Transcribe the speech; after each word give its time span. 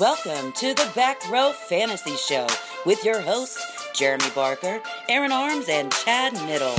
Welcome 0.00 0.52
to 0.52 0.72
the 0.72 0.90
Back 0.96 1.28
Row 1.30 1.52
Fantasy 1.52 2.16
Show 2.16 2.46
with 2.86 3.04
your 3.04 3.20
hosts, 3.20 3.92
Jeremy 3.92 4.24
Barker, 4.34 4.80
Aaron 5.10 5.30
Arms, 5.30 5.68
and 5.68 5.92
Chad 5.92 6.32
Middle. 6.46 6.74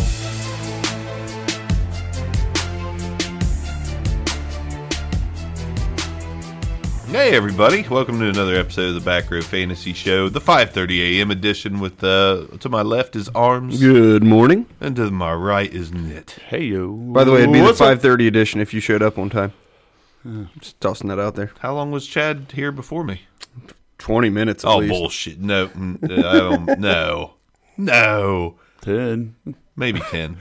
Hey 7.11 7.35
everybody, 7.35 7.85
welcome 7.89 8.17
to 8.19 8.29
another 8.29 8.55
episode 8.55 8.87
of 8.87 8.93
the 8.95 9.01
Back 9.01 9.29
Row 9.29 9.41
Fantasy 9.41 9.93
Show, 9.93 10.27
the 10.29 10.41
5:30 10.41 11.17
a.m. 11.19 11.29
edition. 11.29 11.79
With 11.79 12.03
uh, 12.03 12.47
to 12.59 12.69
my 12.69 12.81
left 12.81 13.15
is 13.15 13.29
Arms, 13.35 13.79
Good 13.79 14.23
morning. 14.23 14.65
and 14.79 14.95
to 14.95 15.11
my 15.11 15.33
right 15.33 15.71
is 15.71 15.91
Knit. 15.91 16.37
Hey 16.47 16.63
yo. 16.63 16.91
By 16.91 17.23
the 17.23 17.31
way, 17.33 17.43
it'd 17.43 17.53
be 17.53 17.61
What's 17.61 17.77
the 17.77 17.85
up? 17.85 17.99
5:30 17.99 18.27
edition 18.27 18.61
if 18.61 18.73
you 18.73 18.79
showed 18.79 19.03
up 19.03 19.19
on 19.19 19.29
time. 19.29 19.53
I'm 20.23 20.49
just 20.59 20.79
tossing 20.81 21.09
that 21.09 21.19
out 21.19 21.35
there. 21.35 21.51
How 21.59 21.73
long 21.73 21.91
was 21.91 22.05
Chad 22.07 22.51
here 22.53 22.71
before 22.71 23.03
me? 23.03 23.21
20 23.97 24.29
minutes 24.29 24.63
at 24.63 24.67
Oh 24.69 24.77
least. 24.77 24.91
bullshit! 24.91 25.39
No, 25.39 25.67
mm, 25.67 26.03
uh, 26.03 26.27
I 26.29 26.33
don't, 26.39 26.79
no, 26.79 27.33
no, 27.77 28.55
ten. 28.81 29.35
maybe 29.75 29.99
ten. 29.99 30.37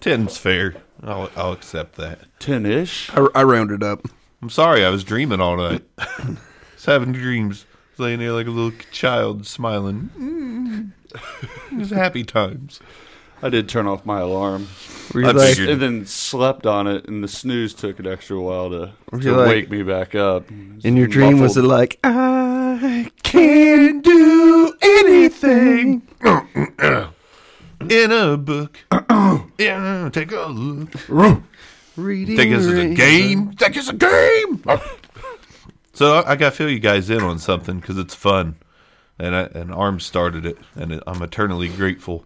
Ten's 0.00 0.36
fair. 0.38 0.74
I'll, 1.02 1.30
I'll 1.36 1.52
accept 1.52 1.96
that. 1.96 2.20
Ten 2.38 2.64
ish. 2.64 3.10
I, 3.12 3.26
I 3.34 3.42
rounded 3.42 3.82
up. 3.82 4.06
I'm 4.40 4.50
sorry, 4.50 4.84
I 4.84 4.90
was 4.90 5.02
dreaming 5.04 5.40
all 5.40 5.56
night. 5.56 5.82
was 6.72 6.84
having 6.84 7.12
dreams, 7.12 7.64
was 7.92 7.98
laying 8.00 8.20
there 8.20 8.32
like 8.32 8.46
a 8.46 8.50
little 8.50 8.76
child, 8.92 9.46
smiling. 9.46 10.10
Mm. 10.18 10.92
It 11.72 11.78
was 11.78 11.90
happy 11.90 12.22
times. 12.24 12.80
I 13.42 13.48
did 13.48 13.68
turn 13.68 13.86
off 13.86 14.06
my 14.06 14.20
alarm. 14.20 14.68
Were 15.12 15.20
you 15.22 15.26
I 15.28 15.32
like, 15.32 15.48
figured- 15.56 15.68
And 15.70 15.82
then 15.82 16.06
slept 16.06 16.64
on 16.66 16.86
it 16.86 17.06
and 17.08 17.22
the 17.24 17.28
snooze 17.28 17.74
took 17.74 17.98
an 17.98 18.06
extra 18.06 18.40
while 18.40 18.70
to, 18.70 18.92
Were 19.10 19.18
to 19.20 19.32
like- 19.32 19.48
wake 19.48 19.70
me 19.70 19.82
back 19.82 20.14
up. 20.14 20.48
in 20.50 20.96
your 20.96 21.06
dream, 21.08 21.40
was 21.40 21.56
it 21.56 21.62
like, 21.64 21.98
I 22.04 23.10
can't 23.22 24.02
do 24.04 24.74
anything? 24.80 26.02
In 27.90 28.12
a 28.12 28.36
book. 28.36 28.78
yeah, 29.58 30.08
take 30.12 30.30
a 30.30 30.46
look. 30.46 31.42
Reading 31.96 32.36
Think 32.36 32.54
this 32.54 32.64
is 32.64 32.78
a 32.78 32.94
game? 32.94 33.52
Think 33.54 33.76
it's 33.76 33.88
a 33.88 33.92
game? 33.92 34.62
so 35.92 36.14
I, 36.20 36.32
I 36.32 36.36
got 36.36 36.50
to 36.50 36.56
fill 36.56 36.70
you 36.70 36.78
guys 36.78 37.10
in 37.10 37.20
on 37.22 37.38
something 37.40 37.80
because 37.80 37.98
it's 37.98 38.14
fun, 38.14 38.54
and 39.18 39.34
I, 39.34 39.42
and 39.46 39.74
Arms 39.74 40.04
started 40.06 40.46
it, 40.46 40.58
and 40.76 40.92
it, 40.92 41.02
I'm 41.08 41.20
eternally 41.22 41.68
grateful. 41.68 42.24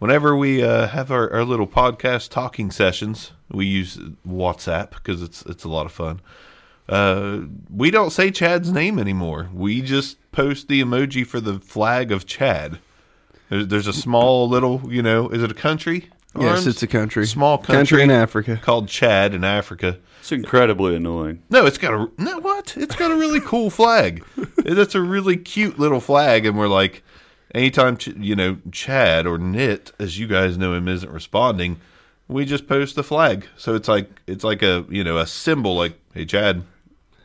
Whenever 0.00 0.34
we 0.34 0.62
uh, 0.62 0.88
have 0.88 1.10
our, 1.10 1.30
our 1.30 1.44
little 1.44 1.66
podcast 1.66 2.30
talking 2.30 2.70
sessions, 2.70 3.32
we 3.50 3.66
use 3.66 3.98
WhatsApp 4.26 4.90
because 4.92 5.20
it's 5.20 5.42
it's 5.42 5.62
a 5.62 5.68
lot 5.68 5.84
of 5.84 5.92
fun. 5.92 6.22
Uh, 6.88 7.40
we 7.70 7.90
don't 7.90 8.10
say 8.10 8.30
Chad's 8.30 8.72
name 8.72 8.98
anymore. 8.98 9.50
We 9.52 9.82
just 9.82 10.16
post 10.32 10.68
the 10.68 10.80
emoji 10.80 11.26
for 11.26 11.38
the 11.38 11.60
flag 11.60 12.10
of 12.12 12.24
Chad. 12.24 12.78
There's, 13.50 13.66
there's 13.66 13.86
a 13.86 13.92
small 13.92 14.48
little, 14.48 14.82
you 14.90 15.02
know, 15.02 15.28
is 15.28 15.42
it 15.42 15.50
a 15.50 15.54
country? 15.54 16.08
Yes, 16.38 16.66
it's 16.66 16.82
a 16.82 16.86
country. 16.86 17.26
Small 17.26 17.58
country, 17.58 17.74
Country 17.74 18.02
in 18.04 18.10
Africa. 18.10 18.58
called 18.62 18.88
Chad 18.88 19.34
in 19.34 19.44
Africa. 19.44 19.98
It's 20.20 20.32
incredibly 20.32 20.96
annoying. 20.96 21.42
No, 21.50 21.66
it's 21.66 21.76
got 21.76 21.92
a 21.92 22.08
no. 22.16 22.38
What? 22.40 22.74
It's 22.76 22.96
got 22.96 23.10
a 23.10 23.16
really 23.16 23.40
cool 23.40 23.68
flag. 23.68 24.24
That's 24.56 24.94
a 24.94 25.02
really 25.02 25.36
cute 25.36 25.78
little 25.78 26.00
flag, 26.00 26.46
and 26.46 26.56
we're 26.56 26.68
like, 26.68 27.02
anytime 27.54 27.96
Ch- 27.96 28.08
you 28.18 28.34
know 28.36 28.58
Chad 28.72 29.26
or 29.26 29.38
Knit, 29.38 29.92
as 29.98 30.18
you 30.18 30.26
guys 30.26 30.56
know 30.58 30.74
him, 30.74 30.88
isn't 30.88 31.10
responding, 31.10 31.80
we 32.28 32.44
just 32.44 32.66
post 32.68 32.96
the 32.96 33.02
flag. 33.02 33.46
So 33.56 33.74
it's 33.74 33.88
like 33.88 34.20
it's 34.26 34.44
like 34.44 34.62
a 34.62 34.84
you 34.88 35.04
know 35.04 35.18
a 35.18 35.26
symbol, 35.26 35.76
like 35.76 35.98
hey 36.14 36.24
Chad, 36.26 36.62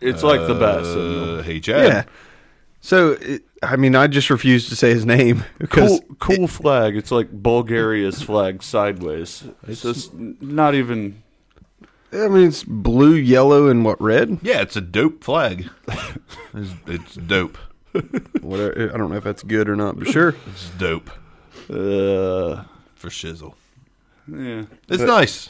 It's 0.02 0.24
like 0.24 0.42
the 0.48 0.56
best. 0.56 0.90
uh, 0.96 1.42
hey 1.44 1.60
Chad. 1.60 1.88
Yeah. 1.88 2.04
So, 2.82 3.14
it, 3.14 3.42
I 3.64 3.78
mean, 3.78 3.96
I 3.96 4.06
just 4.06 4.30
refuse 4.30 4.70
to 4.70 4.76
say 4.76 4.92
his 4.92 5.08
name 5.08 5.44
because 5.58 6.00
Cool, 6.20 6.38
cool 6.38 6.48
flag. 6.48 6.96
It's 6.96 7.10
like 7.10 7.32
Bulgaria's 7.32 8.22
flag 8.22 8.62
sideways. 8.62 9.44
It's 9.68 9.82
just 9.82 10.14
not 10.14 10.76
even. 10.76 11.24
I 12.14 12.28
mean, 12.28 12.48
it's 12.48 12.64
blue, 12.64 13.16
yellow, 13.16 13.68
and 13.70 13.84
what 13.84 14.00
red? 14.00 14.38
Yeah, 14.44 14.62
it's 14.62 14.76
a 14.76 14.82
dope 14.82 15.24
flag. 15.24 15.68
it's, 16.54 16.72
it's 16.86 17.16
dope. 17.16 17.58
Whatever. 18.42 18.92
I 18.94 18.98
don't 18.98 19.10
know 19.10 19.18
if 19.18 19.24
that's 19.24 19.44
good 19.44 19.70
or 19.70 19.76
not, 19.76 19.98
but 19.98 20.08
sure. 20.08 20.36
It's 20.48 20.70
dope 20.78 21.10
Uh, 21.70 22.64
for 22.96 23.10
shizzle. 23.10 23.54
yeah. 24.28 24.64
It's 24.90 25.04
nice. 25.04 25.50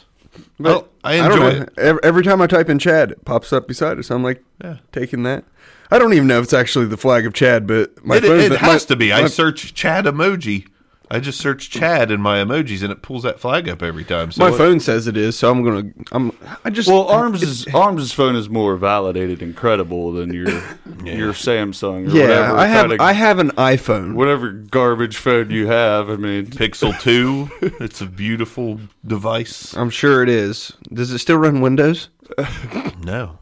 But 0.58 0.64
Well, 0.70 0.88
I 1.02 1.16
don't 1.16 1.32
enjoy 1.32 1.52
know. 1.58 1.62
it. 1.62 1.72
Every, 1.78 2.00
every 2.04 2.22
time 2.22 2.42
I 2.42 2.46
type 2.46 2.68
in 2.68 2.78
Chad, 2.78 3.12
it 3.12 3.24
pops 3.24 3.52
up 3.52 3.66
beside 3.66 3.98
us. 3.98 4.08
So 4.08 4.14
I'm 4.14 4.22
like, 4.22 4.44
Yeah. 4.62 4.78
taking 4.92 5.22
that. 5.22 5.44
I 5.90 5.98
don't 5.98 6.12
even 6.12 6.26
know 6.26 6.38
if 6.38 6.44
it's 6.44 6.52
actually 6.52 6.86
the 6.86 6.96
flag 6.96 7.24
of 7.26 7.32
Chad, 7.32 7.66
but 7.66 8.04
my 8.04 8.16
it 8.16 8.24
phone 8.24 8.40
it 8.40 8.50
my- 8.50 8.56
has 8.58 8.84
to 8.86 8.96
be. 8.96 9.12
I 9.12 9.22
my- 9.22 9.28
search 9.28 9.72
Chad 9.72 10.04
emoji. 10.04 10.66
I 11.08 11.20
just 11.20 11.38
search 11.38 11.70
Chad 11.70 12.10
in 12.10 12.20
my 12.20 12.38
emojis, 12.42 12.82
and 12.82 12.90
it 12.90 13.00
pulls 13.00 13.22
that 13.22 13.38
flag 13.38 13.68
up 13.68 13.80
every 13.82 14.02
time. 14.04 14.32
So 14.32 14.42
my 14.42 14.50
what- 14.50 14.58
phone 14.58 14.80
says 14.80 15.06
it 15.06 15.16
is, 15.16 15.38
so 15.38 15.50
I'm 15.50 15.62
gonna. 15.62 15.92
I'm. 16.10 16.32
I 16.64 16.70
just. 16.70 16.88
Well, 16.88 17.06
Arms' 17.06 17.42
is 17.42 17.66
Arms' 17.74 18.12
phone 18.12 18.34
is 18.34 18.48
more 18.48 18.76
validated 18.76 19.40
and 19.40 19.54
credible 19.56 20.12
than 20.12 20.34
your 20.34 20.48
your 21.04 21.32
Samsung 21.32 22.08
or 22.12 22.16
yeah, 22.16 22.22
whatever. 22.22 22.56
I 22.58 22.66
have. 22.66 22.88
kinda- 22.88 23.02
I 23.04 23.12
have 23.12 23.38
an 23.38 23.50
iPhone. 23.52 24.14
whatever 24.14 24.50
garbage 24.50 25.16
phone 25.16 25.50
you 25.50 25.68
have. 25.68 26.10
I 26.10 26.16
mean, 26.16 26.46
Pixel 26.46 26.98
2. 27.00 27.50
it's 27.80 28.00
a 28.00 28.06
beautiful 28.06 28.80
device. 29.06 29.76
I'm 29.76 29.90
sure 29.90 30.22
it 30.24 30.28
is. 30.28 30.72
Does 30.92 31.12
it 31.12 31.18
still 31.18 31.38
run 31.38 31.60
Windows? 31.60 32.08
No. 33.02 33.38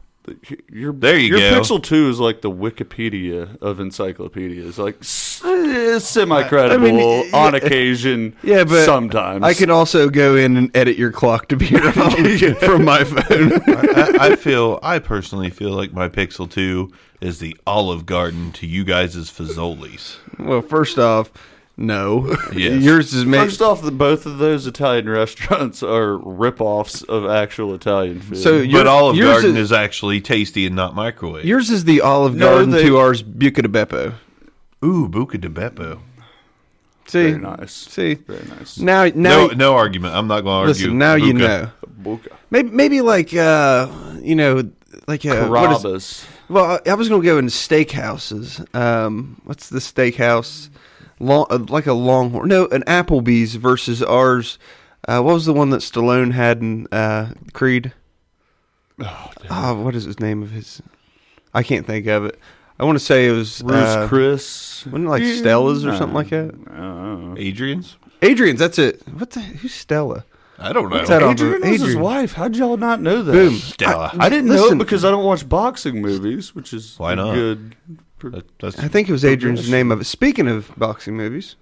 Your 0.71 0.93
There 0.93 1.17
you 1.17 1.31
go. 1.31 1.37
your 1.37 1.51
go. 1.51 1.61
Pixel 1.61 1.83
Two 1.83 2.09
is 2.09 2.19
like 2.19 2.41
the 2.41 2.51
Wikipedia 2.51 3.61
of 3.61 3.79
encyclopedias, 3.79 4.77
like 4.77 4.97
eh, 4.99 5.99
semi 5.99 6.43
credible 6.47 6.87
I 6.87 6.91
mean, 6.91 7.29
yeah. 7.29 7.37
on 7.37 7.55
occasion. 7.55 8.35
Yeah, 8.43 8.63
but 8.63 8.85
sometimes 8.85 9.43
I 9.43 9.53
can 9.53 9.69
also 9.71 10.09
go 10.09 10.35
in 10.35 10.55
and 10.57 10.75
edit 10.75 10.97
your 10.97 11.11
clock 11.11 11.47
to 11.49 11.57
be 11.57 11.75
wrong 11.75 12.55
from 12.59 12.85
my 12.85 13.03
phone. 13.03 13.53
I, 13.67 14.17
I 14.31 14.35
feel, 14.35 14.79
I 14.83 14.99
personally 14.99 15.49
feel 15.49 15.71
like 15.71 15.93
my 15.93 16.09
Pixel 16.09 16.49
2 16.49 16.91
is 17.21 17.39
the 17.39 17.57
Olive 17.65 18.05
Garden 18.05 18.51
to 18.53 18.67
you 18.67 18.83
guys' 18.83 19.15
Fazoli's. 19.31 20.17
well, 20.37 20.61
first 20.61 20.99
off, 20.99 21.31
no. 21.77 22.35
Yes. 22.55 22.81
Yours 22.83 23.13
is 23.13 23.25
made. 23.25 23.39
First 23.45 23.61
off, 23.61 23.81
the, 23.81 23.91
both 23.91 24.25
of 24.25 24.37
those 24.37 24.65
Italian 24.67 25.09
restaurants 25.21 25.83
are 25.83 26.17
rip-offs 26.17 27.01
of 27.03 27.25
actual 27.25 27.73
Italian 27.73 28.21
food. 28.21 28.37
So 28.37 28.59
But 28.59 28.69
your- 28.69 28.87
Olive 28.87 29.15
yours 29.17 29.31
Garden 29.33 29.57
is, 29.57 29.71
is 29.71 29.71
actually 29.73 30.21
tasty 30.21 30.65
and 30.65 30.75
not 30.75 30.95
microwave. 30.95 31.45
yours 31.45 31.69
is 31.69 31.83
the 31.85 32.01
Olive 32.01 32.35
No, 32.35 32.49
Garden 32.55 32.69
they- 32.71 32.83
to 32.83 32.97
ours 32.97 33.21
Buca 33.23 33.61
di 33.61 33.67
Beppo. 33.67 34.13
Ooh, 34.83 35.07
Buca 35.09 35.39
di 35.39 35.47
Beppo. 35.49 35.99
See, 37.07 37.31
very 37.31 37.37
nice. 37.41 37.71
see. 37.73 38.13
very 38.15 38.43
nice. 38.45 38.79
Now, 38.79 39.05
now, 39.13 39.13
No, 39.13 39.47
no 39.47 39.73
argument. 39.75 40.15
I'm 40.15 40.27
not 40.27 40.41
going 40.41 40.45
to 40.65 40.69
argue. 40.69 40.85
listen. 40.85 40.97
Now 40.97 41.13
you 41.15 41.33
know. 41.33 41.69
Buca. 42.01 42.27
Maybe, 42.49 42.69
maybe 42.71 43.01
like 43.01 43.33
uh, 43.35 43.87
you 44.21 44.33
know, 44.35 44.71
like 45.07 45.23
uh, 45.25 45.35
Carrabba's. 45.47 46.25
Well, 46.49 46.79
I 46.85 46.93
was 46.95 47.09
gonna 47.09 47.23
go 47.23 47.37
in 47.37 47.45
steakhouses. 47.47 48.63
Um, 48.75 49.39
what's 49.45 49.69
the 49.69 49.79
steakhouse? 49.79 50.69
Long, 51.19 51.45
uh, 51.49 51.59
like 51.69 51.85
a 51.85 51.93
Longhorn? 51.93 52.49
No, 52.49 52.67
an 52.67 52.83
Applebee's 52.83 53.55
versus 53.55 54.03
ours. 54.03 54.59
Uh, 55.07 55.21
what 55.21 55.33
was 55.33 55.45
the 55.45 55.53
one 55.53 55.69
that 55.69 55.81
Stallone 55.81 56.33
had 56.33 56.61
in 56.61 56.87
uh, 56.91 57.33
Creed? 57.53 57.93
Oh, 59.49 59.81
what 59.83 59.95
is 59.95 60.05
his 60.05 60.19
name 60.19 60.41
of 60.41 60.51
his? 60.51 60.81
I 61.53 61.63
can't 61.63 61.85
think 61.85 62.07
of 62.07 62.25
it. 62.25 62.39
I 62.79 62.83
want 62.83 62.97
to 62.97 63.03
say 63.03 63.27
it 63.27 63.31
was 63.31 63.61
Bruce 63.61 63.75
uh, 63.75 64.07
Chris. 64.07 64.85
wasn't 64.85 65.05
it 65.05 65.09
like 65.09 65.23
Stella's 65.23 65.85
or 65.85 65.95
something 65.95 66.13
like 66.15 66.29
that? 66.29 66.53
I. 66.69 67.39
Adrian's? 67.39 67.97
Adrian's. 68.21 68.59
That's 68.59 68.79
it. 68.79 69.01
What 69.07 69.31
the? 69.31 69.41
Who's 69.41 69.73
Stella? 69.73 70.25
I 70.57 70.71
don't 70.73 70.89
know. 70.89 70.97
What's 70.97 71.09
that 71.09 71.21
Adrian 71.21 71.61
was 71.69 71.81
his 71.81 71.95
wife. 71.95 72.33
How'd 72.33 72.55
y'all 72.55 72.77
not 72.77 73.01
know 73.01 73.21
that? 73.23 73.31
Boom. 73.31 73.55
Stella. 73.55 74.11
I 74.17 74.29
didn't 74.29 74.47
know 74.47 74.53
Listen. 74.55 74.79
it 74.79 74.83
because 74.83 75.03
I 75.03 75.11
don't 75.11 75.25
watch 75.25 75.47
boxing 75.47 76.01
movies, 76.01 76.55
which 76.55 76.73
is 76.73 76.97
Why 76.97 77.15
not? 77.15 77.33
good. 77.33 77.75
That- 78.31 78.57
that's- 78.59 78.83
I 78.83 78.87
think 78.87 79.09
it 79.09 79.11
was 79.11 79.25
Adrian's 79.25 79.69
name 79.69 79.91
of 79.91 80.01
it. 80.01 80.05
Speaking 80.05 80.47
of 80.47 80.71
boxing 80.77 81.15
movies, 81.17 81.55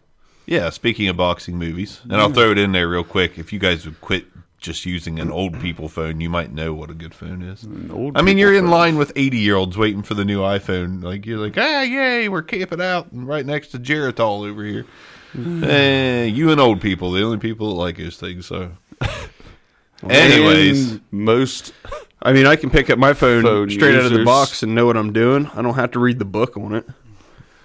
Yeah, 0.46 0.70
speaking 0.72 1.08
of 1.08 1.16
boxing 1.18 1.58
movies, 1.58 2.02
and 2.04 2.16
I'll 2.16 2.30
throw 2.34 2.52
it 2.52 2.58
in 2.58 2.74
there 2.74 2.90
real 2.90 3.04
quick. 3.06 3.38
If 3.40 3.54
you 3.54 3.60
guys 3.60 3.86
would 3.86 4.02
quit 4.02 4.26
just 4.60 4.86
using 4.86 5.20
an 5.20 5.32
old 5.32 5.60
people 5.62 5.88
phone, 5.90 6.20
you 6.22 6.30
might 6.30 6.54
know 6.54 6.74
what 6.74 6.90
a 6.90 6.94
good 6.94 7.14
phone 7.14 7.42
is. 7.42 7.66
old 7.92 8.18
I 8.18 8.22
mean, 8.22 8.38
you're 8.38 8.54
in 8.54 8.64
phone. 8.66 8.72
line 8.72 8.96
with 8.98 9.12
80 9.16 9.38
year 9.38 9.56
olds 9.56 9.78
waiting 9.78 10.04
for 10.04 10.14
the 10.16 10.26
new 10.26 10.40
iPhone. 10.42 11.02
Like, 11.04 11.26
you're 11.26 11.38
like, 11.38 11.58
ah, 11.58 11.82
yay, 11.82 12.28
we're 12.30 12.42
camping 12.42 12.82
out 12.82 13.12
and 13.14 13.26
right 13.28 13.46
next 13.46 13.70
to 13.70 13.80
Geritol 13.80 14.46
over 14.50 14.64
here. 14.66 14.86
eh, 15.64 16.26
you 16.26 16.52
and 16.52 16.60
old 16.62 16.82
people, 16.82 17.12
the 17.12 17.24
only 17.24 17.38
people 17.40 17.70
that 17.70 17.76
like 17.76 17.98
those 17.98 18.18
things. 18.18 18.46
So, 18.46 18.72
anyways, 20.10 21.00
most 21.12 21.74
I 22.24 22.32
mean, 22.34 22.46
I 22.48 22.56
can 22.56 22.70
pick 22.70 22.90
up 22.90 22.98
my 22.98 23.14
phone, 23.14 23.44
Phone 23.44 23.70
straight 23.70 23.96
out 23.96 24.06
of 24.06 24.12
the 24.14 24.24
box 24.24 24.64
and 24.64 24.74
know 24.74 24.86
what 24.86 24.96
I'm 24.98 25.12
doing. 25.14 25.48
I 25.54 25.62
don't 25.62 25.74
have 25.76 25.92
to 25.92 26.00
read 26.00 26.20
the 26.20 26.26
book 26.26 26.56
on 26.58 26.74
it. 26.74 26.88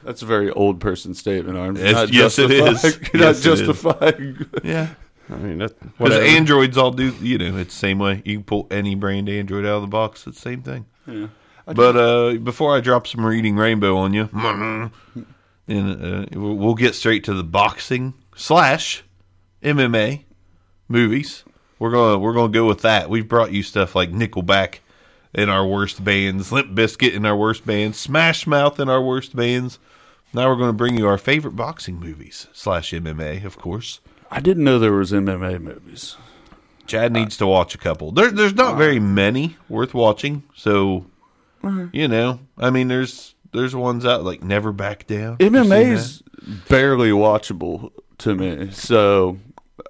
that's 0.04 0.20
a 0.22 0.26
very 0.26 0.50
old 0.50 0.80
person 0.80 1.14
statement. 1.14 1.56
I'm 1.56 1.76
Yes- 1.76 1.92
not 1.94 2.12
yes, 2.12 2.38
it 2.38 2.48
justifying- 2.48 2.94
You're 3.12 3.12
Yes, 3.14 3.14
it 3.14 3.18
not 3.20 3.30
is. 3.30 3.42
justifying. 3.44 4.46
yeah. 4.64 4.88
I 5.30 5.36
mean, 5.36 5.58
that, 5.58 5.78
Because. 5.98 6.14
Androids 6.26 6.76
all 6.78 6.90
do, 6.90 7.14
you 7.20 7.36
know, 7.38 7.56
it's 7.58 7.74
the 7.74 7.78
same 7.78 7.98
way. 7.98 8.22
You 8.24 8.36
can 8.38 8.44
pull 8.44 8.66
any 8.70 8.94
brand 8.94 9.28
Android 9.28 9.64
out 9.66 9.76
of 9.76 9.82
the 9.82 9.86
box, 9.88 10.26
it's 10.26 10.36
the 10.38 10.42
same 10.50 10.62
thing. 10.62 10.86
Yeah. 11.06 11.26
But 11.66 11.96
uh, 11.96 12.32
before 12.38 12.74
I 12.74 12.80
drop 12.80 13.06
some 13.06 13.24
reading 13.26 13.54
rainbow 13.56 13.96
on 13.98 14.14
you, 14.14 14.30
and 15.68 16.02
uh, 16.02 16.26
we'll 16.32 16.54
we'll 16.56 16.74
get 16.74 16.94
straight 16.94 17.24
to 17.24 17.34
the 17.34 17.44
boxing 17.44 18.14
slash 18.34 19.04
MMA 19.62 20.24
movies. 20.88 21.44
We're 21.78 21.90
gonna 21.90 22.18
we're 22.18 22.34
gonna 22.34 22.52
go 22.52 22.66
with 22.66 22.82
that. 22.82 23.08
We've 23.10 23.28
brought 23.28 23.52
you 23.52 23.62
stuff 23.62 23.94
like 23.94 24.10
Nickelback 24.10 24.78
in 25.34 25.48
our 25.48 25.66
worst 25.66 26.02
bands, 26.02 26.50
Limp 26.52 26.74
Bizkit 26.74 27.14
in 27.14 27.24
our 27.26 27.36
worst 27.36 27.66
bands, 27.66 27.98
Smash 27.98 28.46
Mouth 28.46 28.80
in 28.80 28.88
our 28.88 29.02
worst 29.02 29.36
bands. 29.36 29.78
Now 30.32 30.48
we're 30.48 30.56
going 30.56 30.70
to 30.70 30.74
bring 30.74 30.98
you 30.98 31.06
our 31.06 31.18
favorite 31.18 31.56
boxing 31.56 31.98
movies 31.98 32.48
slash 32.52 32.92
MMA, 32.92 33.44
of 33.44 33.58
course. 33.58 34.00
I 34.30 34.40
didn't 34.40 34.64
know 34.64 34.78
there 34.78 34.92
was 34.92 35.12
MMA 35.12 35.60
movies. 35.60 36.16
Chad 36.86 37.12
needs 37.12 37.36
to 37.38 37.46
watch 37.46 37.74
a 37.74 37.78
couple. 37.78 38.12
There, 38.12 38.30
there's 38.30 38.54
not 38.54 38.76
very 38.76 38.98
many 38.98 39.56
worth 39.68 39.94
watching, 39.94 40.42
so 40.54 41.06
uh-huh. 41.62 41.86
you 41.92 42.08
know. 42.08 42.40
I 42.56 42.70
mean, 42.70 42.88
there's 42.88 43.34
there's 43.52 43.74
ones 43.74 44.04
out 44.04 44.24
like 44.24 44.42
Never 44.42 44.72
Back 44.72 45.06
Down. 45.06 45.36
You 45.40 45.46
seen 45.46 45.54
MMA's 45.54 46.22
barely 46.68 47.10
watchable 47.10 47.92
to 48.18 48.34
me. 48.34 48.70
So 48.70 49.38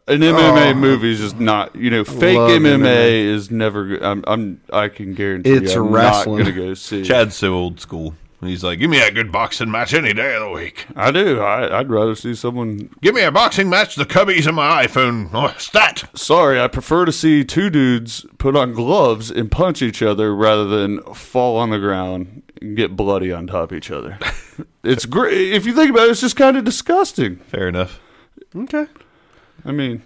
an 0.07 0.21
MMA 0.21 0.71
Oh. 0.71 0.75
movie 0.75 1.13
is 1.13 1.19
just 1.21 1.39
not, 1.39 1.75
you 1.77 1.91
know, 1.91 2.05
fake 2.05 2.37
MMA, 2.39 2.79
MMA. 2.79 3.25
is 3.27 3.51
never. 3.51 3.99
go- 3.99 4.07
I'm, 4.07 4.25
I'm, 4.27 4.61
I 4.73 4.89
can 4.89 5.15
guarantee 5.15 5.51
It's 5.53 5.75
you, 5.75 5.85
I'm 5.85 5.93
wrestling. 5.93 6.39
not 6.39 6.45
going 6.45 6.55
to 6.57 6.67
go 6.69 6.75
see. 6.75 7.03
Chad's 7.05 7.37
so 7.37 7.55
old 7.55 7.81
school. 7.81 8.15
He's 8.41 8.63
like, 8.63 8.79
give 8.79 8.89
me 8.89 9.01
a 9.01 9.11
good 9.11 9.33
boxing 9.33 9.69
match 9.69 9.93
any 9.95 10.13
day 10.15 10.37
of 10.37 10.43
the 10.43 10.51
week. 10.51 10.87
I 10.95 11.11
do. 11.11 11.41
I, 11.41 11.81
I'd 11.81 11.91
rather 11.91 12.15
see 12.15 12.37
someone. 12.37 12.89
Give 13.03 13.13
me 13.13 13.23
a 13.23 13.33
boxing 13.33 13.69
match. 13.69 13.97
The 13.97 14.05
cubbies 14.07 14.47
in 14.49 14.55
my 14.55 14.87
iPhone. 14.87 15.31
Oh, 15.35 15.53
stat. 15.59 16.09
Sorry, 16.15 16.61
I 16.61 16.69
prefer 16.69 17.05
to 17.05 17.11
see 17.11 17.43
two 17.45 17.69
dudes 17.69 18.25
put 18.39 18.55
on 18.55 18.75
gloves 18.75 19.33
and 19.33 19.51
punch 19.51 19.83
each 19.83 20.03
other 20.03 20.33
rather 20.37 20.67
than 20.67 21.03
fall 21.15 21.57
on 21.57 21.71
the 21.71 21.81
ground 21.81 22.43
and 22.63 22.77
get 22.77 22.95
bloody 22.95 23.33
on 23.33 23.49
top 23.49 23.73
of 23.73 23.77
each 23.77 23.91
other. 23.91 24.17
it's 24.85 25.05
great. 25.05 25.53
If 25.53 25.67
you 25.67 25.75
think 25.75 25.91
about 25.91 26.07
it, 26.07 26.13
it's 26.13 26.21
just 26.21 26.37
kind 26.37 26.57
of 26.57 26.63
disgusting. 26.65 27.39
Fair 27.39 27.67
enough. 27.67 27.99
Okay. 28.55 28.87
I 29.65 29.73
mean, 29.73 30.03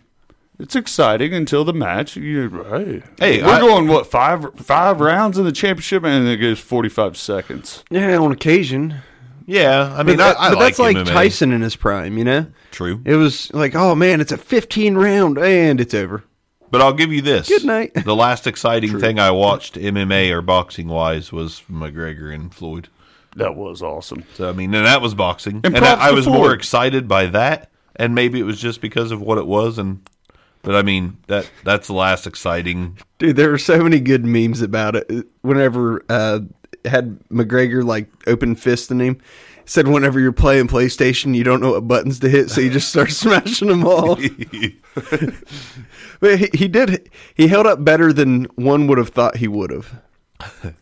it's 0.59 0.77
exciting 0.77 1.33
until 1.35 1.65
the 1.65 1.73
match. 1.73 2.17
You 2.17 2.47
right? 2.49 3.03
Hey, 3.19 3.43
we're 3.43 3.49
I- 3.55 3.61
going 3.61 3.89
what 3.89 4.07
five 4.07 4.55
five 4.57 5.01
rounds 5.01 5.39
in 5.39 5.45
the 5.45 5.53
championship, 5.53 6.05
and 6.05 6.27
it 6.29 6.37
goes 6.39 6.59
forty 6.59 6.89
five 6.89 7.17
seconds. 7.17 7.85
Yeah, 7.91 8.17
on 8.19 8.33
occasion. 8.33 8.97
Yeah, 9.45 9.93
I 9.97 10.05
mean, 10.05 10.17
but 10.19 10.35
that- 10.35 10.41
I, 10.41 10.47
I 10.47 10.55
but 10.55 10.61
that's 10.61 10.79
like 10.79 10.95
like 10.97 11.07
MMA. 11.07 11.13
Tyson 11.13 11.53
in 11.53 11.63
his 11.63 11.75
prime, 11.75 12.17
you 12.17 12.23
know? 12.25 12.47
True, 12.71 13.03
It 13.05 13.17
was 13.17 13.53
like, 13.53 13.75
oh 13.75 13.95
man, 13.97 14.21
it's 14.21 14.31
a 14.33 14.39
15 14.39 14.95
round 14.95 15.37
and 15.37 15.81
it's 15.81 15.93
over. 15.93 16.23
but 16.71 16.81
I'll 16.81 16.93
give 16.95 17.13
you 17.13 17.21
this. 17.23 17.49
Good 17.49 17.65
night. 17.65 17.93
The 18.05 18.15
last 18.15 18.47
exciting 18.47 18.99
thing 19.01 19.19
I 19.19 19.33
watched 19.33 19.75
MMA 19.75 20.31
or 20.31 20.43
boxing 20.43 20.87
wise 20.87 21.33
was 21.33 21.63
McGregor 21.71 22.33
and 22.33 22.55
Floyd. 22.55 22.89
That 23.35 23.57
was 23.57 23.83
awesome. 23.83 24.23
So 24.35 24.49
I 24.49 24.53
mean, 24.53 24.73
and 24.75 24.87
that 24.87 25.03
was 25.03 25.13
boxing, 25.15 25.61
And 25.65 25.75
and, 25.77 25.85
I, 25.85 26.07
I 26.07 26.09
to 26.11 26.15
was 26.15 26.27
more 26.29 26.55
excited 26.55 27.09
by 27.09 27.27
that, 27.27 27.72
and 28.03 28.15
maybe 28.15 28.41
it 28.41 28.45
was 28.45 28.61
just 28.61 28.81
because 28.81 29.13
of 29.13 29.21
what 29.21 29.39
it 29.39 29.47
was, 29.47 29.79
and 29.79 30.09
but 30.63 30.75
I 30.75 30.83
mean 30.83 31.19
that 31.29 31.49
that's 31.65 31.87
the 31.87 31.93
last 31.95 32.27
exciting. 32.27 32.99
Dude, 33.19 33.37
there 33.37 33.53
are 33.53 33.59
so 33.59 33.83
many 33.83 34.01
good 34.01 34.25
memes 34.25 34.61
about 34.61 34.97
it. 34.97 35.27
Whenever 35.43 36.05
uh 36.09 36.41
had 36.85 37.21
McGregor 37.29 37.85
like 37.85 38.09
open 38.27 38.57
fisting 38.57 39.01
him, 39.01 39.15
he 39.15 39.21
said 39.67 39.87
whenever 39.87 40.19
you're 40.19 40.33
playing 40.33 40.67
PlayStation, 40.67 41.35
you 41.37 41.45
don't 41.45 41.61
know 41.61 41.73
what 41.73 41.87
buttons 41.87 42.19
to 42.21 42.29
hit, 42.29 42.51
so 42.51 42.61
you 42.61 42.71
just 42.71 42.89
start 42.89 43.11
smashing 43.23 43.69
them 43.69 43.87
all. 43.87 44.19
But 46.21 46.39
he, 46.39 46.51
he 46.55 46.69
did. 46.69 47.11
He 47.35 47.49
held 47.49 47.67
up 47.67 47.85
better 47.85 48.13
than 48.13 48.45
one 48.55 48.87
would 48.87 48.99
have 48.99 49.09
thought 49.09 49.37
he 49.39 49.49
would 49.49 49.71
have. 49.71 50.01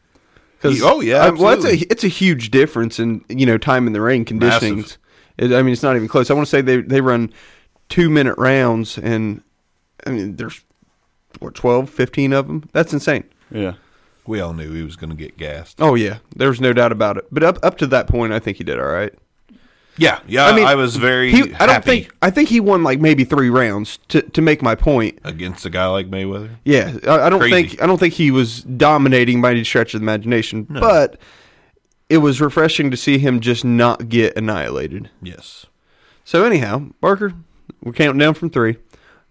He- 0.62 0.82
oh, 0.82 1.00
yeah, 1.00 1.24
I- 1.24 1.30
well, 1.30 1.54
it's 1.54 1.64
a 1.64 1.90
it's 1.90 2.04
a 2.04 2.08
huge 2.08 2.50
difference 2.50 2.98
in 3.00 3.24
you 3.30 3.46
know 3.46 3.56
time 3.56 3.86
in 3.86 3.94
the 3.94 4.00
ring 4.02 4.26
conditioning. 4.26 4.80
Massive. 4.82 4.98
It, 5.40 5.52
I 5.52 5.62
mean, 5.62 5.72
it's 5.72 5.82
not 5.82 5.96
even 5.96 6.06
close. 6.06 6.30
I 6.30 6.34
want 6.34 6.46
to 6.46 6.50
say 6.50 6.60
they 6.60 6.82
they 6.82 7.00
run 7.00 7.32
two 7.88 8.10
minute 8.10 8.36
rounds, 8.38 8.98
and 8.98 9.42
I 10.06 10.10
mean, 10.10 10.36
there's 10.36 10.60
what 11.38 11.54
12, 11.54 11.88
15 11.88 12.32
of 12.32 12.46
them. 12.46 12.68
That's 12.72 12.92
insane. 12.92 13.24
Yeah. 13.50 13.74
we 14.26 14.40
all 14.40 14.52
knew 14.52 14.72
he 14.72 14.82
was 14.82 14.96
going 14.96 15.10
to 15.10 15.16
get 15.16 15.36
gassed. 15.38 15.80
Oh 15.80 15.94
yeah, 15.94 16.18
there's 16.36 16.60
no 16.60 16.72
doubt 16.72 16.92
about 16.92 17.16
it. 17.16 17.24
But 17.32 17.42
up 17.42 17.58
up 17.62 17.78
to 17.78 17.86
that 17.88 18.06
point, 18.06 18.32
I 18.32 18.38
think 18.38 18.58
he 18.58 18.64
did 18.64 18.78
all 18.78 18.86
right. 18.86 19.14
Yeah, 19.96 20.20
yeah. 20.26 20.46
I, 20.46 20.54
mean, 20.56 20.66
I 20.66 20.76
was 20.76 20.96
very. 20.96 21.30
He, 21.30 21.52
I 21.54 21.66
don't 21.66 21.84
think 21.84 22.14
I 22.22 22.30
think 22.30 22.48
he 22.48 22.60
won 22.60 22.82
like 22.84 23.00
maybe 23.00 23.24
three 23.24 23.50
rounds 23.50 23.98
to 24.08 24.22
to 24.22 24.40
make 24.42 24.62
my 24.62 24.74
point. 24.74 25.18
against 25.24 25.64
a 25.66 25.70
guy 25.70 25.86
like 25.88 26.08
Mayweather. 26.08 26.50
Yeah, 26.64 26.96
I, 27.06 27.26
I 27.26 27.30
don't 27.30 27.40
Crazy. 27.40 27.68
think 27.68 27.82
I 27.82 27.86
don't 27.86 27.98
think 27.98 28.14
he 28.14 28.30
was 28.30 28.62
dominating 28.62 29.40
by 29.42 29.50
any 29.50 29.64
stretch 29.64 29.94
of 29.94 30.00
the 30.00 30.04
imagination, 30.04 30.62
but 30.64 31.18
it 32.10 32.18
was 32.18 32.40
refreshing 32.40 32.90
to 32.90 32.96
see 32.96 33.18
him 33.18 33.38
just 33.38 33.64
not 33.64 34.08
get 34.08 34.36
annihilated. 34.36 35.08
Yes. 35.22 35.66
So 36.24 36.44
anyhow, 36.44 36.88
Barker, 37.00 37.34
we're 37.82 37.92
counting 37.92 38.18
down 38.18 38.34
from 38.34 38.50
three. 38.50 38.76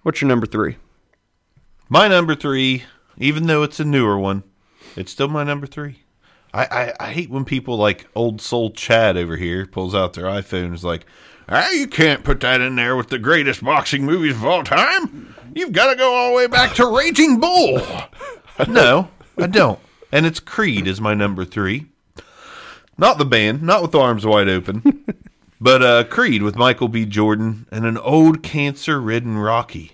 What's 0.02 0.22
your 0.22 0.30
number 0.30 0.46
three? 0.46 0.78
My 1.90 2.08
number 2.08 2.36
three, 2.36 2.84
even 3.18 3.48
though 3.48 3.64
it's 3.64 3.82
a 3.82 3.86
newer 3.86 4.18
one, 4.18 4.44
it's 4.96 5.12
still 5.12 5.28
my 5.28 5.44
number 5.44 5.68
three. 5.68 6.00
I, 6.54 6.66
I, 6.66 6.94
I 7.08 7.12
hate 7.12 7.30
when 7.30 7.44
people 7.44 7.76
like 7.76 8.08
old 8.16 8.42
soul 8.42 8.72
Chad 8.72 9.18
over 9.18 9.36
here 9.36 9.66
pulls 9.66 9.94
out 9.94 10.14
their 10.14 10.26
iPhone 10.26 10.66
and 10.66 10.74
is 10.74 10.86
like, 10.86 11.06
ah, 11.50 11.70
you 11.72 11.86
can't 11.86 12.24
put 12.24 12.40
that 12.40 12.62
in 12.62 12.78
there 12.78 12.96
with 12.96 13.10
the 13.10 13.20
greatest 13.20 13.64
boxing 13.64 14.06
movies 14.06 14.36
of 14.36 14.46
all 14.46 14.64
time. 14.64 15.36
You've 15.54 15.74
got 15.74 15.92
to 15.92 15.98
go 15.98 16.14
all 16.14 16.30
the 16.30 16.36
way 16.36 16.48
back 16.48 16.76
to 16.76 16.88
Raging 16.88 17.42
Bull. 17.42 17.82
no, 18.70 19.10
I 19.38 19.48
don't. 19.48 19.80
And 20.14 20.26
it's 20.26 20.40
Creed 20.40 20.88
is 20.88 21.02
my 21.02 21.14
number 21.14 21.44
three. 21.44 21.89
Not 23.00 23.18
the 23.18 23.26
band, 23.26 23.64
not 23.64 23.82
with 23.82 23.96
arms 23.96 24.26
wide 24.26 24.50
open, 24.50 25.06
but 25.62 25.82
uh, 25.82 26.04
Creed 26.04 26.44
with 26.44 26.56
Michael 26.58 26.90
B. 26.90 27.06
Jordan 27.06 27.66
and 27.72 27.86
an 27.86 27.98
old 27.98 28.44
cancer 28.44 29.00
ridden 29.00 29.38
Rocky. 29.38 29.94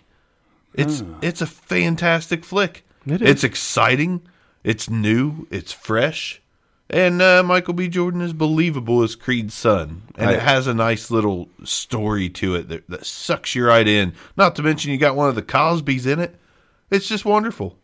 It's 0.73 1.03
it's 1.21 1.41
a 1.41 1.47
fantastic 1.47 2.43
flick. 2.43 2.83
It 3.05 3.21
is. 3.21 3.29
It's 3.29 3.43
exciting. 3.43 4.21
It's 4.63 4.89
new. 4.89 5.47
It's 5.51 5.71
fresh. 5.71 6.41
And 6.89 7.21
uh, 7.21 7.43
Michael 7.43 7.73
B. 7.73 7.87
Jordan 7.87 8.21
is 8.21 8.33
believable 8.33 9.01
as 9.01 9.15
Creed's 9.15 9.53
son, 9.53 10.03
and 10.17 10.29
it 10.29 10.41
has 10.41 10.67
a 10.67 10.73
nice 10.73 11.09
little 11.09 11.49
story 11.63 12.29
to 12.29 12.55
it 12.55 12.69
that, 12.69 12.87
that 12.89 13.05
sucks 13.05 13.55
you 13.55 13.65
right 13.65 13.87
in. 13.87 14.13
Not 14.37 14.55
to 14.55 14.63
mention 14.63 14.91
you 14.91 14.97
got 14.97 15.15
one 15.15 15.29
of 15.29 15.35
the 15.35 15.41
Cosbys 15.41 16.05
in 16.05 16.19
it. 16.19 16.35
It's 16.91 17.07
just 17.07 17.25
wonderful. 17.25 17.77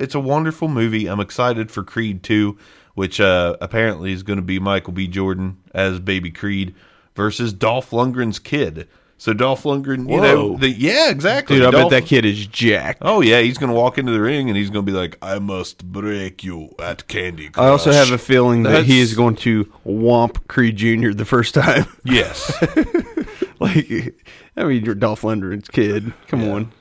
It's 0.00 0.16
a 0.16 0.20
wonderful 0.20 0.66
movie. 0.66 1.06
I'm 1.06 1.20
excited 1.20 1.70
for 1.70 1.84
Creed 1.84 2.24
2, 2.24 2.58
which 2.94 3.20
uh, 3.20 3.56
apparently 3.60 4.12
is 4.12 4.22
going 4.22 4.38
to 4.38 4.42
be 4.44 4.58
Michael 4.58 4.92
B. 4.92 5.06
Jordan 5.06 5.58
as 5.74 6.00
Baby 6.00 6.30
Creed 6.30 6.74
versus 7.14 7.52
Dolph 7.52 7.90
Lundgren's 7.90 8.38
kid. 8.38 8.88
So 9.20 9.34
Dolph 9.34 9.64
Lundgren, 9.64 10.08
you 10.10 10.18
know, 10.18 10.52
Whoa. 10.52 10.56
the, 10.56 10.70
yeah, 10.70 11.10
exactly. 11.10 11.56
Dude, 11.56 11.66
I 11.66 11.70
Dolph- 11.70 11.90
bet 11.90 12.02
that 12.04 12.08
kid 12.08 12.24
is 12.24 12.46
jacked. 12.46 13.02
Oh 13.02 13.20
yeah, 13.20 13.40
he's 13.42 13.58
gonna 13.58 13.74
walk 13.74 13.98
into 13.98 14.12
the 14.12 14.20
ring 14.20 14.48
and 14.48 14.56
he's 14.56 14.70
gonna 14.70 14.80
be 14.80 14.92
like, 14.92 15.18
"I 15.20 15.38
must 15.38 15.84
break 15.84 16.42
you 16.42 16.74
at 16.78 17.06
Candy 17.06 17.50
Crush." 17.50 17.62
I 17.62 17.68
also 17.68 17.92
have 17.92 18.12
a 18.12 18.16
feeling 18.16 18.62
that 18.62 18.86
he 18.86 18.98
is 18.98 19.12
going 19.12 19.36
to 19.36 19.66
womp 19.86 20.48
Creed 20.48 20.76
Jr. 20.76 21.10
the 21.10 21.26
first 21.26 21.52
time. 21.52 21.84
yes. 22.02 22.50
like, 23.60 24.18
I 24.56 24.64
mean, 24.64 24.86
you're 24.86 24.94
Dolph 24.94 25.20
Lundgren's 25.20 25.68
kid. 25.68 26.14
Come 26.28 26.48
on. 26.48 26.72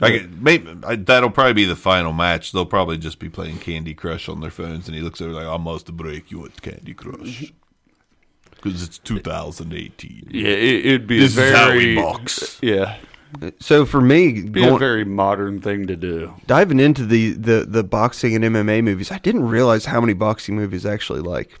Like 0.00 0.28
maybe 0.30 0.76
I, 0.86 0.96
that'll 0.96 1.30
probably 1.30 1.54
be 1.54 1.64
the 1.64 1.74
final 1.76 2.12
match. 2.12 2.52
They'll 2.52 2.64
probably 2.66 2.98
just 2.98 3.18
be 3.18 3.28
playing 3.28 3.58
Candy 3.58 3.94
Crush 3.94 4.28
on 4.28 4.40
their 4.40 4.50
phones, 4.50 4.86
and 4.86 4.94
he 4.96 5.02
looks 5.02 5.20
over 5.20 5.32
like, 5.32 5.46
"I 5.46 5.56
must 5.56 5.92
break 5.96 6.30
you 6.30 6.44
at 6.44 6.62
Candy 6.62 6.94
Crush." 6.94 7.18
Mm-hmm. 7.18 7.54
Because 8.62 8.82
it's 8.82 8.98
2018. 8.98 10.28
Yeah, 10.30 10.48
it, 10.48 10.86
it'd 10.86 11.06
be 11.06 11.18
This 11.20 11.36
a 11.36 11.40
is 11.40 11.50
very 11.50 11.54
how 11.54 11.72
we 11.76 11.94
box. 11.94 12.58
Yeah, 12.60 12.96
So 13.60 13.86
for 13.86 14.00
me, 14.00 14.42
be 14.42 14.66
a 14.66 14.76
very 14.76 15.04
modern 15.04 15.60
thing 15.60 15.86
to 15.86 15.94
do. 15.94 16.34
diving 16.48 16.80
into 16.80 17.06
the, 17.06 17.34
the, 17.34 17.64
the 17.68 17.84
boxing 17.84 18.34
and 18.34 18.44
MMA 18.44 18.82
movies, 18.82 19.12
I 19.12 19.18
didn't 19.18 19.46
realize 19.48 19.84
how 19.84 20.00
many 20.00 20.12
boxing 20.12 20.56
movies 20.56 20.84
I 20.84 20.92
actually 20.92 21.20
like. 21.20 21.56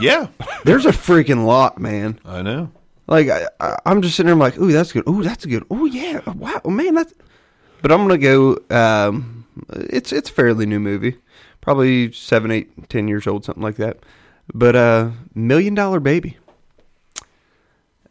Yeah, 0.00 0.26
There's 0.64 0.84
a 0.84 0.90
freaking 0.90 1.46
lot, 1.46 1.78
man. 1.78 2.20
I 2.24 2.42
know. 2.42 2.70
Like 3.06 3.28
I, 3.28 3.46
I, 3.60 3.78
I'm 3.86 4.02
just 4.02 4.16
sitting 4.16 4.26
there, 4.26 4.34
I'm 4.34 4.38
like, 4.38 4.58
ooh, 4.58 4.72
that's 4.72 4.92
good. 4.92 5.08
Ooh, 5.08 5.22
that's 5.22 5.46
good. 5.46 5.64
Ooh, 5.72 5.86
yeah. 5.86 6.20
Wow, 6.28 6.60
man, 6.66 6.94
that's. 6.96 7.14
But 7.86 7.92
I'm 7.92 8.08
gonna 8.08 8.18
go. 8.18 8.58
Um, 8.68 9.46
it's 9.70 10.12
it's 10.12 10.28
a 10.28 10.32
fairly 10.32 10.66
new 10.66 10.80
movie, 10.80 11.18
probably 11.60 12.10
seven, 12.10 12.50
eight, 12.50 12.88
ten 12.88 13.06
years 13.06 13.28
old, 13.28 13.44
something 13.44 13.62
like 13.62 13.76
that. 13.76 13.98
But 14.52 14.74
uh, 14.74 15.10
Million 15.36 15.76
Dollar 15.76 16.00
Baby. 16.00 16.36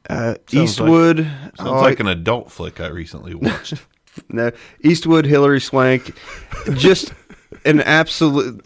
Uh, 0.09 0.35
Sounds 0.35 0.39
like- 0.47 0.53
Eastwood. 0.53 1.17
Sounds 1.17 1.53
oh, 1.59 1.81
like 1.81 1.99
an 1.99 2.07
adult 2.07 2.53
flick 2.53 2.79
I 2.79 2.87
recently 2.87 3.35
watched. 3.35 3.73
No, 4.29 4.53
Eastwood, 4.79 5.25
Hilary 5.25 5.59
Swank, 5.59 6.17
just 6.75 7.13
an 7.65 7.81
absolute. 7.81 8.63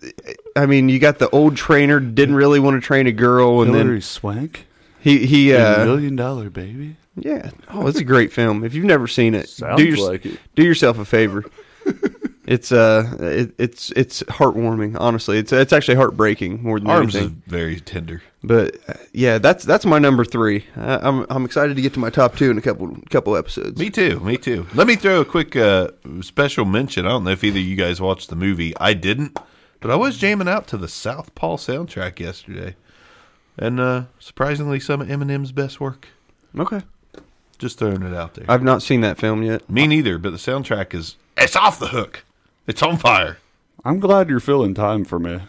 I 0.55 0.67
mean, 0.67 0.89
you 0.89 0.99
got 0.99 1.17
the 1.17 1.27
old 1.31 1.57
trainer 1.57 1.99
didn't 1.99 2.35
really 2.35 2.59
want 2.59 2.79
to 2.79 2.85
train 2.85 3.07
a 3.07 3.11
girl, 3.11 3.63
and 3.63 3.71
Hilary 3.71 3.93
then 3.93 4.01
Swank, 4.01 4.67
he 4.99 5.25
he 5.25 5.49
a 5.53 5.81
uh, 5.81 5.85
million 5.85 6.15
dollar 6.15 6.51
baby. 6.51 6.97
Yeah. 7.21 7.51
Oh, 7.69 7.87
it's 7.87 7.99
a 7.99 8.03
great 8.03 8.31
film. 8.31 8.63
If 8.63 8.73
you've 8.73 8.85
never 8.85 9.07
seen 9.07 9.35
it, 9.35 9.49
Sounds 9.49 9.81
do 9.81 9.87
your, 9.87 10.09
like 10.09 10.25
it. 10.25 10.39
do 10.55 10.63
yourself 10.63 10.97
a 10.99 11.05
favor. 11.05 11.45
It's 12.45 12.71
uh, 12.71 13.15
it, 13.19 13.53
it's 13.59 13.91
it's 13.91 14.23
heartwarming. 14.23 14.97
Honestly, 14.99 15.37
it's 15.37 15.53
it's 15.53 15.71
actually 15.71 15.97
heartbreaking 15.97 16.63
more 16.63 16.79
than 16.79 16.89
Arms 16.89 17.13
is 17.13 17.27
very 17.27 17.79
tender. 17.79 18.23
But 18.43 18.75
uh, 18.87 18.93
yeah, 19.13 19.37
that's 19.37 19.63
that's 19.63 19.85
my 19.85 19.99
number 19.99 20.25
three. 20.25 20.65
I, 20.75 20.95
I'm 20.95 21.27
I'm 21.29 21.45
excited 21.45 21.75
to 21.75 21.81
get 21.83 21.93
to 21.93 21.99
my 21.99 22.09
top 22.09 22.37
two 22.37 22.49
in 22.49 22.57
a 22.57 22.61
couple 22.61 22.97
couple 23.11 23.37
episodes. 23.37 23.77
Me 23.77 23.91
too. 23.91 24.19
Me 24.21 24.35
too. 24.35 24.65
Let 24.73 24.87
me 24.87 24.95
throw 24.95 25.21
a 25.21 25.25
quick 25.25 25.55
uh, 25.55 25.89
special 26.21 26.65
mention. 26.65 27.05
I 27.05 27.09
don't 27.09 27.23
know 27.23 27.29
if 27.29 27.43
either 27.43 27.59
of 27.59 27.65
you 27.65 27.75
guys 27.75 28.01
watched 28.01 28.29
the 28.31 28.35
movie. 28.35 28.75
I 28.77 28.95
didn't, 28.95 29.37
but 29.79 29.91
I 29.91 29.95
was 29.95 30.17
jamming 30.17 30.47
out 30.47 30.65
to 30.69 30.77
the 30.77 30.87
Southpaw 30.87 31.57
soundtrack 31.57 32.19
yesterday, 32.19 32.75
and 33.59 33.79
uh, 33.79 34.05
surprisingly, 34.17 34.79
some 34.79 35.01
of 35.01 35.07
Eminem's 35.07 35.51
best 35.51 35.79
work. 35.79 36.07
Okay, 36.57 36.81
Just 37.59 37.77
throwing 37.77 38.01
it 38.03 38.13
out 38.13 38.33
there. 38.35 38.45
I've 38.49 38.63
not 38.63 38.81
seen 38.81 39.01
that 39.01 39.17
film 39.17 39.43
yet. 39.43 39.69
Me 39.69 39.85
neither, 39.85 40.17
but 40.17 40.31
the 40.31 40.37
soundtrack 40.37 40.93
is 40.93 41.15
it's 41.37 41.55
off 41.55 41.77
the 41.79 41.89
hook. 41.89 42.23
It's 42.67 42.81
on 42.81 42.97
fire. 42.97 43.37
I'm 43.85 43.99
glad 43.99 44.29
you're 44.29 44.39
filling 44.39 44.73
time 44.73 45.03
for 45.05 45.19
me. 45.19 45.39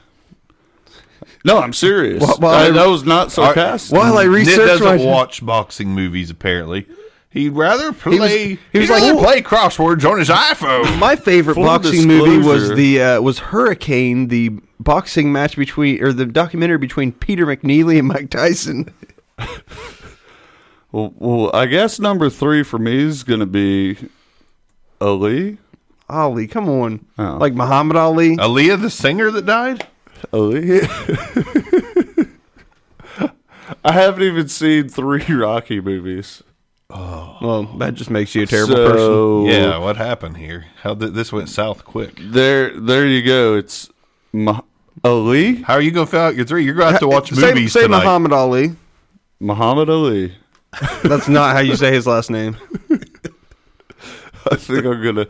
No, 1.45 1.59
I'm 1.59 1.73
serious. 1.73 2.21
Well, 2.21 2.37
well, 2.41 2.53
I- 2.55 2.67
I- 2.67 2.71
that 2.71 2.87
was 2.87 3.05
not 3.05 3.31
sarcastic. 3.33 3.97
While 3.97 4.19
I 4.19 4.25
Ned 4.25 4.33
research 4.33 4.57
doesn't 4.57 4.85
my 4.87 5.05
watch 5.05 5.45
boxing 5.45 5.89
movies. 5.91 6.31
Apparently, 6.31 6.87
he'd 7.31 7.51
rather 7.51 7.93
play. 7.93 8.19
was- 8.19 8.31
He 8.33 8.59
he 8.73 8.79
was 8.81 8.91
was 8.91 9.01
like- 9.01 9.15
like 9.15 9.25
play 9.25 9.43
crosswords 9.43 10.05
on 10.11 10.19
his 10.19 10.29
iPhone. 10.29 10.99
my 10.99 11.17
favorite 11.17 11.55
Full 11.55 11.65
boxing 11.65 12.07
movie 12.09 12.39
was 12.47 12.71
the 12.75 13.01
uh, 13.03 13.21
was 13.21 13.39
Hurricane, 13.39 14.29
the 14.29 14.51
boxing 14.81 15.33
match 15.33 15.57
between 15.57 16.03
or 16.03 16.13
the 16.13 16.27
documentary 16.27 16.79
between 16.79 17.13
Peter 17.13 17.47
McNeeley 17.47 17.99
and 17.99 18.09
Mike 18.09 18.31
Tyson. 18.31 18.93
Well, 20.93 21.13
well, 21.19 21.51
I 21.55 21.67
guess 21.67 21.99
number 22.01 22.29
three 22.31 22.63
for 22.63 22.79
me 22.79 23.03
is 23.05 23.23
going 23.23 23.41
to 23.41 23.47
be 23.47 23.97
Ali. 25.01 25.59
Ali, 26.09 26.47
come 26.49 26.69
on, 26.69 27.05
Oh. 27.19 27.37
like 27.41 27.55
Muhammad 27.55 27.97
Ali. 27.97 28.37
Aaliyah, 28.37 28.81
the 28.81 28.91
singer 28.91 29.31
that 29.31 29.47
died. 29.47 29.87
Ali. 30.33 30.81
I 33.85 33.93
haven't 33.93 34.23
even 34.25 34.49
seen 34.49 34.89
three 34.89 35.25
Rocky 35.33 35.81
movies. 35.81 36.43
Oh. 36.91 37.37
Well, 37.41 37.63
that 37.79 37.95
just 37.95 38.11
makes 38.11 38.35
you 38.35 38.43
a 38.43 38.47
terrible 38.47 38.75
so, 38.75 38.91
person. 39.45 39.45
Yeah, 39.63 39.79
what 39.79 39.97
happened 39.97 40.37
here? 40.39 40.67
How 40.83 40.95
did 40.95 41.15
this 41.15 41.33
went 41.33 41.49
south 41.49 41.85
quick? 41.85 42.19
There, 42.21 42.79
there 42.79 43.07
you 43.07 43.23
go. 43.23 43.55
It's 43.55 43.89
Ma- 44.33 44.61
Ali, 45.05 45.63
How 45.63 45.75
are 45.75 45.81
you 45.81 45.93
gonna 45.93 46.07
fill 46.07 46.21
out 46.21 46.35
your 46.35 46.45
three? 46.45 46.65
You're 46.65 46.75
gonna 46.75 46.91
have 46.91 47.01
to 47.01 47.09
watch 47.09 47.31
say, 47.31 47.55
movies 47.55 47.73
say 47.73 47.83
tonight. 47.83 47.99
Muhammad 47.99 48.33
Ali. 48.33 48.75
Muhammad 49.39 49.89
Ali. 49.89 50.35
That's 51.03 51.29
not 51.29 51.55
how 51.55 51.61
you 51.61 51.77
say 51.77 51.93
his 51.93 52.07
last 52.07 52.31
name. 52.31 52.57
I 54.51 54.57
think 54.57 54.85
I'm 54.85 55.03
gonna. 55.03 55.27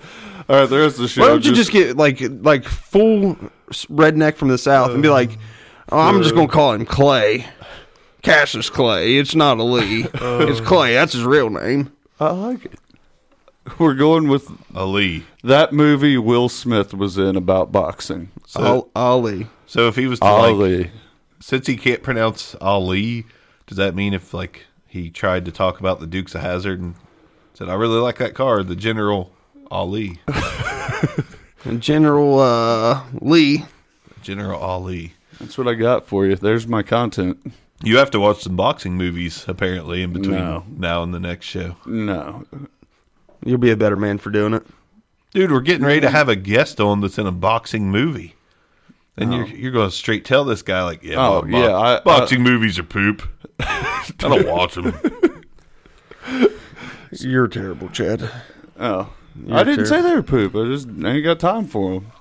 All 0.49 0.61
right, 0.61 0.69
there's 0.69 0.97
the 0.97 1.09
show. 1.09 1.23
Why 1.23 1.29
don't 1.29 1.45
you 1.45 1.55
just 1.55 1.73
get 1.73 1.97
like 1.97 2.21
like 2.21 2.65
full 2.65 3.37
redneck 3.71 4.37
from 4.37 4.49
the 4.49 4.59
south 4.59 4.91
and 4.91 5.03
be 5.03 5.09
like, 5.09 5.39
oh, 5.91 5.99
I'm 5.99 6.23
just 6.23 6.35
gonna 6.35 6.49
call 6.49 6.73
him 6.73 6.85
Clay, 6.85 7.47
Cassius 8.23 8.71
Clay. 8.71 9.17
It's 9.17 9.35
not 9.35 9.59
Ali. 9.59 10.07
Oh. 10.21 10.41
it's 10.47 10.61
Clay. 10.61 10.95
That's 10.95 11.13
his 11.13 11.25
real 11.25 11.51
name. 11.51 11.93
I 12.19 12.31
like 12.31 12.67
it. 12.67 12.79
We're 13.79 13.95
going 13.95 14.29
with 14.29 14.51
Ali. 14.75 15.25
that 15.45 15.73
movie 15.73 16.19
Will 16.19 16.49
Smith 16.49 16.93
was 16.93 17.17
in 17.19 17.37
about 17.37 17.71
boxing. 17.73 18.31
Al- 18.57 18.89
Ali. 18.97 19.47
So 19.67 19.87
if 19.89 19.97
he 19.97 20.07
was 20.07 20.19
to 20.21 20.25
like, 20.25 20.55
Ali. 20.55 20.91
since 21.41 21.67
he 21.67 21.77
can't 21.77 22.03
pronounce 22.03 22.55
Ali, 22.61 23.27
does 23.67 23.77
that 23.77 23.95
mean 23.95 24.13
if 24.13 24.35
like 24.35 24.67
he 24.91 25.09
tried 25.09 25.45
to 25.47 25.53
talk 25.53 25.79
about 25.81 26.01
the 26.01 26.07
Dukes 26.07 26.35
of 26.35 26.43
Hazzard 26.43 26.81
and 26.81 26.95
said, 27.55 27.69
"I 27.71 27.75
really 27.75 28.01
like 28.01 28.19
that 28.19 28.35
car," 28.35 28.63
the 28.63 28.77
General 28.77 29.33
Ali, 29.71 30.21
General 31.79 32.39
uh, 32.41 33.03
Lee. 33.21 33.65
General 34.23 34.61
Ali. 34.61 35.15
That's 35.39 35.57
what 35.57 35.69
I 35.69 35.75
got 35.75 36.07
for 36.07 36.27
you. 36.27 36.37
There's 36.37 36.67
my 36.67 36.83
content. 36.83 37.53
You 37.83 37.97
have 37.99 38.11
to 38.11 38.21
watch 38.21 38.43
some 38.43 38.57
boxing 38.57 38.97
movies 38.97 39.45
apparently 39.49 40.03
in 40.03 40.13
between 40.13 40.37
No. 40.37 40.65
now 40.77 41.03
and 41.03 41.15
the 41.15 41.21
next 41.21 41.47
show. 41.47 41.77
No. 41.87 42.45
You'll 43.45 43.57
be 43.59 43.71
a 43.71 43.77
better 43.77 43.97
man 43.97 44.19
for 44.19 44.29
doing 44.31 44.53
it. 44.53 44.67
Dude, 45.33 45.51
we're 45.51 45.61
getting 45.61 45.87
ready 45.87 46.01
to 46.03 46.11
have 46.11 46.29
a 46.29 46.37
guest 46.37 46.79
on 46.81 47.01
that's 47.01 47.17
in 47.17 47.27
a 47.27 47.33
boxing 47.33 47.91
movie. 47.91 48.35
And 49.21 49.33
you're 49.35 49.47
you're 49.47 49.73
going 49.73 49.91
to 49.91 49.95
straight 49.95 50.25
tell 50.25 50.45
this 50.45 50.63
guy 50.63 50.83
like, 50.83 51.03
yeah, 51.03 51.17
Oh, 51.19 51.43
bo- 51.43 51.49
yeah, 51.49 51.77
I- 51.77 52.01
boxing 52.01 52.43
movies 52.43 52.79
are 52.79 52.83
poop. 52.85 53.23
I 53.61 54.13
don't 54.19 54.47
watch 54.49 54.75
them. 54.75 54.95
You're 57.13 57.49
terrible, 57.49 57.89
Chad. 57.89 58.31
Oh. 58.79 59.13
I 59.51 59.65
didn't 59.65 59.87
terrible. 59.87 59.87
say 59.87 60.03
they 60.03 60.15
were 60.15 60.23
poop. 60.23 60.55
I 60.55 60.65
just 60.67 60.89
ain't 60.89 61.25
got 61.25 61.41
time 61.41 61.67
for 61.67 61.95
them. 61.95 62.13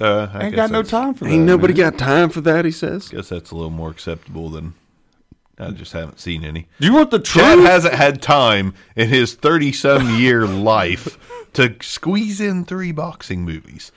Uh, 0.00 0.28
I 0.32 0.46
ain't 0.46 0.56
got 0.56 0.70
no 0.70 0.82
time 0.82 1.14
for 1.14 1.24
that. 1.24 1.30
Ain't 1.30 1.44
nobody 1.44 1.74
man. 1.74 1.90
got 1.90 1.98
time 1.98 2.30
for 2.30 2.40
that. 2.42 2.64
He 2.64 2.70
says. 2.70 3.08
Guess 3.08 3.28
that's 3.28 3.50
a 3.50 3.54
little 3.54 3.70
more 3.70 3.90
acceptable 3.90 4.48
than 4.50 4.74
I 5.58 5.70
just 5.72 5.92
haven't 5.92 6.20
seen 6.20 6.44
any. 6.44 6.68
Do 6.80 6.86
you 6.86 6.94
want 6.94 7.10
the 7.10 7.18
truth? 7.18 7.44
Chad 7.44 7.54
truth? 7.58 7.68
hasn't 7.68 7.94
had 7.94 8.22
time 8.22 8.74
in 8.96 9.08
his 9.08 9.34
thirty-some 9.34 10.18
year 10.18 10.46
life 10.46 11.18
to 11.54 11.74
squeeze 11.82 12.40
in 12.40 12.64
three 12.64 12.92
boxing 12.92 13.44
movies. 13.44 13.92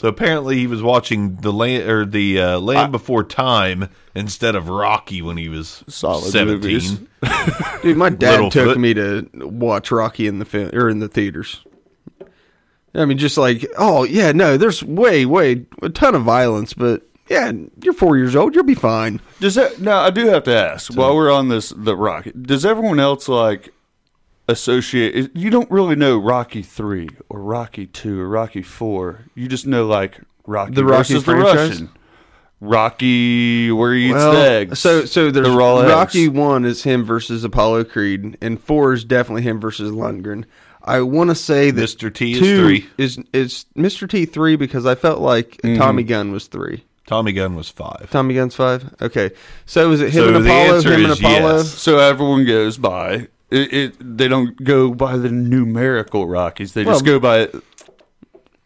So 0.00 0.08
apparently 0.08 0.56
he 0.56 0.66
was 0.66 0.82
watching 0.82 1.36
the 1.36 1.52
land 1.52 1.86
or 1.86 2.06
the 2.06 2.40
uh, 2.40 2.58
Land 2.58 2.90
Before 2.90 3.22
Time 3.22 3.90
instead 4.14 4.54
of 4.54 4.70
Rocky 4.70 5.20
when 5.20 5.36
he 5.36 5.50
was 5.50 5.84
Solid 5.88 6.32
seventeen. 6.32 7.06
Dude, 7.82 7.98
my 7.98 8.08
dad 8.08 8.40
Littlefoot. 8.40 8.50
took 8.50 8.78
me 8.78 8.94
to 8.94 9.28
watch 9.34 9.90
Rocky 9.90 10.26
in 10.26 10.38
the 10.38 10.46
film 10.46 10.70
or 10.72 10.88
in 10.88 11.00
the 11.00 11.08
theaters. 11.08 11.62
I 12.94 13.04
mean, 13.04 13.18
just 13.18 13.36
like, 13.36 13.66
oh 13.76 14.04
yeah, 14.04 14.32
no, 14.32 14.56
there's 14.56 14.82
way, 14.82 15.26
way 15.26 15.66
a 15.82 15.90
ton 15.90 16.14
of 16.14 16.22
violence, 16.22 16.72
but 16.72 17.02
yeah, 17.28 17.52
you're 17.82 17.92
four 17.92 18.16
years 18.16 18.34
old, 18.34 18.54
you'll 18.54 18.64
be 18.64 18.74
fine. 18.74 19.20
Does 19.38 19.56
that 19.56 19.82
now? 19.82 20.00
I 20.00 20.08
do 20.08 20.28
have 20.28 20.44
to 20.44 20.56
ask 20.56 20.94
while 20.94 21.14
we're 21.14 21.30
on 21.30 21.50
this 21.50 21.74
the 21.76 21.94
Rocky. 21.94 22.32
Does 22.32 22.64
everyone 22.64 23.00
else 23.00 23.28
like 23.28 23.74
associate? 24.50 25.30
You 25.34 25.50
don't 25.50 25.70
really 25.70 25.96
know 25.96 26.18
Rocky 26.18 26.62
three 26.62 27.08
or 27.28 27.40
Rocky 27.40 27.86
two 27.86 28.20
or 28.20 28.28
Rocky 28.28 28.62
four. 28.62 29.26
You 29.34 29.48
just 29.48 29.66
know 29.66 29.86
like 29.86 30.20
Rocky 30.46 30.74
The 30.74 30.84
Rocky 30.84 31.14
versus 31.14 31.24
the 31.24 31.32
franchise? 31.32 31.70
Russian. 31.70 31.90
Rocky 32.60 33.70
where 33.72 33.94
he 33.94 34.06
eats 34.06 34.14
Well, 34.14 34.32
the 34.32 34.38
eggs. 34.50 34.78
So, 34.78 35.04
so 35.06 35.30
there's 35.30 35.48
the 35.48 35.52
raw 35.54 35.80
Rocky 35.80 36.24
eggs. 36.24 36.30
one 36.30 36.64
is 36.64 36.82
him 36.82 37.04
versus 37.04 37.42
Apollo 37.42 37.84
Creed, 37.84 38.36
and 38.42 38.60
four 38.60 38.92
is 38.92 39.02
definitely 39.04 39.42
him 39.42 39.58
versus 39.60 39.92
Lundgren. 39.92 40.44
I 40.82 41.00
want 41.00 41.30
to 41.30 41.34
say 41.34 41.70
that 41.70 41.80
Mr. 41.80 42.12
T 42.12 42.32
is 42.32 42.38
3. 42.38 42.86
Is 42.98 43.18
is 43.32 43.64
Mr. 43.76 44.08
T 44.08 44.24
three 44.26 44.56
because 44.56 44.86
I 44.86 44.94
felt 44.94 45.20
like 45.20 45.58
Mm-hmm. 45.62 45.76
Tommy 45.78 46.02
Gunn 46.02 46.32
was 46.32 46.46
three. 46.48 46.84
Tommy 47.06 47.32
Gunn 47.32 47.56
was 47.56 47.68
five. 47.68 48.08
Tommy 48.10 48.34
Gunn's 48.34 48.54
five. 48.54 48.94
Okay, 49.02 49.30
so 49.66 49.90
is 49.92 50.00
it 50.00 50.12
him 50.12 50.22
So 50.24 50.28
and 50.36 50.46
Apollo? 50.46 50.76
answer 50.76 50.92
Him 50.94 51.04
and 51.04 51.12
Apollo. 51.14 51.56
yes. 51.56 51.68
So 51.74 51.98
everyone 51.98 52.44
goes 52.46 52.78
by 52.78 53.28
it, 53.50 53.72
it. 53.72 54.16
They 54.18 54.28
don't 54.28 54.62
go 54.64 54.92
by 54.94 55.16
the 55.16 55.30
numerical 55.30 56.26
Rockies. 56.28 56.72
They 56.74 56.84
just 56.84 57.04
Well, 57.04 57.18
go 57.18 57.20
by 57.20 57.48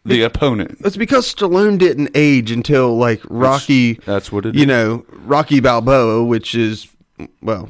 the 0.03 0.21
opponent. 0.21 0.77
It's 0.81 0.97
because 0.97 1.33
Stallone 1.33 1.77
didn't 1.77 2.11
age 2.15 2.51
until 2.51 2.95
like 2.97 3.21
Rocky. 3.29 3.93
That's 4.05 4.31
what 4.31 4.45
it 4.45 4.55
you 4.55 4.61
is. 4.61 4.67
know, 4.67 5.05
Rocky 5.09 5.59
Balboa, 5.59 6.23
which 6.23 6.53
is 6.55 6.87
well, 7.41 7.69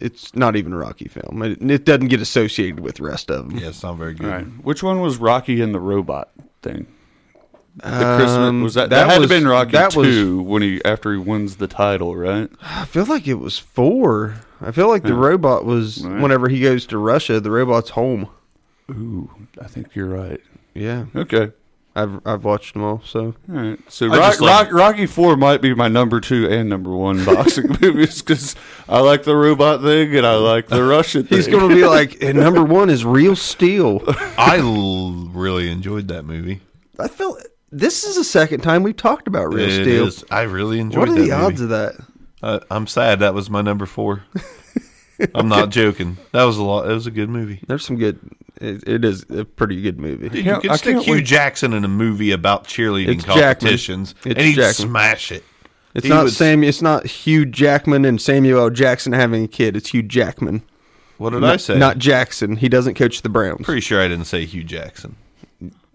it's 0.00 0.34
not 0.34 0.56
even 0.56 0.72
a 0.72 0.76
Rocky 0.78 1.08
film. 1.08 1.42
It, 1.42 1.60
it 1.70 1.84
doesn't 1.84 2.08
get 2.08 2.20
associated 2.20 2.80
with 2.80 2.96
the 2.96 3.04
rest 3.04 3.30
of 3.30 3.48
them. 3.48 3.58
Yeah, 3.58 3.68
it's 3.68 3.82
not 3.82 3.94
very 3.96 4.14
good. 4.14 4.26
All 4.26 4.32
right. 4.38 4.46
Which 4.64 4.82
one 4.82 5.00
was 5.00 5.18
Rocky 5.18 5.60
and 5.60 5.74
the 5.74 5.80
robot 5.80 6.30
thing? 6.62 6.86
The 7.76 7.82
Christmas 8.16 8.30
Um, 8.30 8.62
was 8.62 8.74
that? 8.74 8.90
that 8.90 9.06
That, 9.06 9.10
had 9.14 9.20
was- 9.20 9.28
to 9.30 9.34
been 9.34 9.48
Rocky 9.48 9.72
that 9.72 9.96
was- 9.96 10.06
two 10.06 10.40
when 10.42 10.62
he 10.62 10.80
after 10.84 11.12
he 11.12 11.18
wins 11.18 11.56
the 11.56 11.66
title, 11.66 12.14
right? 12.16 12.48
I 12.62 12.84
feel 12.84 13.04
like 13.04 13.26
it 13.26 13.34
was 13.40 13.58
four. 13.58 14.34
I 14.60 14.70
feel 14.70 14.88
like 14.88 15.02
the 15.02 15.14
robot 15.14 15.64
was 15.64 16.04
Right. 16.04 16.20
whenever 16.22 16.48
he 16.48 16.60
goes 16.60 16.86
to 16.86 16.98
Russia, 16.98 17.40
the 17.40 17.50
robot's 17.50 17.90
home. 17.90 18.28
Ooh, 18.90 19.30
I 19.60 19.66
think 19.66 19.94
you're 19.94 20.08
right. 20.08 20.40
Yeah, 20.74 21.06
Okay. 21.14 21.52
I've 21.96 22.18
I've 22.26 22.42
watched 22.44 22.72
them 22.74 22.82
all. 22.82 23.02
So 23.04 23.36
All 23.48 23.54
right. 23.54 23.78
So 23.88 24.08
Rock, 24.08 24.40
like- 24.40 24.66
Rock, 24.66 24.72
Rocky 24.72 25.06
Four 25.06 25.36
might 25.36 25.62
be 25.62 25.72
my 25.74 25.86
number 25.86 26.20
two 26.20 26.48
and 26.48 26.68
number 26.68 26.90
one 26.90 27.24
boxing 27.26 27.68
movies 27.80 28.20
because 28.20 28.56
I 28.88 28.98
like 29.00 29.22
the 29.22 29.36
robot 29.36 29.80
thing 29.82 30.16
and 30.16 30.26
I 30.26 30.34
like 30.34 30.66
the 30.66 30.82
Russian 30.82 31.22
thing. 31.26 31.38
he's 31.38 31.46
going 31.46 31.68
to 31.68 31.72
be 31.74 31.84
like, 31.86 32.20
and 32.20 32.36
number 32.36 32.64
one 32.64 32.90
is 32.90 33.04
Real 33.04 33.36
Steel. 33.36 34.02
I 34.36 34.58
l- 34.58 35.30
really 35.32 35.70
enjoyed 35.70 36.08
that 36.08 36.24
movie. 36.24 36.62
I 36.98 37.06
feel 37.06 37.38
this 37.70 38.02
is 38.02 38.16
the 38.16 38.24
second 38.24 38.62
time 38.62 38.82
we've 38.82 38.96
talked 38.96 39.28
about 39.28 39.54
Real 39.54 39.68
It 39.68 39.82
Steel. 39.84 40.06
is- 40.08 40.24
I 40.32 40.42
really 40.42 40.80
enjoyed 40.80 40.98
What 40.98 41.08
are 41.10 41.14
that 41.14 41.20
the 41.22 41.30
odds 41.30 41.60
of 41.60 41.68
that? 41.68 41.94
Uh, 42.44 42.60
I'm 42.70 42.86
sad 42.86 43.20
that 43.20 43.32
was 43.32 43.48
my 43.48 43.62
number 43.62 43.86
four. 43.86 44.22
I'm 45.34 45.48
not 45.48 45.70
joking. 45.70 46.18
That 46.32 46.44
was 46.44 46.58
a 46.58 46.62
lot. 46.62 46.90
It 46.90 46.92
was 46.92 47.06
a 47.06 47.10
good 47.10 47.28
movie. 47.30 47.60
There's 47.66 47.84
some 47.84 47.96
good. 47.96 48.18
It, 48.60 48.86
it 48.86 49.04
is 49.04 49.24
a 49.30 49.44
pretty 49.44 49.80
good 49.80 49.98
movie. 49.98 50.28
Dude, 50.28 50.38
you 50.38 50.44
can't- 50.44 50.62
could 50.62 50.70
I 50.72 50.76
stick 50.76 50.94
can't 50.94 51.04
Hugh 51.06 51.14
wait- 51.14 51.24
Jackson 51.24 51.72
in 51.72 51.84
a 51.84 51.88
movie 51.88 52.32
about 52.32 52.64
cheerleading 52.64 53.08
It's 53.14 53.24
Jackman. 53.24 53.42
competitions, 53.54 54.14
It's 54.24 54.36
and 54.36 54.38
he'd 54.38 54.54
Jackman. 54.56 54.88
smash 54.88 55.32
it. 55.32 55.42
It's 55.94 56.04
He 56.04 56.10
not 56.10 56.24
was- 56.24 56.36
Sam. 56.36 56.62
It's 56.64 56.82
not 56.82 57.06
Hugh 57.06 57.46
Jackman 57.46 58.04
and 58.04 58.20
Samuel 58.20 58.60
L. 58.60 58.70
Jackson 58.70 59.12
having 59.12 59.44
a 59.44 59.48
kid. 59.48 59.76
It's 59.76 59.90
Hugh 59.94 60.02
Jackman. 60.02 60.62
What 61.18 61.30
did 61.30 61.40
not, 61.42 61.54
I 61.54 61.56
say? 61.58 61.78
Not 61.78 61.98
Jackson. 61.98 62.56
He 62.56 62.68
doesn't 62.68 62.94
coach 62.94 63.22
the 63.22 63.28
Browns. 63.28 63.64
Pretty 63.64 63.80
sure 63.80 64.00
I 64.02 64.08
didn't 64.08 64.26
say 64.26 64.44
Hugh 64.44 64.64
Jackson. 64.64 65.14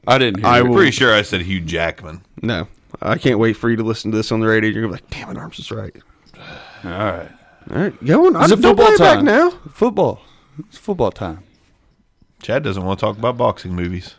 I 0.07 0.17
didn't 0.17 0.39
hear. 0.39 0.47
I 0.47 0.59
it. 0.59 0.67
will- 0.67 0.75
Pretty 0.75 0.91
sure 0.91 1.13
I 1.13 1.21
said 1.21 1.41
Hugh 1.41 1.59
Jackman. 1.61 2.21
No, 2.41 2.67
I 3.01 3.17
can't 3.17 3.37
wait 3.37 3.53
for 3.57 3.69
you 3.69 3.75
to 3.75 3.83
listen 3.83 4.11
to 4.11 4.17
this 4.17 4.31
on 4.31 4.39
the 4.39 4.47
radio. 4.47 4.69
You're 4.69 4.81
gonna 4.83 4.95
be 4.97 5.01
like, 5.03 5.09
"Damn 5.09 5.29
it, 5.35 5.37
Arms 5.37 5.59
is 5.59 5.69
right." 5.71 5.93
All 6.83 6.91
right. 6.91 7.29
All 7.71 7.77
right, 7.77 8.05
go 8.05 8.25
on. 8.25 8.35
I 8.35 8.45
Is 8.45 8.51
it 8.51 8.55
football 8.57 8.85
play 8.87 8.95
it 8.95 8.99
back 8.99 9.15
time 9.17 9.25
now. 9.25 9.51
Football. 9.71 10.21
It's 10.59 10.77
football 10.77 11.11
time. 11.11 11.43
Chad 12.41 12.63
doesn't 12.63 12.83
want 12.83 12.99
to 12.99 13.05
talk 13.05 13.17
about 13.17 13.37
boxing 13.37 13.75
movies. 13.75 14.15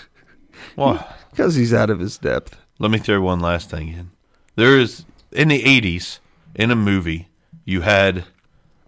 Why? 0.74 1.06
Because 1.30 1.54
he's 1.54 1.72
out 1.72 1.90
of 1.90 2.00
his 2.00 2.18
depth. 2.18 2.56
Let 2.78 2.90
me 2.90 2.98
throw 2.98 3.20
one 3.20 3.40
last 3.40 3.70
thing 3.70 3.88
in. 3.88 4.10
There 4.56 4.78
is 4.78 5.04
in 5.30 5.48
the 5.48 5.62
'80s 5.62 6.18
in 6.54 6.70
a 6.70 6.76
movie 6.76 7.28
you 7.64 7.82
had 7.82 8.24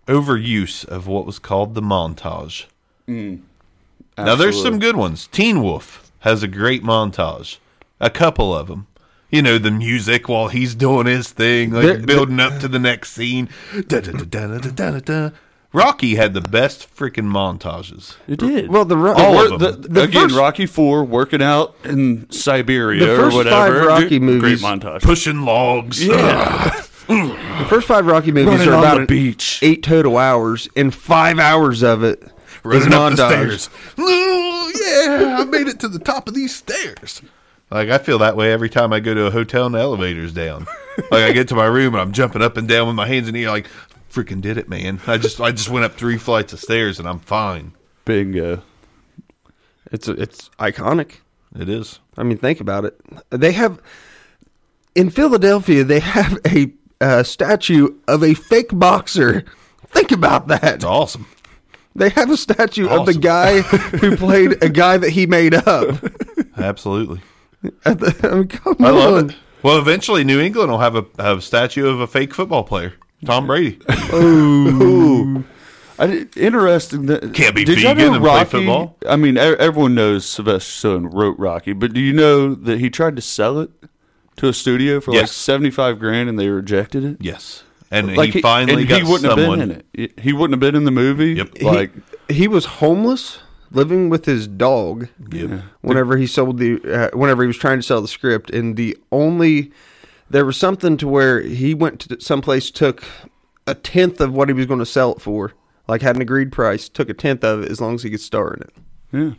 overuse 0.07 0.85
of 0.85 1.07
what 1.07 1.27
was 1.27 1.39
called 1.39 1.75
the 1.75 1.83
montage. 1.83 2.67
Mm. 3.09 3.43
Now 4.19 4.35
there's 4.35 4.61
some 4.61 4.79
good 4.79 4.97
ones. 4.97 5.27
Teen 5.29 5.63
Wolf 5.63 6.11
has 6.21 6.43
a 6.43 6.49
great 6.49 6.83
montage. 6.83 7.59
A 8.01 8.11
couple 8.11 8.55
of 8.55 8.67
them. 8.69 8.87
You 9.31 9.43
know 9.43 9.59
the 9.59 9.71
music 9.73 10.29
while 10.29 10.49
he's 10.49 10.75
doing 10.75 11.07
his 11.07 11.31
thing, 11.31 11.73
like 11.73 11.83
There- 11.85 11.99
building 11.99 12.39
up 12.41 12.61
to 12.61 12.69
the 12.69 12.79
next 12.79 13.13
scene. 13.13 13.49
Da, 13.89 14.01
da, 14.01 14.13
da, 14.13 14.25
da, 14.25 14.59
da, 14.59 14.71
da, 14.71 14.91
da, 14.93 15.01
da. 15.01 15.31
Rocky 15.73 16.15
had 16.15 16.33
the 16.33 16.41
best 16.41 16.89
freaking 16.97 17.27
montages. 17.31 18.15
It 18.29 18.39
did. 18.39 18.71
Well, 18.71 18.85
the 18.85 18.97
ro- 18.97 19.15
All 19.15 19.35
the- 19.49 19.55
of 19.55 19.61
the, 19.61 19.71
them. 19.73 19.93
the 19.95 20.03
again, 20.05 20.23
first- 20.29 20.37
Rocky 20.37 20.65
Four 20.67 21.05
working 21.05 21.43
out 21.43 21.75
in 21.85 22.31
Siberia 22.31 23.01
The 23.05 23.17
first 23.17 23.35
or 23.35 23.39
whatever. 23.39 23.57
five 23.81 23.87
Rocky 23.87 24.09
Great 24.19 24.23
movies- 24.23 24.63
montage. 24.63 25.03
Pushing 25.03 25.43
logs. 25.43 26.03
yeah, 26.07 26.71
the 27.09 27.67
first 27.69 27.89
five 27.89 28.07
Rocky 28.07 28.31
movies 28.33 28.61
Running 28.61 28.69
are 28.75 28.79
about 28.79 28.95
the 28.95 29.01
an 29.01 29.07
beach. 29.07 29.59
eight 29.61 29.83
total 29.83 30.17
hours, 30.17 30.69
and 30.77 30.95
five 30.95 31.39
hours 31.39 31.83
of 31.83 32.03
it 32.05 32.23
is 32.23 32.31
running 32.65 32.95
up 32.95 33.17
the 33.17 33.23
montage. 33.23 33.59
stairs. 33.59 33.71
Oh, 33.99 34.73
yeah, 34.81 35.39
I 35.41 35.45
made 35.45 35.67
it 35.69 35.79
to 35.81 35.89
the 35.89 35.99
top 35.99 36.27
of 36.29 36.35
these 36.35 36.55
stairs. 36.55 37.21
Like 37.71 37.89
I 37.89 37.99
feel 37.99 38.19
that 38.19 38.37
way 38.37 38.53
every 38.53 38.69
time 38.71 38.93
I 38.93 39.01
go 39.01 39.15
to 39.15 39.27
a 39.27 39.31
hotel 39.31 39.67
and 39.67 39.75
the 39.75 39.81
elevator's 39.81 40.33
down. 40.33 40.67
like 41.11 41.25
I 41.25 41.33
get 41.33 41.49
to 41.49 41.55
my 41.55 41.67
room 41.67 41.95
and 41.95 42.01
I'm 42.01 42.13
jumping 42.13 42.43
up 42.43 42.57
and 42.57 42.69
down 42.69 42.87
with 42.87 42.97
my 42.97 43.07
hands 43.07 43.31
the 43.31 43.45
air, 43.45 43.51
like 43.51 43.69
freaking 44.11 44.41
did 44.41 44.57
it, 44.57 44.69
man. 44.69 45.01
I 45.07 45.19
just 45.19 45.41
I 45.41 45.51
just 45.53 45.69
went 45.69 45.85
up 45.85 45.95
three 45.95 46.17
flights 46.17 46.53
of 46.53 46.61
stairs 46.61 46.99
and 46.99 47.09
I'm 47.09 47.19
fine. 47.19 47.73
bingo. 48.05 48.63
It's 49.91 50.09
it's 50.09 50.49
iconic. 50.59 51.17
It 51.59 51.69
is. 51.69 52.01
I 52.17 52.23
mean, 52.23 52.39
think 52.39 52.61
about 52.61 52.85
it. 52.85 53.01
They 53.31 53.53
have 53.53 53.81
in 54.95 55.11
Philadelphia. 55.11 55.85
They 55.85 56.01
have 56.01 56.39
a 56.47 56.73
uh, 57.01 57.23
statue 57.23 57.89
of 58.09 58.23
a 58.23 58.35
fake 58.35 58.71
boxer. 58.73 59.45
Think 59.89 60.13
about 60.13 60.49
that. 60.49 60.77
It's 60.77 60.85
awesome. 60.85 61.27
They 61.95 62.11
have 62.11 62.31
a 62.31 62.37
statue 62.37 62.89
of 62.89 63.07
the 63.07 63.15
guy 63.15 63.63
who 63.63 64.17
played 64.17 64.63
a 64.63 64.69
guy 64.69 64.99
that 64.99 65.11
he 65.11 65.25
made 65.27 65.55
up. 65.55 66.05
Absolutely. 66.57 67.23
At 67.85 67.99
the- 68.01 68.31
I 68.31 68.35
mean, 68.37 68.49
come 68.49 68.77
I 68.81 68.91
love 68.91 69.15
on. 69.15 69.31
it. 69.31 69.37
Well, 69.63 69.79
eventually 69.79 70.23
New 70.25 70.41
England 70.41 70.71
will 70.71 70.79
have 70.79 70.95
a 70.97 71.05
have 71.19 71.39
a 71.39 71.43
statue 71.43 71.89
of 71.89 72.01
a 72.01 72.07
fake 72.07 72.33
football 72.35 72.63
player, 72.65 72.95
Tom 73.25 73.47
Brady. 73.47 73.79
Oh. 73.89 75.45
I 75.99 76.07
did, 76.07 76.37
interesting. 76.37 77.07
That, 77.07 77.33
Can't 77.33 77.55
be 77.57 77.65
did 77.65 77.81
y'all 77.81 77.95
vegan 77.95 78.11
know 78.11 78.15
and 78.17 78.25
play 78.25 78.45
football. 78.45 78.99
I 79.09 79.17
mean, 79.17 79.39
everyone 79.39 79.95
knows 79.95 80.27
Sylvester 80.27 80.89
Stallone 80.91 81.09
wrote 81.13 81.39
Rocky, 81.39 81.73
but 81.73 81.95
do 81.95 82.01
you 82.01 82.13
know 82.13 82.55
that 82.55 82.79
he 82.81 82.91
tried 82.91 83.17
to 83.17 83.23
sell 83.23 83.59
it 83.61 83.71
to 84.37 84.49
a 84.49 84.53
studio 84.53 85.01
for 85.01 85.13
like 85.13 85.29
seventy 85.29 85.71
five 85.71 85.99
grand, 85.99 86.29
and 86.29 86.39
they 86.39 86.49
rejected 86.49 87.03
it? 87.03 87.17
Yes, 87.21 87.63
and 87.91 88.15
Like 88.15 88.35
he 88.35 88.43
finally 88.43 88.83
and 88.83 88.89
got 88.91 88.97
he 89.03 89.11
wouldn't 89.11 89.31
someone. 89.33 89.59
have 89.61 89.69
been 89.69 89.83
in 89.97 90.11
it. 90.11 90.21
He 90.21 90.35
wouldn't 90.35 90.53
have 90.53 90.61
been 90.61 90.77
in 90.77 90.85
the 90.85 90.91
movie. 90.91 91.33
Yep. 91.33 91.63
Like 91.63 91.93
he, 92.29 92.35
he 92.35 92.49
was 92.49 92.67
homeless, 92.67 93.39
living 93.71 94.09
with 94.09 94.25
his 94.25 94.47
dog. 94.47 95.09
Yep. 95.31 95.61
Whenever 95.81 96.17
he 96.17 96.27
sold 96.27 96.59
the, 96.59 96.81
uh, 96.85 97.17
whenever 97.17 97.43
he 97.43 97.47
was 97.47 97.57
trying 97.59 97.79
to 97.79 97.83
sell 97.83 98.01
the 98.01 98.09
script, 98.09 98.51
and 98.51 98.77
the 98.77 98.97
only 99.13 99.71
there 100.31 100.45
was 100.45 100.57
something 100.57 100.97
to 100.97 101.07
where 101.09 101.41
he 101.41 101.73
went 101.75 102.01
to 102.01 102.21
someplace, 102.21 102.71
took 102.71 103.05
a 103.67 103.75
tenth 103.75 104.21
of 104.21 104.33
what 104.35 104.49
he 104.49 104.53
was 104.55 104.67
going 104.67 104.81
to 104.81 104.87
sell 104.87 105.13
it 105.13 105.21
for, 105.21 105.53
like 105.89 106.03
had 106.03 106.17
an 106.17 106.23
agreed 106.23 106.51
price, 106.53 106.89
took 106.89 107.09
a 107.09 107.15
tenth 107.15 107.45
of 107.45 107.63
it 107.63 107.71
as 107.71 107.81
long 107.81 107.95
as 107.95 108.03
he 108.03 108.11
could 108.11 108.21
star 108.21 108.55
in 108.55 108.63
it. 108.63 108.73
yeah. 109.13 109.31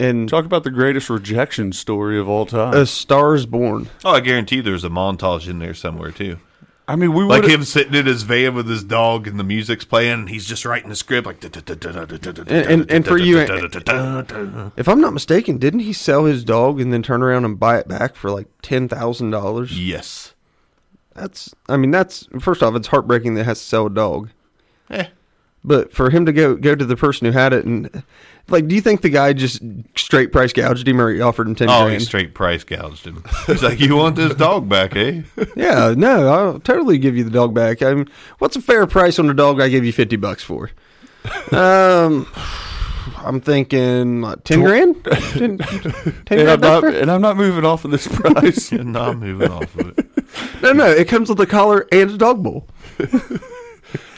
And 0.00 0.28
Talk 0.28 0.44
about 0.44 0.64
the 0.64 0.72
greatest 0.72 1.08
rejection 1.08 1.72
story 1.72 2.18
of 2.18 2.28
all 2.28 2.46
time. 2.46 2.74
a 2.74 2.84
Star 2.84 3.36
is 3.36 3.46
Born. 3.46 3.88
Oh, 4.04 4.10
I 4.10 4.20
guarantee 4.20 4.60
there's 4.60 4.82
a 4.82 4.88
montage 4.88 5.48
in 5.48 5.60
there 5.60 5.72
somewhere 5.72 6.10
too. 6.10 6.38
I 6.86 6.96
mean, 6.96 7.14
we 7.14 7.24
Like 7.24 7.44
him 7.46 7.64
sitting 7.64 7.94
in 7.94 8.04
his 8.04 8.24
van 8.24 8.54
with 8.54 8.68
his 8.68 8.84
dog 8.84 9.26
and 9.26 9.38
the 9.40 9.44
music's 9.44 9.86
playing 9.86 10.12
and 10.12 10.28
he's 10.28 10.44
just 10.44 10.66
writing 10.66 10.90
the 10.90 10.96
script 10.96 11.26
like 11.26 11.42
And- 11.42 12.90
and- 12.90 13.06
for 13.06 13.16
you- 13.16 13.38
If 14.76 14.88
I'm 14.88 15.00
not 15.00 15.14
mistaken, 15.14 15.56
didn't 15.56 15.80
he 15.80 15.94
sell 15.94 16.26
his 16.26 16.44
dog 16.44 16.80
and 16.80 16.92
then 16.92 17.02
turn 17.02 17.22
around 17.22 17.46
and 17.46 17.58
buy 17.58 17.78
it 17.78 17.88
back 17.88 18.16
for 18.16 18.30
like 18.30 18.48
ten 18.60 18.88
thousand 18.88 19.30
dollars? 19.30 19.78
Yes. 19.80 20.34
That's, 21.14 21.54
I 21.68 21.76
mean, 21.78 21.90
that's 21.90 22.28
first 22.40 22.62
off, 22.62 22.74
it's 22.74 22.88
heartbreaking 22.88 23.34
that 23.34 23.44
has 23.44 23.60
to 23.60 23.64
sell 23.66 23.86
a 23.86 23.90
dog. 23.90 24.30
Eh. 24.90 25.06
But 25.64 25.92
for 25.92 26.10
him 26.10 26.26
to 26.26 26.32
go 26.32 26.56
go 26.56 26.74
to 26.74 26.84
the 26.84 26.96
person 26.96 27.26
who 27.26 27.32
had 27.32 27.52
it 27.54 27.64
and 27.64 28.04
like, 28.48 28.68
do 28.68 28.74
you 28.74 28.82
think 28.82 29.00
the 29.00 29.08
guy 29.08 29.32
just 29.32 29.62
straight 29.96 30.30
price 30.30 30.52
gouged 30.52 30.86
him 30.86 31.00
or 31.00 31.10
he 31.10 31.20
offered 31.22 31.48
him 31.48 31.54
ten? 31.54 31.68
he 31.68 31.74
grand? 31.86 32.02
straight 32.02 32.34
price 32.34 32.62
gouged 32.62 33.06
him. 33.06 33.24
He's 33.46 33.62
like, 33.62 33.80
"You 33.80 33.96
want 33.96 34.16
this 34.16 34.34
dog 34.34 34.68
back, 34.68 34.94
eh?" 34.96 35.22
yeah, 35.56 35.94
no, 35.96 36.28
I'll 36.28 36.60
totally 36.60 36.98
give 36.98 37.16
you 37.16 37.24
the 37.24 37.30
dog 37.30 37.54
back. 37.54 37.80
I 37.82 37.94
mean, 37.94 38.08
what's 38.38 38.56
a 38.56 38.60
fair 38.60 38.86
price 38.86 39.18
on 39.18 39.30
a 39.30 39.34
dog? 39.34 39.60
I 39.60 39.68
gave 39.68 39.84
you 39.84 39.92
fifty 39.92 40.16
bucks 40.16 40.42
for. 40.42 40.70
Um, 41.52 42.26
I'm 43.18 43.40
thinking 43.40 44.20
what, 44.20 44.44
ten 44.44 44.60
grand. 44.60 45.02
10, 45.32 45.58
10 45.58 45.58
and 46.28 46.50
I'm 46.50 46.60
grand 46.60 46.60
not, 46.60 46.84
and 46.84 47.10
I'm 47.10 47.22
not 47.22 47.38
moving 47.38 47.64
off 47.64 47.86
of 47.86 47.90
this 47.90 48.06
price. 48.06 48.70
no, 48.72 48.80
I'm 48.80 48.92
not 48.92 49.16
moving 49.16 49.50
off 49.50 49.74
of 49.78 49.98
it. 49.98 50.62
No, 50.62 50.72
no, 50.72 50.86
it 50.86 51.08
comes 51.08 51.30
with 51.30 51.40
a 51.40 51.46
collar 51.46 51.86
and 51.90 52.10
a 52.10 52.18
dog 52.18 52.42
bowl. 52.42 52.68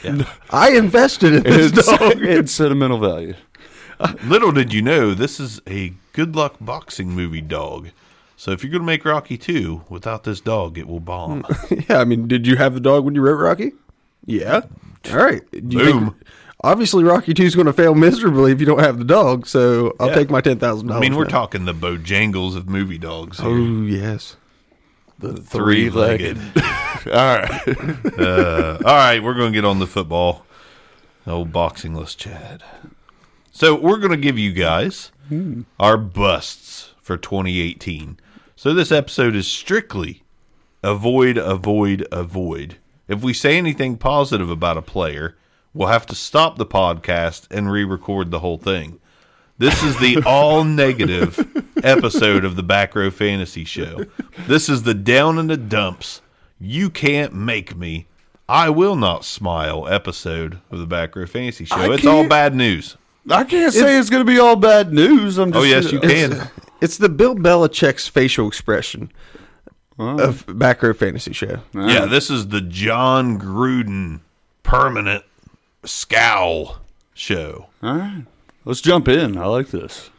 Yeah. 0.03 0.23
I 0.49 0.71
invested 0.71 1.33
in 1.33 1.43
this 1.43 1.71
it's, 1.77 1.87
dog. 1.87 1.99
it's 2.21 2.51
sentimental 2.51 2.99
value. 2.99 3.33
Little 4.25 4.51
did 4.51 4.73
you 4.73 4.81
know, 4.81 5.13
this 5.13 5.39
is 5.39 5.59
a 5.67 5.93
good 6.13 6.35
luck 6.35 6.55
boxing 6.61 7.09
movie 7.11 7.41
dog. 7.41 7.89
So 8.35 8.51
if 8.51 8.63
you're 8.63 8.69
going 8.71 8.81
to 8.83 8.85
make 8.85 9.03
Rocky 9.03 9.37
2 9.37 9.85
without 9.89 10.23
this 10.23 10.39
dog, 10.39 10.77
it 10.77 10.87
will 10.87 10.99
bomb. 10.99 11.43
yeah, 11.89 11.97
I 11.97 12.03
mean, 12.05 12.27
did 12.27 12.45
you 12.45 12.55
have 12.57 12.75
the 12.75 12.79
dog 12.79 13.03
when 13.05 13.15
you 13.15 13.21
wrote 13.21 13.33
Rocky? 13.39 13.71
Yeah. 14.25 14.61
All 15.11 15.17
right. 15.17 15.41
Do 15.51 15.77
you 15.77 15.85
think- 15.85 15.99
Boom. 15.99 16.15
obviously, 16.63 17.03
Rocky 17.03 17.33
Two 17.33 17.43
is 17.43 17.55
going 17.55 17.65
to 17.65 17.73
fail 17.73 17.95
miserably 17.95 18.51
if 18.51 18.59
you 18.59 18.67
don't 18.67 18.79
have 18.81 18.99
the 18.99 19.05
dog. 19.05 19.47
So 19.47 19.95
I'll 19.99 20.09
Yeah. 20.09 20.15
take 20.15 20.29
my 20.29 20.41
$10,000. 20.41 20.61
I 20.63 20.87
dollars. 20.93 21.01
mean, 21.01 21.15
we're 21.15 21.25
talking 21.25 21.65
the 21.65 21.73
Bojangles 21.73 22.55
of 22.55 22.69
movie 22.69 22.99
dogs. 22.99 23.39
Here. 23.39 23.49
Oh 23.49 23.81
yes. 23.81 24.35
The 25.19 25.33
three-legged. 25.37 26.37
All 27.07 27.37
right. 27.37 27.67
uh, 28.19 28.77
all 28.83 28.95
right, 28.95 29.23
we're 29.23 29.33
going 29.33 29.53
to 29.53 29.57
get 29.57 29.65
on 29.65 29.79
the 29.79 29.87
football. 29.87 30.45
Old 31.25 31.51
boxingless 31.53 32.15
Chad. 32.17 32.63
So 33.51 33.75
we're 33.75 33.97
going 33.97 34.11
to 34.11 34.17
give 34.17 34.37
you 34.37 34.51
guys 34.51 35.11
our 35.79 35.97
busts 35.97 36.93
for 37.01 37.17
2018. 37.17 38.19
So 38.55 38.73
this 38.73 38.91
episode 38.91 39.35
is 39.35 39.47
strictly 39.47 40.23
avoid, 40.83 41.37
avoid, 41.37 42.07
avoid. 42.11 42.77
If 43.07 43.21
we 43.23 43.33
say 43.33 43.57
anything 43.57 43.97
positive 43.97 44.49
about 44.49 44.77
a 44.77 44.81
player, 44.81 45.37
we'll 45.73 45.87
have 45.87 46.05
to 46.07 46.15
stop 46.15 46.57
the 46.57 46.65
podcast 46.65 47.47
and 47.49 47.71
re-record 47.71 48.31
the 48.31 48.39
whole 48.39 48.57
thing. 48.57 48.99
This 49.59 49.81
is 49.83 49.97
the 49.97 50.21
all 50.25 50.63
negative 50.63 51.39
episode 51.83 52.45
of 52.45 52.55
the 52.55 52.63
Back 52.63 52.95
Row 52.95 53.09
Fantasy 53.09 53.63
Show. 53.65 54.05
This 54.47 54.69
is 54.69 54.83
the 54.83 54.93
down 54.93 55.39
in 55.39 55.47
the 55.47 55.57
dumps. 55.57 56.21
You 56.59 56.89
can't 56.89 57.33
make 57.33 57.75
me. 57.75 58.05
I 58.49 58.69
will 58.69 58.95
not 58.95 59.25
smile 59.25 59.87
episode 59.87 60.59
of 60.71 60.79
the 60.79 60.85
Back 60.85 61.15
Row 61.15 61.25
Fantasy 61.25 61.65
Show. 61.65 61.75
I 61.75 61.93
it's 61.93 62.05
all 62.05 62.19
can't- 62.21 62.29
bad 62.29 62.55
news. 62.55 62.97
I 63.29 63.43
can't 63.43 63.73
say 63.73 63.97
it's, 63.99 64.09
going 64.09 64.25
to 64.25 64.31
be 64.31 64.39
all 64.39 64.55
bad 64.55 64.93
news. 64.93 65.37
I'm 65.37 65.51
just 65.51 65.59
Oh 65.61 65.65
yes, 65.65 65.91
you 65.91 65.99
It's, 66.01 66.33
can. 66.33 66.49
it's 66.79 66.97
the 66.97 67.09
Bill 67.09 67.35
Belichick's 67.35 68.07
facial 68.07 68.47
expression 68.47 69.11
of 69.99 70.45
back 70.47 70.81
row 70.81 70.93
fantasy 70.93 71.33
show. 71.33 71.59
Yeah, 71.73 72.05
this 72.05 72.29
is 72.29 72.47
the 72.49 72.61
Jon 72.61 73.37
Gruden 73.37 74.21
permanent 74.63 75.25
scowl 75.83 76.77
show. 77.13 77.67
All 77.83 77.95
right. 77.97 78.23
Let's 78.67 78.81
jump 78.81 79.07
in. 79.07 79.37
I 79.37 79.45
like 79.45 79.69
this. 79.69 80.09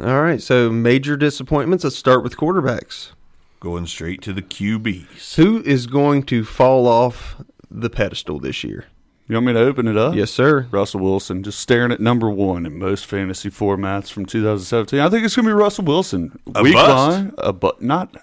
All 0.00 0.20
right. 0.20 0.42
So 0.42 0.68
major 0.68 1.16
disappointments. 1.16 1.84
Let's 1.84 1.94
start 1.94 2.24
with 2.24 2.36
quarterbacks. 2.36 3.12
Going 3.60 3.86
straight 3.86 4.20
to 4.22 4.32
the 4.32 4.42
QBs. 4.42 5.36
Who 5.36 5.62
is 5.62 5.86
going 5.86 6.24
to 6.24 6.44
fall 6.44 6.88
off 6.88 7.36
the 7.70 7.88
pedestal 7.88 8.40
this 8.40 8.64
year? 8.64 8.86
You 9.28 9.36
want 9.36 9.46
me 9.46 9.52
to 9.52 9.60
open 9.60 9.86
it 9.86 9.96
up? 9.96 10.16
Yes, 10.16 10.32
sir. 10.32 10.66
Russell 10.72 11.02
Wilson, 11.02 11.44
just 11.44 11.60
staring 11.60 11.92
at 11.92 12.00
number 12.00 12.28
one 12.28 12.66
in 12.66 12.80
most 12.80 13.06
fantasy 13.06 13.48
formats 13.48 14.10
from 14.10 14.26
2017. 14.26 14.98
I 14.98 15.08
think 15.08 15.24
it's 15.24 15.36
going 15.36 15.46
to 15.46 15.50
be 15.50 15.54
Russell 15.54 15.84
Wilson. 15.84 16.36
A 16.52 16.64
Week 16.64 16.74
bust? 16.74 16.88
line, 16.90 17.32
a 17.38 17.52
but 17.52 17.80
not. 17.80 18.16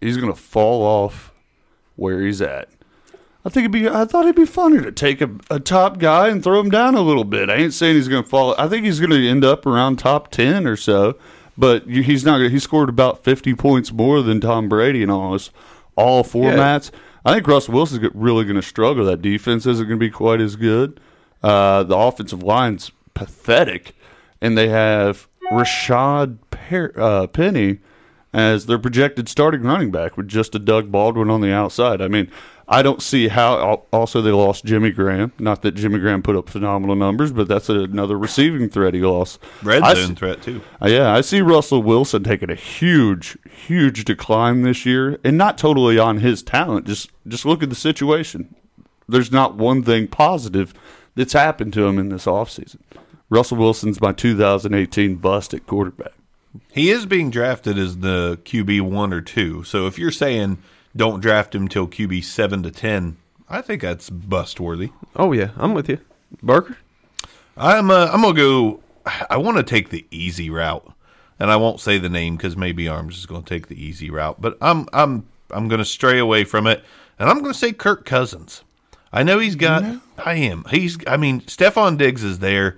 He's 0.00 0.16
going 0.16 0.32
to 0.32 0.40
fall 0.40 0.80
off 0.82 1.30
where 1.96 2.22
he's 2.22 2.40
at. 2.40 2.70
I 3.44 3.50
think 3.50 3.64
it'd 3.64 3.72
be. 3.72 3.88
I 3.88 4.04
thought 4.06 4.24
it'd 4.24 4.36
be 4.36 4.46
funny 4.46 4.80
to 4.80 4.90
take 4.90 5.20
a, 5.20 5.30
a 5.50 5.60
top 5.60 5.98
guy 5.98 6.28
and 6.28 6.42
throw 6.42 6.60
him 6.60 6.70
down 6.70 6.94
a 6.94 7.02
little 7.02 7.24
bit. 7.24 7.50
I 7.50 7.56
ain't 7.56 7.74
saying 7.74 7.96
he's 7.96 8.08
going 8.08 8.22
to 8.22 8.28
fall. 8.28 8.54
I 8.58 8.68
think 8.68 8.84
he's 8.86 9.00
going 9.00 9.10
to 9.10 9.28
end 9.28 9.44
up 9.44 9.66
around 9.66 9.98
top 9.98 10.30
ten 10.30 10.66
or 10.66 10.76
so. 10.76 11.18
but 11.58 11.86
he's 11.88 12.24
not. 12.24 12.40
He 12.50 12.58
scored 12.58 12.88
about 12.88 13.22
fifty 13.22 13.54
points 13.54 13.92
more 13.92 14.22
than 14.22 14.40
Tom 14.40 14.68
Brady 14.68 15.02
in 15.02 15.10
almost 15.10 15.50
all 15.94 16.24
formats. 16.24 16.90
I 17.26 17.34
think 17.34 17.46
Russell 17.46 17.74
Wilson's 17.74 18.08
really 18.14 18.44
going 18.44 18.56
to 18.56 18.62
struggle. 18.62 19.04
That 19.04 19.22
defense 19.22 19.66
isn't 19.66 19.86
going 19.86 19.98
to 19.98 20.04
be 20.06 20.10
quite 20.10 20.40
as 20.40 20.56
good. 20.56 20.98
Uh, 21.42 21.82
the 21.82 21.96
offensive 21.96 22.42
line's 22.42 22.90
pathetic, 23.12 23.94
and 24.40 24.56
they 24.56 24.68
have 24.68 25.28
Rashaad 25.52 26.38
per- 26.50 26.92
uh, 26.96 27.26
Penny 27.26 27.78
as 28.32 28.66
their 28.66 28.78
projected 28.78 29.28
starting 29.28 29.62
running 29.62 29.90
back 29.90 30.16
with 30.16 30.26
just 30.28 30.54
a 30.54 30.58
Doug 30.58 30.90
Baldwin 30.90 31.30
on 31.30 31.40
the 31.40 31.52
outside. 31.52 32.00
I 32.02 32.08
mean, 32.08 32.30
I 32.66 32.82
don't 32.82 33.02
see 33.02 33.28
how. 33.28 33.84
Also, 33.92 34.22
they 34.22 34.30
lost 34.30 34.64
Jimmy 34.64 34.90
Graham. 34.90 35.32
Not 35.38 35.62
that 35.62 35.72
Jimmy 35.72 35.98
Graham 35.98 36.22
put 36.22 36.36
up 36.36 36.48
phenomenal 36.48 36.96
numbers, 36.96 37.30
but 37.32 37.46
that's 37.46 37.68
another 37.68 38.16
receiving 38.18 38.68
threat 38.68 38.94
he 38.94 39.00
lost. 39.00 39.38
Red 39.62 39.84
zone 39.84 40.08
see- 40.08 40.14
threat 40.14 40.42
too. 40.42 40.62
uh, 40.82 40.88
yeah, 40.88 41.12
I 41.14 41.20
see 41.20 41.40
Russell 41.42 41.82
Wilson 41.82 42.24
taking 42.24 42.50
a 42.50 42.54
huge, 42.54 43.36
huge 43.66 44.04
decline 44.04 44.62
this 44.62 44.86
year, 44.86 45.18
and 45.22 45.36
not 45.36 45.58
totally 45.58 45.98
on 45.98 46.18
his 46.18 46.42
talent. 46.42 46.86
Just, 46.86 47.10
just 47.28 47.44
look 47.44 47.62
at 47.62 47.68
the 47.68 47.76
situation. 47.76 48.54
There's 49.08 49.30
not 49.30 49.56
one 49.56 49.82
thing 49.82 50.08
positive 50.08 50.72
that's 51.14 51.34
happened 51.34 51.74
to 51.74 51.86
him 51.86 51.98
in 51.98 52.08
this 52.08 52.24
offseason. 52.24 52.78
Russell 53.28 53.58
Wilson's 53.58 54.00
my 54.00 54.12
2018 54.12 55.16
bust 55.16 55.52
at 55.52 55.66
quarterback. 55.66 56.12
He 56.72 56.90
is 56.90 57.04
being 57.04 57.30
drafted 57.30 57.78
as 57.78 57.98
the 57.98 58.38
QB 58.44 58.82
one 58.82 59.12
or 59.12 59.20
two. 59.20 59.64
So 59.64 59.86
if 59.86 59.98
you're 59.98 60.10
saying 60.12 60.58
don't 60.96 61.20
draft 61.20 61.54
him 61.54 61.68
till 61.68 61.86
QB 61.86 62.24
seven 62.24 62.62
to 62.62 62.70
ten, 62.70 63.16
I 63.48 63.60
think 63.60 63.82
that's 63.82 64.10
bust 64.10 64.60
worthy. 64.60 64.90
Oh 65.16 65.32
yeah, 65.32 65.50
I'm 65.56 65.74
with 65.74 65.88
you, 65.88 65.98
Barker. 66.42 66.78
I'm 67.56 67.90
uh, 67.90 68.10
I'm 68.12 68.22
gonna 68.22 68.34
go. 68.34 68.80
I 69.28 69.36
want 69.36 69.58
to 69.58 69.62
take 69.62 69.90
the 69.90 70.06
easy 70.10 70.48
route, 70.50 70.90
and 71.38 71.50
I 71.50 71.56
won't 71.56 71.80
say 71.80 71.98
the 71.98 72.08
name 72.08 72.36
because 72.36 72.56
maybe 72.56 72.88
Arms 72.88 73.18
is 73.18 73.26
gonna 73.26 73.42
take 73.42 73.68
the 73.68 73.82
easy 73.82 74.10
route. 74.10 74.40
But 74.40 74.56
I'm 74.60 74.88
I'm 74.92 75.28
I'm 75.50 75.68
gonna 75.68 75.84
stray 75.84 76.18
away 76.18 76.44
from 76.44 76.66
it, 76.66 76.84
and 77.18 77.28
I'm 77.28 77.40
gonna 77.40 77.54
say 77.54 77.72
Kirk 77.72 78.04
Cousins. 78.04 78.62
I 79.12 79.22
know 79.22 79.38
he's 79.38 79.56
got. 79.56 79.84
I 80.18 80.34
am. 80.34 80.64
He's. 80.70 80.98
I 81.06 81.16
mean, 81.16 81.42
Stefon 81.42 81.96
Diggs 81.96 82.24
is 82.24 82.40
there. 82.40 82.76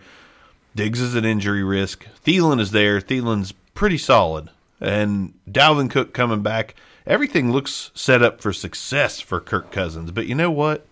Diggs 0.74 1.00
is 1.00 1.14
an 1.14 1.24
injury 1.24 1.62
risk. 1.62 2.06
Thielen 2.24 2.60
is 2.60 2.72
there. 2.72 3.00
Thielen's 3.00 3.52
pretty 3.72 3.96
solid, 3.96 4.50
and 4.78 5.32
Dalvin 5.50 5.90
Cook 5.90 6.12
coming 6.12 6.42
back. 6.42 6.74
Everything 7.06 7.52
looks 7.52 7.90
set 7.94 8.22
up 8.22 8.40
for 8.40 8.52
success 8.52 9.20
for 9.20 9.40
Kirk 9.40 9.70
Cousins. 9.70 10.10
But 10.10 10.26
you 10.26 10.34
know 10.34 10.50
what? 10.50 10.86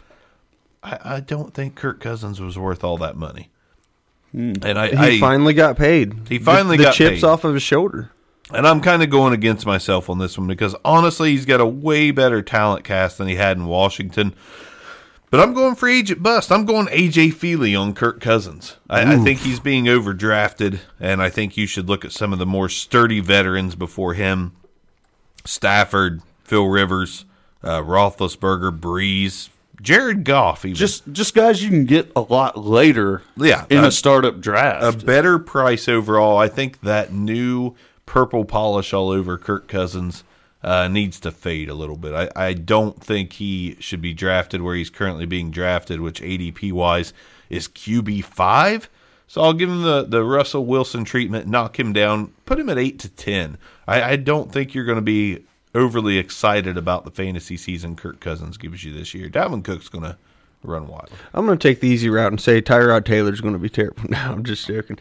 I, 0.82 0.98
I 1.16 1.20
don't 1.20 1.52
think 1.54 1.74
Kirk 1.74 2.00
Cousins 2.00 2.40
was 2.40 2.58
worth 2.58 2.84
all 2.84 2.96
that 2.98 3.16
money. 3.16 3.50
Hmm. 4.32 4.52
And 4.62 4.78
I, 4.78 4.88
He 4.88 5.16
I 5.16 5.20
finally 5.20 5.54
got 5.54 5.76
paid. 5.76 6.14
He 6.28 6.38
finally 6.38 6.76
the, 6.76 6.84
the 6.84 6.88
got 6.88 6.94
chips 6.94 7.20
paid. 7.20 7.24
off 7.24 7.44
of 7.44 7.54
his 7.54 7.62
shoulder. 7.62 8.10
and 8.52 8.66
I'm 8.66 8.80
kind 8.80 9.02
of 9.02 9.10
going 9.10 9.32
against 9.32 9.64
myself 9.66 10.08
on 10.10 10.18
this 10.18 10.36
one 10.38 10.46
because 10.46 10.76
honestly, 10.84 11.30
he's 11.32 11.46
got 11.46 11.60
a 11.60 11.66
way 11.66 12.10
better 12.10 12.42
talent 12.42 12.84
cast 12.84 13.18
than 13.18 13.26
he 13.28 13.36
had 13.36 13.56
in 13.56 13.66
Washington. 13.66 14.34
But 15.30 15.40
I'm 15.40 15.52
going 15.52 15.74
for 15.74 15.88
agent 15.88 16.22
bust. 16.22 16.52
I'm 16.52 16.64
going 16.64 16.86
AJ 16.86 17.34
Feeley 17.34 17.80
on 17.80 17.92
Kirk 17.94 18.20
Cousins. 18.20 18.76
I, 18.88 19.14
I 19.14 19.16
think 19.16 19.40
he's 19.40 19.58
being 19.58 19.86
overdrafted, 19.86 20.78
and 21.00 21.20
I 21.20 21.28
think 21.28 21.56
you 21.56 21.66
should 21.66 21.88
look 21.88 22.04
at 22.04 22.12
some 22.12 22.32
of 22.32 22.38
the 22.38 22.46
more 22.46 22.68
sturdy 22.68 23.18
veterans 23.18 23.74
before 23.74 24.14
him: 24.14 24.52
Stafford, 25.44 26.22
Phil 26.44 26.66
Rivers, 26.66 27.24
uh, 27.62 27.80
Roethlisberger, 27.80 28.78
Brees, 28.78 29.48
Jared 29.80 30.24
Goff. 30.24 30.64
Even. 30.64 30.74
Just, 30.74 31.10
just 31.12 31.34
guys 31.34 31.62
you 31.62 31.70
can 31.70 31.84
get 31.84 32.10
a 32.16 32.20
lot 32.20 32.58
later. 32.58 33.22
Yeah, 33.36 33.66
in 33.68 33.84
uh, 33.84 33.88
a 33.88 33.92
startup 33.92 34.40
draft. 34.40 35.02
a 35.02 35.06
better 35.06 35.38
price 35.38 35.88
overall. 35.88 36.38
I 36.38 36.48
think 36.48 36.80
that 36.80 37.12
new 37.12 37.74
purple 38.06 38.44
polish 38.44 38.92
all 38.92 39.10
over 39.10 39.38
Kirk 39.38 39.68
Cousins 39.68 40.24
uh, 40.62 40.88
needs 40.88 41.20
to 41.20 41.30
fade 41.30 41.68
a 41.68 41.74
little 41.74 41.96
bit. 41.96 42.14
I, 42.14 42.30
I 42.48 42.52
don't 42.54 43.02
think 43.02 43.34
he 43.34 43.76
should 43.80 44.00
be 44.00 44.14
drafted 44.14 44.62
where 44.62 44.74
he's 44.74 44.90
currently 44.90 45.26
being 45.26 45.50
drafted, 45.50 46.00
which 46.00 46.22
ADP 46.22 46.72
wise 46.72 47.12
is 47.50 47.68
QB 47.68 48.24
five. 48.24 48.88
So 49.26 49.40
I'll 49.42 49.52
give 49.52 49.68
him 49.68 49.82
the, 49.82 50.04
the 50.04 50.22
Russell 50.22 50.64
Wilson 50.66 51.04
treatment, 51.04 51.46
knock 51.48 51.78
him 51.78 51.92
down, 51.92 52.32
put 52.44 52.58
him 52.58 52.68
at 52.68 52.78
eight 52.78 52.98
to 53.00 53.08
ten. 53.08 53.58
I, 53.86 54.02
I 54.02 54.16
don't 54.16 54.52
think 54.52 54.74
you're 54.74 54.84
going 54.84 54.96
to 54.96 55.02
be 55.02 55.44
overly 55.74 56.18
excited 56.18 56.76
about 56.76 57.04
the 57.04 57.10
fantasy 57.10 57.56
season 57.56 57.96
Kirk 57.96 58.20
Cousins 58.20 58.56
gives 58.56 58.84
you 58.84 58.92
this 58.92 59.14
year. 59.14 59.28
Dalvin 59.28 59.64
Cook's 59.64 59.88
going 59.88 60.04
to 60.04 60.16
run 60.62 60.86
wild. 60.86 61.10
I'm 61.32 61.46
going 61.46 61.58
to 61.58 61.68
take 61.68 61.80
the 61.80 61.88
easy 61.88 62.08
route 62.08 62.32
and 62.32 62.40
say 62.40 62.62
Tyrod 62.62 63.04
Taylor's 63.04 63.40
going 63.40 63.54
to 63.54 63.60
be 63.60 63.68
terrible. 63.68 64.02
No, 64.08 64.18
I'm 64.18 64.44
just 64.44 64.66
joking. 64.66 64.98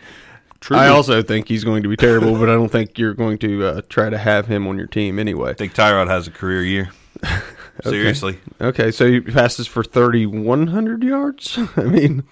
I 0.71 0.87
also 0.87 1.21
think 1.21 1.49
he's 1.49 1.63
going 1.65 1.83
to 1.83 1.89
be 1.89 1.97
terrible, 1.97 2.37
but 2.37 2.49
I 2.49 2.53
don't 2.53 2.71
think 2.71 2.97
you're 2.97 3.13
going 3.13 3.37
to 3.39 3.65
uh, 3.65 3.81
try 3.89 4.09
to 4.09 4.17
have 4.17 4.47
him 4.47 4.65
on 4.65 4.77
your 4.77 4.87
team 4.87 5.19
anyway. 5.19 5.49
I 5.49 5.53
think 5.53 5.73
Tyrod 5.73 6.07
has 6.07 6.27
a 6.27 6.31
career 6.31 6.63
year. 6.63 6.91
Seriously. 7.83 8.39
Okay, 8.61 8.91
so 8.91 9.09
he 9.09 9.19
passes 9.19 9.67
for 9.67 9.83
3,100 9.83 11.03
yards? 11.03 11.59
I 11.75 11.83
mean, 11.83 12.23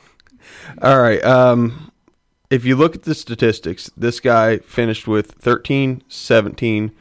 all 0.82 1.02
right. 1.02 1.24
Um, 1.24 1.92
if 2.50 2.66
you 2.66 2.76
look 2.76 2.96
at 2.96 3.04
the 3.04 3.16
statistics, 3.16 3.90
this 3.96 4.20
guy 4.20 4.58
finished 4.58 5.08
with 5.08 5.32
13, 5.32 6.04
17, 6.08 6.92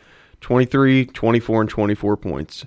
23, 0.40 1.06
24, 1.06 1.60
and 1.60 1.70
24 1.70 2.16
points. 2.16 2.66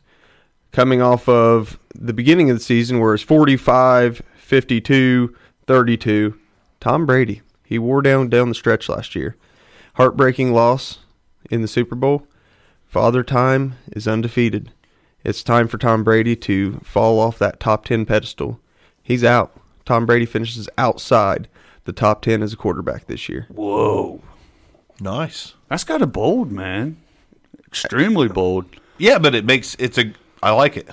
Coming 0.71 1.01
off 1.01 1.29
of 1.29 1.79
the 1.95 2.13
beginning 2.13 2.49
of 2.49 2.57
the 2.57 2.63
season 2.63 2.99
where 2.99 3.13
it's 3.13 3.23
45, 3.23 4.21
52, 4.35 5.35
32. 5.65 6.39
Tom 6.79 7.05
Brady, 7.05 7.41
he 7.63 7.79
wore 7.79 8.01
down 8.01 8.27
down 8.27 8.49
the 8.49 8.55
stretch 8.55 8.89
last 8.89 9.15
year. 9.15 9.37
Heartbreaking 9.93 10.51
loss 10.53 10.99
in 11.49 11.61
the 11.61 11.67
Super 11.67 11.95
Bowl. 11.95 12.27
Father 12.85 13.23
Time 13.23 13.75
is 13.91 14.07
undefeated. 14.07 14.71
It's 15.23 15.41
time 15.41 15.67
for 15.67 15.77
Tom 15.77 16.03
Brady 16.03 16.35
to 16.35 16.81
fall 16.83 17.19
off 17.19 17.39
that 17.39 17.59
top 17.59 17.85
10 17.85 18.05
pedestal. 18.05 18.59
He's 19.01 19.23
out. 19.23 19.57
Tom 19.85 20.05
Brady 20.05 20.25
finishes 20.25 20.69
outside 20.77 21.47
the 21.85 21.91
top 21.93 22.21
10 22.21 22.41
as 22.41 22.53
a 22.53 22.57
quarterback 22.57 23.07
this 23.07 23.27
year. 23.27 23.47
Whoa, 23.49 24.21
Nice. 24.99 25.53
that's 25.69 25.83
kind 25.83 26.01
of 26.01 26.11
bold, 26.13 26.51
man. 26.51 26.97
Extremely 27.67 28.27
bold. 28.27 28.65
Yeah, 28.97 29.17
but 29.19 29.33
it 29.35 29.45
makes 29.45 29.75
it's 29.79 29.97
a. 29.97 30.13
I 30.41 30.51
like 30.51 30.77
it. 30.77 30.87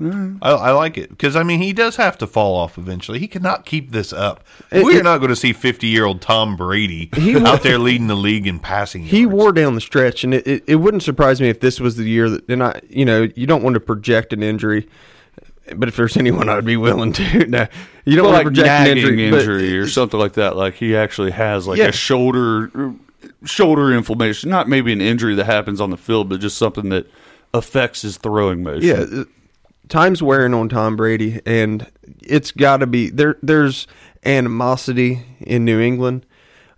Mm. 0.00 0.38
I, 0.40 0.50
I 0.52 0.70
like 0.70 0.96
it 0.96 1.10
because 1.10 1.36
I 1.36 1.42
mean 1.42 1.60
he 1.60 1.74
does 1.74 1.96
have 1.96 2.16
to 2.18 2.26
fall 2.26 2.56
off 2.56 2.78
eventually. 2.78 3.18
He 3.18 3.26
cannot 3.28 3.66
keep 3.66 3.90
this 3.90 4.12
up. 4.14 4.42
It- 4.70 4.84
we 4.84 4.96
are 4.96 5.00
it- 5.00 5.04
not 5.04 5.18
going 5.18 5.28
to 5.30 5.36
see 5.36 5.52
fifty-year-old 5.52 6.22
Tom 6.22 6.56
Brady 6.56 7.10
He 7.16 7.36
out 7.36 7.62
there 7.62 7.78
leading 7.78 8.06
the 8.06 8.14
league 8.14 8.46
in 8.46 8.60
passing. 8.60 9.02
He 9.04 9.22
yards. 9.22 9.34
wore 9.34 9.52
down 9.52 9.74
the 9.74 9.80
stretch, 9.80 10.24
and 10.24 10.32
it, 10.32 10.46
it, 10.46 10.64
it 10.68 10.76
wouldn't 10.76 11.02
surprise 11.02 11.40
me 11.40 11.48
if 11.50 11.60
this 11.60 11.80
was 11.80 11.96
the 11.96 12.04
year 12.04 12.30
that, 12.30 12.48
and 12.48 12.62
I, 12.62 12.80
you 12.88 13.04
know, 13.04 13.28
you 13.34 13.46
don't 13.46 13.62
want 13.62 13.74
to 13.74 13.80
project 13.80 14.32
an 14.32 14.42
injury, 14.42 14.88
but 15.76 15.88
if 15.88 15.96
there's 15.96 16.16
anyone 16.18 16.48
I'd 16.48 16.64
be 16.64 16.76
willing 16.76 17.12
to, 17.14 17.46
no, 17.48 17.66
you 18.04 18.16
don't 18.16 18.26
Well, 18.32 18.44
like 18.44 18.52
nagging 18.52 18.98
injury, 18.98 19.28
injury, 19.28 19.78
or 19.78 19.88
something 19.88 20.18
like 20.20 20.34
that. 20.34 20.56
Like 20.56 20.74
he 20.74 20.96
actually 20.96 21.30
has 21.32 21.66
like 21.66 21.78
Yeah. 21.78 21.86
a 21.88 21.92
shoulder 21.92 22.94
shoulder 23.44 23.92
inflammation, 23.92 24.50
not 24.50 24.68
maybe 24.68 24.92
an 24.92 25.00
injury 25.00 25.34
that 25.34 25.44
happens 25.46 25.80
on 25.80 25.90
the 25.90 25.96
field, 25.96 26.28
but 26.28 26.40
just 26.40 26.56
something 26.58 26.88
that 26.90 27.06
affects 27.54 28.02
his 28.02 28.16
throwing 28.16 28.62
motion. 28.62 28.88
Yeah, 28.88 29.20
uh, 29.20 29.24
time's 29.88 30.22
wearing 30.22 30.54
on 30.54 30.68
Tom 30.68 30.96
Brady, 30.96 31.40
and 31.44 31.86
it's 32.22 32.50
got 32.50 32.78
to 32.78 32.86
be 32.86 33.10
there. 33.10 33.36
There's 33.42 33.86
animosity 34.24 35.22
in 35.40 35.64
New 35.64 35.80
England. 35.80 36.24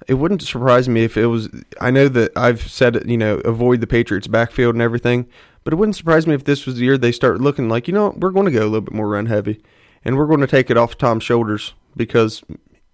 It 0.09 0.15
wouldn't 0.15 0.43
surprise 0.43 0.89
me 0.89 1.05
if 1.05 1.17
it 1.17 1.27
was. 1.27 1.49
I 1.81 1.91
know 1.93 2.09
that 2.09 2.33
I've 2.37 2.63
said 2.69 2.97
it, 2.97 3.07
you 3.07 3.17
know, 3.17 3.37
avoid 3.45 3.81
the 3.81 3.87
Patriots' 3.87 4.27
backfield 4.27 4.75
and 4.75 4.83
everything, 4.83 5.27
but 5.65 5.73
it 5.73 5.77
wouldn't 5.77 5.97
surprise 5.97 6.27
me 6.27 6.35
if 6.35 6.45
this 6.45 6.67
was 6.67 6.77
the 6.77 6.85
year 6.85 6.99
they 6.99 7.13
start 7.13 7.41
looking 7.41 7.69
like, 7.69 7.87
you 7.89 7.95
know, 7.95 8.07
what, 8.09 8.19
we're 8.21 8.31
going 8.31 8.47
to 8.47 8.53
go 8.53 8.63
a 8.63 8.65
little 8.65 8.81
bit 8.81 8.95
more 8.95 9.09
run 9.09 9.27
heavy, 9.27 9.61
and 10.05 10.17
we're 10.17 10.27
going 10.27 10.41
to 10.41 10.47
take 10.47 10.71
it 10.71 10.77
off 10.77 10.97
Tom's 10.99 11.25
shoulders 11.25 11.75
because 11.97 12.43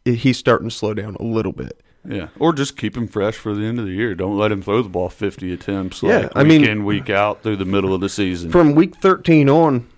he's 0.05 0.39
starting 0.39 0.69
to 0.69 0.75
slow 0.75 0.95
down 0.95 1.17
a 1.17 1.23
little 1.23 1.53
bit. 1.53 1.81
Yeah, 2.09 2.29
or 2.39 2.53
just 2.53 2.77
keep 2.77 2.97
him 2.97 3.07
fresh 3.09 3.35
for 3.35 3.55
the 3.55 3.65
end 3.65 3.79
of 3.79 3.85
the 3.85 3.93
year. 3.93 4.15
Don't 4.15 4.39
let 4.39 4.53
him 4.53 4.63
throw 4.63 4.81
the 4.83 4.89
ball 4.89 5.09
fifty 5.11 5.53
attempts. 5.53 6.03
Yeah, 6.03 6.19
like 6.21 6.37
I 6.37 6.43
week 6.45 6.49
mean- 6.49 6.65
in 6.65 6.85
week 6.85 7.11
out 7.11 7.43
through 7.43 7.57
the 7.57 7.65
middle 7.67 7.93
of 7.93 8.01
the 8.01 8.09
season. 8.09 8.51
From 8.51 8.75
week 8.75 8.97
13 8.97 9.49
on, 9.49 9.89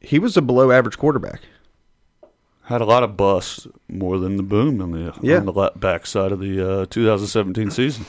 he 0.00 0.18
was 0.18 0.36
a 0.36 0.42
below 0.42 0.72
average 0.72 0.98
quarterback. 0.98 1.42
Had 2.64 2.80
a 2.80 2.84
lot 2.86 3.02
of 3.02 3.16
busts 3.16 3.66
more 3.88 4.18
than 4.18 4.36
the 4.36 4.42
boom 4.42 4.80
on 4.80 4.92
the 4.92 5.12
Yeah. 5.20 5.36
on 5.38 5.44
the 5.46 5.70
backside 5.76 6.32
of 6.32 6.40
the 6.40 6.82
uh, 6.82 6.86
2017 6.86 7.70
season. 7.70 8.06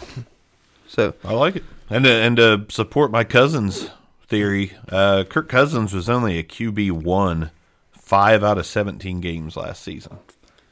So 0.88 1.14
I 1.24 1.34
like 1.34 1.56
it. 1.58 1.64
And 1.90 2.06
to, 2.06 2.12
and 2.12 2.38
to 2.38 2.66
support 2.70 3.12
my 3.12 3.24
cousin's 3.24 3.90
theory, 4.32 4.72
uh, 4.90 5.24
Kirk 5.26 5.48
Cousins 5.48 5.94
was 5.94 6.10
only 6.10 6.40
a 6.40 6.44
QB 6.44 6.92
one 7.04 7.52
five 7.92 8.44
out 8.44 8.58
of 8.58 8.66
seventeen 8.66 9.22
games 9.22 9.56
last 9.56 9.84
season. 9.84 10.18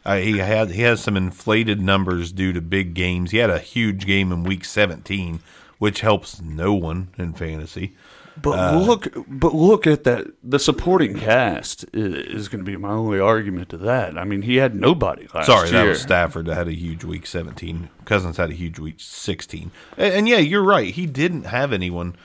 Uh, 0.06 0.18
he 0.18 0.40
had 0.40 0.72
he 0.72 0.82
has 0.82 1.02
some 1.02 1.16
inflated 1.16 1.80
numbers 1.80 2.32
due 2.32 2.54
to 2.54 2.62
big 2.62 2.96
games. 2.96 3.30
He 3.32 3.38
had 3.38 3.50
a 3.52 3.60
huge 3.60 4.06
game 4.08 4.32
in 4.32 4.44
week 4.44 4.66
seventeen 4.66 5.42
which 5.78 6.02
helps 6.02 6.42
no 6.42 6.74
one 6.74 7.08
in 7.18 7.32
fantasy. 7.32 7.96
But 8.42 8.60
Uh, 8.60 8.80
look, 8.80 9.08
but 9.30 9.54
look 9.56 9.88
at 9.88 10.04
that. 10.04 10.28
The 10.44 10.60
supporting 10.60 11.18
cast 11.18 11.86
i- 11.94 11.98
is, 11.98 12.50
going 12.50 12.64
to 12.66 12.70
be 12.70 12.76
my 12.76 12.90
only 12.92 13.18
argument 13.20 13.70
to 13.70 13.78
that. 13.78 14.18
I 14.18 14.26
mean, 14.26 14.42
he 14.42 14.58
had 14.58 14.76
nobody 14.76 15.28
last 15.34 15.46
Sorry, 15.46 15.70
year. 15.70 15.80
that 15.86 15.90
was 15.90 16.02
Stafford 16.02 16.48
that 16.48 16.56
had 16.56 16.68
a 16.68 16.74
huge 16.76 17.06
week 17.06 17.26
17. 17.26 17.88
Cousins 18.04 18.36
had 18.36 18.50
a 18.50 18.54
huge 18.54 18.78
week 18.78 18.96
16. 19.00 19.72
And, 19.98 20.14
and 20.14 20.28
yeah, 20.28 20.38
you're 20.40 20.64
right. 20.66 20.94
He 20.94 21.06
didn't 21.06 21.46
have 21.46 21.72
anyone. 21.72 22.16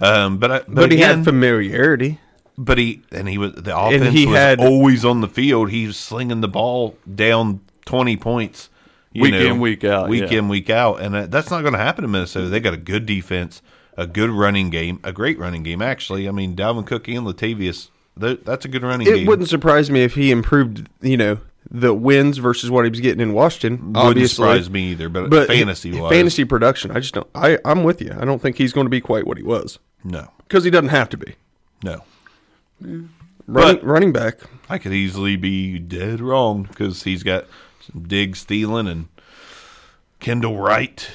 Um, 0.00 0.38
but 0.38 0.50
I, 0.50 0.58
but, 0.60 0.74
But, 0.74 0.92
he 0.92 0.98
again, 0.98 1.16
had 1.18 1.24
familiarity. 1.24 2.18
but 2.56 2.78
he 2.78 3.02
and 3.12 3.28
he 3.28 3.36
was 3.38 3.52
the 3.54 3.76
offense 3.76 4.12
he 4.14 4.26
was 4.26 4.36
had- 4.36 4.60
always 4.60 5.04
on 5.04 5.20
the 5.20 5.28
field. 5.28 5.70
He 5.70 5.86
was 5.86 5.96
slinging 5.98 6.40
the 6.40 6.48
ball 6.48 6.96
down 7.12 7.60
20 7.86 8.16
points. 8.16 8.68
you 9.12 9.22
Week 9.22 9.32
know, 9.32 9.40
in, 9.40 9.60
week 9.60 9.84
out, 9.84 10.08
week 10.08 10.30
yeah. 10.30 10.38
in, 10.38 10.48
week 10.48 10.70
out, 10.70 11.00
and 11.00 11.14
that, 11.14 11.30
that's 11.30 11.50
not 11.50 11.62
going 11.62 11.72
to 11.72 11.78
happen 11.80 12.04
in 12.04 12.10
Minnesota. 12.12 12.48
They 12.48 12.60
got 12.60 12.74
a 12.74 12.78
good 12.78 13.06
defense, 13.06 13.60
a 13.96 14.06
good 14.06 14.30
running 14.30 14.70
game, 14.70 15.00
a 15.04 15.12
great 15.12 15.38
running 15.38 15.62
game. 15.64 15.82
Actually, 15.82 16.28
I 16.28 16.30
mean 16.32 16.54
Dalvin 16.56 16.86
Cook 16.86 17.08
and 17.08 17.26
Latavius, 17.26 17.88
that's 18.16 18.64
a 18.64 18.68
good 18.68 18.82
running 18.84 19.06
It 19.06 19.14
game. 19.16 19.26
wouldn't 19.26 19.48
surprise 19.48 19.90
me 19.90 20.02
if 20.04 20.14
he 20.14 20.30
improved, 20.30 20.88
you 21.02 21.16
know, 21.16 21.40
the 21.70 21.94
wins 21.94 22.38
versus 22.38 22.70
what 22.70 22.84
he 22.84 22.90
was 22.90 23.00
getting 23.00 23.20
in 23.20 23.32
Washington. 23.32 23.78
Wouldn't 23.78 23.96
obviously, 23.96 24.44
surprise 24.44 24.68
me 24.70 24.90
either, 24.90 25.08
but, 25.08 25.30
but 25.30 25.46
fantasy 25.46 25.98
wise, 25.98 26.12
fantasy 26.12 26.44
production. 26.44 26.90
I 26.90 27.00
just 27.00 27.14
don't. 27.14 27.28
I 27.34 27.58
I'm 27.64 27.84
with 27.84 28.02
you. 28.02 28.14
I 28.18 28.24
don't 28.24 28.40
think 28.40 28.56
he's 28.56 28.72
going 28.72 28.86
to 28.86 28.90
be 28.90 29.00
quite 29.00 29.26
what 29.26 29.38
he 29.38 29.44
was 29.44 29.78
no, 30.04 30.30
because 30.38 30.64
he 30.64 30.70
doesn't 30.70 30.88
have 30.88 31.08
to 31.10 31.16
be. 31.16 31.34
no. 31.82 32.02
Running, 33.46 33.84
running 33.84 34.12
back. 34.12 34.38
I 34.68 34.78
could 34.78 34.92
easily 34.92 35.36
be 35.36 35.78
dead 35.78 36.20
wrong 36.20 36.62
because 36.62 37.02
he's 37.02 37.22
got 37.22 37.46
some 37.80 38.04
Diggs 38.06 38.44
Thielen 38.44 38.88
and 38.88 39.08
Kendall 40.20 40.58
Wright 40.58 41.10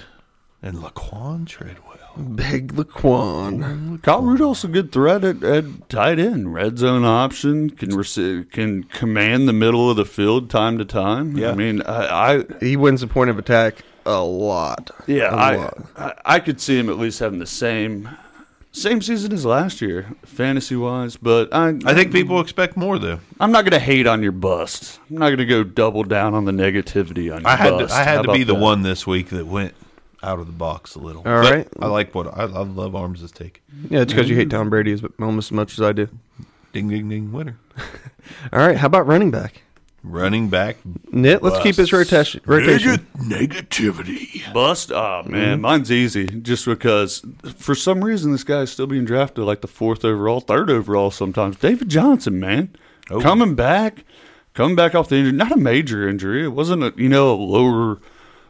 and 0.61 0.77
Laquan 0.79 1.47
Treadwell. 1.47 1.84
Big 2.35 2.73
Laquan. 2.73 4.01
Kyle 4.01 4.21
Rudolph's 4.21 4.63
a 4.63 4.67
good 4.67 4.91
threat 4.91 5.23
at, 5.23 5.43
at 5.43 5.89
tight 5.89 6.19
end, 6.19 6.53
red 6.53 6.77
zone 6.77 7.03
option, 7.05 7.69
can 7.69 7.89
rece- 7.91 8.49
can 8.51 8.83
command 8.83 9.47
the 9.47 9.53
middle 9.53 9.89
of 9.89 9.97
the 9.97 10.05
field 10.05 10.49
time 10.49 10.77
to 10.77 10.85
time. 10.85 11.37
Yeah. 11.37 11.51
I 11.51 11.55
mean, 11.55 11.81
I, 11.81 12.33
I 12.37 12.43
He 12.61 12.77
wins 12.77 13.01
the 13.01 13.07
point 13.07 13.29
of 13.29 13.37
attack 13.37 13.83
a 14.05 14.21
lot. 14.23 14.91
yeah, 15.07 15.31
A 15.33 15.35
I, 15.35 15.55
lot. 15.55 15.77
I 15.97 16.13
I 16.25 16.39
could 16.39 16.61
see 16.61 16.77
him 16.77 16.89
at 16.89 16.97
least 16.97 17.19
having 17.19 17.39
the 17.39 17.45
same 17.45 18.09
same 18.71 19.01
season 19.01 19.31
as 19.31 19.45
last 19.45 19.81
year, 19.81 20.11
fantasy 20.25 20.75
wise. 20.75 21.17
But 21.17 21.53
I 21.53 21.69
I 21.85 21.93
think 21.93 22.11
people 22.11 22.39
expect 22.39 22.77
more 22.77 22.99
though. 22.99 23.19
I'm 23.39 23.51
not 23.51 23.63
going 23.63 23.71
to 23.71 23.79
hate 23.79 24.05
on 24.07 24.21
your 24.21 24.31
bust. 24.31 24.99
I'm 25.09 25.17
not 25.17 25.27
going 25.27 25.37
to 25.39 25.45
go 25.45 25.63
double 25.63 26.03
down 26.03 26.33
on 26.33 26.45
the 26.45 26.51
negativity 26.51 27.33
on 27.33 27.41
your 27.41 27.47
I 27.49 27.55
had 27.55 27.69
bust. 27.71 27.89
to, 27.93 27.95
I 27.99 28.03
How 28.03 28.15
had 28.17 28.21
to 28.23 28.31
be 28.33 28.43
the 28.43 28.53
that? 28.53 28.59
one 28.61 28.83
this 28.83 29.05
week 29.07 29.29
that 29.29 29.45
went 29.47 29.73
out 30.25 30.39
of 30.39 30.47
the 30.47 30.53
box 30.53 30.95
a 30.95 30.99
little. 30.99 31.21
All 31.25 31.41
But 31.41 31.51
right. 31.53 31.67
I 31.79 31.87
like 31.87 32.13
what 32.15 32.27
I, 32.27 32.41
I 32.43 32.63
love 32.63 32.95
Arms' 32.95 33.31
take. 33.31 33.61
Yeah, 33.89 34.01
it's 34.01 34.11
because 34.11 34.29
you 34.29 34.35
hate 34.35 34.49
Tom 34.49 34.69
Brady 34.69 34.91
as 34.91 35.03
almost 35.19 35.47
as 35.47 35.51
much 35.53 35.73
as 35.73 35.81
I 35.81 35.91
do. 35.93 36.09
Ding 36.73 36.89
ding 36.89 37.07
ding 37.09 37.31
winner. 37.31 37.57
All 38.51 38.59
right, 38.59 38.77
how 38.77 38.87
about 38.87 39.07
running 39.07 39.31
back? 39.31 39.61
Running 40.03 40.49
back. 40.49 40.77
Nit, 41.11 41.41
let's 41.41 41.63
keep 41.63 41.75
his 41.77 41.91
rotation. 41.91 42.41
rotation. 42.45 43.07
negativity. 43.17 44.53
Bust? 44.53 44.91
Oh 44.91 45.23
man, 45.25 45.53
mm-hmm. 45.53 45.61
mine's 45.61 45.91
easy. 45.91 46.25
Just 46.27 46.65
because 46.65 47.23
for 47.55 47.73
some 47.75 48.03
reason 48.03 48.31
this 48.31 48.43
guy's 48.43 48.71
still 48.71 48.87
being 48.87 49.05
drafted 49.05 49.45
like 49.45 49.61
the 49.61 49.67
fourth 49.67 50.05
overall, 50.05 50.41
third 50.41 50.69
overall 50.69 51.11
sometimes. 51.11 51.57
David 51.57 51.89
Johnson, 51.89 52.39
man, 52.39 52.75
Oh. 53.09 53.19
coming 53.21 53.55
back, 53.55 54.03
coming 54.53 54.75
back 54.75 54.95
off 54.95 55.09
the 55.09 55.15
injury. 55.17 55.31
Not 55.31 55.51
a 55.51 55.57
major 55.57 56.07
injury. 56.07 56.43
It 56.43 56.49
wasn't 56.49 56.83
a 56.83 56.93
you 56.95 57.09
know 57.09 57.31
a 57.33 57.35
lower. 57.35 57.99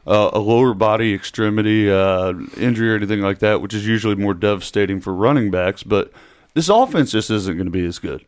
Uh, 0.08 0.30
a 0.34 0.40
lower 0.40 0.76
body 0.76 1.16
extremity 1.16 1.90
uh, 1.90 2.32
injury 2.58 2.92
or 2.92 2.96
anything 2.96 3.22
like 3.22 3.40
that, 3.40 3.60
which 3.60 3.74
is 3.74 3.88
usually 3.88 4.14
more 4.14 4.36
devastating 4.36 5.02
for 5.02 5.14
running 5.14 5.50
backs. 5.50 5.82
But 5.82 6.12
this 6.54 6.70
offense 6.70 7.12
just 7.12 7.32
isn't 7.32 7.56
going 7.56 7.66
to 7.66 7.72
be 7.72 7.86
as 7.86 7.98
good. 7.98 8.24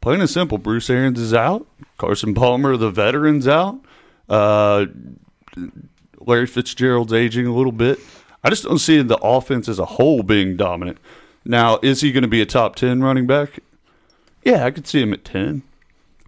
Plain 0.00 0.20
and 0.20 0.30
simple, 0.30 0.56
Bruce 0.56 0.88
Arians 0.88 1.20
is 1.20 1.34
out. 1.34 1.66
Carson 1.98 2.34
Palmer, 2.34 2.78
the 2.78 2.90
veteran's 2.90 3.46
out. 3.46 3.80
Uh, 4.30 4.86
Larry 6.18 6.46
Fitzgerald's 6.46 7.12
aging 7.12 7.46
a 7.46 7.54
little 7.54 7.72
bit. 7.72 7.98
I 8.42 8.48
just 8.48 8.64
don't 8.64 8.78
see 8.78 9.02
the 9.02 9.18
offense 9.18 9.68
as 9.68 9.78
a 9.78 9.84
whole 9.84 10.22
being 10.22 10.56
dominant. 10.56 10.98
Now, 11.44 11.78
is 11.82 12.00
he 12.00 12.12
going 12.12 12.22
to 12.22 12.28
be 12.28 12.40
a 12.40 12.46
top 12.46 12.76
10 12.76 13.02
running 13.02 13.26
back? 13.26 13.60
Yeah, 14.42 14.64
I 14.64 14.70
could 14.70 14.86
see 14.86 15.02
him 15.02 15.12
at 15.12 15.24
10. 15.24 15.62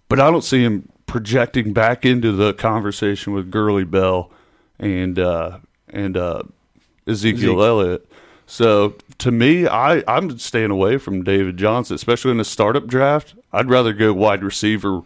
But 0.07 0.19
I 0.19 0.29
don't 0.29 0.43
see 0.43 0.63
him 0.63 0.89
projecting 1.07 1.73
back 1.73 2.05
into 2.05 2.31
the 2.31 2.53
conversation 2.53 3.33
with 3.33 3.49
Gurley 3.49 3.83
Bell 3.83 4.31
and 4.79 5.17
uh, 5.19 5.59
and 5.89 6.17
uh, 6.17 6.43
Ezekiel 7.07 7.55
Zeke. 7.55 7.65
Elliott. 7.67 8.09
So 8.45 8.95
to 9.19 9.31
me, 9.31 9.67
I, 9.67 10.03
I'm 10.07 10.37
staying 10.37 10.69
away 10.71 10.97
from 10.97 11.23
David 11.23 11.57
Johnson, 11.57 11.95
especially 11.95 12.31
in 12.31 12.39
a 12.39 12.45
startup 12.45 12.87
draft. 12.87 13.35
I'd 13.53 13.69
rather 13.69 13.93
go 13.93 14.13
wide 14.13 14.43
receiver, 14.43 15.01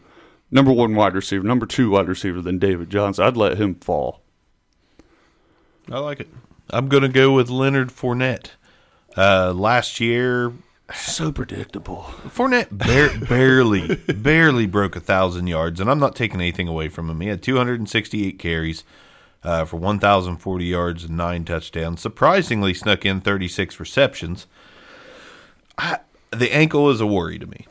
number 0.50 0.72
one 0.72 0.96
wide 0.96 1.14
receiver, 1.14 1.44
number 1.46 1.66
two 1.66 1.92
wide 1.92 2.08
receiver 2.08 2.42
than 2.42 2.58
David 2.58 2.90
Johnson. 2.90 3.24
I'd 3.26 3.38
let 3.38 3.58
him 3.58 3.76
fall. 3.76 4.22
I 5.92 6.00
like 6.00 6.20
it. 6.20 6.28
I'm 6.70 6.90
going 6.90 7.04
to 7.04 7.10
go 7.10 7.32
with 7.32 7.50
Leonard 7.50 7.90
Fournette. 7.90 8.52
Uh, 9.16 9.54
last 9.54 10.00
year, 10.00 10.52
So 10.94 11.32
predictable. 11.32 12.04
Fournette 12.28 12.68
bar- 12.72 13.26
barely, 13.30 13.96
barely 14.14 14.66
broke 14.66 14.96
a 14.96 15.00
thousand 15.00 15.48
yards, 15.48 15.80
and 15.80 15.90
I'm 15.90 16.00
not 16.00 16.16
taking 16.16 16.42
anything 16.42 16.68
away 16.68 16.90
from 16.90 17.10
him. 17.10 17.22
He 17.22 17.28
had 17.30 17.42
268 17.42 18.38
carries 18.40 18.84
uh, 19.44 19.66
for 19.66 19.78
1,040 19.78 20.66
yards 20.66 21.04
and 21.06 21.18
nine 21.18 21.46
touchdowns. 21.46 22.02
Surprisingly, 22.02 22.74
snuck 22.74 23.06
in 23.06 23.22
36 23.22 23.80
receptions. 23.80 24.48
I, 25.78 26.00
the 26.32 26.54
ankle 26.54 26.90
is 26.90 27.02
a 27.02 27.08
worry 27.08 27.40
to 27.40 27.46
me. 27.46 27.68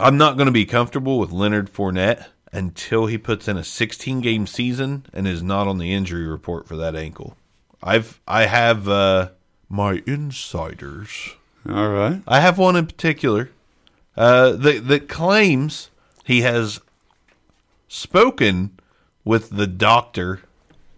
I'm 0.00 0.16
not 0.16 0.36
going 0.36 0.46
to 0.46 0.52
be 0.52 0.66
comfortable 0.66 1.18
with 1.18 1.30
Leonard 1.30 1.72
Fournette 1.72 2.26
until 2.52 3.06
he 3.06 3.18
puts 3.18 3.48
in 3.48 3.56
a 3.56 3.64
16 3.64 4.20
game 4.20 4.46
season 4.46 5.06
and 5.12 5.26
is 5.26 5.42
not 5.42 5.68
on 5.68 5.78
the 5.78 5.92
injury 5.92 6.26
report 6.26 6.66
for 6.66 6.76
that 6.76 6.96
ankle. 6.96 7.36
I've 7.82 8.20
I 8.26 8.46
have 8.46 8.88
uh, 8.88 9.30
my 9.68 10.02
insiders. 10.06 11.34
All 11.68 11.90
right. 11.90 12.22
I 12.26 12.40
have 12.40 12.58
one 12.58 12.76
in 12.76 12.86
particular 12.86 13.50
uh, 14.16 14.52
that 14.52 14.88
that 14.88 15.08
claims 15.08 15.90
he 16.24 16.40
has 16.42 16.80
spoken 17.88 18.78
with 19.24 19.50
the 19.50 19.66
doctor 19.66 20.40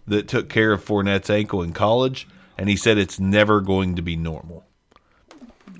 that 0.07 0.27
took 0.27 0.49
care 0.49 0.71
of 0.71 0.83
Fournette's 0.83 1.29
ankle 1.29 1.61
in 1.61 1.73
college, 1.73 2.27
and 2.57 2.69
he 2.69 2.75
said 2.75 2.97
it's 2.97 3.19
never 3.19 3.61
going 3.61 3.95
to 3.95 4.01
be 4.01 4.15
normal. 4.15 4.65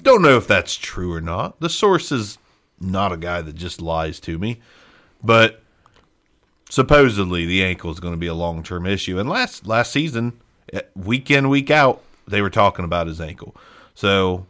Don't 0.03 0.21
know 0.21 0.37
if 0.37 0.47
that's 0.47 0.75
true 0.75 1.13
or 1.13 1.21
not. 1.21 1.59
The 1.59 1.69
source 1.69 2.11
is 2.11 2.37
not 2.79 3.11
a 3.11 3.17
guy 3.17 3.41
that 3.41 3.55
just 3.55 3.81
lies 3.81 4.19
to 4.21 4.37
me, 4.37 4.59
but 5.23 5.61
supposedly 6.69 7.45
the 7.45 7.63
ankle 7.63 7.91
is 7.91 7.99
going 7.99 8.13
to 8.13 8.19
be 8.19 8.27
a 8.27 8.33
long 8.33 8.63
term 8.63 8.85
issue. 8.85 9.19
And 9.19 9.29
last 9.29 9.65
last 9.65 9.91
season, 9.91 10.39
eh, 10.71 10.81
week 10.95 11.31
in 11.31 11.49
week 11.49 11.71
out, 11.71 12.01
they 12.27 12.41
were 12.41 12.49
talking 12.49 12.85
about 12.85 13.07
his 13.07 13.19
ankle. 13.19 13.55
So 13.95 14.45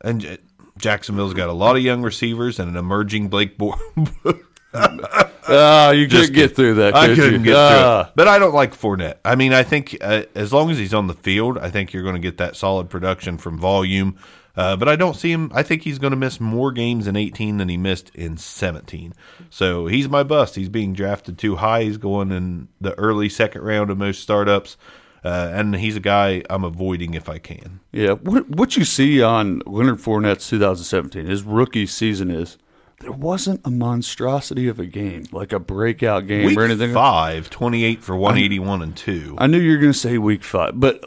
and 0.00 0.38
Jacksonville's 0.78 1.34
got 1.34 1.48
a 1.48 1.54
lot 1.54 1.76
of 1.76 1.82
young 1.82 2.02
receivers 2.02 2.58
and 2.58 2.70
an 2.70 2.76
emerging 2.76 3.28
Blake 3.28 3.58
Bor- 3.58 3.78
Ah, 5.50 5.90
you 5.90 6.06
Just 6.06 6.28
couldn't 6.28 6.34
get 6.36 6.56
through 6.56 6.74
that. 6.74 6.94
I 6.94 7.06
could 7.08 7.16
couldn't 7.16 7.40
you? 7.40 7.46
get 7.46 7.52
through 7.54 7.78
Ah. 7.86 8.06
it. 8.08 8.12
But 8.14 8.28
I 8.28 8.38
don't 8.38 8.54
like 8.54 8.74
Fournette. 8.74 9.16
I 9.24 9.34
mean, 9.34 9.52
I 9.52 9.62
think 9.62 9.96
uh, 10.00 10.22
as 10.34 10.52
long 10.52 10.70
as 10.70 10.78
he's 10.78 10.94
on 10.94 11.06
the 11.06 11.14
field, 11.14 11.58
I 11.58 11.70
think 11.70 11.92
you're 11.92 12.02
going 12.02 12.14
to 12.14 12.20
get 12.20 12.38
that 12.38 12.56
solid 12.56 12.88
production 12.90 13.36
from 13.38 13.58
volume. 13.58 14.16
Uh, 14.56 14.76
but 14.76 14.88
I 14.88 14.96
don't 14.96 15.14
see 15.14 15.30
him. 15.30 15.50
I 15.54 15.62
think 15.62 15.82
he's 15.82 15.98
going 15.98 16.10
to 16.10 16.16
miss 16.16 16.40
more 16.40 16.72
games 16.72 17.06
in 17.06 17.16
18 17.16 17.56
than 17.58 17.68
he 17.68 17.76
missed 17.76 18.10
in 18.14 18.36
17. 18.36 19.14
So 19.48 19.86
he's 19.86 20.08
my 20.08 20.22
bust. 20.24 20.56
He's 20.56 20.68
being 20.68 20.92
drafted 20.92 21.38
too 21.38 21.56
high. 21.56 21.84
He's 21.84 21.96
going 21.98 22.32
in 22.32 22.68
the 22.80 22.98
early 22.98 23.28
second 23.28 23.62
round 23.62 23.90
of 23.90 23.98
most 23.98 24.20
startups. 24.20 24.76
Uh, 25.24 25.50
and 25.52 25.76
he's 25.76 25.96
a 25.96 26.00
guy 26.00 26.42
I'm 26.50 26.64
avoiding 26.64 27.12
if 27.14 27.28
I 27.28 27.38
can. 27.38 27.80
Yeah, 27.92 28.12
what 28.12 28.48
what 28.48 28.76
you 28.78 28.86
see 28.86 29.22
on 29.22 29.60
Leonard 29.66 29.98
Fournette's 29.98 30.48
2017, 30.48 31.26
his 31.26 31.42
rookie 31.42 31.84
season 31.86 32.30
is 32.30 32.56
there 33.00 33.12
wasn't 33.12 33.60
a 33.64 33.70
monstrosity 33.70 34.68
of 34.68 34.78
a 34.78 34.86
game, 34.86 35.24
like 35.32 35.52
a 35.52 35.58
breakout 35.58 36.26
game 36.26 36.46
Week 36.46 36.58
or 36.58 36.64
anything. 36.64 36.92
five, 36.92 37.48
28 37.50 38.02
for 38.02 38.14
181 38.16 38.82
and 38.82 38.96
2. 38.96 39.36
I 39.38 39.46
knew 39.46 39.58
you 39.58 39.72
were 39.72 39.78
going 39.78 39.92
to 39.92 39.98
say 39.98 40.18
week 40.18 40.44
five, 40.44 40.78
but 40.78 41.02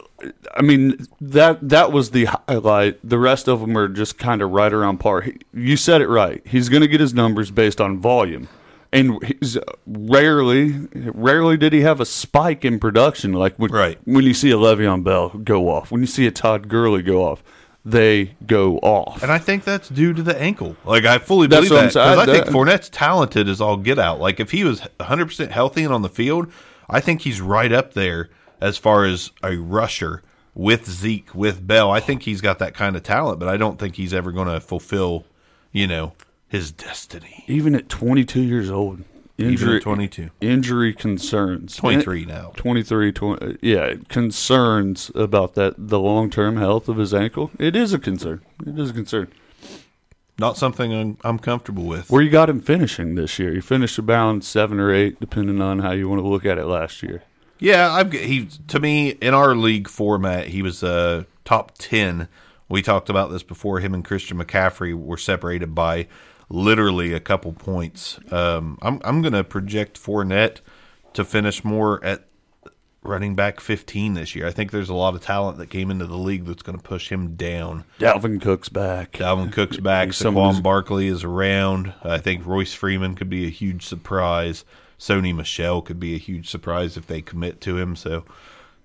I 0.54 0.62
mean 0.62 1.06
that 1.20 1.68
that 1.68 1.92
was 1.92 2.10
the 2.10 2.26
highlight. 2.26 2.98
The 3.08 3.18
rest 3.18 3.48
of 3.48 3.60
them 3.60 3.76
are 3.78 3.88
just 3.88 4.18
kind 4.18 4.42
of 4.42 4.50
right 4.50 4.72
around 4.72 4.98
par. 4.98 5.20
He- 5.22 5.36
You 5.52 5.76
said 5.76 6.00
it 6.00 6.08
right. 6.08 6.42
He's 6.44 6.68
going 6.68 6.82
to 6.82 6.88
get 6.88 7.00
his 7.00 7.14
numbers 7.14 7.50
based 7.50 7.80
on 7.80 8.00
volume, 8.00 8.48
and 8.92 9.22
he's 9.24 9.56
rarely, 9.86 10.74
rarely 10.94 11.56
did 11.56 11.72
he 11.72 11.80
have 11.82 12.00
a 12.00 12.04
spike 12.06 12.64
in 12.64 12.78
production 12.78 13.32
like 13.32 13.54
when 13.56 13.70
Right. 13.70 13.98
when 14.04 14.24
you 14.24 14.34
see 14.34 14.50
a 14.50 14.56
Le'Veon 14.56 15.04
Bell 15.04 15.28
go 15.30 15.68
off, 15.70 15.90
when 15.90 16.00
you 16.00 16.06
see 16.06 16.26
a 16.26 16.30
Todd 16.30 16.68
Gurley 16.68 17.02
go 17.02 17.24
off, 17.24 17.42
they 17.84 18.34
go 18.46 18.78
off. 18.78 19.22
And 19.22 19.30
I 19.30 19.38
think 19.38 19.64
that's 19.64 19.88
due 19.88 20.12
to 20.14 20.22
the 20.22 20.40
ankle. 20.40 20.76
Like 20.84 21.04
I 21.04 21.18
fully 21.18 21.48
believe 21.48 21.70
what 21.70 21.78
I'm 21.80 21.84
that 21.84 21.88
because 21.92 22.18
I 22.18 22.26
think 22.26 22.44
That- 22.46 22.54
Fournette's 22.54 22.88
talented 22.88 23.48
as 23.48 23.60
all 23.60 23.76
get 23.76 23.98
out. 23.98 24.20
Like 24.20 24.40
if 24.40 24.50
he 24.52 24.64
was 24.64 24.80
100 24.98 25.26
percent 25.26 25.52
healthy 25.52 25.84
and 25.84 25.92
on 25.92 26.02
the 26.02 26.08
field, 26.08 26.50
I 26.88 27.00
think 27.00 27.22
he's 27.22 27.40
right 27.40 27.72
up 27.72 27.94
there 27.94 28.30
as 28.60 28.78
far 28.78 29.04
as 29.04 29.30
a 29.42 29.56
rusher 29.56 30.22
with 30.54 30.88
Zeke, 30.88 31.34
with 31.34 31.66
Bell. 31.66 31.90
I 31.90 32.00
think 32.00 32.22
he's 32.22 32.40
got 32.40 32.58
that 32.60 32.74
kind 32.74 32.96
of 32.96 33.02
talent, 33.02 33.38
but 33.40 33.48
I 33.48 33.56
don't 33.56 33.78
think 33.78 33.96
he's 33.96 34.14
ever 34.14 34.30
going 34.32 34.48
to 34.48 34.60
fulfill, 34.60 35.24
you 35.72 35.86
know, 35.86 36.12
his 36.48 36.70
destiny. 36.70 37.44
Even 37.48 37.74
at 37.74 37.88
22 37.88 38.40
years 38.40 38.70
old, 38.70 39.00
Even 39.00 39.04
injury 39.38 39.80
22. 39.80 40.30
injury 40.40 40.92
concerns. 40.92 41.76
23 41.76 42.24
now. 42.24 42.52
23, 42.56 43.12
20, 43.12 43.58
yeah, 43.62 43.94
concerns 44.08 45.10
about 45.14 45.54
that 45.54 45.74
the 45.76 45.98
long 45.98 46.30
term 46.30 46.56
health 46.56 46.88
of 46.88 46.96
his 46.96 47.12
ankle. 47.12 47.50
It 47.58 47.74
is 47.76 47.92
a 47.92 47.98
concern. 47.98 48.42
It 48.66 48.78
is 48.78 48.90
a 48.90 48.92
concern. 48.92 49.28
Not 50.38 50.56
something 50.56 50.92
I'm, 50.92 51.16
I'm 51.22 51.38
comfortable 51.38 51.84
with. 51.84 52.10
Where 52.10 52.20
you 52.22 52.30
got 52.30 52.50
him 52.50 52.60
finishing 52.60 53.14
this 53.14 53.38
year? 53.38 53.54
He 53.54 53.60
finished 53.60 53.98
around 54.00 54.44
seven 54.44 54.80
or 54.80 54.92
eight, 54.92 55.20
depending 55.20 55.60
on 55.60 55.78
how 55.78 55.92
you 55.92 56.08
want 56.08 56.20
to 56.22 56.26
look 56.26 56.44
at 56.44 56.58
it. 56.58 56.66
Last 56.66 57.02
year, 57.04 57.22
Yeah, 57.60 57.92
I've 57.92 58.10
he 58.12 58.46
to 58.68 58.80
me 58.80 59.10
in 59.10 59.32
our 59.32 59.54
league 59.54 59.88
format, 59.88 60.48
he 60.48 60.60
was 60.62 60.82
uh, 60.82 61.24
top 61.44 61.72
ten. 61.78 62.26
We 62.68 62.82
talked 62.82 63.08
about 63.08 63.30
this 63.30 63.42
before. 63.44 63.78
Him 63.78 63.94
and 63.94 64.04
Christian 64.04 64.38
McCaffrey 64.38 64.94
were 64.94 65.18
separated 65.18 65.74
by 65.74 66.08
literally 66.48 67.12
a 67.12 67.20
couple 67.20 67.52
points. 67.52 68.18
Um, 68.32 68.78
I'm 68.82 69.00
I'm 69.04 69.22
going 69.22 69.32
to 69.34 69.44
project 69.44 70.00
Fournette 70.02 70.58
to 71.14 71.24
finish 71.24 71.64
more 71.64 72.04
at 72.04 72.24
running 73.02 73.34
back 73.34 73.60
15 73.60 74.14
this 74.14 74.34
year. 74.34 74.46
I 74.46 74.50
think 74.50 74.70
there's 74.70 74.88
a 74.88 74.94
lot 74.94 75.14
of 75.14 75.20
talent 75.20 75.58
that 75.58 75.68
came 75.68 75.90
into 75.90 76.06
the 76.06 76.16
league 76.16 76.46
that's 76.46 76.62
going 76.62 76.78
to 76.78 76.82
push 76.82 77.10
him 77.12 77.36
down. 77.36 77.84
Dalvin 77.98 78.40
Cook's 78.40 78.70
back. 78.70 79.12
Dalvin 79.12 79.52
Cook's 79.52 79.76
back. 79.76 80.14
Some 80.14 80.38
of 80.38 80.48
his- 80.48 80.60
Saquon 80.60 80.62
Barkley 80.62 81.08
is 81.08 81.22
around. 81.22 81.92
I 82.02 82.16
think 82.18 82.46
Royce 82.46 82.72
Freeman 82.72 83.14
could 83.14 83.28
be 83.28 83.46
a 83.46 83.50
huge 83.50 83.84
surprise. 83.86 84.64
Sony 84.98 85.34
Michel 85.36 85.82
could 85.82 86.00
be 86.00 86.14
a 86.14 86.18
huge 86.18 86.48
surprise 86.48 86.96
if 86.96 87.06
they 87.06 87.20
commit 87.20 87.60
to 87.62 87.76
him. 87.76 87.94
So, 87.94 88.24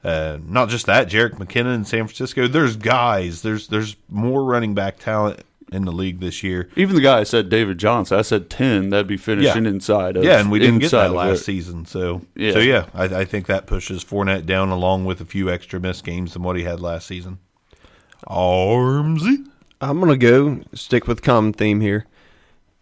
uh, 0.04 0.38
not 0.46 0.68
just 0.68 0.86
that, 0.88 1.08
Jerick 1.08 1.36
McKinnon 1.38 1.76
in 1.76 1.86
San 1.86 2.06
Francisco. 2.08 2.48
There's 2.48 2.76
guys. 2.76 3.42
There's 3.42 3.68
there's 3.70 3.96
more 4.10 4.44
running 4.44 4.74
back 4.74 5.00
talent 5.00 5.42
in 5.72 5.86
the 5.86 5.92
league 5.92 6.20
this 6.20 6.42
year. 6.44 6.68
Even 6.76 6.96
the 6.96 7.02
guy 7.02 7.20
I 7.20 7.24
said 7.24 7.50
David 7.50 7.78
Johnson, 7.78 8.18
I 8.18 8.24
said 8.24 8.50
ten. 8.50 8.90
That'd 8.90 9.08
be 9.08 9.18
finishing 9.18 9.66
Yeah. 9.66 9.70
inside. 9.72 10.18
Of, 10.18 10.24
Yeah, 10.24 10.40
and 10.40 10.50
we 10.52 10.60
didn't 10.60 10.80
get 10.80 10.92
that 10.92 11.12
last 11.14 11.46
season. 11.46 11.86
So, 11.86 12.22
Yeah. 12.36 12.54
so 12.54 12.60
yeah, 12.60 12.86
I, 12.94 13.04
I 13.06 13.26
think 13.26 13.46
that 13.48 13.68
pushes 13.68 14.04
Fournette 14.04 14.46
down 14.46 14.70
along 14.70 15.06
with 15.06 15.22
a 15.22 15.26
few 15.26 15.50
extra 15.50 15.80
missed 15.80 16.04
games 16.04 16.34
than 16.34 16.44
what 16.44 16.56
he 16.56 16.64
had 16.64 16.80
last 16.80 17.08
season. 17.08 17.40
Armsy. 18.28 19.46
I'm 19.82 20.00
gonna 20.00 20.18
go 20.18 20.62
stick 20.74 21.08
with 21.08 21.22
common 21.22 21.54
theme 21.54 21.82
here. 21.82 22.06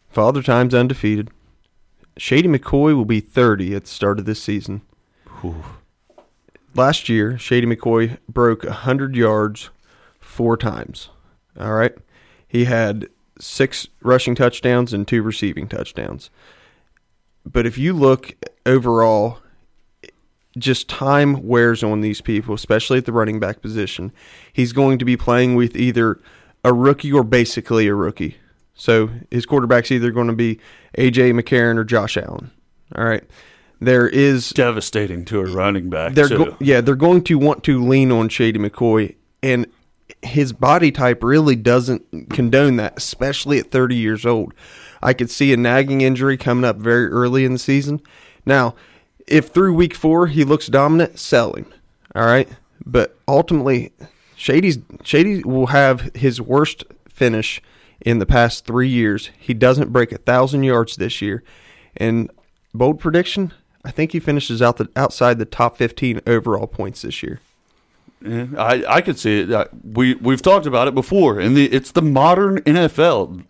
Father 0.09 0.41
Time's 0.41 0.73
undefeated. 0.73 1.29
Shady 2.17 2.47
McCoy 2.47 2.95
will 2.95 3.05
be 3.05 3.19
30 3.19 3.75
at 3.75 3.83
the 3.83 3.89
start 3.89 4.17
of 4.17 4.25
this 4.25 4.41
season. 4.41 4.81
Whew. 5.41 5.63
Last 6.73 7.07
year, 7.09 7.37
Shady 7.37 7.67
McCoy 7.67 8.17
broke 8.27 8.63
100 8.63 9.15
yards 9.15 9.69
four 10.19 10.57
times. 10.57 11.09
All 11.59 11.73
right. 11.73 11.93
He 12.47 12.65
had 12.65 13.07
six 13.39 13.87
rushing 14.01 14.35
touchdowns 14.35 14.93
and 14.93 15.07
two 15.07 15.21
receiving 15.21 15.67
touchdowns. 15.67 16.29
But 17.45 17.65
if 17.65 17.77
you 17.77 17.93
look 17.93 18.35
overall, 18.65 19.39
just 20.57 20.89
time 20.89 21.45
wears 21.45 21.83
on 21.83 22.01
these 22.01 22.21
people, 22.21 22.55
especially 22.55 22.97
at 22.97 23.05
the 23.05 23.11
running 23.11 23.39
back 23.39 23.61
position. 23.61 24.11
He's 24.51 24.73
going 24.73 24.99
to 24.99 25.05
be 25.05 25.17
playing 25.17 25.55
with 25.55 25.75
either 25.75 26.19
a 26.63 26.73
rookie 26.73 27.11
or 27.11 27.23
basically 27.23 27.87
a 27.87 27.93
rookie. 27.93 28.37
So 28.73 29.09
his 29.31 29.45
quarterback's 29.45 29.91
either 29.91 30.11
going 30.11 30.27
to 30.27 30.33
be 30.33 30.59
AJ 30.97 31.39
McCarron 31.39 31.77
or 31.77 31.83
Josh 31.83 32.17
Allen. 32.17 32.51
All 32.95 33.05
right. 33.05 33.23
There 33.79 34.07
is 34.07 34.49
Devastating 34.49 35.23
to 35.25 35.39
a 35.41 35.45
running 35.45 35.89
back 35.89 36.13
they're 36.13 36.29
go- 36.29 36.57
yeah, 36.59 36.81
they're 36.81 36.95
going 36.95 37.23
to 37.25 37.37
want 37.37 37.63
to 37.65 37.83
lean 37.83 38.11
on 38.11 38.27
Shady 38.27 38.57
McCoy 38.57 39.15
and 39.43 39.67
his 40.21 40.53
body 40.53 40.91
type 40.91 41.23
really 41.23 41.55
doesn't 41.55 42.29
condone 42.29 42.77
that, 42.77 42.97
especially 42.97 43.59
at 43.59 43.71
30 43.71 43.95
years 43.95 44.25
old. 44.25 44.53
I 45.01 45.13
could 45.13 45.29
see 45.29 45.53
a 45.53 45.57
nagging 45.57 46.01
injury 46.01 46.37
coming 46.37 46.65
up 46.65 46.77
very 46.77 47.07
early 47.07 47.45
in 47.45 47.53
the 47.53 47.59
season. 47.59 48.01
Now, 48.45 48.75
if 49.27 49.47
through 49.47 49.73
week 49.73 49.93
4 49.93 50.27
he 50.27 50.43
looks 50.43 50.67
dominant, 50.67 51.19
sell 51.19 51.53
him. 51.53 51.65
All 52.15 52.25
right? 52.25 52.49
But 52.85 53.17
ultimately 53.27 53.91
Shady's 54.35 54.79
Shady 55.03 55.43
will 55.43 55.67
have 55.67 56.11
his 56.15 56.39
worst 56.41 56.83
finish 57.09 57.61
in 58.01 58.19
the 58.19 58.25
past 58.25 58.65
3 58.65 58.87
years. 58.87 59.31
He 59.37 59.53
doesn't 59.53 59.91
break 59.91 60.11
a 60.11 60.15
1000 60.15 60.63
yards 60.63 60.95
this 60.95 61.21
year. 61.21 61.43
And 61.95 62.31
bold 62.73 62.99
prediction, 62.99 63.53
I 63.83 63.91
think 63.91 64.11
he 64.11 64.19
finishes 64.19 64.61
out 64.61 64.77
the 64.77 64.89
outside 64.95 65.39
the 65.39 65.45
top 65.45 65.77
15 65.77 66.21
overall 66.25 66.67
points 66.67 67.01
this 67.01 67.21
year. 67.21 67.39
Yeah, 68.21 68.47
I 68.57 68.83
I 68.97 69.01
could 69.01 69.19
see 69.19 69.41
it. 69.41 69.51
Uh, 69.51 69.65
We 69.83 70.15
we've 70.15 70.41
talked 70.41 70.65
about 70.65 70.87
it 70.87 70.95
before, 70.95 71.39
and 71.39 71.55
the 71.55 71.65
it's 71.71 71.91
the 71.91 72.01
modern 72.01 72.59
NFL. 72.61 73.43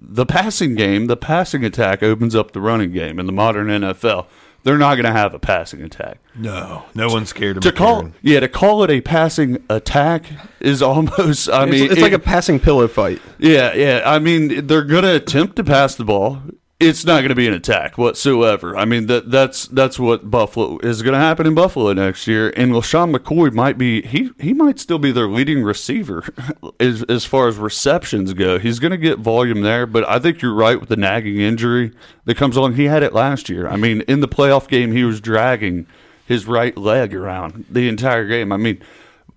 The 0.00 0.26
passing 0.26 0.74
game, 0.76 1.06
the 1.06 1.16
passing 1.16 1.64
attack 1.64 2.02
opens 2.04 2.34
up 2.36 2.52
the 2.52 2.60
running 2.60 2.92
game 2.92 3.18
in 3.18 3.26
the 3.26 3.32
modern 3.32 3.66
NFL. 3.66 4.26
They're 4.64 4.78
not 4.78 4.94
going 4.96 5.06
to 5.06 5.12
have 5.12 5.34
a 5.34 5.38
passing 5.38 5.82
attack. 5.82 6.18
No, 6.36 6.84
no 6.94 7.08
one's 7.08 7.28
scared 7.30 7.56
of 7.56 7.62
To 7.62 7.72
call, 7.72 8.10
yeah, 8.22 8.40
to 8.40 8.48
call 8.48 8.84
it 8.84 8.90
a 8.90 9.00
passing 9.00 9.64
attack 9.70 10.26
is 10.60 10.82
almost. 10.90 11.48
I 11.48 11.62
It's, 11.64 11.72
mean, 11.72 11.90
it's 11.92 12.00
like 12.00 12.12
a 12.12 12.18
passing 12.18 12.60
pillow 12.60 12.86
fight. 12.86 13.20
Yeah, 13.38 13.72
yeah. 13.74 14.02
I 14.04 14.18
mean, 14.18 14.66
they're 14.66 14.84
going 14.84 15.04
to 15.04 15.14
attempt 15.16 15.56
to 15.56 15.64
pass 15.64 15.94
the 15.96 16.04
ball. 16.04 16.42
It's 16.80 17.04
not 17.04 17.22
going 17.22 17.30
to 17.30 17.34
be 17.34 17.48
an 17.48 17.54
attack 17.54 17.98
whatsoever. 17.98 18.76
I 18.76 18.84
mean, 18.84 19.06
that 19.06 19.32
that's 19.32 19.66
that's 19.66 19.98
what 19.98 20.30
Buffalo 20.30 20.78
is 20.78 21.02
going 21.02 21.14
to 21.14 21.18
happen 21.18 21.44
in 21.44 21.56
Buffalo 21.56 21.92
next 21.92 22.28
year. 22.28 22.52
And 22.56 22.70
LeSean 22.70 23.16
McCoy 23.16 23.52
might 23.52 23.76
be 23.76 24.02
he 24.02 24.30
he 24.38 24.52
might 24.52 24.78
still 24.78 25.00
be 25.00 25.10
their 25.10 25.26
leading 25.26 25.64
receiver 25.64 26.22
as 26.80 27.02
as 27.04 27.24
far 27.24 27.48
as 27.48 27.56
receptions 27.56 28.32
go. 28.32 28.60
He's 28.60 28.78
going 28.78 28.92
to 28.92 28.96
get 28.96 29.18
volume 29.18 29.62
there, 29.62 29.86
but 29.86 30.08
I 30.08 30.20
think 30.20 30.40
you're 30.40 30.54
right 30.54 30.78
with 30.78 30.88
the 30.88 30.96
nagging 30.96 31.40
injury 31.40 31.92
that 32.26 32.36
comes 32.36 32.56
along. 32.56 32.74
He 32.74 32.84
had 32.84 33.02
it 33.02 33.12
last 33.12 33.48
year. 33.48 33.66
I 33.66 33.76
mean, 33.76 34.02
in 34.02 34.20
the 34.20 34.28
playoff 34.28 34.68
game, 34.68 34.92
he 34.92 35.02
was 35.02 35.20
dragging 35.20 35.88
his 36.26 36.46
right 36.46 36.76
leg 36.76 37.12
around 37.12 37.64
the 37.68 37.88
entire 37.88 38.28
game. 38.28 38.52
I 38.52 38.56
mean, 38.56 38.80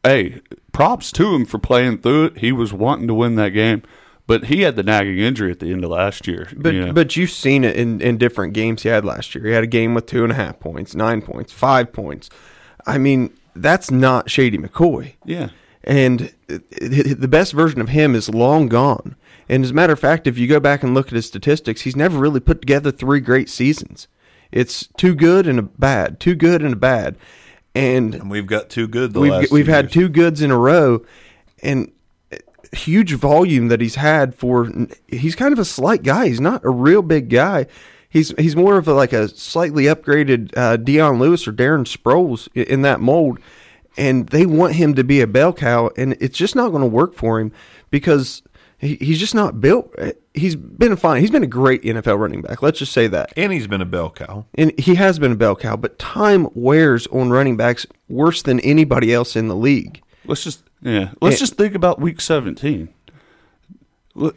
hey, 0.03 0.41
props 0.73 1.11
to 1.13 1.33
him 1.33 1.45
for 1.45 1.57
playing 1.57 1.99
through 1.99 2.25
it. 2.25 2.37
He 2.37 2.51
was 2.51 2.73
wanting 2.73 3.07
to 3.07 3.13
win 3.13 3.35
that 3.35 3.49
game, 3.49 3.81
but 4.27 4.45
he 4.45 4.61
had 4.61 4.75
the 4.75 4.83
nagging 4.83 5.17
injury 5.19 5.51
at 5.51 5.59
the 5.59 5.71
end 5.71 5.83
of 5.83 5.89
last 5.89 6.27
year. 6.27 6.47
But 6.55 6.73
you 6.73 6.85
know. 6.87 6.93
but 6.93 7.15
you've 7.15 7.31
seen 7.31 7.63
it 7.63 7.75
in, 7.75 8.01
in 8.01 8.17
different 8.17 8.53
games 8.53 8.83
he 8.83 8.89
had 8.89 9.03
last 9.05 9.33
year. 9.35 9.45
He 9.45 9.51
had 9.51 9.63
a 9.63 9.67
game 9.67 9.93
with 9.93 10.05
two 10.05 10.23
and 10.23 10.31
a 10.31 10.35
half 10.35 10.59
points, 10.59 10.95
nine 10.95 11.21
points, 11.21 11.51
five 11.51 11.91
points. 11.91 12.29
I 12.87 12.97
mean, 12.97 13.33
that's 13.55 13.91
not 13.91 14.29
Shady 14.29 14.57
McCoy. 14.57 15.13
yeah, 15.25 15.49
And 15.83 16.33
it- 16.47 16.63
it- 16.71 17.19
the 17.21 17.27
best 17.27 17.53
version 17.53 17.81
of 17.81 17.89
him 17.89 18.15
is 18.15 18.29
long 18.29 18.67
gone. 18.67 19.15
And 19.49 19.63
as 19.65 19.71
a 19.71 19.73
matter 19.73 19.91
of 19.93 19.99
fact, 19.99 20.27
if 20.27 20.37
you 20.37 20.47
go 20.47 20.59
back 20.61 20.81
and 20.83 20.93
look 20.93 21.07
at 21.07 21.13
his 21.13 21.25
statistics, 21.25 21.81
he's 21.81 21.95
never 21.95 22.17
really 22.17 22.39
put 22.39 22.61
together 22.61 22.89
three 22.91 23.19
great 23.19 23.49
seasons. 23.49 24.07
It's 24.51 24.87
too 24.97 25.13
good 25.15 25.45
and 25.47 25.59
a 25.59 25.63
bad, 25.63 26.19
too 26.19 26.35
good 26.35 26.61
and 26.61 26.73
a 26.73 26.77
bad. 26.77 27.17
And 27.75 28.15
And 28.15 28.29
we've 28.31 28.47
got 28.47 28.69
two 28.69 28.87
good 28.87 29.13
the 29.13 29.19
we've 29.21 29.31
last 29.31 29.51
we've 29.51 29.65
two 29.65 29.71
had 29.71 29.85
years. 29.85 29.93
two 29.93 30.09
goods 30.09 30.41
in 30.41 30.51
a 30.51 30.57
row, 30.57 31.05
and 31.63 31.91
huge 32.73 33.13
volume 33.13 33.67
that 33.67 33.81
he's 33.81 33.95
had 33.95 34.33
for. 34.35 34.69
He's 35.07 35.35
kind 35.35 35.53
of 35.53 35.59
a 35.59 35.65
slight 35.65 36.03
guy. 36.03 36.27
He's 36.27 36.41
not 36.41 36.63
a 36.65 36.69
real 36.69 37.01
big 37.01 37.29
guy. 37.29 37.67
He's 38.09 38.29
he's 38.37 38.55
more 38.55 38.77
of 38.77 38.87
a, 38.87 38.93
like 38.93 39.13
a 39.13 39.27
slightly 39.29 39.83
upgraded 39.85 40.55
uh, 40.57 40.77
Dion 40.77 41.17
Lewis 41.19 41.47
or 41.47 41.53
Darren 41.53 41.85
Sproles 41.85 42.49
in 42.53 42.81
that 42.81 42.99
mold, 42.99 43.39
and 43.97 44.27
they 44.29 44.45
want 44.45 44.75
him 44.75 44.93
to 44.95 45.03
be 45.03 45.21
a 45.21 45.27
bell 45.27 45.53
cow, 45.53 45.89
and 45.97 46.17
it's 46.19 46.37
just 46.37 46.55
not 46.55 46.69
going 46.69 46.81
to 46.81 46.87
work 46.87 47.13
for 47.13 47.39
him 47.39 47.51
because. 47.89 48.41
he- 48.41 48.97
He's 48.99 49.19
just 49.19 49.35
not 49.35 49.61
built. 49.61 49.93
He's 50.33 50.55
been 50.55 50.95
fine. 50.95 51.21
He's 51.21 51.29
been 51.29 51.43
a 51.43 51.47
great 51.47 51.83
NFL 51.83 52.17
running 52.17 52.41
back. 52.41 52.63
Let's 52.63 52.79
just 52.79 52.91
say 52.93 53.05
that. 53.07 53.31
and 53.37 53.53
he's 53.53 53.67
been 53.67 53.81
a 53.81 53.85
bell 53.85 54.09
cow. 54.09 54.47
And 54.55 54.73
he 54.79 54.95
has 54.95 55.19
been 55.19 55.31
a 55.31 55.35
bell 55.35 55.55
cow, 55.55 55.75
but 55.75 55.99
time 55.99 56.47
wears 56.55 57.05
on 57.07 57.29
running 57.29 57.57
backs 57.57 57.85
worse 58.09 58.41
than 58.41 58.59
anybody 58.61 59.13
else 59.13 59.35
in 59.35 59.49
the 59.49 59.55
league. 59.55 60.01
let's 60.25 60.43
just 60.43 60.63
yeah, 60.81 61.11
let's 61.21 61.37
Eh. 61.37 61.39
just 61.39 61.55
think 61.55 61.75
about 61.75 61.99
Week 62.01 62.19
17. 62.21 62.89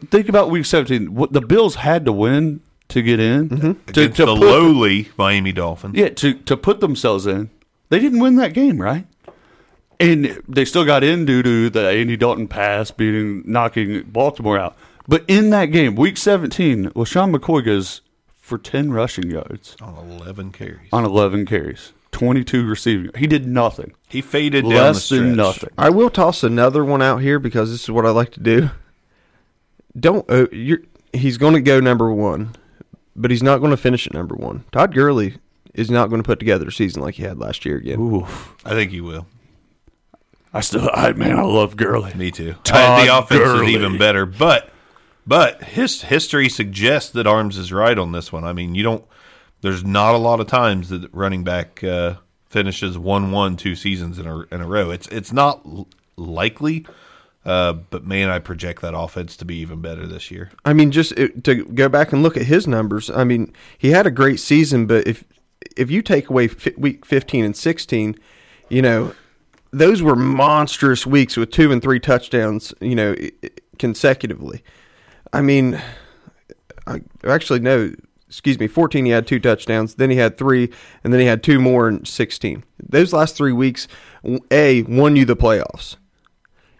Think 0.09 0.29
about 0.29 0.49
Week 0.49 0.65
17. 0.65 1.13
What 1.15 1.33
the 1.33 1.41
Bills 1.41 1.75
had 1.75 2.05
to 2.05 2.11
win 2.13 2.61
to 2.89 3.01
get 3.01 3.19
in 3.19 3.49
to, 3.49 3.55
Against 3.87 4.15
to 4.17 4.25
the 4.25 4.35
put- 4.35 4.39
lowly 4.39 5.09
Miami 5.17 5.51
Dolphins. 5.51 5.95
Yeah, 5.97 6.09
to 6.09 6.33
to 6.33 6.55
put 6.55 6.79
themselves 6.79 7.25
in. 7.27 7.49
They 7.89 7.99
didn't 7.99 8.19
win 8.19 8.35
that 8.37 8.53
game, 8.53 8.81
right? 8.81 9.05
And 9.99 10.41
they 10.47 10.65
still 10.65 10.85
got 10.85 11.03
in 11.03 11.25
due 11.25 11.41
to 11.43 11.69
the 11.69 11.87
Andy 11.89 12.17
Dalton 12.17 12.47
pass 12.47 12.91
beating 12.91 13.43
knocking 13.45 14.03
Baltimore 14.03 14.57
out. 14.59 14.75
But 15.07 15.23
in 15.27 15.51
that 15.51 15.67
game, 15.67 15.95
week 15.95 16.17
17, 16.17 16.89
LeSean 16.91 17.33
McCoy 17.35 17.63
goes 17.63 18.01
for 18.35 18.57
10 18.57 18.91
rushing 18.91 19.29
yards 19.29 19.75
On 19.81 19.95
11 20.19 20.51
carries. 20.51 20.89
on 20.91 21.05
11 21.05 21.45
carries, 21.45 21.93
22 22.15 22.65
receiving. 22.65 23.11
He 23.17 23.27
did 23.27 23.45
nothing. 23.45 23.93
He 24.07 24.21
faded 24.21 24.63
down 24.63 24.71
Less 24.71 25.09
the 25.09 25.17
than 25.17 25.35
nothing. 25.35 25.69
I 25.77 25.89
will 25.89 26.09
toss 26.09 26.45
another 26.45 26.85
one 26.85 27.01
out 27.01 27.17
here 27.17 27.39
because 27.39 27.71
this 27.71 27.83
is 27.83 27.91
what 27.91 28.05
I 28.05 28.09
like 28.11 28.31
to 28.31 28.39
do. 28.39 28.69
Don't 29.99 30.25
uh, 30.31 30.47
you're, 30.49 30.79
he's 31.11 31.37
going 31.37 31.55
to 31.55 31.61
go 31.61 31.81
number 31.81 32.09
one, 32.13 32.55
but 33.17 33.31
he's 33.31 33.43
not 33.43 33.57
going 33.57 33.71
to 33.71 33.77
finish 33.77 34.07
at 34.07 34.13
number 34.13 34.33
one. 34.33 34.63
Todd 34.71 34.93
Gurley 34.93 35.35
is 35.73 35.91
not 35.91 36.07
going 36.07 36.23
to 36.23 36.25
put 36.25 36.39
together 36.39 36.69
a 36.69 36.71
season 36.71 37.01
like 37.01 37.15
he 37.15 37.23
had 37.23 37.37
last 37.37 37.65
year 37.65 37.75
again. 37.75 37.99
Oof. 37.99 38.55
I 38.63 38.69
think 38.69 38.91
he 38.91 39.01
will. 39.01 39.27
I 40.53 40.61
still, 40.61 40.89
I 40.93 41.11
man, 41.11 41.37
I 41.37 41.41
love 41.41 41.75
Gurley. 41.75 42.13
Me 42.13 42.31
too. 42.31 42.55
Todd 42.63 43.01
Uh, 43.01 43.03
the 43.05 43.17
offense 43.17 43.41
Gurley. 43.41 43.67
is 43.67 43.75
even 43.75 43.97
better, 43.97 44.25
but 44.25 44.69
but 45.27 45.61
his 45.63 46.03
history 46.03 46.47
suggests 46.47 47.09
that 47.11 47.27
Arms 47.27 47.57
is 47.57 47.73
right 47.73 47.97
on 47.99 48.13
this 48.13 48.31
one. 48.31 48.45
I 48.45 48.53
mean, 48.53 48.73
you 48.73 48.83
don't. 48.83 49.03
There's 49.65 49.83
not 49.83 50.13
a 50.13 50.19
lot 50.19 50.39
of 50.39 50.45
times 50.45 50.89
that 50.89 51.11
running 51.11 51.43
back 51.43 51.83
uh, 51.83 52.17
finishes 52.45 52.99
one 52.99 53.31
one 53.31 53.57
two 53.57 53.73
seasons 53.75 54.19
in 54.19 54.27
a 54.27 54.41
in 54.53 54.61
a 54.61 54.67
row. 54.67 54.91
It's 54.91 55.07
it's 55.07 55.33
not 55.33 55.61
l- 55.65 55.87
likely, 56.17 56.85
uh, 57.43 57.73
but 57.73 58.05
man, 58.05 58.29
I 58.29 58.37
project 58.37 58.83
that 58.83 58.95
offense 58.95 59.35
to 59.37 59.43
be 59.43 59.55
even 59.55 59.81
better 59.81 60.05
this 60.05 60.29
year. 60.29 60.51
I 60.65 60.73
mean, 60.73 60.91
just 60.91 61.13
it, 61.13 61.43
to 61.45 61.65
go 61.65 61.89
back 61.89 62.13
and 62.13 62.21
look 62.21 62.37
at 62.37 62.43
his 62.43 62.67
numbers. 62.67 63.09
I 63.09 63.23
mean, 63.23 63.51
he 63.75 63.89
had 63.89 64.05
a 64.05 64.11
great 64.11 64.39
season, 64.39 64.85
but 64.85 65.07
if 65.07 65.23
if 65.75 65.89
you 65.89 66.03
take 66.03 66.29
away 66.29 66.47
week 66.77 67.03
fifteen 67.03 67.43
and 67.43 67.57
sixteen, 67.57 68.15
you 68.69 68.83
know, 68.83 69.15
those 69.71 70.03
were 70.03 70.15
monstrous 70.15 71.07
weeks 71.07 71.37
with 71.37 71.49
two 71.49 71.71
and 71.71 71.81
three 71.81 71.99
touchdowns. 71.99 72.71
You 72.81 72.93
know, 72.93 73.15
consecutively. 73.79 74.63
I 75.33 75.41
mean, 75.41 75.81
I 76.85 77.01
actually 77.23 77.61
no. 77.61 77.95
Excuse 78.27 78.59
me, 78.59 78.67
fourteen. 78.67 79.05
He 79.05 79.11
had 79.11 79.27
two 79.27 79.39
touchdowns. 79.39 79.95
Then 79.95 80.09
he 80.09 80.17
had 80.17 80.37
three, 80.37 80.71
and 81.03 81.13
then 81.13 81.19
he 81.19 81.27
had 81.27 81.43
two 81.43 81.59
more 81.59 81.87
in 81.87 82.05
sixteen. 82.05 82.63
Those 82.81 83.13
last 83.13 83.35
three 83.35 83.53
weeks, 83.53 83.87
a 84.51 84.83
won 84.83 85.15
you 85.15 85.25
the 85.25 85.35
playoffs. 85.35 85.97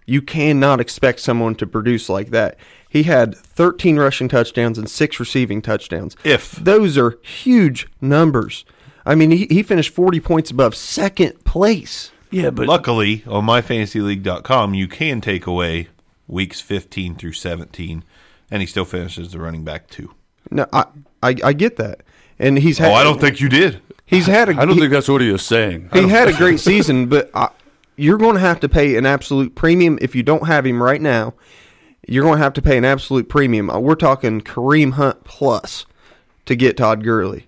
You 0.07 0.21
cannot 0.21 0.79
expect 0.79 1.19
someone 1.19 1.55
to 1.55 1.65
produce 1.65 2.09
like 2.09 2.29
that. 2.29 2.57
He 2.87 3.03
had 3.03 3.35
13 3.35 3.97
rushing 3.97 4.29
touchdowns 4.29 4.77
and 4.77 4.87
six 4.87 5.19
receiving 5.19 5.63
touchdowns. 5.63 6.15
If. 6.23 6.51
those 6.51 6.95
are 6.95 7.17
huge 7.23 7.87
numbers, 7.99 8.65
I 9.05 9.15
mean, 9.15 9.31
he, 9.31 9.45
he 9.49 9.63
finished 9.63 9.93
40 9.93 10.19
points 10.19 10.51
above 10.51 10.75
second 10.75 11.43
place. 11.43 12.11
Yeah, 12.31 12.49
but 12.49 12.67
Luckily, 12.67 13.23
on 13.27 13.45
myfantasyleague.com, 13.45 14.73
you 14.73 14.87
can 14.87 15.21
take 15.21 15.45
away 15.45 15.89
weeks 16.27 16.59
15 16.59 17.15
through 17.15 17.33
17, 17.33 18.03
and 18.49 18.61
he 18.61 18.65
still 18.65 18.85
finishes 18.85 19.31
the 19.31 19.39
running 19.39 19.63
back 19.63 19.87
two. 19.87 20.13
No, 20.51 20.67
I, 20.71 20.85
I, 21.23 21.35
I 21.43 21.53
get 21.53 21.77
that, 21.77 22.01
and 22.39 22.57
he's 22.59 22.77
had. 22.77 22.91
Oh, 22.91 22.93
I 22.93 23.03
don't 23.03 23.19
think 23.19 23.39
you 23.39 23.49
did. 23.49 23.81
he's 24.05 24.27
had. 24.27 24.49
A, 24.49 24.51
I 24.53 24.65
don't 24.65 24.75
he, 24.75 24.81
think 24.81 24.91
that's 24.91 25.07
what 25.07 25.21
he 25.21 25.31
was 25.31 25.45
saying. 25.45 25.89
he 25.93 26.07
had 26.09 26.27
a 26.27 26.33
great 26.37 26.59
season, 26.59 27.07
but 27.07 27.29
I, 27.33 27.49
you're 27.95 28.17
going 28.17 28.35
to 28.35 28.41
have 28.41 28.59
to 28.61 28.69
pay 28.69 28.95
an 28.95 29.05
absolute 29.05 29.55
premium 29.55 29.97
if 30.01 30.15
you 30.15 30.23
don't 30.23 30.47
have 30.47 30.65
him 30.65 30.81
right 30.81 31.01
now. 31.01 31.33
You're 32.07 32.23
going 32.23 32.37
to 32.37 32.43
have 32.43 32.53
to 32.53 32.61
pay 32.61 32.77
an 32.77 32.85
absolute 32.85 33.29
premium. 33.29 33.69
Uh, 33.69 33.79
We're 33.79 33.95
talking 33.95 34.41
Kareem 34.41 34.93
Hunt 34.93 35.23
plus 35.23 35.85
to 36.45 36.55
get 36.55 36.77
Todd 36.77 37.03
Gurley. 37.03 37.47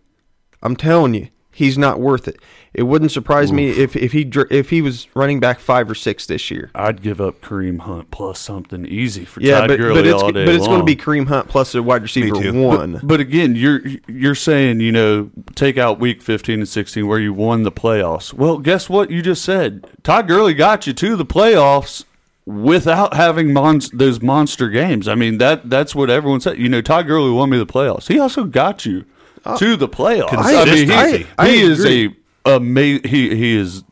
I'm 0.64 0.76
telling 0.76 1.14
you, 1.14 1.30
he's 1.52 1.78
not 1.78 2.00
worth 2.00 2.28
it. 2.28 2.40
It 2.74 2.84
wouldn't 2.84 3.12
surprise 3.12 3.52
me 3.52 3.70
if 3.70 3.96
if 3.96 4.12
he 4.12 4.30
if 4.52 4.70
he 4.70 4.82
was 4.84 5.08
running 5.16 5.40
back 5.40 5.60
five 5.60 5.90
or 5.90 5.96
six 5.96 6.26
this 6.28 6.52
year. 6.52 6.70
I'd 6.76 7.02
give 7.02 7.20
up 7.20 7.42
Kareem 7.42 7.80
Hunt 7.80 8.12
plus 8.12 8.40
something 8.40 8.86
easy 8.86 9.26
for 9.26 9.42
Yeah, 9.42 9.62
Todd 9.62 9.68
but 9.70 9.78
Gurley 9.80 9.96
but 9.96 10.06
it's 10.08 10.22
all 10.24 10.32
day 10.32 10.46
but 10.46 10.54
it's 10.54 10.68
going 10.68 10.80
to 10.80 10.86
be 10.86 10.96
Kareem 10.96 11.28
Hunt 11.28 11.48
plus 11.48 11.74
a 11.74 11.82
wide 11.82 12.04
receiver 12.04 12.52
one. 12.54 13.00
But 13.02 13.20
again, 13.20 13.56
you're 13.56 13.82
you're 14.08 14.36
saying 14.36 14.80
you 14.82 14.92
know 14.92 15.32
take 15.56 15.78
out 15.78 16.00
week 16.00 16.22
fifteen 16.22 16.60
and 16.60 16.70
sixteen 16.70 17.08
where 17.08 17.20
you 17.20 17.34
won 17.34 17.64
the 17.64 17.72
playoffs. 17.72 18.32
Well, 18.34 18.60
guess 18.60 18.90
what 18.90 19.10
you 19.10 19.22
just 19.24 19.44
said? 19.44 19.88
Todd 20.04 20.28
Gurley 20.28 20.54
got 20.54 20.86
you 20.86 20.94
to 20.94 21.16
the 21.16 21.26
playoffs 21.26 22.04
without 22.46 23.14
having 23.14 23.54
mon- 23.54 23.82
those 23.94 24.22
monster 24.22 24.70
games. 24.70 25.08
I 25.08 25.16
mean 25.16 25.38
that 25.40 25.70
that's 25.70 25.96
what 25.96 26.10
everyone 26.10 26.42
said. 26.42 26.58
You 26.58 26.70
know, 26.70 26.82
Todd 26.82 27.08
Gurley 27.08 27.32
won 27.32 27.50
me 27.50 27.58
the 27.58 27.66
playoffs. 27.66 28.08
He 28.08 28.20
also 28.20 28.44
got 28.44 28.86
you 28.86 29.06
uh, 29.46 29.58
to 29.58 29.76
the 29.76 29.88
playoffs. 29.88 30.34
I 30.34 30.66
mean, 30.66 30.88
he, 30.90 30.94
I- 30.94 31.26
I 31.38 31.50
he 31.50 31.62
is 31.62 31.86
a 31.86 32.16
ama- 32.48 33.00
he 33.08 33.36
he 33.36 33.56
is. 33.56 33.84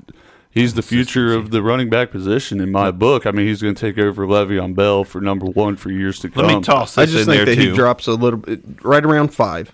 He's 0.49 0.73
the 0.75 0.81
future 0.81 1.33
of 1.33 1.51
the 1.51 1.61
running 1.61 1.89
back 1.89 2.11
position 2.11 2.61
in 2.61 2.71
my 2.71 2.89
book. 2.89 3.25
I 3.25 3.31
mean, 3.31 3.45
he's 3.45 3.61
going 3.61 3.75
to 3.75 3.81
take 3.81 3.97
over 4.01 4.25
Le'Veon 4.25 4.73
Bell 4.73 5.03
for 5.03 5.19
number 5.19 5.47
one 5.47 5.75
for 5.75 5.91
years 5.91 6.17
to 6.19 6.29
come. 6.29 6.45
Let 6.45 6.55
me 6.55 6.61
toss 6.61 6.95
This 6.95 6.97
I 6.97 7.05
just 7.11 7.19
in 7.19 7.25
think 7.25 7.45
there 7.45 7.55
that 7.55 7.61
too. 7.61 7.71
he 7.71 7.75
drops 7.75 8.07
a 8.07 8.13
little 8.13 8.39
bit 8.39 8.61
right 8.81 9.03
around 9.05 9.33
five. 9.33 9.73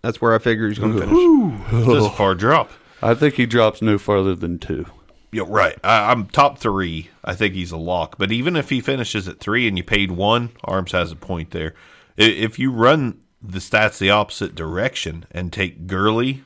That's 0.00 0.18
where 0.20 0.34
I 0.34 0.38
figure 0.38 0.66
he's 0.68 0.78
going 0.78 0.94
to 0.94 1.00
finish. 1.00 1.70
This 1.86 1.98
is 1.98 2.06
a 2.06 2.10
far 2.10 2.34
drop. 2.34 2.70
I 3.02 3.12
think 3.12 3.34
he 3.34 3.44
drops 3.44 3.82
no 3.82 3.98
farther 3.98 4.34
than 4.34 4.58
two. 4.58 4.86
Yeah, 5.30 5.44
right. 5.46 5.76
I, 5.84 6.10
I'm 6.10 6.26
top 6.28 6.58
three. 6.58 7.10
I 7.22 7.34
think 7.34 7.52
he's 7.54 7.70
a 7.70 7.76
lock. 7.76 8.16
But 8.16 8.32
even 8.32 8.56
if 8.56 8.70
he 8.70 8.80
finishes 8.80 9.28
at 9.28 9.40
three 9.40 9.68
and 9.68 9.76
you 9.76 9.84
paid 9.84 10.10
one, 10.12 10.50
Arms 10.64 10.92
has 10.92 11.12
a 11.12 11.16
point 11.16 11.50
there. 11.50 11.74
If 12.16 12.58
you 12.58 12.72
run 12.72 13.20
the 13.42 13.58
stats 13.58 13.98
the 13.98 14.08
opposite 14.10 14.54
direction 14.54 15.26
and 15.30 15.52
take 15.52 15.86
Gurley 15.86 16.44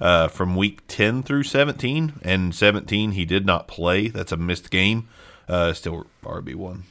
uh, 0.00 0.28
from 0.28 0.56
week 0.56 0.82
10 0.88 1.22
through 1.22 1.42
17, 1.42 2.14
and 2.22 2.54
17 2.54 3.12
he 3.12 3.24
did 3.24 3.44
not 3.46 3.68
play, 3.68 4.08
that's 4.08 4.32
a 4.32 4.36
missed 4.36 4.70
game, 4.70 5.08
uh, 5.48 5.72
still 5.72 6.06
RB1. 6.22 6.82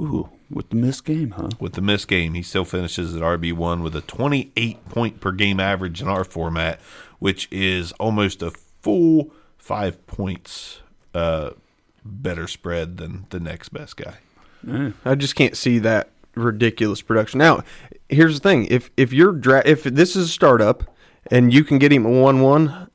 Ooh, 0.00 0.30
with 0.50 0.70
the 0.70 0.76
missed 0.76 1.04
game, 1.04 1.32
huh? 1.32 1.50
With 1.60 1.74
the 1.74 1.80
missed 1.80 2.08
game, 2.08 2.34
he 2.34 2.42
still 2.42 2.64
finishes 2.64 3.14
at 3.14 3.22
RB1 3.22 3.82
with 3.82 3.94
a 3.94 4.00
28 4.00 4.88
point 4.88 5.20
per 5.20 5.32
game 5.32 5.60
average 5.60 6.00
in 6.00 6.08
our 6.08 6.24
format, 6.24 6.80
which 7.18 7.48
is 7.52 7.92
almost 7.92 8.42
a 8.42 8.50
full 8.50 9.30
five 9.58 10.04
points 10.06 10.80
uh, 11.14 11.50
better 12.04 12.48
spread 12.48 12.96
than 12.96 13.26
the 13.30 13.38
next 13.38 13.68
best 13.68 13.96
guy. 13.96 14.16
I 15.04 15.14
just 15.14 15.34
can't 15.36 15.56
see 15.56 15.78
that 15.80 16.10
ridiculous 16.34 17.02
production. 17.02 17.38
Now, 17.38 17.62
here's 18.08 18.40
the 18.40 18.48
thing: 18.48 18.66
if 18.66 18.90
if 18.96 19.12
you're 19.12 19.32
dra- 19.32 19.62
if 19.66 19.84
this 19.84 20.16
is 20.16 20.26
a 20.26 20.32
startup 20.32 20.84
and 21.30 21.52
you 21.52 21.64
can 21.64 21.78
get 21.78 21.92
him 21.92 22.04
a 22.04 22.10
one-one, 22.10 22.90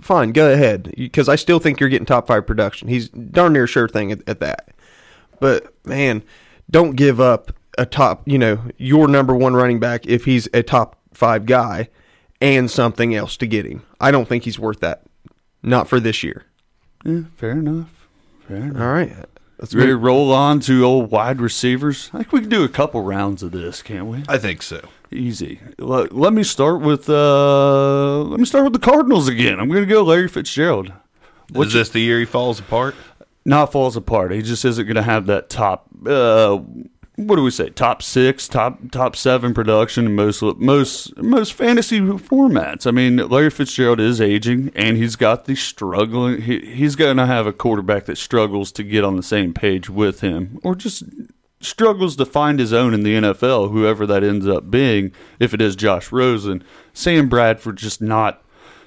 fine, 0.00 0.32
go 0.32 0.52
ahead. 0.52 0.92
Because 0.96 1.28
I 1.28 1.36
still 1.36 1.58
think 1.58 1.80
you're 1.80 1.88
getting 1.88 2.06
top 2.06 2.26
five 2.26 2.46
production. 2.46 2.88
He's 2.88 3.08
darn 3.08 3.52
near 3.52 3.66
sure 3.66 3.88
thing 3.88 4.12
at, 4.12 4.20
at 4.28 4.40
that. 4.40 4.68
But 5.40 5.74
man, 5.84 6.22
don't 6.70 6.96
give 6.96 7.20
up 7.20 7.52
a 7.76 7.86
top. 7.86 8.26
You 8.26 8.38
know, 8.38 8.62
your 8.78 9.08
number 9.08 9.34
one 9.34 9.54
running 9.54 9.80
back 9.80 10.06
if 10.06 10.24
he's 10.24 10.48
a 10.54 10.62
top 10.62 10.98
five 11.12 11.46
guy 11.46 11.88
and 12.40 12.70
something 12.70 13.14
else 13.14 13.36
to 13.38 13.46
get 13.46 13.66
him. 13.66 13.82
I 14.00 14.10
don't 14.10 14.28
think 14.28 14.44
he's 14.44 14.58
worth 14.58 14.80
that. 14.80 15.02
Not 15.62 15.88
for 15.88 16.00
this 16.00 16.22
year. 16.22 16.44
Yeah, 17.04 17.22
fair 17.36 17.52
enough. 17.52 18.08
Fair 18.46 18.56
enough. 18.56 18.80
All 18.80 18.92
right. 18.92 19.14
Let's 19.58 19.74
Ready 19.74 19.92
to 19.92 19.96
roll 19.96 20.32
on 20.32 20.58
to 20.60 20.84
old 20.84 21.12
wide 21.12 21.40
receivers? 21.40 22.10
I 22.12 22.18
think 22.18 22.32
we 22.32 22.40
can 22.40 22.48
do 22.48 22.64
a 22.64 22.68
couple 22.68 23.02
rounds 23.02 23.44
of 23.44 23.52
this, 23.52 23.80
can't 23.80 24.06
we? 24.06 24.24
I 24.28 24.38
think 24.38 24.60
so. 24.60 24.88
Easy. 25.12 25.60
Let, 25.78 26.14
let 26.14 26.32
me 26.32 26.42
start 26.42 26.80
with 26.80 27.08
uh 27.08 28.22
let 28.22 28.40
me 28.40 28.46
start 28.46 28.64
with 28.64 28.72
the 28.72 28.78
Cardinals 28.78 29.28
again. 29.28 29.60
I'm 29.60 29.68
going 29.68 29.86
to 29.86 29.92
go 29.92 30.02
Larry 30.02 30.28
Fitzgerald. 30.28 30.92
Is 31.54 31.72
this 31.72 31.90
the 31.90 32.00
year 32.00 32.18
he 32.18 32.24
falls 32.24 32.60
apart? 32.60 32.94
Not 33.44 33.72
falls 33.72 33.96
apart. 33.96 34.32
He 34.32 34.40
just 34.40 34.64
isn't 34.64 34.86
going 34.86 34.96
to 34.96 35.02
have 35.02 35.26
that 35.26 35.50
top 35.50 35.88
uh 36.06 36.58
what 37.16 37.36
do 37.36 37.42
we 37.42 37.50
say? 37.50 37.68
Top 37.68 38.02
6, 38.02 38.48
top 38.48 38.90
top 38.90 39.16
7 39.16 39.52
production 39.52 40.06
in 40.06 40.14
most 40.14 40.42
most 40.42 41.16
most 41.18 41.52
fantasy 41.52 42.00
formats. 42.00 42.86
I 42.86 42.90
mean, 42.90 43.16
Larry 43.16 43.50
Fitzgerald 43.50 44.00
is 44.00 44.20
aging 44.20 44.72
and 44.74 44.96
he's 44.96 45.16
got 45.16 45.44
the 45.44 45.54
struggling 45.54 46.42
he, 46.42 46.60
he's 46.60 46.96
going 46.96 47.18
to 47.18 47.26
have 47.26 47.46
a 47.46 47.52
quarterback 47.52 48.06
that 48.06 48.16
struggles 48.16 48.72
to 48.72 48.82
get 48.82 49.04
on 49.04 49.16
the 49.16 49.22
same 49.22 49.52
page 49.52 49.90
with 49.90 50.20
him 50.20 50.58
or 50.64 50.74
just 50.74 51.04
struggles 51.62 52.16
to 52.16 52.26
find 52.26 52.58
his 52.58 52.72
own 52.72 52.94
in 52.94 53.02
the 53.02 53.14
NFL, 53.14 53.70
whoever 53.70 54.06
that 54.06 54.24
ends 54.24 54.46
up 54.46 54.70
being, 54.70 55.12
if 55.38 55.54
it 55.54 55.62
is 55.62 55.76
Josh 55.76 56.12
Rosen. 56.12 56.62
Sam 56.92 57.28
Bradford 57.28 57.76
just 57.76 58.02
not 58.02 58.42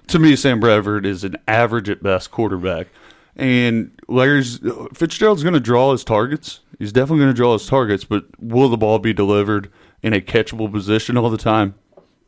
to 0.07 0.19
me, 0.19 0.36
Sam 0.36 0.59
Bradford 0.59 1.05
is 1.05 1.23
an 1.23 1.36
average 1.47 1.89
at 1.89 2.03
best 2.03 2.32
quarterback. 2.32 2.88
And 3.36 3.91
Larry's 4.07 4.59
Fitzgerald's 4.93 5.43
going 5.43 5.53
to 5.53 5.59
draw 5.59 5.91
his 5.91 6.03
targets. 6.03 6.61
He's 6.80 6.91
definitely 6.91 7.23
going 7.23 7.34
to 7.34 7.38
draw 7.38 7.53
his 7.53 7.67
targets, 7.67 8.03
but 8.03 8.26
will 8.39 8.69
the 8.69 8.78
ball 8.78 8.99
be 8.99 9.13
delivered 9.13 9.71
in 10.01 10.13
a 10.13 10.21
catchable 10.21 10.71
position 10.71 11.17
all 11.17 11.30
the 11.30 11.38
time? 11.38 11.76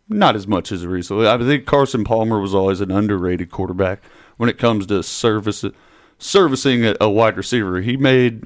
Not 0.10 0.36
as 0.36 0.48
much 0.48 0.72
as 0.72 0.86
recently. 0.86 1.28
I 1.28 1.38
think 1.38 1.66
Carson 1.66 2.04
Palmer 2.04 2.40
was 2.40 2.56
always 2.56 2.82
an 2.82 2.92
underrated 2.92 3.52
quarterback 3.52 4.02
when 4.38 4.50
it 4.50 4.58
comes 4.58 4.86
to 4.88 5.04
service 5.04 5.64
servicing 6.20 6.86
a, 6.86 6.96
a 7.00 7.10
wide 7.10 7.38
receiver. 7.38 7.82
He 7.82 7.96
made, 7.96 8.46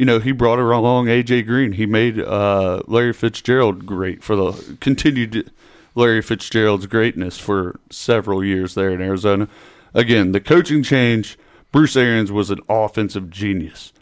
you 0.00 0.06
know, 0.06 0.18
he 0.18 0.32
brought 0.32 0.58
along 0.58 1.06
AJ 1.06 1.46
Green. 1.46 1.72
He 1.72 1.84
made 1.84 2.18
uh, 2.18 2.82
Larry 2.86 3.12
Fitzgerald 3.12 3.84
great 3.84 4.22
for 4.22 4.34
the 4.34 4.76
continued 4.80 5.50
Larry 5.94 6.22
Fitzgerald's 6.22 6.86
greatness 6.86 7.38
for 7.38 7.78
several 7.90 8.42
years 8.42 8.74
there 8.74 8.90
in 8.90 9.02
Arizona. 9.02 9.46
Again, 9.92 10.32
the 10.32 10.40
coaching 10.40 10.82
change. 10.82 11.38
Bruce 11.70 11.96
Arians 11.96 12.32
was 12.32 12.50
an 12.50 12.60
offensive 12.68 13.30
genius 13.30 13.92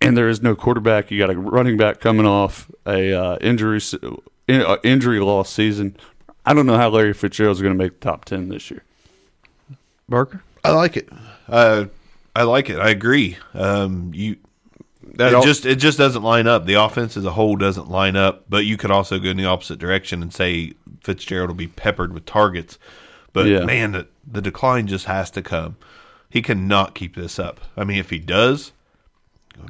and 0.00 0.16
there 0.16 0.28
is 0.28 0.42
no 0.42 0.54
quarterback. 0.54 1.10
You 1.10 1.18
got 1.18 1.30
a 1.30 1.38
running 1.38 1.76
back 1.76 2.00
coming 2.00 2.26
off 2.26 2.70
a 2.86 3.12
uh, 3.12 3.38
injury 3.40 3.80
se- 3.80 3.98
in, 4.48 4.62
uh, 4.62 4.76
injury 4.82 5.20
loss 5.20 5.50
season. 5.50 5.96
I 6.44 6.54
don't 6.54 6.66
know 6.66 6.76
how 6.76 6.88
Larry 6.88 7.12
Fitzgerald's 7.12 7.60
going 7.60 7.76
to 7.76 7.82
make 7.82 8.00
the 8.00 8.04
top 8.06 8.24
ten 8.24 8.48
this 8.48 8.70
year. 8.70 8.82
Barker. 10.08 10.42
I 10.64 10.72
like 10.72 10.96
it. 10.96 11.08
Uh, 11.48 11.86
I 12.34 12.42
like 12.44 12.70
it. 12.70 12.78
I 12.78 12.90
agree. 12.90 13.38
Um, 13.54 14.12
you 14.14 14.36
That 15.20 15.32
it 15.32 15.34
all- 15.36 15.42
just 15.42 15.66
it 15.66 15.76
just 15.76 15.98
doesn't 15.98 16.22
line 16.22 16.46
up. 16.46 16.64
The 16.66 16.74
offense 16.74 17.16
as 17.16 17.24
a 17.24 17.30
whole 17.32 17.56
doesn't 17.56 17.90
line 17.90 18.16
up. 18.16 18.44
But 18.48 18.64
you 18.64 18.76
could 18.76 18.90
also 18.90 19.18
go 19.18 19.28
in 19.28 19.36
the 19.36 19.44
opposite 19.44 19.78
direction 19.78 20.22
and 20.22 20.32
say 20.32 20.72
Fitzgerald 21.04 21.50
will 21.50 21.54
be 21.56 21.66
peppered 21.68 22.12
with 22.12 22.24
targets. 22.26 22.78
But 23.32 23.46
Yeah. 23.46 23.60
man, 23.64 23.92
the, 23.92 24.06
the 24.26 24.40
decline 24.42 24.86
just 24.86 25.04
has 25.04 25.30
to 25.32 25.42
come. 25.42 25.76
He 26.30 26.42
cannot 26.42 26.94
keep 26.94 27.14
this 27.16 27.38
up. 27.38 27.60
I 27.76 27.84
mean, 27.84 27.98
if 27.98 28.10
he 28.10 28.18
does, 28.18 28.72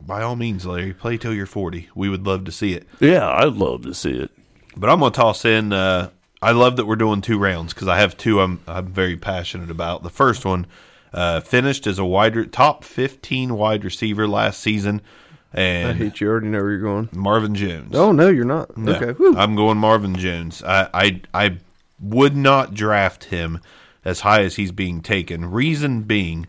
by 0.06 0.22
all 0.22 0.36
means, 0.36 0.64
Larry, 0.66 0.92
play 0.94 1.16
till 1.16 1.34
you're 1.34 1.46
40. 1.46 1.88
We 1.94 2.08
would 2.08 2.26
love 2.26 2.44
to 2.44 2.52
see 2.52 2.72
it. 2.74 2.86
Yeah, 3.00 3.28
I'd 3.28 3.54
love 3.54 3.82
to 3.82 3.94
see 3.94 4.12
it. 4.12 4.30
But 4.76 4.88
I'm 4.88 5.00
going 5.00 5.12
to 5.12 5.16
toss 5.16 5.44
in. 5.44 5.72
Uh, 5.72 6.10
I 6.42 6.52
love 6.52 6.76
that 6.76 6.86
we're 6.86 6.96
doing 6.96 7.20
two 7.22 7.38
rounds 7.38 7.74
because 7.74 7.88
I 7.88 7.98
have 7.98 8.16
two 8.16 8.40
I'm 8.40 8.60
I'm 8.66 8.86
very 8.86 9.16
passionate 9.16 9.70
about. 9.70 10.02
The 10.02 10.10
first 10.10 10.44
one 10.44 10.66
uh, 11.12 11.40
finished 11.40 11.86
as 11.86 11.98
a 11.98 12.04
wide 12.04 12.52
top 12.52 12.84
15 12.84 13.54
wide 13.56 13.84
receiver 13.84 14.28
last 14.28 14.60
season, 14.60 15.02
I 15.52 15.92
hate 15.92 16.20
you. 16.20 16.28
I 16.28 16.30
already 16.30 16.46
know 16.48 16.60
where 16.60 16.70
you're 16.70 16.80
going. 16.80 17.08
Marvin 17.12 17.54
Jones. 17.54 17.94
Oh 17.94 18.12
no, 18.12 18.28
you're 18.28 18.44
not. 18.44 18.76
No, 18.76 18.92
Okay. 18.92 19.12
Whew. 19.12 19.36
I'm 19.36 19.56
going 19.56 19.78
Marvin 19.78 20.14
Jones. 20.16 20.62
I, 20.62 20.88
I 20.94 21.20
I 21.34 21.58
would 22.00 22.36
not 22.36 22.74
draft 22.74 23.24
him 23.24 23.60
as 24.04 24.20
high 24.20 24.42
as 24.42 24.56
he's 24.56 24.72
being 24.72 25.00
taken. 25.02 25.50
Reason 25.50 26.02
being, 26.02 26.46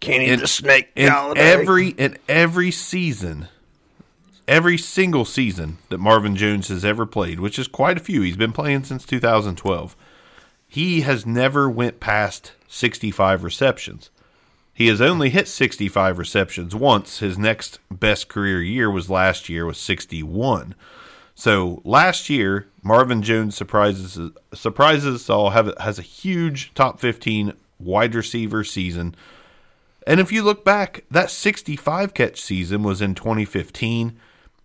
Kenny 0.00 0.26
in, 0.26 0.40
the 0.40 0.46
Snake 0.46 0.90
in 0.94 1.10
Golladay. 1.10 1.36
every 1.36 1.88
in 1.88 2.16
every 2.28 2.70
season, 2.70 3.48
every 4.46 4.78
single 4.78 5.24
season 5.24 5.78
that 5.88 5.98
Marvin 5.98 6.36
Jones 6.36 6.68
has 6.68 6.84
ever 6.84 7.06
played, 7.06 7.40
which 7.40 7.58
is 7.58 7.68
quite 7.68 7.96
a 7.96 8.00
few. 8.00 8.22
He's 8.22 8.36
been 8.36 8.52
playing 8.52 8.84
since 8.84 9.04
2012. 9.04 9.96
He 10.66 11.02
has 11.02 11.24
never 11.24 11.70
went 11.70 12.00
past 12.00 12.52
65 12.68 13.44
receptions. 13.44 14.10
He 14.74 14.88
has 14.88 15.00
only 15.00 15.30
hit 15.30 15.46
65 15.46 16.18
receptions 16.18 16.74
once. 16.74 17.20
His 17.20 17.38
next 17.38 17.78
best 17.90 18.28
career 18.28 18.60
year 18.60 18.90
was 18.90 19.08
last 19.08 19.48
year 19.48 19.64
with 19.64 19.76
61. 19.76 20.74
So 21.36 21.80
last 21.84 22.28
year, 22.28 22.66
Marvin 22.82 23.22
Jones 23.22 23.56
surprises 23.56 24.18
surprises 24.52 25.14
us 25.14 25.30
all. 25.30 25.50
Have 25.50 25.72
has 25.78 25.98
a 25.98 26.02
huge 26.02 26.74
top 26.74 27.00
15 27.00 27.52
wide 27.78 28.14
receiver 28.14 28.64
season. 28.64 29.14
And 30.06 30.20
if 30.20 30.30
you 30.30 30.42
look 30.42 30.64
back, 30.64 31.04
that 31.10 31.30
65 31.30 32.12
catch 32.12 32.40
season 32.40 32.82
was 32.82 33.00
in 33.00 33.14
2015. 33.14 34.16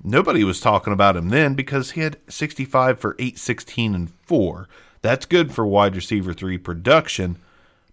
Nobody 0.03 0.43
was 0.43 0.59
talking 0.59 0.93
about 0.93 1.15
him 1.15 1.29
then 1.29 1.53
because 1.53 1.91
he 1.91 2.01
had 2.01 2.17
65 2.27 2.99
for 2.99 3.15
816 3.19 3.95
and 3.95 4.09
4. 4.25 4.67
That's 5.01 5.25
good 5.25 5.53
for 5.53 5.65
wide 5.65 5.95
receiver 5.95 6.33
3 6.33 6.57
production, 6.57 7.37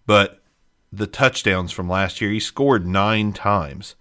but 0.06 0.40
the 0.96 1.06
touchdowns 1.06 1.72
from 1.72 1.88
last 1.88 2.20
year, 2.20 2.30
he 2.30 2.40
scored 2.40 2.86
9 2.86 3.32
times 3.32 3.94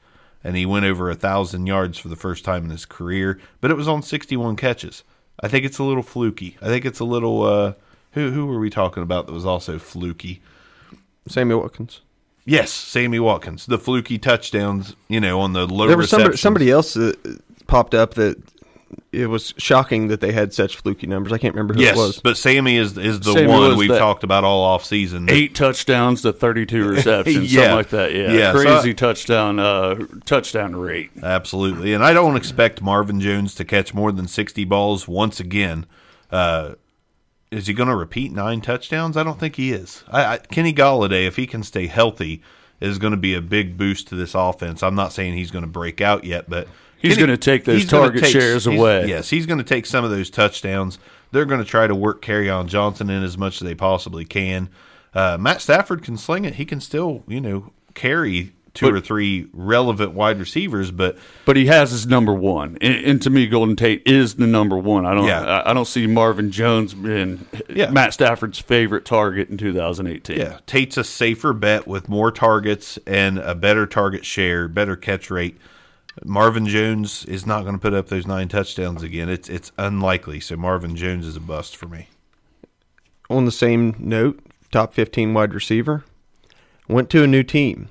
and 0.43 0.55
he 0.55 0.65
went 0.65 0.85
over 0.85 1.09
a 1.09 1.13
1000 1.13 1.65
yards 1.65 1.97
for 1.97 2.07
the 2.07 2.15
first 2.15 2.45
time 2.45 2.65
in 2.65 2.69
his 2.69 2.85
career, 2.85 3.39
but 3.61 3.71
it 3.71 3.75
was 3.75 3.87
on 3.87 4.03
61 4.03 4.55
catches. 4.55 5.03
I 5.39 5.47
think 5.47 5.65
it's 5.65 5.79
a 5.79 5.83
little 5.83 6.03
fluky. 6.03 6.57
I 6.61 6.67
think 6.67 6.85
it's 6.85 6.99
a 6.99 7.05
little 7.05 7.43
uh 7.43 7.73
who 8.11 8.31
who 8.31 8.45
were 8.45 8.59
we 8.59 8.69
talking 8.69 9.03
about 9.03 9.25
that 9.25 9.33
was 9.33 9.45
also 9.45 9.77
fluky? 9.77 10.41
Sammy 11.27 11.55
Watkins. 11.55 12.01
Yes, 12.45 12.71
Sammy 12.71 13.19
Watkins, 13.19 13.65
the 13.65 13.79
fluky 13.79 14.19
touchdowns, 14.19 14.95
you 15.07 15.19
know, 15.19 15.41
on 15.41 15.53
the 15.53 15.65
low 15.65 15.87
There 15.87 15.97
was 15.97 16.11
somebody, 16.11 16.37
somebody 16.37 16.69
else 16.69 16.93
that 16.93 17.41
popped 17.65 17.95
up 17.95 18.13
that 18.13 18.37
it 19.11 19.27
was 19.27 19.53
shocking 19.57 20.07
that 20.09 20.21
they 20.21 20.31
had 20.31 20.53
such 20.53 20.75
fluky 20.77 21.07
numbers. 21.07 21.33
I 21.33 21.38
can't 21.38 21.53
remember 21.55 21.73
who 21.73 21.81
Yes, 21.81 21.95
it 21.97 21.99
was. 21.99 22.19
but 22.19 22.38
Sammy 22.38 22.77
is 22.77 22.97
is 22.97 23.19
the 23.19 23.33
Sammy 23.33 23.47
one 23.47 23.77
we've 23.77 23.89
talked 23.89 24.23
about 24.23 24.43
all 24.43 24.61
off 24.63 24.86
season. 24.86 25.29
Eight 25.29 25.55
touchdowns 25.55 26.21
to 26.21 26.31
32 26.33 26.88
receptions, 26.89 27.53
Yeah. 27.53 27.61
something 27.61 27.75
like 27.77 27.89
that. 27.89 28.13
Yeah, 28.13 28.31
Yeah, 28.31 28.51
so 28.53 28.61
crazy 28.63 28.89
I- 28.91 28.93
touchdown 28.93 29.59
uh, 29.59 29.95
touchdown 30.25 30.75
rate. 30.75 31.11
Absolutely, 31.23 31.93
and 31.93 32.03
I 32.03 32.13
don't 32.13 32.36
expect 32.36 32.81
Marvin 32.81 33.19
Jones 33.19 33.55
to 33.55 33.65
catch 33.65 33.93
more 33.93 34.11
than 34.11 34.27
sixty 34.27 34.65
balls 34.65 35.07
once 35.07 35.39
again. 35.39 35.86
Uh, 36.31 36.75
is 37.51 37.67
he 37.67 37.73
going 37.73 37.89
to 37.89 37.95
repeat 37.95 38.31
nine 38.33 38.59
touchdowns? 38.59 39.15
I 39.15 39.23
don't 39.23 39.39
think 39.39 39.55
he 39.55 39.71
is. 39.71 40.03
I, 40.09 40.25
I, 40.25 40.38
Kenny 40.39 40.73
Golladay, 40.73 41.25
if 41.27 41.36
he 41.38 41.47
can 41.47 41.63
stay 41.63 41.88
healthy, 41.88 42.41
is 42.81 42.97
going 42.99 43.11
to 43.11 43.17
be 43.17 43.33
a 43.33 43.39
big 43.41 43.77
boost 43.77 44.07
to 44.09 44.15
this 44.15 44.36
offense. 44.36 44.83
I'm 44.83 44.95
not 44.95 45.13
saying 45.13 45.36
he's 45.36 45.51
going 45.51 45.63
to 45.63 45.69
break 45.69 46.01
out 46.01 46.23
yet, 46.25 46.49
but 46.49 46.67
He's 46.97 47.17
gonna 47.17 47.37
take 47.37 47.65
those 47.65 47.85
target 47.85 48.25
shares 48.25 48.65
he's- 48.65 48.77
away. 48.79 49.07
Yes, 49.07 49.29
he's 49.29 49.45
going 49.45 49.59
to 49.59 49.63
take 49.63 49.85
some 49.85 50.03
of 50.03 50.11
those 50.11 50.29
touchdowns. 50.29 50.97
They're 51.31 51.45
going 51.45 51.59
to 51.61 51.65
try 51.69 51.85
to 51.87 51.93
work 51.95 52.21
Kerryon 52.23 52.67
Johnson 52.67 53.09
in 53.09 53.21
as 53.23 53.37
much 53.37 53.61
as 53.61 53.67
they 53.67 53.75
possibly 53.75 54.25
can. 54.25 54.69
Uh, 55.13 55.37
Matt 55.39 55.61
Stafford 55.61 56.01
can 56.01 56.17
sling 56.17 56.45
it. 56.45 56.55
He 56.55 56.65
can 56.65 56.79
still, 56.79 57.23
you 57.27 57.41
know, 57.41 57.71
carry 57.93 58.53
two 58.73 58.87
But- 58.87 58.93
or 58.95 58.99
three 59.01 59.47
relevant 59.53 60.11
wide 60.13 60.37
receivers, 60.39 60.91
but 60.91 61.17
But 61.45 61.55
he 61.57 61.67
has 61.67 61.91
his 61.91 62.05
number 62.07 62.33
one, 62.33 62.77
and, 62.81 63.05
and 63.05 63.21
to 63.21 63.29
me, 63.29 63.47
Golden 63.47 63.75
Tate 63.77 64.01
is 64.05 64.35
the 64.35 64.47
number 64.47 64.77
one. 64.77 65.05
I 65.05 65.13
don't, 65.13 65.25
Yeah. 65.27 65.41
I, 65.65 65.71
I 65.71 65.73
don't 65.73 65.87
see 65.87 66.07
Marvin 66.07 66.51
Jones 66.51 66.93
being 66.93 67.45
Yeah. 67.69 67.89
Matt 67.91 68.13
Stafford's 68.13 68.59
favorite 68.59 69.05
target 69.05 69.49
in 69.49 69.57
2018. 69.57 70.37
Yeah, 70.37 70.57
Tate's 70.65 70.97
a 70.97 71.03
safer 71.05 71.53
bet 71.53 71.87
with 71.87 72.09
more 72.09 72.31
targets 72.31 72.99
and 73.07 73.37
a 73.39 73.55
better 73.55 73.85
target 73.85 74.25
share, 74.25 74.67
better 74.67 74.95
catch 74.97 75.29
rate. 75.31 75.57
Marvin 76.24 76.66
Jones 76.68 77.26
is 77.26 77.45
not 77.45 77.63
going 77.63 77.76
to 77.76 77.80
put 77.82 77.93
up 77.93 78.07
those 78.07 78.26
nine 78.26 78.47
touchdowns 78.47 79.03
again. 79.03 79.28
It's 79.30 79.49
it's 79.49 79.72
unlikely. 79.78 80.39
So 80.39 80.55
Marvin 80.55 80.95
Jones 80.95 81.26
is 81.28 81.36
a 81.36 81.41
bust 81.41 81.76
for 81.76 81.88
me. 81.88 82.07
On 83.30 83.45
the 83.45 83.51
same 83.51 83.95
note, 83.99 84.39
top 84.72 84.93
15 84.93 85.34
wide 85.34 85.53
receiver 85.53 86.03
went 86.88 87.09
to 87.09 87.24
a 87.24 87.28
new 87.28 87.43
team. 87.43 87.89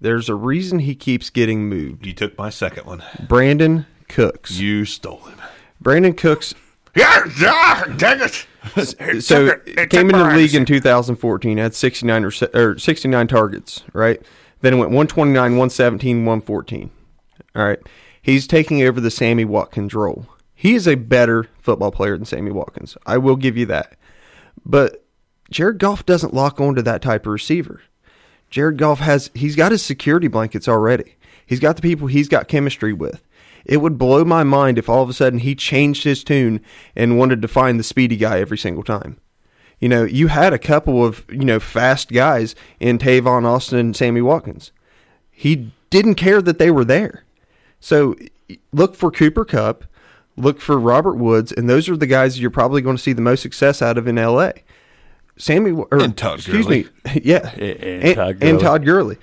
There's 0.00 0.28
a 0.28 0.34
reason 0.34 0.80
he 0.80 0.94
keeps 0.94 1.30
getting 1.30 1.68
moved. 1.68 2.06
You 2.06 2.12
took 2.12 2.38
my 2.38 2.50
second 2.50 2.86
one. 2.86 3.00
Brandin 3.20 3.86
Cooks. 4.08 4.58
You 4.60 4.84
stole 4.84 5.20
him. 5.24 5.38
Brandin 5.82 6.16
Cooks 6.16 6.54
Yeah, 6.94 7.24
yeah, 7.40 7.84
dang 7.96 8.20
it. 8.20 8.46
so 9.22 9.56
came 9.88 10.10
into 10.10 10.18
the 10.22 10.32
league 10.36 10.54
in 10.54 10.64
2014 10.66 11.56
had 11.58 11.74
69 11.74 12.22
rece- 12.24 12.54
or 12.54 12.76
69 12.78 13.26
targets 13.28 13.82
right 13.94 14.20
then 14.60 14.74
it 14.74 14.76
went 14.76 14.90
129 14.90 15.34
117 15.52 16.16
114 16.26 16.90
all 17.54 17.64
right? 17.64 17.80
He's 18.20 18.46
taking 18.46 18.82
over 18.82 19.00
the 19.00 19.10
sammy 19.10 19.44
watkins 19.44 19.94
role. 19.94 20.26
He 20.54 20.74
is 20.74 20.88
a 20.88 20.96
better 20.96 21.48
football 21.58 21.92
player 21.92 22.16
than 22.16 22.26
sammy 22.26 22.50
watkins. 22.50 22.96
I 23.06 23.18
will 23.18 23.36
give 23.36 23.56
you 23.56 23.66
that. 23.66 23.96
But 24.64 25.04
jared 25.50 25.78
goff 25.78 26.04
doesn't 26.04 26.34
lock 26.34 26.60
onto 26.60 26.82
that 26.82 27.02
type 27.02 27.26
of 27.26 27.32
receiver. 27.32 27.80
Jared 28.50 28.78
goff 28.78 29.00
has 29.00 29.30
he's 29.34 29.56
got 29.56 29.72
his 29.72 29.82
security 29.82 30.28
blankets 30.28 30.68
already. 30.68 31.14
He's 31.46 31.60
got 31.60 31.76
the 31.76 31.82
people 31.82 32.08
he's 32.08 32.28
got 32.28 32.48
chemistry 32.48 32.92
with. 32.92 33.22
It 33.64 33.78
would 33.78 33.98
blow 33.98 34.24
my 34.24 34.44
mind 34.44 34.78
if 34.78 34.88
all 34.88 35.02
of 35.02 35.10
a 35.10 35.14
sudden 35.14 35.40
he 35.40 35.54
changed 35.54 36.04
his 36.04 36.24
tune 36.24 36.60
and 36.96 37.18
wanted 37.18 37.42
to 37.42 37.48
find 37.48 37.78
the 37.78 37.84
speedy 37.84 38.16
guy 38.16 38.40
every 38.40 38.58
single 38.58 38.82
time. 38.82 39.18
You 39.78 39.88
know, 39.88 40.04
you 40.04 40.28
had 40.28 40.52
a 40.52 40.58
couple 40.58 41.04
of, 41.04 41.24
you 41.28 41.44
know, 41.44 41.60
fast 41.60 42.10
guys 42.10 42.54
in 42.80 42.98
Tavon 42.98 43.44
Austin 43.44 43.78
and 43.78 43.96
Sammy 43.96 44.20
Watkins. 44.20 44.72
He 45.30 45.70
didn't 45.90 46.16
care 46.16 46.42
that 46.42 46.58
they 46.58 46.70
were 46.70 46.84
there. 46.84 47.24
So 47.80 48.14
look 48.72 48.94
for 48.94 49.10
Cooper 49.10 49.44
Kupp, 49.44 49.84
look 50.36 50.60
for 50.60 50.78
Robert 50.78 51.14
Woods, 51.16 51.52
and 51.52 51.68
those 51.68 51.88
are 51.88 51.96
the 51.96 52.06
guys 52.06 52.40
you're 52.40 52.50
probably 52.50 52.82
going 52.82 52.96
to 52.96 53.02
see 53.02 53.12
the 53.12 53.22
most 53.22 53.42
success 53.42 53.80
out 53.82 53.98
of 53.98 54.06
in 54.08 54.16
LA. 54.16 54.50
Sammy 55.36 55.70
or, 55.70 55.86
And 55.92 56.16
Todd 56.16 56.38
excuse 56.38 56.66
Gurley. 56.66 56.88
me, 57.14 57.20
yeah, 57.24 57.50
And- 57.52 57.60
and 57.60 58.02
and, 58.04 58.14
Todd 58.16 58.28
and 58.30 58.40
Gurley. 58.40 58.58
Todd 58.62 58.84
Gurley. 58.84 59.16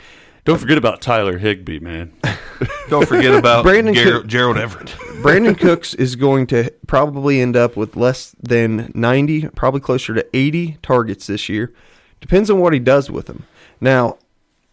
Don't 0.46 0.60
forget 0.60 0.78
about 0.78 1.02
Tyler 1.02 1.40
Higbee, 1.40 1.80
man. 1.80 2.14
Don't 2.90 3.08
forget 3.08 3.34
about 3.34 3.64
Brandon 3.64 3.96
Gerald, 3.96 4.22
Cook- 4.24 4.28
Gerald 4.30 4.58
Everett. 4.58 4.88
Brandin 5.24 5.58
Cooks 5.58 5.96
is 5.96 6.16
going 6.16 6.46
to 6.48 6.72
probably 6.86 7.42
end 7.42 7.58
up 7.58 7.76
with 7.76 7.96
less 7.96 8.36
than 8.42 8.92
90, 8.94 9.48
probably 9.50 9.80
closer 9.82 10.14
to 10.14 10.26
80 10.38 10.78
targets 10.84 11.26
this 11.26 11.50
year. 11.50 11.74
Depends 12.22 12.52
on 12.52 12.60
what 12.60 12.74
he 12.74 12.80
does 12.80 13.10
with 13.10 13.26
them. 13.26 13.46
Now, 13.82 14.20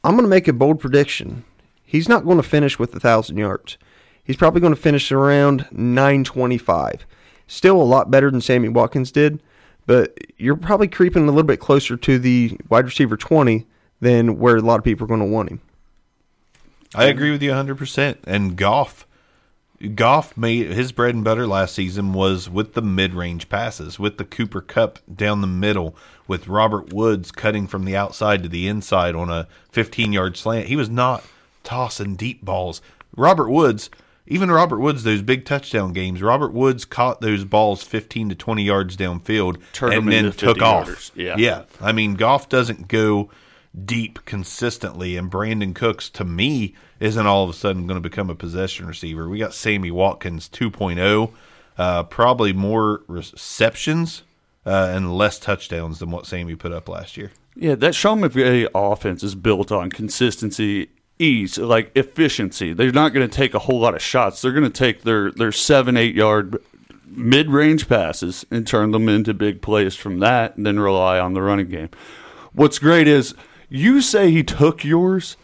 I'm 0.05 0.12
going 0.12 0.24
to 0.24 0.28
make 0.28 0.47
a 0.47 0.53
bold 0.53 0.78
prediction. 0.78 1.45
He's 1.93 2.09
not 2.09 2.24
going 2.24 2.38
to 2.38 2.43
finish 2.43 2.78
with 2.78 2.93
1,000 2.93 3.36
yards. 3.36 3.76
He's 4.24 4.38
probably 4.38 4.62
going 4.62 4.74
to 4.74 4.80
finish 4.80 5.12
around 5.12 5.68
925. 5.72 7.05
Still 7.47 7.76
a 7.76 7.84
lot 7.84 8.11
better 8.11 8.30
than 8.30 8.40
Sammy 8.40 8.70
Watkins 8.70 9.12
did, 9.12 9.43
but 9.84 10.16
you're 10.38 10.57
probably 10.57 10.88
creeping 10.88 11.24
a 11.24 11.26
little 11.26 11.43
bit 11.43 11.61
closer 11.61 11.99
to 11.99 12.18
the 12.18 12.59
wide 12.70 12.86
receiver 12.86 13.18
20 13.18 13.66
than 14.01 14.38
where 14.38 14.57
a 14.57 14.62
lot 14.62 14.78
of 14.78 14.84
people 14.84 15.05
are 15.05 15.07
going 15.07 15.20
to 15.20 15.26
want 15.26 15.51
him. 15.51 15.61
I 16.95 17.05
agree 17.09 17.30
with 17.30 17.43
you 17.43 17.51
100%. 17.51 18.16
And 18.24 18.57
Goff, 18.57 19.07
Goff 19.95 20.34
made 20.34 20.68
his 20.68 20.93
bread 20.93 21.14
and 21.14 21.22
butter 21.22 21.47
last 21.47 21.74
season 21.74 22.14
was 22.14 22.49
with 22.49 22.72
the 22.72 22.80
mid-range 22.80 23.51
passes, 23.51 23.99
with 23.99 24.16
the 24.16 24.24
Cooper 24.24 24.62
Kupp 24.62 24.99
down 25.14 25.43
the 25.43 25.47
middle, 25.47 25.95
with 26.26 26.49
Robert 26.49 26.90
Woods 26.90 27.30
cutting 27.30 27.66
from 27.66 27.84
the 27.84 27.97
outside 27.97 28.43
to 28.45 28.49
the 28.49 28.66
inside 28.66 29.14
on 29.14 29.28
a 29.28 29.47
15-yard 29.74 30.38
slant. 30.38 30.68
He 30.68 30.76
was 30.76 30.88
not 30.88 31.22
tossing 31.63 32.17
deep 32.17 32.45
balls. 32.45 32.81
Robert 33.17 33.49
Woods, 33.51 33.91
even 34.27 34.51
Robert 34.51 34.79
Woods, 34.79 35.03
those 35.05 35.23
big 35.23 35.45
touchdown 35.45 35.93
games, 35.93 36.23
Robert 36.23 36.53
Woods 36.53 36.85
caught 36.85 37.21
those 37.21 37.45
balls 37.45 37.83
15 37.83 38.31
to 38.31 38.35
20 38.35 38.63
yards 38.63 38.97
downfield 38.97 39.61
Turned 39.73 39.95
and 39.95 40.13
then 40.13 40.25
took 40.33 40.57
50 40.57 40.61
off. 40.61 40.89
yarders. 40.89 41.11
Yeah. 41.15 41.37
yeah. 41.37 41.63
I 41.81 41.93
mean, 41.93 42.15
Goff 42.15 42.49
doesn't 42.49 42.89
go 42.89 43.31
deep 43.85 44.25
consistently, 44.25 45.17
and 45.17 45.31
Brandin 45.31 45.75
Cooks, 45.75 46.11
to 46.11 46.25
me, 46.25 46.75
isn't 47.01 47.27
all 47.27 47.45
of 47.45 47.51
a 47.51 47.55
sudden 47.55 47.87
going 47.87 48.01
to 48.01 48.09
become 48.09 48.31
a 48.31 48.35
possession 48.35 48.87
receiver. 48.87 49.29
We 49.29 49.39
got 49.39 49.55
Sammy 49.55 49.91
Watkins 49.91 50.49
2.0, 50.49 51.33
uh, 51.79 52.03
probably 52.05 52.53
more 52.53 53.03
receptions 53.09 54.23
uh, 54.65 54.93
and 54.95 55.17
less 55.17 55.39
touchdowns 55.39 55.99
than 55.99 56.11
what 56.11 56.27
Sammy 56.27 56.55
put 56.55 56.73
up 56.73 56.89
last 56.89 57.17
year. 57.17 57.33
Yeah, 57.57 57.75
that 57.77 57.95
Sean 57.95 58.21
McVay 58.21 58.67
offense 58.75 59.23
is 59.23 59.35
built 59.35 59.73
on 59.73 59.91
consistency, 59.91 60.89
ease, 61.19 61.59
like 61.59 61.91
efficiency. 61.97 62.73
They're 62.73 62.93
not 62.93 63.13
going 63.13 63.29
to 63.29 63.35
take 63.35 63.55
a 63.55 63.61
whole 63.61 63.81
lot 63.81 63.95
of 63.95 64.03
shots. 64.03 64.43
They're 64.43 64.53
going 64.53 64.65
to 64.65 64.71
take 64.71 65.03
their 65.03 65.31
their 65.31 65.53
seven, 65.53 65.97
eight 65.97 66.15
yard 66.15 66.57
mid 67.07 67.51
range 67.51 67.89
passes 67.89 68.47
and 68.51 68.67
turn 68.67 68.91
them 68.91 69.09
into 69.09 69.35
big 69.35 69.63
plays 69.63 69.95
from 69.95 70.19
that, 70.21 70.57
and 70.57 70.67
then 70.67 70.81
rely 70.81 71.19
on 71.19 71.35
the 71.35 71.43
running 71.43 71.69
game. 71.69 71.91
What's 72.53 72.79
great 72.79 73.09
is 73.09 73.35
you 73.69 74.01
say 74.01 74.31
he 74.31 74.43
took 74.43 74.85
yours. 74.85 75.37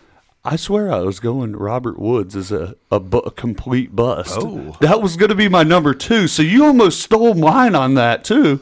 I 0.44 0.56
swear 0.56 0.92
I 0.92 1.00
was 1.00 1.20
going 1.20 1.56
Robert 1.56 1.98
Woods 1.98 2.34
as 2.36 2.52
a, 2.52 2.76
a, 2.90 3.00
bu- 3.00 3.18
a 3.18 3.30
complete 3.30 3.94
bust. 3.94 4.36
Oh. 4.38 4.76
That 4.80 5.02
was 5.02 5.16
going 5.16 5.28
to 5.30 5.34
be 5.34 5.48
my 5.48 5.62
number 5.62 5.94
two. 5.94 6.28
So 6.28 6.42
you 6.42 6.64
almost 6.64 7.00
stole 7.00 7.34
mine 7.34 7.74
on 7.74 7.94
that 7.94 8.24
too. 8.24 8.60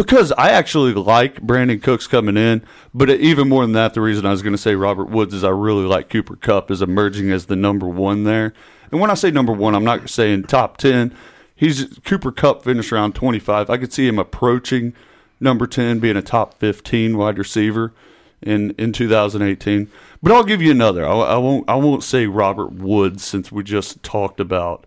Because 0.00 0.32
I 0.32 0.48
actually 0.48 0.94
like 0.94 1.42
Brandin 1.42 1.82
Cooks 1.82 2.06
coming 2.06 2.38
in, 2.38 2.62
but 2.94 3.10
even 3.10 3.50
more 3.50 3.64
than 3.64 3.72
that, 3.72 3.92
the 3.92 4.00
reason 4.00 4.24
I 4.24 4.30
was 4.30 4.40
going 4.40 4.54
to 4.54 4.58
say 4.58 4.74
Robert 4.74 5.10
Woods 5.10 5.34
is 5.34 5.44
I 5.44 5.50
really 5.50 5.84
like 5.84 6.08
Cooper 6.08 6.36
Kupp 6.36 6.70
as 6.70 6.80
emerging 6.80 7.30
as 7.30 7.46
the 7.46 7.54
number 7.56 7.86
one 7.86 8.24
there. 8.24 8.54
And 8.90 8.98
when 8.98 9.10
I 9.10 9.14
say 9.14 9.30
number 9.30 9.52
one, 9.52 9.74
I'm 9.74 9.84
not 9.84 10.08
saying 10.08 10.44
top 10.44 10.78
ten. 10.78 11.14
He's 11.54 11.98
Cooper 12.02 12.32
Kupp 12.32 12.64
finished 12.64 12.90
around 12.92 13.14
25. 13.14 13.68
I 13.68 13.76
could 13.76 13.92
see 13.92 14.08
him 14.08 14.18
approaching 14.18 14.94
number 15.38 15.66
10, 15.66 15.98
being 15.98 16.16
a 16.16 16.22
top 16.22 16.54
15 16.54 17.18
wide 17.18 17.36
receiver 17.36 17.92
in 18.40 18.70
in 18.78 18.94
2018. 18.94 19.90
But 20.22 20.32
I'll 20.32 20.44
give 20.44 20.62
you 20.62 20.70
another. 20.70 21.06
I, 21.06 21.12
I 21.12 21.36
won't 21.36 21.68
I 21.68 21.74
won't 21.74 22.04
say 22.04 22.24
Robert 22.24 22.72
Woods 22.72 23.22
since 23.22 23.52
we 23.52 23.62
just 23.62 24.02
talked 24.02 24.40
about 24.40 24.86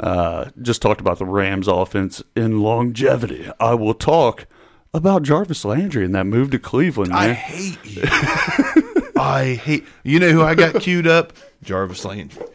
uh, 0.00 0.50
just 0.60 0.82
talked 0.82 1.00
about 1.00 1.18
the 1.18 1.26
Rams 1.26 1.68
offense 1.68 2.22
in 2.34 2.60
longevity. 2.60 3.48
I 3.58 3.74
will 3.74 3.94
talk 3.94 4.46
about 4.92 5.22
Jarvis 5.22 5.64
Landry 5.64 6.04
and 6.04 6.14
that 6.14 6.24
move 6.24 6.50
to 6.50 6.58
Cleveland. 6.58 7.12
I 7.12 7.32
hate 7.32 7.78
you. 7.84 8.02
I 9.16 9.60
hate. 9.62 9.84
You 10.02 10.20
know 10.20 10.30
who 10.30 10.42
I 10.42 10.54
got 10.54 10.80
queued 10.80 11.06
up? 11.06 11.32
Jarvis 11.62 12.04
Landry. 12.04 12.46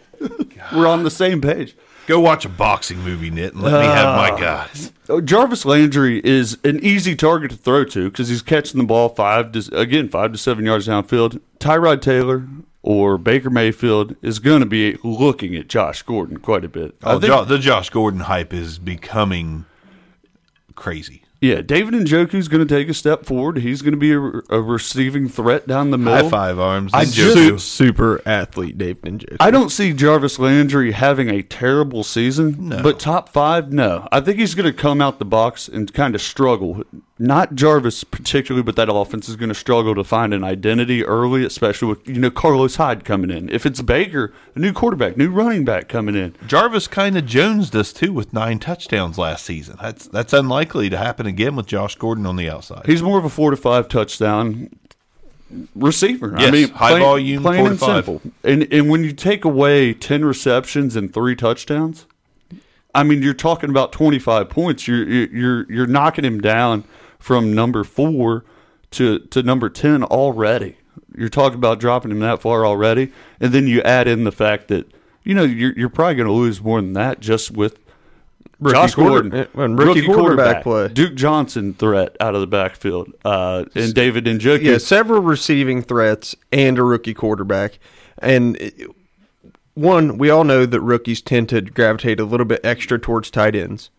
We're 0.73 0.87
on 0.87 1.03
the 1.03 1.11
same 1.11 1.41
page. 1.41 1.75
Go 2.07 2.19
watch 2.19 2.45
a 2.45 2.49
boxing 2.49 2.99
movie, 2.99 3.29
Nit, 3.29 3.53
and 3.53 3.61
let 3.61 3.73
me 3.73 3.85
have 3.85 4.17
my 4.17 4.39
guys. 4.39 4.91
Oh, 5.07 5.21
Jarvis 5.21 5.65
Landry 5.65 6.19
is 6.25 6.57
an 6.63 6.79
easy 6.83 7.15
target 7.15 7.51
to 7.51 7.57
throw 7.57 7.85
to 7.85 8.09
because 8.09 8.27
he's 8.29 8.41
catching 8.41 8.79
the 8.79 8.87
ball 8.87 9.09
five 9.09 9.51
to 9.51 9.77
again 9.77 10.09
five 10.09 10.31
to 10.31 10.37
seven 10.37 10.65
yards 10.65 10.87
downfield. 10.87 11.39
Tyrod 11.59 12.01
Taylor 12.01 12.47
or 12.84 13.17
Baker 13.17 13.49
Mayfield 13.49 14.15
is 14.21 14.39
going 14.39 14.59
to 14.61 14.65
be 14.65 14.97
looking 15.03 15.55
at 15.55 15.67
Josh 15.67 16.01
Gordon 16.03 16.38
quite 16.38 16.65
a 16.65 16.69
bit. 16.69 16.95
Oh, 17.03 17.19
think- 17.19 17.32
Jo- 17.32 17.45
the 17.45 17.59
Josh 17.59 17.89
Gordon 17.89 18.21
hype 18.21 18.53
is 18.53 18.79
becoming 18.79 19.65
crazy. 20.75 21.23
yeah, 21.41 21.61
David 21.61 21.93
Njoku's 21.93 22.47
going 22.47 22.65
to 22.65 22.71
take 22.75 22.88
a 22.89 22.93
step 22.93 23.25
forward. 23.25 23.57
He's 23.57 23.82
going 23.82 23.93
to 23.93 23.97
be 23.97 24.11
a, 24.13 24.19
a 24.55 24.61
receiving 24.61 25.27
threat 25.27 25.67
down 25.67 25.89
the 25.91 25.97
middle. 25.97 26.23
High 26.23 26.29
five 26.29 26.59
arms. 26.59 26.91
I 26.93 27.05
just- 27.05 27.36
Joku. 27.38 27.59
super 27.59 28.21
athlete 28.27 28.77
Dave 28.77 29.01
Ninja. 29.01 29.38
I 29.39 29.51
don't 29.51 29.69
see 29.69 29.93
Jarvis 29.93 30.39
Landry 30.39 30.91
having 30.91 31.29
a 31.29 31.41
terrible 31.43 32.03
season, 32.03 32.69
No. 32.69 32.82
but 32.84 32.99
top 32.99 33.29
five, 33.29 33.71
no. 33.73 34.07
I 34.11 34.21
think 34.21 34.38
he's 34.39 34.55
going 34.55 34.71
to 34.71 34.73
come 34.73 35.01
out 35.01 35.19
the 35.19 35.25
box 35.25 35.67
and 35.67 35.91
kind 35.93 36.15
of 36.15 36.21
struggle. 36.21 36.84
Not 37.24 37.53
Jarvis 37.53 38.03
particularly, 38.03 38.63
but 38.63 38.76
that 38.78 38.91
offense 38.91 39.30
is 39.30 39.36
going 39.36 39.49
to 39.49 39.55
struggle 39.55 39.93
to 39.93 40.03
find 40.03 40.34
an 40.34 40.43
identity 40.43 41.05
early, 41.05 41.45
especially 41.45 41.89
with 41.89 42.07
you 42.07 42.15
know 42.19 42.32
Carlos 42.32 42.78
Hyde 42.78 43.05
coming 43.05 43.30
in. 43.30 43.47
If 43.49 43.65
it's 43.67 43.80
Baker, 43.82 44.34
a 44.55 44.59
new 44.59 44.74
quarterback, 44.74 45.17
new 45.17 45.30
running 45.30 45.63
back 45.63 45.88
coming 45.88 46.15
in, 46.15 46.36
Jarvis 46.47 46.88
kind 46.88 47.15
of 47.15 47.28
jonesed 47.28 47.76
us 47.76 47.93
too 47.93 48.11
with 48.11 48.34
nine 48.34 48.57
touchdowns 48.57 49.19
last 49.19 49.45
season. 49.45 49.78
That's 49.80 50.07
that's 50.07 50.34
unlikely 50.34 50.89
to 50.89 50.97
happen 50.97 51.28
again 51.28 51.55
with 51.55 51.67
Josh 51.67 51.93
Gordon 51.95 52.26
on 52.26 52.38
the 52.38 52.49
outside. 52.49 52.88
he's 52.88 53.03
more 53.03 53.19
of 53.19 53.26
a 53.26 53.30
four 53.30 53.51
to 53.51 53.57
five 53.57 53.88
touchdown 53.88 54.69
receiver. 55.76 56.36
I 56.38 56.41
Yes, 56.43 56.51
mean, 56.51 56.69
high 56.69 56.89
plain- 56.91 57.01
volume, 57.03 57.43
plain 57.43 57.65
and 57.67 57.80
simple. 57.80 58.22
And 58.43 58.67
and 58.74 58.89
when 58.89 59.03
you 59.03 59.13
take 59.13 59.45
away 59.45 59.93
ten 59.93 60.26
receptions 60.26 60.95
and 60.95 61.13
three 61.13 61.36
touchdowns, 61.36 62.05
I 62.95 63.03
mean, 63.03 63.22
you're 63.22 63.34
talking 63.34 63.69
about 63.69 63.91
25 63.91 64.49
points. 64.49 64.88
You're 64.88 65.03
you're 65.05 65.72
you're 65.72 65.88
knocking 65.88 66.26
him 66.26 66.41
down 66.41 66.84
from 67.22 67.53
number 67.53 67.84
four 67.84 68.43
to 68.91 69.19
to 69.19 69.43
number 69.43 69.69
10 69.69 70.03
already. 70.03 70.78
You're 71.15 71.30
talking 71.30 71.57
about 71.57 71.80
dropping 71.80 72.11
him 72.11 72.19
that 72.19 72.41
far 72.41 72.65
already, 72.65 73.11
and 73.39 73.53
then 73.53 73.67
you 73.67 73.82
add 73.84 74.07
in 74.07 74.24
the 74.24 74.32
fact 74.32 74.67
that 74.69 74.91
you 75.24 75.34
know 75.34 75.43
you're 75.43 75.74
you're 75.78 75.89
probably 75.89 76.15
going 76.15 76.28
to 76.28 76.34
lose 76.34 76.61
more 76.61 76.82
than 76.82 76.93
that 76.93 77.19
just 77.19 77.51
with 77.51 77.78
Rookie 78.59 78.76
Josh 78.76 78.95
Gordon, 78.95 79.34
uh, 79.34 79.45
and 79.55 79.78
rookie 79.78 80.05
quarterback 80.05 80.63
play. 80.63 80.88
Duke 80.89 81.15
Johnson 81.15 81.74
threat 81.74 82.15
out 82.19 82.36
of 82.36 82.41
the 82.41 82.47
backfield, 82.47 83.11
uh, 83.26 83.65
and 83.76 83.93
David 83.93 84.26
Njoku. 84.26 84.63
Yeah, 84.63 84.78
several 84.78 85.22
receiving 85.22 85.82
threats 85.82 86.36
and 86.51 86.78
a 86.78 86.84
rookie 86.84 87.13
quarterback. 87.13 87.80
And 88.19 88.72
one, 89.74 90.17
we 90.17 90.30
all 90.30 90.43
know 90.43 90.65
that 90.65 90.80
rookies 90.80 91.22
tend 91.22 91.49
to 91.49 91.61
gravitate 91.61 92.19
a 92.19 92.26
little 92.26 92.45
bit 92.45 92.61
extra 92.63 92.99
towards 92.99 93.32
tight 93.32 93.55
ends. 93.55 93.89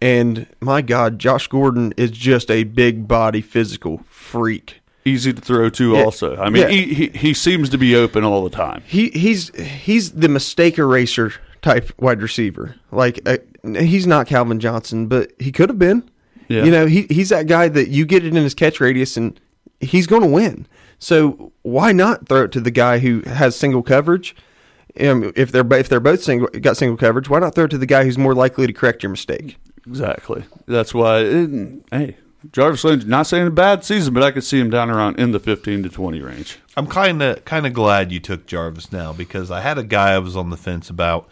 And 0.00 0.46
my 0.60 0.80
God, 0.82 1.18
Josh 1.18 1.48
Gordon 1.48 1.92
is 1.96 2.10
just 2.12 2.50
a 2.50 2.64
big 2.64 3.08
body 3.08 3.40
physical 3.40 4.02
freak. 4.08 4.80
easy 5.04 5.32
to 5.32 5.40
throw 5.40 5.70
to. 5.70 5.92
Yeah. 5.94 6.02
Also, 6.04 6.36
I 6.36 6.50
mean, 6.50 6.62
Yeah. 6.62 6.68
he, 6.68 6.94
he 6.94 7.06
he 7.08 7.34
seems 7.34 7.68
to 7.70 7.78
be 7.78 7.96
open 7.96 8.22
all 8.24 8.44
the 8.44 8.50
time. 8.50 8.82
He 8.86 9.08
he's 9.10 9.48
he's 9.58 10.12
the 10.12 10.28
mistake 10.28 10.78
eraser 10.78 11.32
type 11.62 11.92
wide 11.98 12.22
receiver. 12.22 12.76
Like 12.92 13.20
uh, 13.26 13.38
he's 13.64 14.06
not 14.06 14.26
Calvin 14.26 14.60
Johnson, 14.60 15.06
but 15.08 15.32
he 15.38 15.50
could 15.50 15.68
have 15.70 15.78
been. 15.78 16.08
Yeah. 16.48 16.64
You 16.64 16.70
know, 16.70 16.86
he 16.86 17.06
he's 17.10 17.30
that 17.30 17.46
guy 17.46 17.68
that 17.68 17.88
you 17.88 18.06
get 18.06 18.24
it 18.24 18.28
in 18.36 18.42
his 18.42 18.54
catch 18.54 18.80
radius 18.80 19.16
and 19.16 19.38
he's 19.80 20.06
going 20.06 20.22
to 20.22 20.28
win. 20.28 20.66
So 21.00 21.52
why 21.62 21.92
not 21.92 22.28
throw 22.28 22.44
it 22.44 22.52
to 22.52 22.60
the 22.60 22.70
guy 22.70 22.98
who 22.98 23.20
has 23.22 23.56
single 23.56 23.82
coverage? 23.82 24.36
Um, 25.00 25.32
if 25.36 25.50
they're 25.52 25.66
if 25.74 25.88
they're 25.88 26.00
both 26.00 26.22
single 26.22 26.48
got 26.60 26.76
single 26.76 26.96
coverage, 26.96 27.28
why 27.28 27.38
not 27.40 27.54
throw 27.54 27.64
it 27.64 27.70
to 27.70 27.78
the 27.78 27.86
guy 27.86 28.04
who's 28.04 28.18
more 28.18 28.34
likely 28.34 28.66
to 28.66 28.72
correct 28.72 29.02
your 29.02 29.10
mistake? 29.10 29.56
Exactly. 29.88 30.44
That's 30.66 30.92
why. 30.92 31.20
It, 31.20 31.82
hey, 31.90 32.16
Jarvis 32.52 32.84
Landry. 32.84 33.08
Not 33.08 33.26
saying 33.26 33.46
a 33.46 33.50
bad 33.50 33.84
season, 33.84 34.14
but 34.14 34.22
I 34.22 34.30
could 34.30 34.44
see 34.44 34.60
him 34.60 34.70
down 34.70 34.90
around 34.90 35.18
in 35.18 35.32
the 35.32 35.40
fifteen 35.40 35.82
to 35.82 35.88
twenty 35.88 36.20
range. 36.20 36.58
I'm 36.76 36.86
kind 36.86 37.22
of 37.22 37.44
kind 37.44 37.66
of 37.66 37.72
glad 37.72 38.12
you 38.12 38.20
took 38.20 38.46
Jarvis 38.46 38.92
now 38.92 39.12
because 39.12 39.50
I 39.50 39.60
had 39.60 39.78
a 39.78 39.82
guy 39.82 40.12
I 40.12 40.18
was 40.18 40.36
on 40.36 40.50
the 40.50 40.56
fence 40.56 40.90
about, 40.90 41.28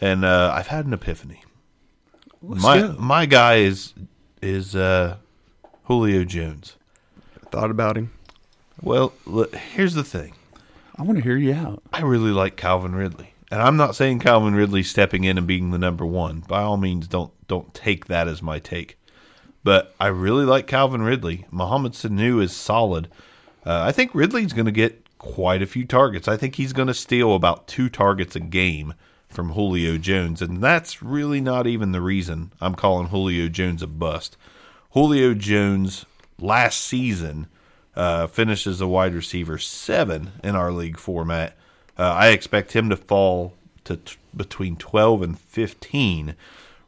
and 0.00 0.24
uh, 0.24 0.52
I've 0.54 0.68
had 0.68 0.86
an 0.86 0.92
epiphany. 0.92 1.44
my 2.42 2.78
go. 2.80 2.96
my 2.98 3.26
guy 3.26 3.56
is 3.56 3.94
is 4.42 4.74
uh, 4.74 5.16
Julio 5.84 6.24
Jones. 6.24 6.76
Thought 7.50 7.70
about 7.70 7.96
him. 7.96 8.12
Well, 8.82 9.12
look, 9.26 9.54
here's 9.54 9.94
the 9.94 10.04
thing. 10.04 10.34
I 10.96 11.02
want 11.02 11.18
to 11.18 11.24
hear 11.24 11.36
you 11.36 11.54
out. 11.54 11.82
I 11.92 12.02
really 12.02 12.30
like 12.30 12.56
Calvin 12.56 12.94
Ridley, 12.94 13.29
and 13.50 13.60
I'm 13.62 13.76
not 13.76 13.96
saying 13.96 14.20
Calvin 14.20 14.54
Ridley 14.54 14.82
stepping 14.82 15.24
in 15.24 15.38
and 15.38 15.46
being 15.46 15.70
the 15.70 15.78
number 15.78 16.06
one. 16.06 16.40
By 16.40 16.62
all 16.62 16.76
means, 16.76 17.08
don't 17.08 17.32
don't 17.48 17.74
take 17.74 18.06
that 18.06 18.28
as 18.28 18.42
my 18.42 18.58
take. 18.58 18.98
But 19.62 19.94
I 20.00 20.06
really 20.06 20.44
like 20.44 20.66
Calvin 20.66 21.02
Ridley. 21.02 21.46
Mohamed 21.50 21.92
Sanu 21.92 22.42
is 22.42 22.54
solid. 22.54 23.08
Uh, 23.66 23.82
I 23.82 23.92
think 23.92 24.14
Ridley's 24.14 24.54
going 24.54 24.66
to 24.66 24.72
get 24.72 25.18
quite 25.18 25.60
a 25.60 25.66
few 25.66 25.84
targets. 25.84 26.28
I 26.28 26.36
think 26.36 26.54
he's 26.54 26.72
going 26.72 26.88
to 26.88 26.94
steal 26.94 27.34
about 27.34 27.68
two 27.68 27.90
targets 27.90 28.34
a 28.34 28.40
game 28.40 28.94
from 29.28 29.52
Julio 29.52 29.98
Jones, 29.98 30.40
and 30.40 30.62
that's 30.62 31.02
really 31.02 31.40
not 31.40 31.66
even 31.66 31.92
the 31.92 32.00
reason 32.00 32.52
I'm 32.60 32.74
calling 32.74 33.08
Julio 33.08 33.48
Jones 33.48 33.82
a 33.82 33.86
bust. 33.86 34.36
Julio 34.92 35.34
Jones 35.34 36.06
last 36.40 36.80
season 36.80 37.46
uh, 37.94 38.26
finished 38.26 38.66
as 38.66 38.80
a 38.80 38.88
wide 38.88 39.14
receiver 39.14 39.58
seven 39.58 40.32
in 40.42 40.56
our 40.56 40.72
league 40.72 40.98
format. 40.98 41.56
Uh, 42.00 42.14
I 42.14 42.28
expect 42.28 42.72
him 42.72 42.88
to 42.88 42.96
fall 42.96 43.52
to 43.84 43.98
t- 43.98 44.16
between 44.34 44.76
12 44.76 45.20
and 45.20 45.38
15. 45.38 46.34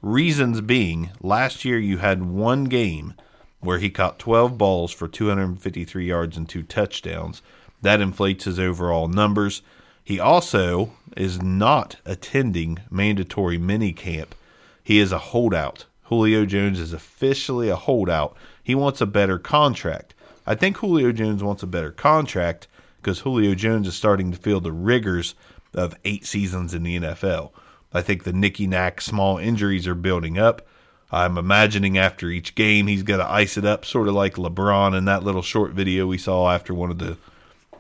Reasons 0.00 0.62
being, 0.62 1.10
last 1.20 1.66
year 1.66 1.78
you 1.78 1.98
had 1.98 2.24
one 2.24 2.64
game 2.64 3.12
where 3.60 3.76
he 3.76 3.90
caught 3.90 4.18
12 4.18 4.56
balls 4.56 4.90
for 4.90 5.08
253 5.08 6.06
yards 6.06 6.38
and 6.38 6.48
two 6.48 6.62
touchdowns. 6.62 7.42
That 7.82 8.00
inflates 8.00 8.46
his 8.46 8.58
overall 8.58 9.06
numbers. 9.06 9.60
He 10.02 10.18
also 10.18 10.94
is 11.14 11.42
not 11.42 11.96
attending 12.06 12.78
mandatory 12.90 13.58
mini 13.58 13.92
camp. 13.92 14.34
He 14.82 14.98
is 14.98 15.12
a 15.12 15.18
holdout. 15.18 15.84
Julio 16.04 16.46
Jones 16.46 16.80
is 16.80 16.94
officially 16.94 17.68
a 17.68 17.76
holdout. 17.76 18.34
He 18.64 18.74
wants 18.74 19.02
a 19.02 19.06
better 19.06 19.38
contract. 19.38 20.14
I 20.46 20.54
think 20.54 20.78
Julio 20.78 21.12
Jones 21.12 21.42
wants 21.42 21.62
a 21.62 21.66
better 21.66 21.90
contract 21.92 22.66
because 23.02 23.20
Julio 23.20 23.54
Jones 23.54 23.88
is 23.88 23.94
starting 23.94 24.30
to 24.30 24.38
feel 24.38 24.60
the 24.60 24.72
rigors 24.72 25.34
of 25.74 25.96
eight 26.04 26.24
seasons 26.24 26.72
in 26.72 26.84
the 26.84 26.98
NFL. 26.98 27.50
I 27.92 28.00
think 28.00 28.24
the 28.24 28.32
nicky 28.32 28.66
knack 28.66 29.00
small 29.00 29.38
injuries 29.38 29.86
are 29.86 29.94
building 29.94 30.38
up. 30.38 30.66
I'm 31.10 31.36
imagining 31.36 31.98
after 31.98 32.28
each 32.30 32.54
game 32.54 32.86
he's 32.86 33.02
got 33.02 33.18
to 33.18 33.30
ice 33.30 33.58
it 33.58 33.66
up, 33.66 33.84
sort 33.84 34.08
of 34.08 34.14
like 34.14 34.34
LeBron 34.36 34.96
in 34.96 35.04
that 35.04 35.22
little 35.22 35.42
short 35.42 35.72
video 35.72 36.06
we 36.06 36.16
saw 36.16 36.50
after 36.50 36.72
one 36.72 36.90
of 36.90 36.98
the 36.98 37.18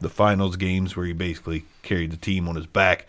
the 0.00 0.10
finals 0.10 0.56
games 0.56 0.96
where 0.96 1.06
he 1.06 1.12
basically 1.12 1.64
carried 1.82 2.10
the 2.10 2.16
team 2.16 2.48
on 2.48 2.56
his 2.56 2.66
back. 2.66 3.06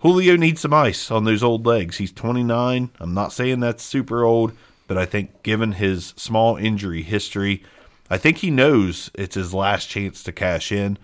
Julio 0.00 0.36
needs 0.36 0.60
some 0.60 0.74
ice 0.74 1.10
on 1.10 1.24
those 1.24 1.42
old 1.42 1.64
legs. 1.66 1.96
He's 1.96 2.12
29. 2.12 2.90
I'm 3.00 3.14
not 3.14 3.32
saying 3.32 3.60
that's 3.60 3.82
super 3.82 4.22
old, 4.22 4.52
but 4.86 4.98
I 4.98 5.06
think 5.06 5.42
given 5.42 5.72
his 5.72 6.12
small 6.16 6.56
injury 6.56 7.02
history, 7.02 7.62
I 8.10 8.18
think 8.18 8.38
he 8.38 8.50
knows 8.50 9.10
it's 9.14 9.34
his 9.34 9.54
last 9.54 9.88
chance 9.88 10.22
to 10.24 10.32
cash 10.32 10.70
in. 10.70 10.98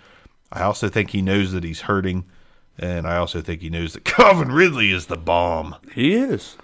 I 0.53 0.63
also 0.63 0.89
think 0.89 1.11
he 1.11 1.23
knows 1.23 1.53
that 1.53 1.65
he's 1.65 1.83
hurting, 1.83 2.25
and 2.79 3.07
I 3.07 3.17
also 3.17 3.41
think 3.41 3.61
he 3.61 3.71
knows 3.71 3.93
that 3.95 4.05
Calvin 4.05 4.53
Ridley 4.53 4.91
is 4.93 5.07
the 5.07 5.17
bomb. 5.17 5.77
He 5.93 6.15
is. 6.15 6.57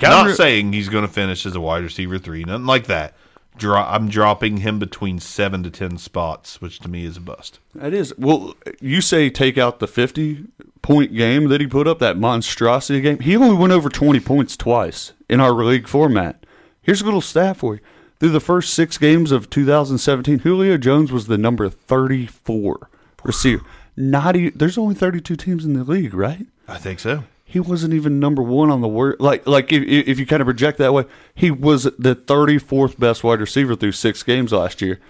Not 0.00 0.36
saying 0.36 0.72
he's 0.72 0.88
going 0.88 1.06
to 1.06 1.12
finish 1.12 1.44
as 1.44 1.54
a 1.54 1.60
wide 1.60 1.82
receiver 1.82 2.18
three, 2.18 2.44
nothing 2.44 2.66
like 2.66 2.86
that. 2.86 3.14
Dro- 3.58 3.82
I'm 3.82 4.08
dropping 4.08 4.58
him 4.58 4.78
between 4.78 5.18
seven 5.18 5.62
to 5.64 5.70
ten 5.70 5.98
spots, 5.98 6.60
which 6.62 6.78
to 6.80 6.88
me 6.88 7.04
is 7.04 7.18
a 7.18 7.20
bust. 7.20 7.58
That 7.74 7.92
is. 7.92 8.14
Well, 8.16 8.54
you 8.80 9.02
say 9.02 9.28
take 9.28 9.58
out 9.58 9.78
the 9.80 9.86
50 9.86 10.46
point 10.80 11.14
game 11.14 11.48
that 11.48 11.60
he 11.60 11.66
put 11.66 11.86
up, 11.86 11.98
that 11.98 12.16
monstrosity 12.16 13.02
game. 13.02 13.18
He 13.18 13.36
only 13.36 13.56
went 13.56 13.72
over 13.74 13.90
20 13.90 14.20
points 14.20 14.56
twice 14.56 15.12
in 15.28 15.40
our 15.40 15.52
league 15.52 15.88
format. 15.88 16.46
Here's 16.80 17.02
a 17.02 17.04
little 17.04 17.20
stat 17.20 17.58
for 17.58 17.74
you. 17.74 17.80
Through 18.18 18.30
the 18.30 18.40
first 18.40 18.72
six 18.72 18.96
games 18.96 19.32
of 19.32 19.50
2017, 19.50 20.40
Julio 20.40 20.78
Jones 20.78 21.12
was 21.12 21.26
the 21.26 21.38
number 21.38 21.68
34 21.68 22.88
receiver. 23.24 23.64
Not 23.96 24.36
e- 24.36 24.50
there's 24.50 24.78
only 24.78 24.94
32 24.94 25.36
teams 25.36 25.64
in 25.64 25.74
the 25.74 25.84
league, 25.84 26.14
right? 26.14 26.46
I 26.68 26.78
think 26.78 27.00
so. 27.00 27.24
He 27.44 27.58
wasn't 27.58 27.94
even 27.94 28.20
number 28.20 28.42
one 28.42 28.70
on 28.70 28.80
the 28.80 28.88
word. 28.88 29.16
Like, 29.18 29.46
like 29.46 29.72
if, 29.72 29.82
if 29.82 30.18
you 30.20 30.26
kind 30.26 30.40
of 30.40 30.46
project 30.46 30.78
that 30.78 30.94
way, 30.94 31.04
he 31.34 31.50
was 31.50 31.84
the 31.84 32.14
34th 32.14 32.98
best 32.98 33.24
wide 33.24 33.40
receiver 33.40 33.74
through 33.74 33.92
six 33.92 34.22
games 34.22 34.52
last 34.52 34.80
year. 34.80 35.00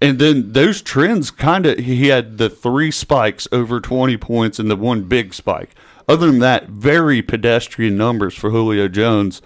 And 0.00 0.18
then 0.18 0.52
those 0.52 0.82
trends 0.82 1.30
kind 1.30 1.64
of, 1.64 1.78
he 1.78 2.08
had 2.08 2.38
the 2.38 2.50
three 2.50 2.90
spikes 2.90 3.48
over 3.52 3.80
20 3.80 4.16
points 4.16 4.58
and 4.58 4.70
the 4.70 4.76
one 4.76 5.04
big 5.04 5.32
spike. 5.32 5.70
Other 6.08 6.26
than 6.26 6.40
that, 6.40 6.68
very 6.68 7.22
pedestrian 7.22 7.96
numbers 7.96 8.34
for 8.34 8.50
Julio 8.50 8.88
Jones 8.88 9.40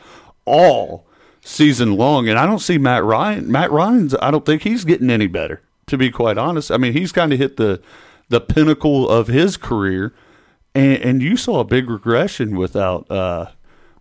all 0.44 1.06
season 1.42 1.96
long. 1.96 2.28
And 2.28 2.38
I 2.38 2.46
don't 2.46 2.58
see 2.58 2.78
Matt 2.78 3.04
Ryan. 3.04 3.50
Matt 3.50 3.70
Ryan's, 3.70 4.14
I 4.20 4.30
don't 4.30 4.44
think 4.44 4.62
he's 4.62 4.84
getting 4.84 5.10
any 5.10 5.26
better, 5.26 5.62
to 5.90 5.98
be 5.98 6.10
quite 6.10 6.38
honest. 6.38 6.70
I 6.70 6.76
mean, 6.76 6.92
he's 6.92 7.12
kind 7.12 7.32
of 7.32 7.38
hit 7.38 7.56
the, 7.56 7.80
the 8.28 8.40
pinnacle 8.40 9.08
of 9.08 9.28
his 9.28 9.56
career. 9.56 10.14
And, 10.74 11.02
and 11.02 11.22
you 11.22 11.36
saw 11.36 11.60
a 11.60 11.64
big 11.64 11.90
regression 11.90 12.56
without, 12.56 13.10
uh, 13.10 13.50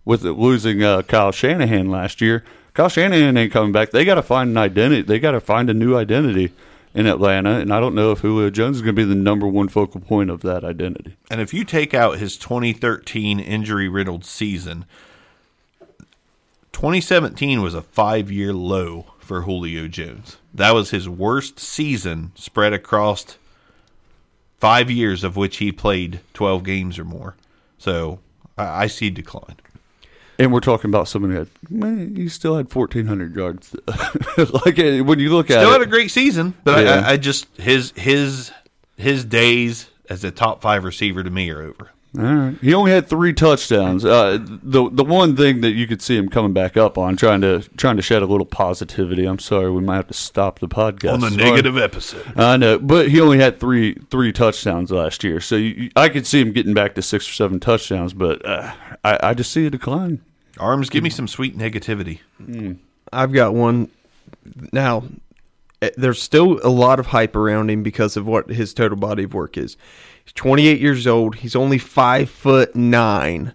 with 0.05 0.23
losing 0.23 0.83
uh, 0.83 1.01
Kyle 1.01 1.31
Shanahan 1.31 1.89
last 1.89 2.21
year. 2.21 2.43
Kyle 2.73 2.89
Shanahan 2.89 3.35
ain't 3.35 3.51
coming 3.51 3.71
back. 3.71 3.91
They 3.91 4.05
got 4.05 4.15
to 4.15 4.21
find 4.21 4.51
an 4.51 4.57
identity. 4.57 5.01
They 5.01 5.19
got 5.19 5.31
to 5.31 5.41
find 5.41 5.69
a 5.69 5.73
new 5.73 5.97
identity 5.97 6.53
in 6.93 7.05
Atlanta, 7.05 7.59
and 7.59 7.71
I 7.71 7.79
don't 7.79 7.93
know 7.93 8.11
if 8.11 8.19
Julio 8.19 8.49
Jones 8.49 8.77
is 8.77 8.81
going 8.81 8.95
to 8.95 9.01
be 9.01 9.07
the 9.07 9.15
number 9.15 9.47
one 9.47 9.67
focal 9.67 10.01
point 10.01 10.29
of 10.29 10.41
that 10.41 10.63
identity. 10.63 11.15
And 11.29 11.39
if 11.39 11.53
you 11.53 11.63
take 11.63 11.93
out 11.93 12.17
his 12.17 12.35
2013 12.37 13.39
injury 13.39 13.87
riddled 13.87 14.25
season, 14.25 14.85
2017 16.73 17.61
was 17.61 17.73
a 17.73 17.81
five 17.81 18.31
year 18.31 18.53
low 18.53 19.05
for 19.19 19.43
Julio 19.43 19.87
Jones. 19.87 20.37
That 20.53 20.73
was 20.73 20.89
his 20.89 21.07
worst 21.07 21.59
season 21.59 22.31
spread 22.35 22.73
across 22.73 23.37
five 24.59 24.89
years, 24.89 25.23
of 25.23 25.35
which 25.35 25.57
he 25.57 25.71
played 25.71 26.19
12 26.33 26.63
games 26.63 26.99
or 26.99 27.05
more. 27.05 27.35
So 27.77 28.19
I, 28.57 28.83
I 28.83 28.87
see 28.87 29.09
decline. 29.09 29.55
And 30.37 30.53
we're 30.53 30.61
talking 30.61 30.89
about 30.89 31.07
somebody 31.09 31.33
that 31.35 31.49
man, 31.69 32.15
he 32.15 32.29
still 32.29 32.55
had 32.55 32.69
fourteen 32.69 33.07
hundred 33.07 33.35
yards. 33.35 33.75
like 34.37 34.79
uh, 34.79 35.03
when 35.03 35.19
you 35.19 35.31
look 35.35 35.49
at 35.51 35.59
Still 35.59 35.69
it, 35.71 35.73
had 35.73 35.81
a 35.81 35.85
great 35.85 36.11
season, 36.11 36.53
but 36.63 36.85
Yeah. 36.85 37.03
I, 37.05 37.11
I 37.11 37.17
just 37.17 37.45
his 37.57 37.91
his 37.97 38.49
his 38.95 39.25
days 39.25 39.89
as 40.09 40.23
a 40.23 40.31
top 40.31 40.61
five 40.61 40.85
receiver 40.85 41.23
to 41.23 41.29
me 41.29 41.49
are 41.49 41.61
over. 41.61 41.89
All 42.17 42.23
right. 42.23 42.57
He 42.59 42.73
only 42.73 42.89
had 42.89 43.07
three 43.07 43.33
touchdowns. 43.33 44.03
Uh, 44.03 44.39
the 44.41 44.89
the 44.91 45.03
one 45.03 45.35
thing 45.35 45.61
that 45.61 45.71
you 45.73 45.85
could 45.85 46.01
see 46.01 46.17
him 46.17 46.27
coming 46.27 46.53
back 46.53 46.75
up 46.75 46.97
on, 46.97 47.15
trying 47.15 47.41
to 47.41 47.61
trying 47.77 47.97
to 47.97 48.01
shed 48.01 48.23
a 48.23 48.25
little 48.25 48.47
positivity. 48.47 49.25
I'm 49.25 49.37
sorry, 49.37 49.69
we 49.69 49.81
might 49.81 49.97
have 49.97 50.07
to 50.07 50.15
stop 50.15 50.57
the 50.57 50.67
podcast 50.67 51.13
On 51.13 51.19
the 51.19 51.29
Sorry. 51.29 51.43
negative 51.51 51.77
episode. 51.77 52.25
I 52.35 52.57
know, 52.57 52.79
but 52.79 53.09
he 53.09 53.21
only 53.21 53.37
had 53.37 53.59
three 53.59 53.93
three 54.09 54.31
touchdowns 54.31 54.89
last 54.89 55.23
year, 55.23 55.39
so 55.39 55.55
you, 55.55 55.69
you- 55.69 55.91
I 55.95 56.09
could 56.09 56.25
see 56.25 56.41
him 56.41 56.51
getting 56.51 56.73
back 56.73 56.95
to 56.95 57.03
six 57.03 57.29
or 57.29 57.33
seven 57.33 57.59
touchdowns. 57.59 58.13
But 58.13 58.43
uh, 58.43 58.73
I, 59.03 59.19
I 59.21 59.33
just 59.35 59.51
see 59.51 59.67
a 59.67 59.69
decline. 59.69 60.21
Arms, 60.59 60.89
give 60.89 61.03
me 61.03 61.11
some 61.11 61.27
sweet 61.27 61.57
negativity. 61.57 62.19
I've 63.13 63.31
got 63.33 63.53
one. 63.53 63.91
Now, 64.73 65.03
eh, 65.81 65.91
there's 65.95 66.21
still 66.21 66.59
a 66.63 66.69
lot 66.69 66.99
of 66.99 67.07
hype 67.07 67.35
around 67.35 67.69
him 67.69 67.83
because 67.83 68.17
of 68.17 68.25
what 68.25 68.49
his 68.49 68.73
total 68.73 68.97
body 68.97 69.23
of 69.23 69.33
work 69.35 69.57
is. 69.57 69.77
He's 70.29 70.33
28 70.35 70.79
years 70.79 71.07
old. 71.07 71.37
He's 71.37 71.55
only 71.55 71.79
five 71.79 72.29
foot 72.29 72.75
nine, 72.75 73.45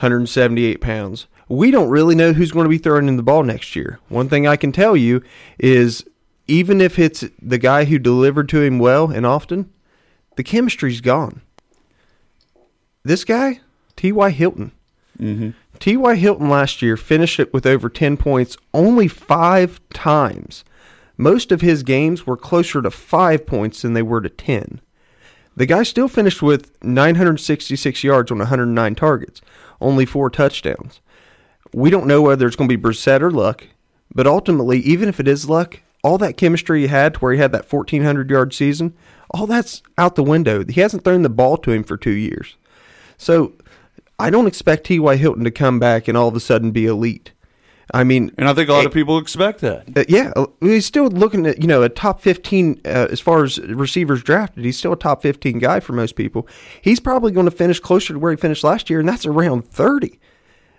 178 0.00 0.80
pounds. 0.80 1.28
We 1.48 1.70
don't 1.70 1.88
really 1.88 2.16
know 2.16 2.32
who's 2.32 2.50
going 2.50 2.64
to 2.64 2.68
be 2.70 2.78
throwing 2.78 3.06
in 3.06 3.16
the 3.16 3.22
ball 3.22 3.44
next 3.44 3.76
year. 3.76 4.00
One 4.08 4.28
thing 4.28 4.44
I 4.44 4.56
can 4.56 4.72
tell 4.72 4.96
you 4.96 5.22
is, 5.60 6.04
even 6.48 6.80
if 6.80 6.98
it's 6.98 7.24
the 7.40 7.58
guy 7.58 7.84
who 7.84 8.00
delivered 8.00 8.48
to 8.48 8.60
him 8.60 8.80
well 8.80 9.08
and 9.08 9.24
often, 9.24 9.70
the 10.34 10.42
chemistry's 10.42 11.00
gone. 11.00 11.42
This 13.04 13.24
guy, 13.24 13.60
T.Y. 13.94 14.30
Hilton. 14.30 14.72
Mm-hmm. 15.20 15.50
T.Y. 15.78 16.14
Hilton 16.16 16.50
last 16.50 16.82
year 16.82 16.96
finished 16.96 17.38
it 17.38 17.52
with 17.54 17.66
over 17.66 17.88
10 17.88 18.16
points 18.16 18.56
only 18.74 19.06
five 19.06 19.78
times. 19.90 20.64
Most 21.16 21.52
of 21.52 21.60
his 21.60 21.84
games 21.84 22.26
were 22.26 22.36
closer 22.36 22.82
to 22.82 22.90
five 22.90 23.46
points 23.46 23.82
than 23.82 23.92
they 23.92 24.02
were 24.02 24.20
to 24.20 24.28
10. 24.28 24.80
The 25.56 25.66
guy 25.66 25.82
still 25.84 26.08
finished 26.08 26.42
with 26.42 26.70
966 26.84 28.04
yards 28.04 28.30
on 28.30 28.38
109 28.38 28.94
targets, 28.94 29.40
only 29.80 30.04
four 30.04 30.28
touchdowns. 30.28 31.00
We 31.72 31.90
don't 31.90 32.06
know 32.06 32.22
whether 32.22 32.46
it's 32.46 32.56
going 32.56 32.68
to 32.68 32.76
be 32.76 32.82
Brissett 32.82 33.22
or 33.22 33.30
Luck, 33.30 33.66
but 34.14 34.26
ultimately, 34.26 34.80
even 34.80 35.08
if 35.08 35.18
it 35.18 35.26
is 35.26 35.48
Luck, 35.48 35.80
all 36.04 36.18
that 36.18 36.36
chemistry 36.36 36.82
he 36.82 36.86
had 36.88 37.14
to 37.14 37.20
where 37.20 37.32
he 37.32 37.38
had 37.38 37.52
that 37.52 37.70
1,400 37.72 38.30
yard 38.30 38.54
season, 38.54 38.94
all 39.30 39.46
that's 39.46 39.82
out 39.98 40.14
the 40.14 40.22
window. 40.22 40.64
He 40.64 40.80
hasn't 40.80 41.04
thrown 41.04 41.22
the 41.22 41.30
ball 41.30 41.56
to 41.58 41.72
him 41.72 41.82
for 41.82 41.96
two 41.96 42.12
years. 42.12 42.56
So 43.16 43.54
I 44.18 44.30
don't 44.30 44.46
expect 44.46 44.84
T.Y. 44.84 45.16
Hilton 45.16 45.44
to 45.44 45.50
come 45.50 45.78
back 45.78 46.06
and 46.06 46.16
all 46.16 46.28
of 46.28 46.36
a 46.36 46.40
sudden 46.40 46.70
be 46.70 46.86
elite. 46.86 47.32
I 47.94 48.02
mean, 48.02 48.32
And 48.36 48.48
I 48.48 48.54
think 48.54 48.68
a 48.68 48.72
lot 48.72 48.84
of 48.86 48.92
people 48.92 49.16
expect 49.18 49.60
that. 49.60 49.96
uh, 49.96 50.04
yeah, 50.08 50.32
he's 50.60 50.84
still 50.86 51.06
looking 51.06 51.46
at 51.46 51.60
you 51.60 51.68
know 51.68 51.82
a 51.82 51.88
top 51.88 52.20
fifteen 52.20 52.80
uh, 52.84 53.06
as 53.10 53.20
far 53.20 53.44
as 53.44 53.58
receivers 53.60 54.22
drafted. 54.22 54.64
He's 54.64 54.76
still 54.76 54.92
a 54.92 54.96
top 54.96 55.22
fifteen 55.22 55.58
guy 55.58 55.78
for 55.80 55.92
most 55.92 56.16
people. 56.16 56.48
He's 56.82 56.98
probably 56.98 57.30
going 57.32 57.46
to 57.46 57.52
finish 57.52 57.78
closer 57.78 58.12
to 58.12 58.18
where 58.18 58.32
he 58.32 58.36
finished 58.36 58.64
last 58.64 58.90
year, 58.90 58.98
and 59.00 59.08
that's 59.08 59.24
around 59.24 59.66
thirty. 59.68 60.18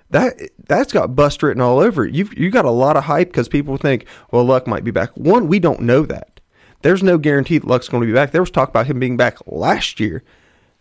That 0.10 0.36
that's 0.68 0.92
got 0.94 1.16
bust 1.16 1.44
written 1.44 1.62
all 1.62 1.80
over 1.80 2.06
it. 2.06 2.14
You've 2.14 2.38
you 2.38 2.50
got 2.50 2.66
a 2.66 2.72
lot 2.72 2.98
of 2.98 3.06
hype 3.06 3.30
because 3.30 3.48
people 3.48 3.78
think, 3.78 4.06
well, 4.32 4.44
Luck 4.44 4.68
might 4.68 4.84
be 4.84 4.92
back. 4.92 5.16
One, 5.16 5.48
we 5.48 5.60
don't 5.60 5.82
know 5.82 6.04
that. 6.06 6.40
There's 6.82 7.04
no 7.04 7.18
guarantee 7.18 7.58
that 7.58 7.68
Luck's 7.68 7.90
going 7.90 8.02
to 8.02 8.08
be 8.08 8.14
back. 8.14 8.32
There 8.32 8.42
was 8.42 8.52
talk 8.52 8.70
about 8.70 8.88
him 8.88 9.00
being 9.00 9.18
back 9.18 9.38
last 9.48 10.00
year. 10.00 10.24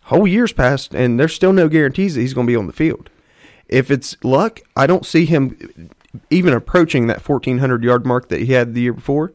Whole 0.03 0.27
year's 0.27 0.53
passed, 0.53 0.93
and 0.93 1.19
there's 1.19 1.33
still 1.33 1.51
no 1.53 1.67
guarantees 1.67 2.15
that 2.15 2.21
he's 2.21 2.33
going 2.33 2.47
to 2.47 2.51
be 2.51 2.55
on 2.55 2.67
the 2.67 2.73
field. 2.73 3.09
If 3.67 3.91
it's 3.91 4.15
Luck, 4.23 4.61
I 4.77 4.87
don't 4.87 5.05
see 5.05 5.25
him 5.25 5.89
even 6.29 6.53
approaching 6.53 7.07
that 7.07 7.27
1,400 7.27 7.83
yard 7.83 8.05
mark 8.05 8.29
that 8.29 8.41
he 8.41 8.53
had 8.53 8.73
the 8.73 8.81
year 8.81 8.93
before. 8.93 9.33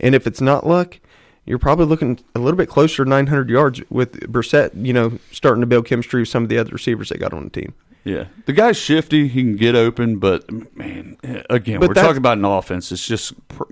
And 0.00 0.14
if 0.14 0.26
it's 0.26 0.40
not 0.40 0.66
Luck, 0.66 0.98
you're 1.44 1.58
probably 1.58 1.86
looking 1.86 2.20
a 2.34 2.38
little 2.38 2.56
bit 2.56 2.68
closer 2.68 3.04
to 3.04 3.10
900 3.10 3.50
yards 3.50 3.80
with 3.90 4.20
Brissett, 4.32 4.70
you 4.84 4.92
know, 4.92 5.18
starting 5.30 5.60
to 5.60 5.66
build 5.66 5.86
chemistry 5.86 6.22
with 6.22 6.28
some 6.28 6.44
of 6.44 6.48
the 6.48 6.58
other 6.58 6.70
receivers 6.70 7.08
they 7.08 7.16
got 7.16 7.32
on 7.32 7.44
the 7.44 7.50
team. 7.50 7.74
Yeah, 8.04 8.26
the 8.46 8.52
guy's 8.52 8.76
shifty. 8.76 9.28
He 9.28 9.42
can 9.42 9.56
get 9.56 9.76
open, 9.76 10.18
but 10.18 10.50
man, 10.76 11.16
eh, 11.22 11.42
again, 11.48 11.78
But 11.78 11.88
we're 11.88 11.94
talking 11.94 12.16
about 12.16 12.36
an 12.36 12.44
offense. 12.44 12.90
It's 12.90 13.06
just 13.06 13.32
pr- 13.46 13.62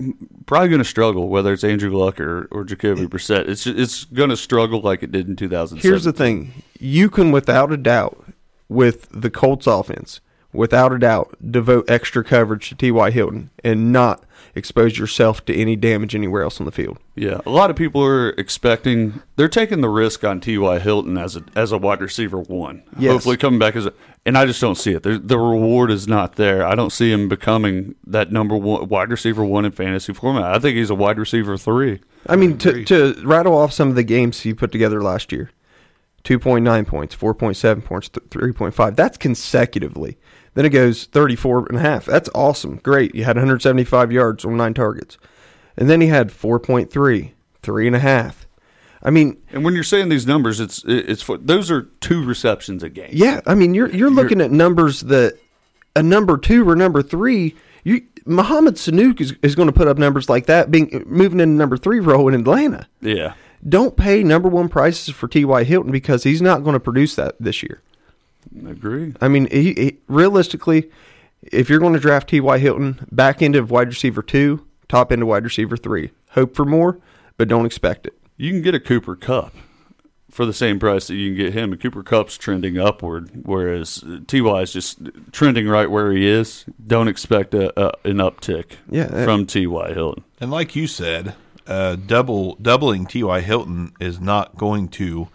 probably 0.47 0.69
going 0.69 0.79
to 0.79 0.85
struggle, 0.85 1.29
whether 1.29 1.53
it's 1.53 1.65
Andrew 1.65 1.91
Luck 1.97 2.21
or, 2.21 2.47
or 2.53 2.63
Jacoby 2.63 3.07
Brissett. 3.07 3.49
It's 3.49 3.67
it's 3.67 4.05
going 4.05 4.31
to 4.31 4.37
struggle 4.37 4.81
like 4.83 5.03
it 5.03 5.11
did 5.11 5.29
in 5.29 5.35
2007. 5.35 5.83
Here's 5.83 6.05
the 6.05 6.13
thing 6.13 6.63
you 6.79 7.11
can, 7.11 7.33
without 7.33 7.73
a 7.73 7.77
doubt, 7.77 8.25
with 8.69 9.09
the 9.11 9.31
Colts 9.31 9.67
offense, 9.67 10.21
without 10.53 10.93
a 10.93 10.99
doubt, 10.99 11.35
devote 11.51 11.89
extra 11.89 12.25
coverage 12.25 12.69
to 12.71 12.75
T.Y. 12.75 13.11
Hilton 13.11 13.51
and 13.63 13.93
not 13.93 14.25
expose 14.55 14.99
yourself 14.99 15.45
to 15.45 15.55
any 15.55 15.77
damage 15.77 16.15
anywhere 16.15 16.43
else 16.43 16.61
on 16.61 16.67
the 16.67 16.73
field. 16.73 16.99
Yeah, 17.15 17.41
a 17.47 17.51
lot 17.51 17.71
of 17.71 17.77
people 17.77 18.03
are 18.05 18.31
expecting 18.31 19.23
they're 19.37 19.49
taking 19.49 19.81
the 19.81 19.89
risk 19.89 20.25
on 20.25 20.41
T.Y. 20.41 20.79
Hilton 20.79 21.17
as 21.19 21.37
a 21.37 21.45
as 21.55 21.73
a 21.73 21.79
wide 21.79 22.01
receiver 22.01 22.39
one. 22.39 22.83
Yes. 22.99 23.13
Hopefully 23.13 23.37
coming 23.37 23.59
back 23.59 23.77
as 23.77 23.87
a 23.87 23.93
and 24.27 24.37
I 24.37 24.45
just 24.45 24.61
don't 24.61 24.75
see 24.75 24.93
it. 24.93 25.03
The, 25.03 25.19
the 25.19 25.39
reward 25.39 25.91
is 25.91 26.07
not 26.07 26.37
there. 26.37 26.67
I 26.67 26.75
don't 26.75 26.91
see 26.91 27.11
him 27.11 27.29
becoming 27.29 27.95
that 28.07 28.31
number 28.31 28.57
one 28.57 28.89
wide 28.89 29.11
receiver 29.11 29.45
one 29.45 29.65
in 29.65 29.73
fantasy 29.73 30.13
format. 30.13 30.45
I 30.45 30.59
think 30.59 30.77
he's 30.77 30.91
a 30.91 30.95
wide 30.95 31.19
receiver 31.19 31.57
three. 31.57 32.01
I 32.27 32.37
mean, 32.37 32.59
to, 32.59 32.85
to 32.85 33.15
rattle 33.25 33.57
off 33.57 33.73
some 33.73 33.89
of 33.89 33.95
the 33.95 34.03
games 34.03 34.41
he 34.41 34.53
put 34.53 34.73
together 34.73 35.03
last 35.03 35.33
year 35.33 35.51
2.9 36.25 36.87
points, 36.87 37.17
4.7 37.17 37.85
points, 37.85 38.09
3.5. 38.11 38.97
That's 38.97 39.17
consecutively. 39.17 40.19
Then 40.55 40.65
it 40.65 40.71
goes 40.71 41.05
34 41.05 41.67
and 41.69 41.79
a 41.79 41.81
half. 41.81 42.07
That's 42.07 42.29
awesome. 42.35 42.77
Great. 42.77 43.15
You 43.15 43.25
had 43.25 43.37
175 43.37 44.11
yards 44.13 44.45
on 44.45 44.57
nine 44.57 44.75
targets. 44.75 45.17
And 45.77 45.89
then 45.89 46.01
he 46.01 46.09
had 46.09 46.29
4.3, 46.29 47.31
three 47.63 47.87
and 47.87 47.97
a 47.97 48.01
half. 48.01 48.47
I 49.03 49.11
mean, 49.11 49.39
And 49.51 49.65
when 49.65 49.75
you're 49.75 49.83
saying 49.85 50.11
these 50.11 50.27
numbers, 50.27 50.61
it's 50.61 50.85
it's 50.87 51.23
for, 51.23 51.39
those 51.39 51.71
are 51.71 51.83
two 52.01 52.23
receptions 52.25 52.83
a 52.83 52.91
game. 52.91 53.09
yeah, 53.13 53.41
I 53.47 53.55
mean, 53.55 53.73
you're 53.73 53.89
you're 53.89 54.11
looking 54.11 54.43
at 54.43 54.51
numbers 54.51 55.01
that 55.03 55.39
a 55.97 56.03
number 56.03 56.37
two 56.37 56.69
or 56.69 56.77
number 56.77 57.01
three. 57.03 57.57
You 57.83 58.03
Mohamed 58.27 58.75
Sanu 58.75 59.19
is, 59.19 59.35
is 59.41 59.55
going 59.55 59.69
to 59.69 59.73
put 59.73 59.89
up 59.89 59.97
numbers 59.97 60.29
like 60.29 60.45
that, 60.47 60.71
being 60.71 61.03
moving 61.07 61.41
into 61.41 61.55
number 61.55 61.79
three 61.79 61.99
role 62.01 62.29
in 62.29 62.35
Atlanta. 62.35 62.89
Yeah. 63.01 63.33
Don't 63.67 63.97
pay 63.97 64.23
number 64.23 64.49
one 64.51 64.69
prices 64.69 65.15
for 65.15 65.29
T.Y. 65.29 65.65
Hilton 65.65 65.91
because 65.93 66.25
he's 66.25 66.43
not 66.43 66.63
going 66.63 66.75
to 66.75 66.81
produce 66.81 67.15
that 67.15 67.37
this 67.41 67.63
year. 67.63 67.81
Agree. 68.67 69.15
I 69.21 69.29
mean, 69.29 69.49
he, 69.51 69.75
he, 69.75 69.99
realistically, 70.09 70.91
if 71.43 71.69
you're 71.71 71.79
going 71.81 71.93
to 71.95 72.01
draft 72.01 72.29
T.Y. 72.29 72.59
Hilton, 72.59 73.07
back 73.11 73.43
end 73.43 73.57
of 73.57 73.71
wide 73.71 73.89
receiver 73.89 74.23
two, 74.23 74.67
top 74.89 75.13
end 75.13 75.23
of 75.23 75.29
wide 75.29 75.45
receiver 75.45 75.77
three. 75.77 76.11
Hope 76.31 76.55
for 76.55 76.65
more, 76.65 76.99
but 77.37 77.49
don't 77.49 77.67
expect 77.67 78.07
it. 78.07 78.15
You 78.37 78.51
can 78.51 78.63
get 78.63 78.75
a 78.75 78.81
Cooper 78.81 79.17
Kupp 79.17 79.55
for 80.31 80.47
the 80.47 80.53
same 80.53 80.79
price 80.79 81.09
that 81.09 81.17
you 81.17 81.31
can 81.31 81.37
get 81.37 81.53
him. 81.55 81.73
And 81.73 81.81
Cooper 81.81 82.03
Kupp's 82.03 82.39
trending 82.39 82.79
upward, 82.79 83.31
whereas 83.45 84.05
Ty 84.27 84.39
is 84.61 84.73
just 84.73 84.99
trending 85.33 85.67
right 85.69 85.91
where 85.91 86.13
he 86.13 86.27
is. 86.27 86.65
Don't 86.87 87.09
expect 87.09 87.53
a, 87.55 87.73
a 87.81 87.93
an 88.05 88.19
uptick 88.19 88.77
Yeah, 88.91 89.07
that- 89.07 89.25
from 89.25 89.47
Ty 89.47 89.93
Hilton. 89.93 90.25
And 90.41 90.51
like 90.51 90.75
you 90.77 90.87
said, 90.87 91.35
uh, 91.67 91.97
double 91.97 92.55
doubling 92.57 93.07
T.Y. 93.07 93.41
Hilton 93.43 93.93
is 94.01 94.21
not 94.21 94.57
going 94.57 94.89
to 94.89 95.29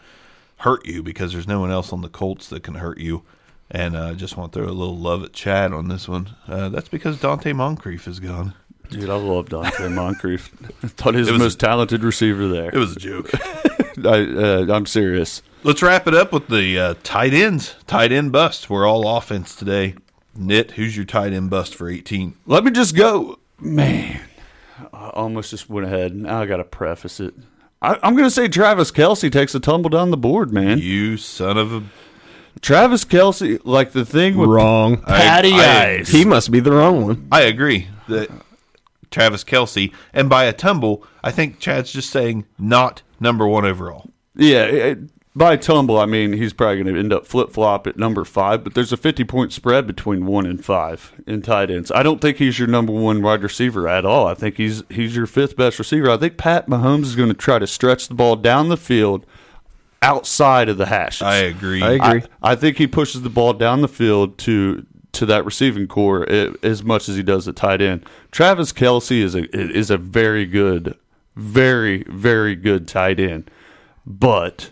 hurt 0.57 0.85
you 0.85 1.03
because 1.03 1.33
there's 1.33 1.47
no 1.47 1.59
one 1.59 1.71
else 1.71 1.91
on 1.91 2.01
the 2.01 2.09
Colts 2.09 2.47
that 2.49 2.63
can 2.63 2.75
hurt 2.75 2.99
you. 2.99 3.23
And 3.71 3.97
I 3.97 4.11
uh, 4.11 4.13
just 4.13 4.37
want 4.37 4.53
to 4.53 4.59
throw 4.59 4.67
a 4.67 4.71
little 4.71 4.97
love 4.97 5.23
at 5.23 5.33
Chad 5.33 5.73
on 5.73 5.87
this 5.87 6.07
one. 6.07 6.35
Uh, 6.47 6.69
that's 6.69 6.89
because 6.89 7.17
Donte 7.17 7.53
Moncrief 7.55 8.07
is 8.07 8.19
gone. 8.19 8.53
Dude, 8.89 9.09
I 9.09 9.15
love 9.15 9.47
Donte 9.49 9.91
Moncrief. 9.93 10.51
I 10.83 10.87
thought 10.87 11.15
he 11.15 11.19
was 11.19 11.29
the 11.29 11.37
most 11.37 11.59
talented 11.59 12.03
receiver 12.03 12.47
there. 12.47 12.69
It 12.69 12.77
was 12.77 12.95
a 12.95 12.99
joke. 12.99 13.31
I, 14.05 14.25
uh, 14.25 14.65
I'm 14.69 14.85
serious. 14.85 15.41
Let's 15.63 15.81
wrap 15.81 16.07
it 16.07 16.13
up 16.13 16.31
with 16.31 16.47
the 16.47 16.77
uh, 16.77 16.93
tight 17.01 17.33
ends. 17.33 17.75
Tight 17.87 18.11
end 18.11 18.31
bust. 18.31 18.69
We're 18.69 18.87
all 18.87 19.17
offense 19.17 19.55
today. 19.55 19.95
Nit, 20.35 20.71
who's 20.71 20.95
your 20.95 21.05
tight 21.05 21.33
end 21.33 21.49
bust 21.49 21.73
for 21.73 21.89
18? 21.89 22.35
Let 22.45 22.63
me 22.63 22.71
just 22.71 22.95
go. 22.95 23.39
Man, 23.59 24.21
I 24.93 25.09
almost 25.09 25.49
just 25.49 25.69
went 25.69 25.87
ahead. 25.87 26.15
Now 26.15 26.41
I 26.41 26.45
got 26.45 26.57
to 26.57 26.63
preface 26.63 27.19
it. 27.19 27.33
I, 27.81 27.97
I'm 28.01 28.13
going 28.15 28.25
to 28.25 28.31
say 28.31 28.47
Travis 28.47 28.91
Kelce 28.91 29.31
takes 29.31 29.53
a 29.55 29.59
tumble 29.59 29.89
down 29.89 30.11
the 30.11 30.17
board, 30.17 30.51
man. 30.53 30.79
You 30.79 31.17
son 31.17 31.57
of 31.57 31.73
a. 31.73 31.83
Travis 32.61 33.03
Kelce, 33.05 33.59
like 33.63 33.91
the 33.91 34.05
thing 34.05 34.37
with 34.37 34.49
Wrong. 34.49 34.97
Patty 35.01 35.53
I- 35.53 35.97
Ice. 35.99 36.09
He 36.09 36.25
must 36.25 36.51
be 36.51 36.59
the 36.61 36.71
wrong 36.71 37.03
one. 37.05 37.27
I 37.31 37.41
agree 37.41 37.89
that 38.07 38.29
Travis 39.11 39.43
Kelce, 39.43 39.93
and 40.13 40.29
by 40.29 40.45
a 40.45 40.53
tumble, 40.53 41.03
I 41.23 41.31
think 41.31 41.59
Chad's 41.59 41.91
just 41.91 42.09
saying 42.09 42.45
not 42.57 43.01
number 43.19 43.45
one 43.47 43.65
overall. 43.65 44.09
Yeah, 44.35 44.63
it, 44.63 44.99
by 45.35 45.57
tumble, 45.57 45.99
I 45.99 46.05
mean 46.05 46.33
he's 46.33 46.53
probably 46.53 46.81
going 46.81 46.93
to 46.93 46.99
end 46.99 47.11
up 47.11 47.25
flip 47.27 47.51
flop 47.51 47.87
at 47.87 47.97
number 47.97 48.23
five, 48.23 48.63
but 48.63 48.73
there's 48.73 48.93
a 48.93 48.97
50 48.97 49.23
point 49.25 49.51
spread 49.51 49.85
between 49.85 50.25
one 50.25 50.45
and 50.45 50.63
five 50.63 51.11
in 51.27 51.41
tight 51.41 51.69
ends. 51.69 51.91
I 51.91 52.03
don't 52.03 52.21
think 52.21 52.37
he's 52.37 52.57
your 52.57 52.67
number 52.69 52.93
one 52.93 53.21
wide 53.21 53.43
receiver 53.43 53.87
at 53.87 54.05
all. 54.05 54.27
I 54.27 54.33
think 54.33 54.55
he's 54.55 54.83
he's 54.89 55.15
your 55.15 55.25
fifth 55.27 55.55
best 55.57 55.77
receiver. 55.77 56.09
I 56.09 56.17
think 56.17 56.37
Pat 56.37 56.67
Mahomes 56.67 57.03
is 57.03 57.15
going 57.17 57.27
to 57.29 57.35
try 57.35 57.59
to 57.59 57.67
stretch 57.67 58.07
the 58.07 58.13
ball 58.15 58.35
down 58.37 58.69
the 58.69 58.77
field 58.77 59.25
outside 60.01 60.69
of 60.69 60.77
the 60.77 60.85
hashes. 60.85 61.21
I 61.23 61.35
agree. 61.37 61.81
I 61.81 61.91
agree. 61.93 62.21
I, 62.41 62.51
I 62.51 62.55
think 62.55 62.77
he 62.77 62.87
pushes 62.87 63.21
the 63.23 63.29
ball 63.29 63.53
down 63.53 63.81
the 63.81 63.87
field 63.87 64.37
to 64.39 64.85
to 65.13 65.25
that 65.25 65.45
receiving 65.45 65.87
core 65.87 66.25
i- 66.29 66.53
as 66.61 66.83
much 66.83 67.07
as 67.09 67.15
he 67.15 67.23
does 67.23 67.47
at 67.47 67.55
tight 67.55 67.81
end. 67.81 68.05
Travis 68.31 68.71
Kelce 68.73 69.21
is 69.21 69.35
a 69.35 69.43
is 69.53 69.89
a 69.89 69.97
very 69.97 70.45
good, 70.45 70.95
very 71.35 72.03
very 72.09 72.55
good 72.55 72.87
tight 72.87 73.19
end, 73.19 73.49
but 74.05 74.71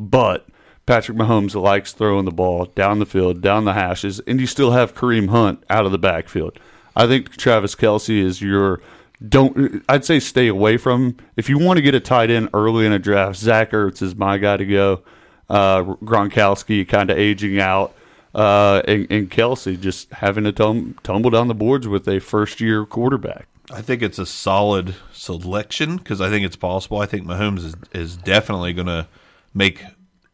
but 0.00 0.48
Patrick 0.86 1.16
Mahomes 1.16 1.54
likes 1.54 1.92
throwing 1.92 2.24
the 2.24 2.32
ball 2.32 2.64
down 2.64 2.98
the 2.98 3.06
field, 3.06 3.40
down 3.40 3.64
the 3.64 3.74
hashes, 3.74 4.18
and 4.20 4.40
you 4.40 4.46
still 4.46 4.72
have 4.72 4.94
Kareem 4.94 5.28
Hunt 5.28 5.62
out 5.68 5.86
of 5.86 5.92
the 5.92 5.98
backfield. 5.98 6.58
I 6.96 7.06
think 7.06 7.36
Travis 7.36 7.74
Kelce 7.74 8.18
is 8.18 8.42
your 8.42 8.80
don't. 9.26 9.84
I'd 9.88 10.04
say 10.04 10.18
stay 10.18 10.48
away 10.48 10.78
from 10.78 11.04
him. 11.04 11.16
if 11.36 11.48
you 11.48 11.58
want 11.58 11.76
to 11.76 11.82
get 11.82 11.94
a 11.94 12.00
tight 12.00 12.30
end 12.30 12.48
early 12.54 12.86
in 12.86 12.92
a 12.92 12.98
draft. 12.98 13.38
Zach 13.38 13.70
Ertz 13.70 14.02
is 14.02 14.16
my 14.16 14.38
guy 14.38 14.56
to 14.56 14.64
go. 14.66 15.02
Uh, 15.48 15.82
Gronkowski 15.82 16.88
kind 16.88 17.10
of 17.10 17.18
aging 17.18 17.60
out, 17.60 17.94
uh, 18.34 18.82
and, 18.88 19.06
and 19.10 19.30
Kelce 19.30 19.78
just 19.78 20.10
having 20.12 20.44
to 20.44 20.52
tum- 20.52 20.96
tumble 21.02 21.30
down 21.30 21.48
the 21.48 21.54
boards 21.54 21.86
with 21.86 22.08
a 22.08 22.20
first 22.20 22.60
year 22.60 22.86
quarterback. 22.86 23.46
I 23.72 23.82
think 23.82 24.02
it's 24.02 24.18
a 24.18 24.26
solid 24.26 24.94
selection 25.12 25.98
because 25.98 26.20
I 26.20 26.30
think 26.30 26.46
it's 26.46 26.56
possible. 26.56 26.98
I 26.98 27.06
think 27.06 27.26
Mahomes 27.26 27.64
is, 27.64 27.74
is 27.92 28.16
definitely 28.16 28.72
going 28.72 28.88
to 28.88 29.06
make 29.54 29.82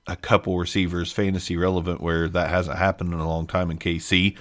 a 0.06 0.16
couple 0.16 0.56
receivers 0.58 1.10
fantasy 1.12 1.56
relevant 1.56 2.00
where 2.00 2.28
that 2.28 2.48
hasn't 2.50 2.78
happened 2.78 3.12
in 3.12 3.18
a 3.18 3.28
long 3.28 3.46
time 3.46 3.70
in 3.70 3.78
KC. 3.78 4.36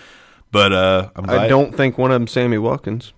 But 0.51 0.71
uh, 0.73 1.09
I'm 1.15 1.25
glad 1.25 1.39
I 1.41 1.47
don't 1.47 1.75
think 1.75 1.97
one 1.97 2.11
of 2.11 2.15
them 2.19 2.27
Sammy 2.27 2.57
Watkins. 2.57 3.13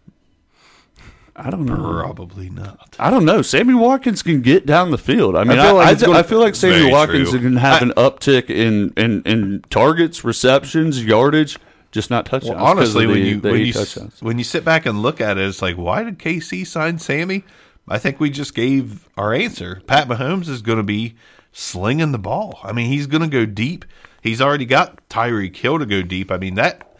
I 1.39 1.51
don't 1.51 1.65
know. 1.65 1.75
probably 1.75 2.49
not. 2.49 2.95
I 2.97 3.11
don't 3.11 3.23
know. 3.25 3.43
Sammy 3.43 3.75
Watkins 3.75 4.23
can 4.23 4.41
get 4.41 4.65
down 4.65 4.89
the 4.89 4.97
field. 4.97 5.35
I 5.35 5.43
mean, 5.43 5.59
I 5.59 5.65
feel 5.67 5.75
like 5.75 5.87
I, 5.87 5.91
it's 5.91 6.03
I, 6.03 6.05
gonna- 6.07 6.23
feel 6.23 6.39
like 6.39 6.55
Sammy 6.55 6.91
Watkins 6.91 7.29
true. 7.29 7.39
can 7.39 7.57
have 7.57 7.81
I- 7.83 7.85
an 7.85 7.91
uptick 7.91 8.49
in, 8.49 8.91
in, 8.97 9.21
in 9.21 9.61
targets, 9.69 10.23
receptions, 10.23 11.03
yardage, 11.05 11.59
just 11.91 12.09
not 12.09 12.25
touchdowns. 12.25 12.55
Well, 12.55 12.65
honestly, 12.65 13.05
'cause 13.05 13.11
of 13.11 13.11
when 13.11 13.21
the- 13.21 13.29
you 13.29 13.39
the 13.39 13.51
when 13.51 13.65
you 13.65 13.73
touchdowns. 13.73 14.19
when 14.21 14.37
you 14.39 14.43
sit 14.43 14.65
back 14.65 14.87
and 14.87 15.03
look 15.03 15.21
at 15.21 15.37
it, 15.37 15.47
it's 15.47 15.61
like, 15.61 15.75
why 15.77 16.03
did 16.03 16.17
KC 16.17 16.65
sign 16.65 16.97
Sammy? 16.97 17.43
I 17.87 17.99
think 17.99 18.19
we 18.19 18.31
just 18.31 18.55
gave 18.55 19.07
our 19.15 19.31
answer. 19.31 19.81
Pat 19.85 20.07
Mahomes 20.07 20.49
is 20.49 20.63
going 20.63 20.79
to 20.79 20.83
be 20.83 21.13
slinging 21.57 22.11
the 22.11 22.19
ball. 22.19 22.59
I 22.63 22.71
mean, 22.71 22.87
he's 22.87 23.07
going 23.07 23.23
to 23.23 23.27
go 23.27 23.45
deep. 23.45 23.83
He's 24.21 24.41
already 24.41 24.65
got 24.65 25.07
Tyreek 25.09 25.55
Hill 25.55 25.79
to 25.79 25.85
go 25.85 26.03
deep. 26.03 26.31
I 26.31 26.37
mean, 26.37 26.55
that 26.55 26.95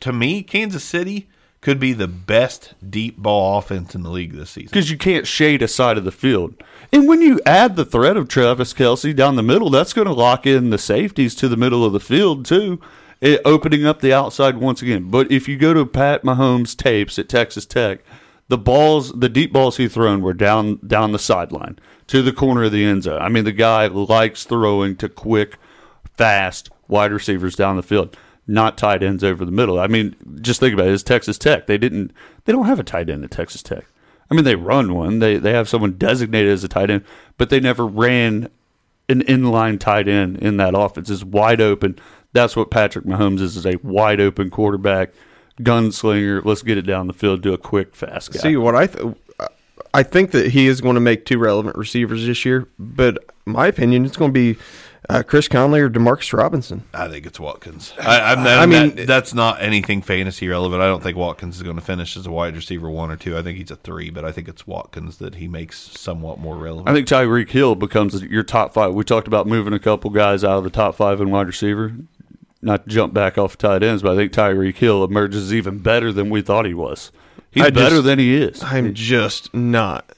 to 0.00 0.12
me, 0.12 0.42
Kansas 0.42 0.82
City 0.82 1.28
could 1.60 1.78
be 1.78 1.92
the 1.92 2.08
best 2.08 2.72
deep 2.88 3.18
ball 3.18 3.58
offense 3.58 3.94
in 3.94 4.02
the 4.02 4.08
league 4.08 4.32
this 4.32 4.50
season. 4.50 4.70
because 4.72 4.90
you 4.90 4.96
can't 4.96 5.26
shade 5.26 5.60
a 5.60 5.68
side 5.68 5.98
of 5.98 6.04
the 6.04 6.12
field. 6.12 6.54
And 6.90 7.06
when 7.06 7.20
you 7.20 7.38
add 7.44 7.76
the 7.76 7.84
threat 7.84 8.16
of 8.16 8.28
Travis 8.28 8.72
Kelce 8.72 9.14
down 9.14 9.36
the 9.36 9.42
middle, 9.42 9.68
that's 9.68 9.92
going 9.92 10.06
to 10.06 10.14
lock 10.14 10.46
in 10.46 10.70
the 10.70 10.78
safeties 10.78 11.34
to 11.34 11.48
the 11.48 11.58
middle 11.58 11.84
of 11.84 11.92
the 11.92 12.00
field 12.00 12.46
too, 12.46 12.80
it, 13.20 13.42
opening 13.44 13.84
up 13.84 14.00
the 14.00 14.14
outside 14.14 14.56
once 14.56 14.80
again. 14.80 15.10
But 15.10 15.30
if 15.30 15.46
you 15.46 15.58
go 15.58 15.74
to 15.74 15.84
Pat 15.84 16.22
Mahomes 16.22 16.74
tapes 16.74 17.18
at 17.18 17.28
Texas 17.28 17.66
Tech, 17.66 18.00
the 18.50 18.58
balls, 18.58 19.12
the 19.12 19.28
deep 19.28 19.52
balls 19.52 19.76
he 19.76 19.86
thrown 19.86 20.22
were 20.22 20.34
down 20.34 20.80
down 20.84 21.12
the 21.12 21.20
sideline 21.20 21.78
to 22.08 22.20
the 22.20 22.32
corner 22.32 22.64
of 22.64 22.72
the 22.72 22.84
end 22.84 23.04
zone. 23.04 23.22
I 23.22 23.28
mean, 23.28 23.44
the 23.44 23.52
guy 23.52 23.86
likes 23.86 24.44
throwing 24.44 24.96
to 24.96 25.08
quick, 25.08 25.56
fast 26.16 26.68
wide 26.88 27.12
receivers 27.12 27.54
down 27.54 27.76
the 27.76 27.82
field, 27.84 28.16
not 28.48 28.76
tight 28.76 29.04
ends 29.04 29.22
over 29.22 29.44
the 29.44 29.52
middle. 29.52 29.78
I 29.78 29.86
mean, 29.86 30.16
just 30.42 30.58
think 30.58 30.74
about 30.74 30.88
it. 30.88 30.92
It's 30.92 31.04
Texas 31.04 31.38
Tech. 31.38 31.68
They 31.68 31.78
didn't. 31.78 32.12
They 32.44 32.52
don't 32.52 32.66
have 32.66 32.80
a 32.80 32.84
tight 32.84 33.08
end 33.08 33.22
at 33.22 33.30
Texas 33.30 33.62
Tech. 33.62 33.86
I 34.28 34.34
mean, 34.34 34.44
they 34.44 34.56
run 34.56 34.94
one. 34.94 35.20
They 35.20 35.36
they 35.36 35.52
have 35.52 35.68
someone 35.68 35.96
designated 35.96 36.50
as 36.50 36.64
a 36.64 36.68
tight 36.68 36.90
end, 36.90 37.04
but 37.38 37.50
they 37.50 37.60
never 37.60 37.86
ran 37.86 38.50
an 39.08 39.22
inline 39.22 39.78
tight 39.78 40.08
end 40.08 40.38
in 40.38 40.56
that 40.56 40.76
offense. 40.76 41.08
It's 41.08 41.22
wide 41.22 41.60
open. 41.60 41.96
That's 42.32 42.56
what 42.56 42.72
Patrick 42.72 43.04
Mahomes 43.04 43.40
is: 43.40 43.56
is 43.56 43.64
a 43.64 43.76
wide 43.76 44.20
open 44.20 44.50
quarterback, 44.50 45.10
gunslinger. 45.64 46.44
Let's 46.44 46.62
get 46.62 46.78
it 46.78 46.82
down 46.82 47.06
the 47.06 47.12
field. 47.12 47.42
Do 47.42 47.52
a 47.52 47.58
quick, 47.58 47.94
fast 47.94 48.32
guy. 48.32 48.40
See 48.40 48.56
what 48.56 48.74
I 48.74 48.86
th- 48.86 49.14
I 49.92 50.02
think 50.04 50.30
that 50.32 50.52
he 50.52 50.66
is 50.68 50.80
going 50.80 50.94
to 50.94 51.00
make 51.00 51.24
two 51.24 51.38
relevant 51.38 51.76
receivers 51.76 52.24
this 52.26 52.44
year, 52.44 52.68
but 52.78 53.18
my 53.44 53.66
opinion 53.66 54.04
it's 54.04 54.16
going 54.16 54.32
to 54.32 54.54
be 54.54 54.60
uh, 55.08 55.24
Chris 55.24 55.48
Conley 55.48 55.80
or 55.80 55.90
Demarcus 55.90 56.32
Robinson. 56.32 56.84
I 56.94 57.08
think 57.08 57.26
it's 57.26 57.40
Watkins. 57.40 57.92
I, 57.98 58.20
I'm, 58.32 58.38
I 58.46 58.54
I 58.58 58.66
mean- 58.66 58.94
mean, 58.94 59.06
that's 59.06 59.34
not 59.34 59.60
anything 59.60 60.02
fantasy 60.02 60.46
relevant. 60.46 60.80
I 60.80 60.86
don't 60.86 61.02
think 61.02 61.16
Watkins 61.16 61.56
is 61.56 61.64
going 61.64 61.74
to 61.74 61.82
finish 61.82 62.16
as 62.16 62.26
a 62.26 62.30
wide 62.30 62.54
receiver 62.54 62.88
one 62.88 63.10
or 63.10 63.16
two. 63.16 63.36
I 63.36 63.42
think 63.42 63.58
he's 63.58 63.72
a 63.72 63.76
three, 63.76 64.10
but 64.10 64.24
I 64.24 64.30
think 64.30 64.46
it's 64.46 64.64
Watkins 64.64 65.16
that 65.18 65.34
he 65.36 65.48
makes 65.48 65.78
somewhat 65.80 66.38
more 66.38 66.56
relevant. 66.56 66.88
I 66.88 66.92
think 66.92 67.08
Tyreek 67.08 67.48
Hill 67.50 67.74
becomes 67.74 68.22
your 68.22 68.44
top 68.44 68.72
five. 68.72 68.94
We 68.94 69.02
talked 69.02 69.26
about 69.26 69.48
moving 69.48 69.72
a 69.72 69.80
couple 69.80 70.10
guys 70.10 70.44
out 70.44 70.58
of 70.58 70.64
the 70.64 70.70
top 70.70 70.94
five 70.94 71.20
in 71.20 71.30
wide 71.32 71.48
receiver, 71.48 71.92
not 72.62 72.84
to 72.84 72.90
jump 72.90 73.14
back 73.14 73.38
off 73.38 73.56
tight 73.56 73.82
ends, 73.82 74.02
but 74.02 74.12
I 74.12 74.16
think 74.16 74.32
Tyreek 74.32 74.76
Hill 74.76 75.02
emerges 75.04 75.52
even 75.52 75.78
better 75.78 76.12
than 76.12 76.28
we 76.30 76.42
thought 76.42 76.66
he 76.66 76.74
was. 76.74 77.10
He's 77.50 77.64
I 77.64 77.70
better 77.70 77.96
just- 77.96 78.04
than 78.04 78.18
he 78.18 78.34
is. 78.34 78.62
I'm 78.62 78.94
just 78.94 79.52
not 79.54 80.10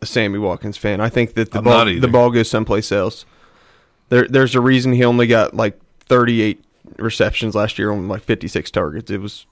a 0.00 0.06
Sammy 0.06 0.38
Watkins 0.38 0.76
fan. 0.76 1.00
I 1.00 1.08
think 1.08 1.34
that 1.34 1.50
the 1.50 1.58
I'm 1.58 1.64
ball 1.64 1.84
the 1.84 2.08
ball 2.08 2.30
goes 2.30 2.48
someplace 2.48 2.90
else. 2.92 3.26
There, 4.08 4.26
there's 4.26 4.54
a 4.54 4.60
reason 4.60 4.92
he 4.94 5.04
only 5.04 5.26
got 5.26 5.54
like 5.54 5.78
38 6.06 6.64
receptions 6.96 7.54
last 7.54 7.78
year 7.78 7.90
on 7.92 8.08
like 8.08 8.22
56 8.22 8.70
targets. 8.70 9.10
It 9.10 9.20
was 9.20 9.46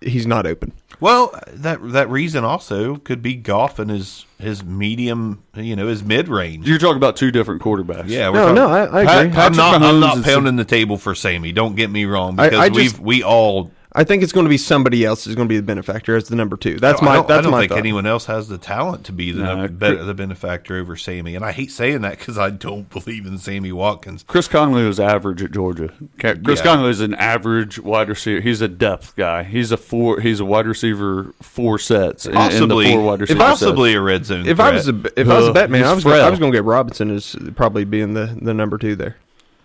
he's 0.00 0.26
not 0.26 0.46
open. 0.46 0.72
Well, 1.00 1.32
that 1.52 1.78
that 1.92 2.10
reason 2.10 2.44
also 2.44 2.96
could 2.96 3.22
be 3.22 3.34
Goff 3.34 3.78
and 3.78 3.90
his 3.90 4.26
his 4.40 4.64
medium, 4.64 5.42
you 5.54 5.76
know, 5.76 5.86
his 5.86 6.02
mid 6.02 6.28
range. 6.28 6.66
You're 6.68 6.78
talking 6.78 6.96
about 6.96 7.16
two 7.16 7.30
different 7.30 7.62
quarterbacks. 7.62 8.08
Yeah, 8.08 8.30
No, 8.30 8.32
talking- 8.40 8.54
no, 8.56 8.68
I- 8.68 9.00
I 9.02 9.04
Pat- 9.04 9.26
agree. 9.26 9.40
I'm 9.40 9.52
not. 9.56 9.82
I'm 9.82 10.00
not 10.00 10.24
pounding 10.24 10.56
the 10.56 10.64
table 10.64 10.96
for 10.98 11.14
Sammy. 11.14 11.52
Don't 11.52 11.76
get 11.76 11.90
me 11.90 12.04
wrong, 12.04 12.38
I- 12.40 12.48
because 12.48 12.58
I 12.64 12.68
we've 12.68 12.90
just- 12.90 13.00
we 13.00 13.22
all 13.22 13.70
I 13.94 14.04
think 14.04 14.22
it's 14.22 14.32
going 14.32 14.44
to 14.44 14.50
be 14.50 14.58
somebody 14.58 15.02
else 15.04 15.26
is 15.26 15.34
going 15.34 15.48
to 15.48 15.52
be 15.52 15.56
the 15.56 15.62
benefactor 15.62 16.14
as 16.14 16.28
the 16.28 16.36
number 16.36 16.58
two. 16.58 16.78
That's 16.78 17.00
I 17.00 17.04
my 17.06 17.14
don't, 17.14 17.26
that's 17.28 17.38
I 17.38 17.42
don't 17.42 17.50
my 17.52 17.60
think 17.60 17.70
thought. 17.70 17.78
anyone 17.78 18.04
else 18.04 18.26
has 18.26 18.46
the 18.46 18.58
talent 18.58 19.04
to 19.06 19.12
be 19.12 19.32
the 19.32 19.42
No, 19.42 19.56
num- 19.66 19.78
Chris- 19.78 20.04
the 20.04 20.12
benefactor 20.12 20.76
over 20.76 20.94
Sammy, 20.94 21.34
and 21.34 21.42
I 21.42 21.52
hate 21.52 21.70
saying 21.70 22.02
that 22.02 22.18
because 22.18 22.36
I 22.36 22.50
don't 22.50 22.90
believe 23.04 23.24
in 23.24 23.38
Sammy 23.38 23.72
Watkins. 23.72 24.24
Chris 24.28 24.46
Conley 24.46 24.84
was 24.86 25.00
average 25.00 25.42
at 25.42 25.52
Georgia. 25.52 25.90
Chris 26.18 26.38
Yeah. 26.58 26.62
Conley 26.64 26.90
is 26.90 27.00
an 27.00 27.14
average 27.14 27.78
wide 27.78 28.10
receiver. 28.10 28.40
He's 28.42 28.60
a 28.60 28.68
depth 28.68 29.16
guy. 29.16 29.42
He's 29.42 29.72
a 29.72 29.78
four. 29.78 30.20
He's 30.20 30.38
a 30.40 30.44
wide 30.44 30.66
receiver 30.66 31.32
four 31.40 31.78
sets. 31.78 32.26
in- 32.26 32.32
in 32.32 32.34
the 32.36 32.40
Possibly, 32.40 32.92
four 32.92 33.02
wide 33.02 33.20
receiver 33.22 33.38
possibly 33.38 33.90
sets. 33.92 33.98
a 33.98 34.02
red 34.02 34.26
zone. 34.26 34.46
if 34.46 34.60
I 34.60 34.70
was 34.70 34.86
a 34.88 34.92
threat. 34.92 35.12
if 35.16 35.28
I 35.30 35.36
was 35.38 35.46
a 35.46 35.50
Uh, 35.50 35.54
bet 35.54 35.70
man, 35.70 35.84
I 35.84 35.94
was 35.94 36.04
gonna, 36.04 36.16
I 36.16 36.28
was 36.28 36.38
going 36.38 36.52
to 36.52 36.58
get 36.58 36.64
Robinson 36.64 37.10
as 37.10 37.34
probably 37.56 37.84
being 37.84 38.12
the 38.12 38.36
the 38.40 38.52
number 38.52 38.76
two 38.76 38.96
there. 38.96 39.16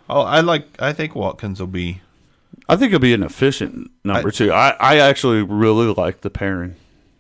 oh, 0.10 0.22
I 0.22 0.40
like. 0.40 0.66
I 0.80 0.94
think 0.94 1.14
Watkins 1.14 1.60
will 1.60 1.68
be. 1.68 2.00
I 2.70 2.76
think 2.76 2.90
it'll 2.94 3.00
be 3.02 3.14
an 3.14 3.24
efficient 3.24 3.92
number 4.04 4.32
two. 4.32 4.52
I, 4.52 4.76
I 4.80 4.98
actually 5.00 5.42
really 5.42 5.94
like 5.94 6.22
the 6.22 6.30
pairing. 6.30 6.76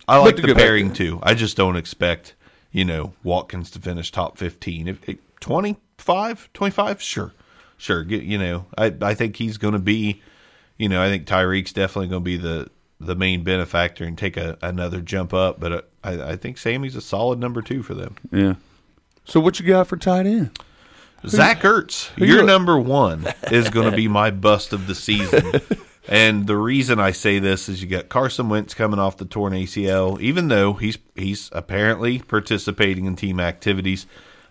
I 0.07 0.17
like 0.17 0.35
the 0.37 0.41
go 0.43 0.53
back- 0.53 0.63
pairing 0.63 0.93
too. 0.93 1.19
I 1.23 1.33
just 1.33 1.57
don't 1.57 1.75
expect 1.75 2.33
you 2.71 2.85
know 2.85 3.13
Watkins 3.23 3.69
to 3.71 3.79
finish 3.79 4.11
top 4.11 4.37
fifteen. 4.37 4.87
If, 4.87 5.07
if 5.07 5.17
25, 5.39 6.49
25, 6.53 7.01
sure, 7.01 7.33
sure. 7.77 8.03
Get, 8.03 8.23
you 8.23 8.37
know, 8.37 8.65
I 8.77 8.93
I 9.01 9.13
think 9.13 9.35
he's 9.37 9.57
going 9.57 9.73
to 9.73 9.79
be. 9.79 10.21
You 10.77 10.89
know, 10.89 11.01
I 11.03 11.07
think 11.07 11.27
Tyreek's 11.27 11.73
definitely 11.73 12.07
going 12.07 12.21
to 12.21 12.25
be 12.25 12.37
the 12.37 12.69
the 12.99 13.15
main 13.15 13.43
benefactor 13.43 14.05
and 14.05 14.17
take 14.17 14.37
a, 14.37 14.57
another 14.61 15.01
jump 15.01 15.33
up. 15.33 15.59
But 15.59 15.71
uh, 15.71 15.81
I, 16.03 16.31
I 16.31 16.35
think 16.35 16.57
Sammy's 16.57 16.95
a 16.95 17.01
solid 17.01 17.39
number 17.39 17.61
two 17.61 17.83
for 17.83 17.93
them. 17.93 18.15
Yeah. 18.31 18.55
So 19.25 19.39
what 19.39 19.59
you 19.59 19.65
got 19.65 19.87
for 19.87 19.97
tight 19.97 20.25
end? 20.25 20.57
Zach 21.27 21.61
Ertz, 21.61 22.09
your 22.17 22.39
you- 22.41 22.45
number 22.45 22.77
one 22.79 23.25
is 23.51 23.69
going 23.69 23.89
to 23.89 23.95
be 23.95 24.07
my 24.21 24.31
bust 24.31 24.73
of 24.73 24.87
the 24.87 24.95
season. 24.95 25.51
and 26.07 26.47
the 26.47 26.57
reason 26.57 26.99
I 26.99 27.11
say 27.11 27.39
this 27.39 27.69
is 27.69 27.81
you 27.81 27.87
got 27.89 28.09
Carson 28.09 28.49
Wentz 28.49 28.73
coming 28.73 28.99
off 28.99 29.17
the 29.17 29.25
torn 29.25 29.53
ACL. 29.53 30.19
Even 30.21 30.47
though 30.49 30.73
he's 30.73 30.97
he's 31.15 31.49
apparently 31.53 32.19
participating 32.19 33.05
in 33.05 33.15
team 33.15 33.39
activities, 33.39 34.05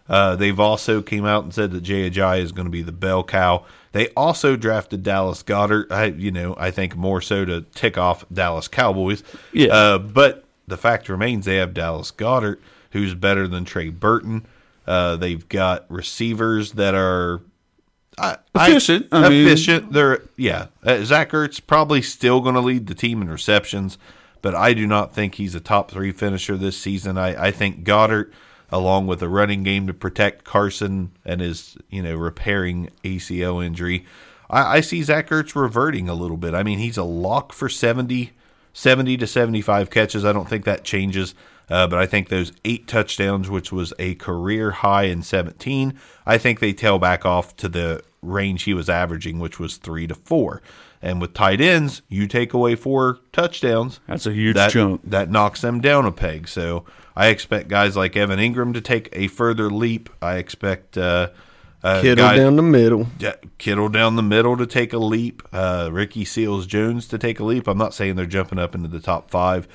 uh, 0.09 0.35
they've 0.37 0.59
also 0.61 1.03
came 1.03 1.25
out 1.25 1.45
and 1.45 1.53
said 1.55 1.71
that 1.73 1.83
Jay 1.83 2.11
Ajayi 2.11 2.41
is 2.41 2.53
going 2.53 2.67
to 2.67 2.71
be 2.71 2.83
the 2.83 2.93
bell 2.93 3.23
cow. 3.23 3.65
They 3.93 4.09
also 4.11 4.57
drafted 4.57 5.03
Dallas 5.03 5.43
Goedert. 5.43 5.93
I 5.93 6.07
you 6.07 6.31
know 6.31 6.55
I 6.59 6.71
think 6.71 6.97
more 6.97 7.21
so 7.21 7.45
to 7.45 7.61
tick 7.75 7.99
off 7.99 8.25
Dallas 8.33 8.67
Cowboys. 8.69 9.23
Yeah. 9.53 9.69
Uh, 9.75 9.99
but 9.99 10.45
the 10.67 10.79
fact 10.79 11.09
remains 11.11 11.45
they 11.45 11.57
have 11.57 11.75
Dallas 11.75 12.11
Goedert, 12.11 12.59
who's 12.93 13.15
better 13.15 13.47
than 13.47 13.65
Trey 13.67 13.91
Burton. 13.91 14.47
Uh, 14.87 15.17
they've 15.17 15.49
got 15.49 15.85
receivers 15.91 16.73
that 16.73 16.95
are 16.95 17.41
I, 18.19 18.37
Efficient, 18.55 19.09
I, 19.13 19.25
I 19.25 19.29
mean- 19.29 19.47
efficient. 19.47 19.93
They're 19.93 20.23
yeah. 20.37 20.67
Uh, 20.85 21.03
Zach 21.05 21.31
Ertz 21.31 21.65
probably 21.67 22.03
still 22.03 22.41
going 22.41 22.55
to 22.55 22.61
lead 22.61 22.87
the 22.87 22.95
team 22.95 23.23
in 23.23 23.31
receptions, 23.31 23.97
but 24.43 24.55
I 24.55 24.75
do 24.75 24.87
not 24.87 25.15
think 25.15 25.37
he's 25.37 25.55
a 25.55 25.61
top 25.61 25.91
three 25.91 26.13
finisher 26.13 26.57
this 26.57 26.77
season. 26.77 27.17
I, 27.17 27.47
I 27.47 27.51
think 27.51 27.85
Goedert, 27.85 28.31
along 28.71 29.07
with 29.07 29.23
a 29.23 29.29
running 29.29 29.63
game 29.63 29.87
to 29.87 29.95
protect 29.95 30.45
Carson 30.45 31.13
and 31.25 31.41
his 31.41 31.77
you 31.91 32.03
know 32.03 32.15
repairing 32.17 32.91
ACL 33.03 33.65
injury, 33.65 34.05
I, 34.51 34.77
I 34.77 34.81
see 34.83 35.03
Zach 35.03 35.29
Ertz 35.31 35.55
reverting 35.55 36.09
a 36.09 36.15
little 36.15 36.37
bit. 36.37 36.55
I 36.55 36.63
mean, 36.63 36.81
he's 36.81 36.99
a 36.99 37.05
lock 37.05 37.53
for 37.53 37.69
70, 37.71 38.33
70 38.75 39.17
to 39.17 39.27
seventy 39.27 39.63
five 39.63 39.89
catches. 39.91 40.25
I 40.25 40.33
don't 40.33 40.49
think 40.49 40.65
that 40.67 40.85
changes. 40.85 41.35
Uh, 41.73 41.87
but 41.87 41.99
I 41.99 42.05
think 42.05 42.29
those 42.29 42.53
eight 42.67 42.87
touchdowns, 42.87 43.49
which 43.49 43.73
was 43.73 43.95
a 43.99 44.15
career 44.17 44.73
high 44.73 45.05
in 45.05 45.23
17, 45.23 45.99
I 46.27 46.37
think 46.37 46.61
they 46.61 46.75
tail 46.75 46.99
back 46.99 47.25
off 47.25 47.57
to 47.57 47.69
the 47.69 48.03
range 48.21 48.65
he 48.65 48.75
was 48.75 48.91
averaging, 48.91 49.39
which 49.39 49.59
was 49.59 49.79
three 49.79 50.07
to 50.07 50.15
four. 50.15 50.61
And 51.01 51.19
with 51.19 51.33
tight 51.33 51.63
ends, 51.63 52.03
you 52.11 52.27
take 52.27 52.53
away 52.53 52.75
four 52.75 53.21
touchdowns. 53.33 54.01
That's 54.07 54.27
a 54.27 54.35
huge 54.35 54.55
that, 54.57 54.71
chunk. 54.71 55.01
That 55.05 55.31
knocks 55.31 55.63
them 55.63 55.81
down 55.81 56.05
a 56.05 56.13
peg. 56.13 56.47
So 56.47 56.85
I 57.17 57.29
expect 57.29 57.69
guys 57.69 57.97
like 57.97 58.19
Evan 58.19 58.39
Engram 58.39 58.75
to 58.75 58.83
take 58.83 59.09
a 59.15 59.29
further 59.29 59.71
leap. 59.71 60.11
I 60.21 60.37
expect 60.37 60.99
uh, 60.99 61.31
uh, 61.83 62.03
Kittle 62.03 62.25
guy- 62.27 62.37
down 62.37 62.57
the 62.57 62.63
middle. 62.63 63.07
yeah, 63.19 63.37
Kittle 63.57 63.89
down 63.89 64.17
the 64.17 64.23
middle 64.23 64.59
to 64.59 64.67
take 64.67 64.93
a 64.93 64.99
leap. 64.99 65.43
Uh, 65.53 65.89
Ricky 65.91 66.27
Seals 66.27 66.67
Jones 66.67 67.09
to 67.09 67.19
take 67.19 67.41
a 67.41 67.45
leap. 67.45 67.67
I'm 67.67 67.79
not 67.79 67.95
saying 67.95 68.17
they're 68.17 68.27
jumping 68.27 68.59
up 68.59 68.75
into 68.75 68.89
the 68.89 69.01
top 69.01 69.31
five, 69.31 69.67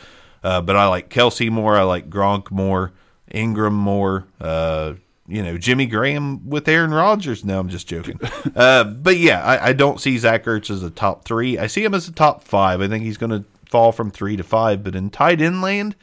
uh, 0.44 0.62
but 0.62 0.76
I 0.76 0.88
like 0.88 1.10
Kelce 1.10 1.50
more. 1.50 1.76
I 1.76 1.84
like 1.84 2.10
Gronk 2.10 2.52
more. 2.52 2.94
Engram 3.34 3.74
more. 3.74 4.26
Uh, 4.40 4.94
you 5.28 5.44
know, 5.44 5.58
Jimmy 5.58 5.86
Graham 5.86 6.50
with 6.50 6.68
Aaron 6.70 6.94
Rodgers. 6.94 7.44
No, 7.44 7.60
I'm 7.60 7.68
just 7.70 7.88
joking. 7.88 8.20
uh, 8.56 8.86
but 8.86 9.18
yeah, 9.18 9.44
I, 9.44 9.70
I 9.70 9.74
don't 9.74 10.00
see 10.00 10.18
Zach 10.18 10.46
Ertz 10.46 10.70
as 10.70 10.84
a 10.84 10.90
top 10.90 11.26
three. 11.26 11.58
I 11.58 11.68
see 11.68 11.84
him 11.84 11.94
as 11.94 12.08
a 12.08 12.14
top 12.14 12.44
five. 12.44 12.80
I 12.82 12.88
think 12.88 13.04
he's 13.04 13.18
going 13.18 13.32
to 13.32 13.44
fall 13.70 13.92
from 13.92 14.10
three 14.10 14.38
to 14.38 14.44
five. 14.44 14.84
But 14.84 14.96
in 14.96 15.10
tight 15.10 15.42
end 15.42 15.62
land, 15.62 15.96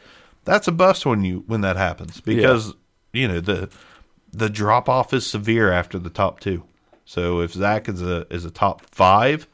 that's 0.44 0.68
a 0.68 0.72
bust 0.72 1.06
when 1.06 1.24
you 1.24 1.44
when 1.46 1.62
that 1.62 1.76
happens 1.76 2.20
because 2.20 2.74
you 3.14 3.26
know 3.26 3.40
the 3.40 3.70
the 4.30 4.50
drop 4.50 4.88
off 4.90 5.14
is 5.14 5.26
severe 5.26 5.72
after 5.72 5.98
the 5.98 6.10
top 6.10 6.40
two. 6.40 6.64
So 7.06 7.40
if 7.40 7.52
Zach 7.52 7.88
is 7.88 8.02
a 8.02 8.26
is 8.30 8.44
a 8.44 8.50
top 8.50 8.82
five, 8.90 9.46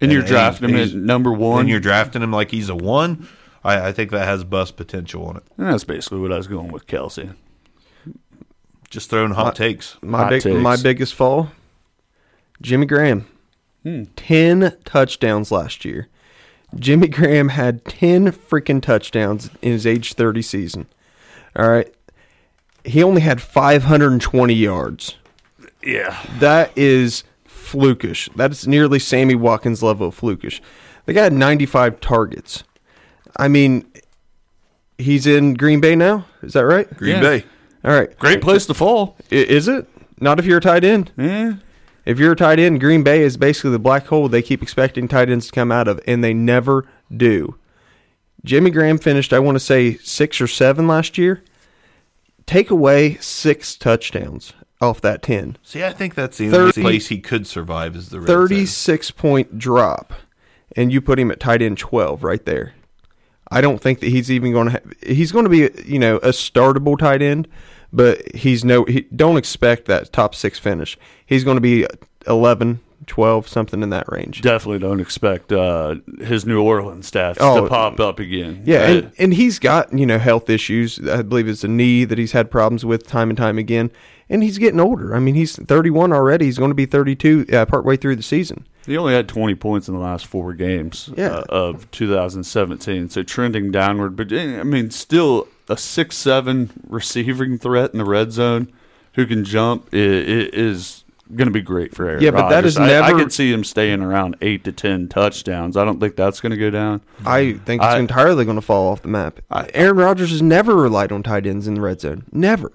And 0.00 0.12
you're 0.12 0.20
and 0.20 0.28
drafting 0.28 0.68
him 0.70 0.76
at 0.76 0.94
number 0.94 1.32
one. 1.32 1.62
and 1.62 1.68
you're 1.68 1.80
drafting 1.80 2.22
him 2.22 2.30
like 2.30 2.52
he's 2.52 2.68
a 2.68 2.76
one, 2.76 3.28
I, 3.66 3.88
I 3.88 3.92
think 3.92 4.10
that 4.12 4.26
has 4.26 4.44
bust 4.44 4.76
potential 4.76 5.26
on 5.26 5.36
it. 5.36 5.42
And 5.58 5.66
that's 5.68 5.84
basically 5.84 6.20
what 6.20 6.32
I 6.32 6.36
was 6.36 6.46
going 6.46 6.68
with 6.68 6.86
Kelce. 6.86 7.34
Just 8.88 9.10
throwing 9.10 9.32
hot 9.32 9.56
takes. 9.56 9.96
My 10.00 10.18
Hot 10.18 10.30
big, 10.30 10.42
takes. 10.42 10.60
my 10.60 10.76
biggest 10.76 11.14
fall, 11.14 11.50
Jimmy 12.62 12.86
Graham. 12.86 13.26
Hmm. 13.82 14.04
Ten 14.16 14.76
touchdowns 14.84 15.50
last 15.50 15.84
year. 15.84 16.08
Jimmy 16.74 17.08
Graham 17.08 17.48
had 17.50 17.84
ten 17.84 18.26
freaking 18.32 18.80
touchdowns 18.82 19.50
in 19.62 19.72
his 19.72 19.86
age 19.86 20.14
thirty 20.14 20.42
season. 20.42 20.86
All 21.56 21.68
right, 21.68 21.92
he 22.84 23.02
only 23.02 23.22
had 23.22 23.40
five 23.42 23.84
hundred 23.84 24.12
and 24.12 24.20
twenty 24.20 24.54
yards. 24.54 25.16
Yeah. 25.82 26.20
That 26.38 26.76
is 26.76 27.24
flukish. 27.48 28.32
That 28.34 28.50
is 28.52 28.66
nearly 28.66 28.98
Sammy 28.98 29.34
Watkins 29.34 29.82
level 29.82 30.08
of 30.08 30.20
flukish. 30.20 30.60
The 31.06 31.12
guy 31.12 31.24
had 31.24 31.32
ninety 31.32 31.66
five 31.66 32.00
targets. 32.00 32.64
I 33.38 33.48
mean, 33.48 33.84
he's 34.98 35.26
in 35.26 35.54
Green 35.54 35.80
Bay 35.80 35.94
now. 35.94 36.26
Is 36.42 36.54
that 36.54 36.64
right? 36.64 36.92
Green 36.96 37.16
Yeah. 37.16 37.20
Bay. 37.20 37.44
All 37.84 37.92
right. 37.92 38.16
Great 38.18 38.40
place 38.40 38.66
to 38.66 38.74
fall. 38.74 39.16
I- 39.30 39.34
Is 39.36 39.68
it? 39.68 39.86
Not 40.20 40.38
if 40.38 40.46
you're 40.46 40.58
a 40.58 40.62
tight 40.62 40.84
end. 40.84 41.12
Yeah. 41.16 41.54
If 42.04 42.18
you're 42.18 42.32
a 42.32 42.36
tight 42.36 42.58
end, 42.58 42.80
Green 42.80 43.02
Bay 43.02 43.22
is 43.22 43.36
basically 43.36 43.70
the 43.70 43.78
black 43.78 44.06
hole 44.06 44.28
they 44.28 44.40
keep 44.42 44.62
expecting 44.62 45.08
tight 45.08 45.28
ends 45.28 45.46
to 45.46 45.52
come 45.52 45.70
out 45.72 45.88
of, 45.88 46.00
and 46.06 46.22
they 46.24 46.32
never 46.32 46.84
do. 47.14 47.56
Jimmy 48.44 48.70
Graham 48.70 48.96
finished, 48.98 49.32
I 49.32 49.40
want 49.40 49.56
to 49.56 49.60
say, 49.60 49.96
six 49.98 50.40
or 50.40 50.46
seven 50.46 50.86
last 50.86 51.18
year. 51.18 51.42
Take 52.46 52.70
away 52.70 53.16
six 53.20 53.74
touchdowns 53.74 54.52
off 54.80 55.00
that 55.00 55.20
10. 55.22 55.56
See, 55.64 55.82
I 55.82 55.92
think 55.92 56.14
that's 56.14 56.38
the 56.38 56.46
only 56.46 56.58
30 56.70 56.80
place 56.82 57.08
he 57.08 57.18
could 57.18 57.44
survive 57.46 57.96
is 57.96 58.10
the 58.10 58.20
red 58.20 58.28
zone. 58.28 58.48
36 58.48 59.10
point 59.10 59.58
drop, 59.58 60.12
and 60.76 60.92
you 60.92 61.00
put 61.00 61.18
him 61.18 61.30
at 61.32 61.40
tight 61.40 61.60
end 61.60 61.76
12 61.78 62.22
right 62.22 62.44
there. 62.44 62.74
I 63.50 63.60
don't 63.60 63.80
think 63.80 64.00
that 64.00 64.08
he's 64.08 64.30
even 64.30 64.52
going 64.52 64.66
to. 64.66 64.72
Ha- 64.72 64.90
he's 65.06 65.32
going 65.32 65.44
to 65.44 65.50
be, 65.50 65.70
you 65.84 65.98
know, 65.98 66.16
a 66.16 66.28
startable 66.30 66.98
tight 66.98 67.22
end, 67.22 67.46
but 67.92 68.34
he's 68.34 68.64
no. 68.64 68.84
He, 68.84 69.02
don't 69.14 69.36
expect 69.36 69.86
that 69.86 70.12
top 70.12 70.34
six 70.34 70.58
finish. 70.58 70.98
He's 71.24 71.44
going 71.44 71.56
to 71.56 71.60
be 71.60 71.86
11, 72.26 72.80
12, 73.06 73.46
something 73.46 73.82
in 73.82 73.90
that 73.90 74.10
range. 74.10 74.42
Definitely 74.42 74.80
don't 74.80 74.98
expect 75.00 75.52
uh, 75.52 75.96
his 76.18 76.44
New 76.44 76.60
Orleans 76.60 77.08
stats 77.10 77.36
Oh, 77.40 77.62
to 77.62 77.68
pop 77.68 78.00
up 78.00 78.18
again. 78.18 78.62
Yeah, 78.64 78.78
Uh, 78.78 78.86
and, 78.86 79.12
and 79.18 79.34
he's 79.34 79.58
got 79.60 79.96
you 79.96 80.06
know 80.06 80.18
health 80.18 80.50
issues. 80.50 80.98
I 81.08 81.22
believe 81.22 81.46
it's 81.48 81.62
a 81.64 81.68
knee 81.68 82.04
that 82.04 82.18
he's 82.18 82.32
had 82.32 82.50
problems 82.50 82.84
with 82.84 83.06
time 83.06 83.30
and 83.30 83.36
time 83.36 83.58
again, 83.58 83.90
and 84.28 84.42
he's 84.42 84.58
getting 84.58 84.80
older. 84.80 85.14
I 85.14 85.20
mean, 85.20 85.36
he's 85.36 85.54
31 85.56 86.12
already. 86.12 86.46
He's 86.46 86.58
going 86.58 86.70
to 86.72 86.74
be 86.74 86.86
32 86.86 87.46
uh, 87.52 87.66
partway 87.66 87.96
through 87.96 88.16
the 88.16 88.22
season. 88.24 88.66
He 88.86 88.96
only 88.96 89.12
had 89.14 89.28
20 89.28 89.54
points 89.56 89.88
in 89.88 89.94
the 89.94 90.00
last 90.00 90.26
four 90.26 90.54
games 90.54 91.10
Yeah. 91.16 91.38
uh, 91.38 91.44
of 91.48 91.90
2017, 91.90 93.10
so 93.10 93.22
trending 93.22 93.70
downward. 93.70 94.16
But 94.16 94.32
eh, 94.32 94.60
I 94.60 94.62
mean, 94.62 94.90
still 94.90 95.48
a 95.68 95.76
six-seven 95.76 96.70
receiving 96.88 97.58
threat 97.58 97.92
in 97.92 97.98
the 97.98 98.04
red 98.04 98.32
zone 98.32 98.68
who 99.14 99.26
can 99.26 99.44
jump 99.44 99.88
i- 99.92 99.96
i- 99.96 100.50
is 100.52 101.02
going 101.34 101.48
to 101.48 101.52
be 101.52 101.60
great 101.60 101.92
for 101.94 102.08
Aaron. 102.08 102.22
Yeah, 102.22 102.30
but 102.30 102.48
that 102.50 102.56
Rodgers. 102.56 102.72
is 102.74 102.78
I, 102.78 102.84
I 102.84 102.86
never- 103.08 103.18
could 103.18 103.32
see 103.32 103.52
him 103.52 103.64
staying 103.64 104.00
around 104.02 104.36
eight 104.40 104.62
to 104.64 104.70
ten 104.72 105.08
touchdowns. 105.08 105.76
I 105.76 105.84
don't 105.84 105.98
think 105.98 106.14
that's 106.14 106.40
going 106.40 106.50
to 106.50 106.56
go 106.56 106.70
down. 106.70 107.00
I 107.24 107.54
think 107.64 107.82
it's 107.82 107.94
I- 107.94 107.98
entirely 107.98 108.44
going 108.44 108.56
to 108.58 108.62
fall 108.62 108.92
off 108.92 109.02
the 109.02 109.08
map. 109.08 109.40
Aaron 109.74 109.96
Rodgers 109.96 110.30
has 110.30 110.42
never 110.42 110.76
relied 110.76 111.10
on 111.10 111.24
tight 111.24 111.46
ends 111.46 111.66
in 111.66 111.74
the 111.74 111.80
red 111.80 112.00
zone. 112.00 112.24
Never. 112.30 112.70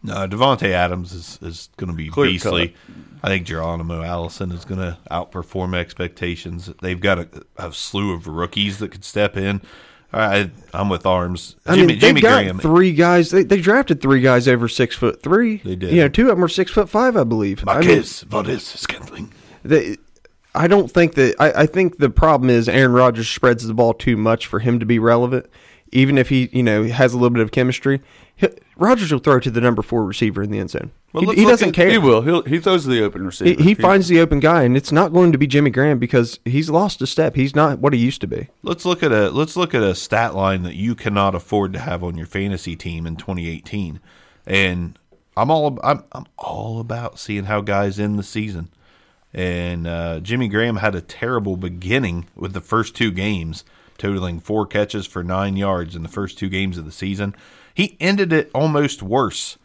No, 0.00 0.28
Davante 0.28 0.68
Adams 0.70 1.12
is, 1.12 1.40
is 1.42 1.70
going 1.76 1.90
to 1.90 1.96
be 1.96 2.08
Clear 2.08 2.30
beastly. 2.30 2.74
I 3.22 3.28
think 3.28 3.46
Geronimo 3.46 4.02
Allison 4.02 4.52
is 4.52 4.64
going 4.64 4.80
to 4.80 4.98
outperform 5.10 5.74
expectations. 5.74 6.70
They've 6.82 7.00
got 7.00 7.18
a, 7.18 7.28
a 7.56 7.72
slew 7.72 8.12
of 8.14 8.26
rookies 8.26 8.78
that 8.78 8.90
could 8.92 9.04
step 9.04 9.36
in. 9.36 9.60
I, 10.12 10.50
I'm 10.72 10.88
with 10.88 11.04
Arms. 11.04 11.56
I 11.66 11.74
Jimmy, 11.74 11.86
mean, 11.88 12.00
Jimmy 12.00 12.20
Graham. 12.22 12.58
three 12.58 12.92
guys. 12.92 13.30
They, 13.30 13.42
they 13.42 13.60
drafted 13.60 14.00
three 14.00 14.20
guys 14.22 14.48
over 14.48 14.66
six 14.68 14.96
foot 14.96 15.22
three. 15.22 15.58
They 15.58 15.76
did. 15.76 15.92
You 15.92 16.00
know, 16.02 16.08
two 16.08 16.22
of 16.30 16.36
them 16.36 16.44
are 16.44 16.48
six 16.48 16.70
foot 16.70 16.88
five, 16.88 17.16
I 17.16 17.24
believe. 17.24 17.62
I 17.68 17.80
mean, 17.80 17.88
Marquez 17.88 18.22
Valdes 18.22 18.62
Scantling. 18.66 19.32
they, 19.64 19.96
I 20.54 20.66
don't 20.66 20.90
think 20.90 21.14
that. 21.14 21.34
I, 21.38 21.62
I 21.62 21.66
think 21.66 21.98
the 21.98 22.08
problem 22.08 22.48
is 22.48 22.68
Aaron 22.70 22.92
Rodgers 22.92 23.28
spreads 23.28 23.66
the 23.66 23.74
ball 23.74 23.92
too 23.92 24.16
much 24.16 24.46
for 24.46 24.60
him 24.60 24.78
to 24.80 24.86
be 24.86 24.98
relevant. 24.98 25.46
Even 25.92 26.16
if 26.16 26.28
he, 26.30 26.48
you 26.52 26.62
know, 26.62 26.84
has 26.84 27.12
a 27.12 27.16
little 27.16 27.30
bit 27.30 27.42
of 27.42 27.50
chemistry, 27.50 28.00
he, 28.34 28.48
Rodgers 28.76 29.12
will 29.12 29.18
throw 29.20 29.40
to 29.40 29.50
the 29.50 29.60
number 29.60 29.82
four 29.82 30.04
receiver 30.04 30.42
in 30.42 30.50
the 30.50 30.58
end 30.58 30.70
zone. 30.70 30.90
Well, 31.12 31.30
he 31.30 31.36
he 31.40 31.44
doesn't 31.46 31.68
at- 31.70 31.74
care. 31.74 31.90
He 31.90 31.98
will. 31.98 32.20
He'll, 32.22 32.42
he 32.42 32.58
throws 32.58 32.84
the 32.84 33.02
open 33.02 33.22
He, 33.22 33.26
receiver. 33.26 33.62
he 33.62 33.74
finds 33.74 34.08
the 34.08 34.20
open 34.20 34.40
guy, 34.40 34.62
and 34.64 34.76
it's 34.76 34.92
not 34.92 35.12
going 35.12 35.32
to 35.32 35.38
be 35.38 35.46
Jimmy 35.46 35.70
Graham 35.70 35.98
because 35.98 36.38
he's 36.44 36.68
lost 36.68 37.00
a 37.00 37.06
step. 37.06 37.34
He's 37.34 37.54
not 37.54 37.78
what 37.78 37.92
he 37.94 37.98
used 37.98 38.20
to 38.20 38.26
be. 38.26 38.48
Let's 38.62 38.84
look 38.84 39.02
at 39.02 39.10
a 39.12 39.30
let's 39.30 39.56
look 39.56 39.74
at 39.74 39.82
a 39.82 39.94
stat 39.94 40.34
line 40.34 40.64
that 40.64 40.74
you 40.74 40.94
cannot 40.94 41.34
afford 41.34 41.72
to 41.72 41.78
have 41.78 42.04
on 42.04 42.16
your 42.18 42.26
fantasy 42.26 42.76
team 42.76 43.06
in 43.06 43.16
2018. 43.16 44.00
And 44.46 44.98
I'm 45.36 45.50
all 45.50 45.78
I'm 45.82 46.04
I'm 46.12 46.26
all 46.36 46.78
about 46.80 47.18
seeing 47.18 47.44
how 47.44 47.62
guys 47.62 47.98
end 47.98 48.18
the 48.18 48.22
season. 48.22 48.68
And 49.32 49.86
uh, 49.86 50.20
Jimmy 50.20 50.48
Graham 50.48 50.76
had 50.76 50.94
a 50.94 51.00
terrible 51.02 51.56
beginning 51.56 52.26
with 52.34 52.54
the 52.54 52.60
first 52.62 52.94
two 52.96 53.10
games, 53.10 53.62
totaling 53.98 54.40
four 54.40 54.66
catches 54.66 55.06
for 55.06 55.22
nine 55.22 55.56
yards 55.56 55.94
in 55.94 56.02
the 56.02 56.08
first 56.08 56.38
two 56.38 56.48
games 56.48 56.78
of 56.78 56.84
the 56.86 56.92
season. 56.92 57.34
He 57.74 57.96
ended 58.00 58.32
it 58.32 58.50
almost 58.54 59.02
worse, 59.02 59.58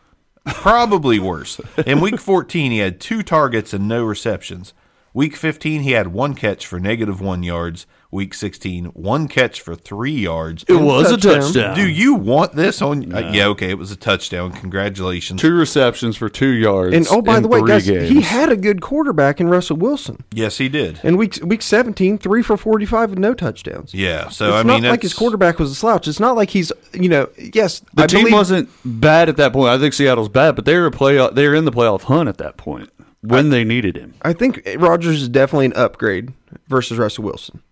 probably 0.46 1.20
worse. 1.20 1.60
In 1.86 2.02
week 2.02 2.20
14, 2.20 2.72
he 2.72 2.80
had 2.80 3.00
two 3.00 3.24
targets 3.24 3.74
and 3.74 3.88
no 3.88 4.04
receptions. 4.04 4.74
Week 5.14 5.36
15, 5.36 5.82
he 5.82 5.92
had 5.92 6.08
one 6.08 6.34
catch 6.34 6.66
for 6.66 6.80
negative 6.80 7.22
one 7.22 7.44
yards. 7.44 7.86
Week 8.14 8.36
16, 8.36 8.86
one 8.86 9.28
catch 9.28 9.60
for 9.60 9.74
three 9.74 10.12
yards. 10.12 10.64
it 10.68 10.76
was 10.76 11.12
a 11.12 11.18
touchdown. 11.18 11.42
touchdown. 11.42 11.76
Do 11.76 11.90
you 11.90 12.14
want 12.14 12.56
this 12.56 12.80
on? 12.80 13.12
Uh, 13.12 13.32
yeah, 13.34 13.48
okay, 13.48 13.72
it 13.72 13.78
was 13.80 13.92
a 13.92 13.96
touchdown. 13.96 14.52
Congratulations. 14.52 15.42
Two 15.42 15.56
receptions 15.56 16.16
for 16.16 16.30
two 16.30 16.52
yards. 16.52 16.96
And 16.96 17.08
oh, 17.10 17.24
by 17.24 17.38
in 17.38 17.42
the 17.42 17.50
way, 17.50 17.64
guys, 17.64 17.88
games. 17.88 18.10
he 18.10 18.22
had 18.22 18.52
a 18.52 18.56
good 18.56 18.82
quarterback 18.82 19.42
in 19.42 19.50
Russell 19.50 19.78
Wilson. 19.78 20.24
Yes, 20.32 20.60
he 20.60 20.70
did. 20.70 21.00
In 21.04 21.18
week 21.18 21.40
week 21.44 21.64
17, 21.64 22.20
three 22.20 22.44
for 22.44 22.56
45 22.56 23.10
with 23.10 23.20
no 23.20 23.34
touchdowns. 23.34 23.96
Yeah, 23.96 24.30
so 24.30 24.50
it's 24.50 24.54
I 24.54 24.58
mean, 24.60 24.68
not 24.68 24.82
mean, 24.82 24.92
like 24.92 25.02
his 25.02 25.16
quarterback 25.16 25.58
was 25.58 25.72
a 25.72 25.76
slouch. 25.76 26.08
It's 26.08 26.20
not 26.20 26.36
like 26.36 26.52
he's, 26.52 26.72
you 26.94 27.10
know, 27.10 27.30
yes, 27.38 27.82
The 27.96 28.04
I 28.04 28.06
team 28.06 28.20
believe, 28.22 28.34
wasn't 28.34 28.70
bad 28.86 29.28
at 29.28 29.38
that 29.38 29.54
point. 29.54 29.70
I 29.70 29.80
think 29.80 29.94
Seattle's 29.96 30.30
bad, 30.30 30.56
but 30.56 30.66
they 30.66 30.78
were 30.78 30.92
playoff. 30.92 31.34
They 31.34 31.48
were 31.48 31.56
in 31.56 31.66
the 31.66 31.72
playoff 31.72 32.04
hunt 32.04 32.30
at 32.30 32.38
that 32.38 32.58
point 32.58 32.92
when 33.22 33.50
they 33.50 33.64
needed 33.64 33.98
him. 33.98 34.14
I 34.22 34.34
think 34.34 34.62
Rodgers 34.78 35.24
is 35.24 35.30
definitely 35.30 35.66
an 35.66 35.74
upgrade 35.74 36.34
versus 36.68 37.00
Russell 37.00 37.24
Wilson. 37.24 37.64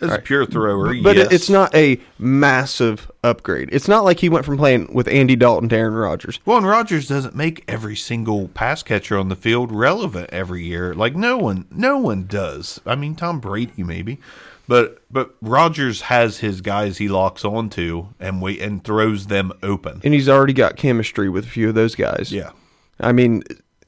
As 0.00 0.10
a 0.12 0.18
pure 0.18 0.46
thrower, 0.46 0.94
But 1.02 1.16
yes. 1.16 1.32
it's 1.32 1.50
not 1.50 1.74
a 1.74 2.00
massive 2.18 3.10
upgrade. 3.22 3.68
It's 3.72 3.88
not 3.88 4.04
like 4.04 4.20
he 4.20 4.28
went 4.28 4.44
from 4.44 4.56
playing 4.56 4.92
with 4.94 5.08
Andy 5.08 5.36
Dalton 5.36 5.68
to 5.68 5.76
Aaron 5.76 5.94
Rodgers. 5.94 6.38
Well, 6.44 6.58
and 6.58 6.66
Rodgers 6.66 7.06
doesn't 7.08 7.34
make 7.34 7.64
every 7.68 7.96
single 7.96 8.48
pass 8.48 8.82
catcher 8.82 9.18
on 9.18 9.28
the 9.28 9.36
field 9.36 9.70
relevant 9.72 10.30
every 10.30 10.64
year. 10.64 10.94
Like 10.94 11.14
no 11.16 11.36
one, 11.36 11.66
no 11.70 11.98
one 11.98 12.26
does. 12.26 12.80
I 12.86 12.94
mean, 12.94 13.14
Tom 13.14 13.40
Brady 13.40 13.82
maybe, 13.82 14.18
but 14.66 15.02
but 15.10 15.34
Rodgers 15.42 16.02
has 16.02 16.38
his 16.38 16.60
guys 16.60 16.98
he 16.98 17.08
locks 17.08 17.44
onto 17.44 18.06
and 18.18 18.40
wait 18.40 18.60
and 18.62 18.82
throws 18.82 19.26
them 19.26 19.52
open. 19.62 20.00
And 20.04 20.14
he's 20.14 20.28
already 20.28 20.52
got 20.52 20.76
chemistry 20.76 21.28
with 21.28 21.44
a 21.44 21.48
few 21.48 21.68
of 21.68 21.74
those 21.74 21.94
guys. 21.94 22.32
Yeah, 22.32 22.50
I 22.98 23.12
mean, 23.12 23.42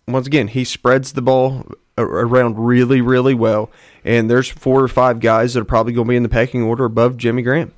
once 0.09 0.27
again, 0.27 0.49
he 0.49 0.65
spreads 0.65 1.13
the 1.13 1.23
ball 1.23 1.67
around 1.99 2.59
really, 2.59 3.01
really 3.01 3.35
well. 3.35 3.71
And 4.05 4.31
there's 4.31 4.49
four 4.49 4.83
or 4.83 4.89
five 4.89 5.21
guys 5.21 5.55
that 5.55 5.61
are 5.61 5.65
probably 5.65 5.93
going 5.93 6.07
to 6.07 6.11
be 6.11 6.17
in 6.17 6.23
the 6.23 6.29
pecking 6.29 6.63
order 6.63 6.85
above 6.85 7.17
Jimmy 7.17 7.43
Graham. 7.43 7.73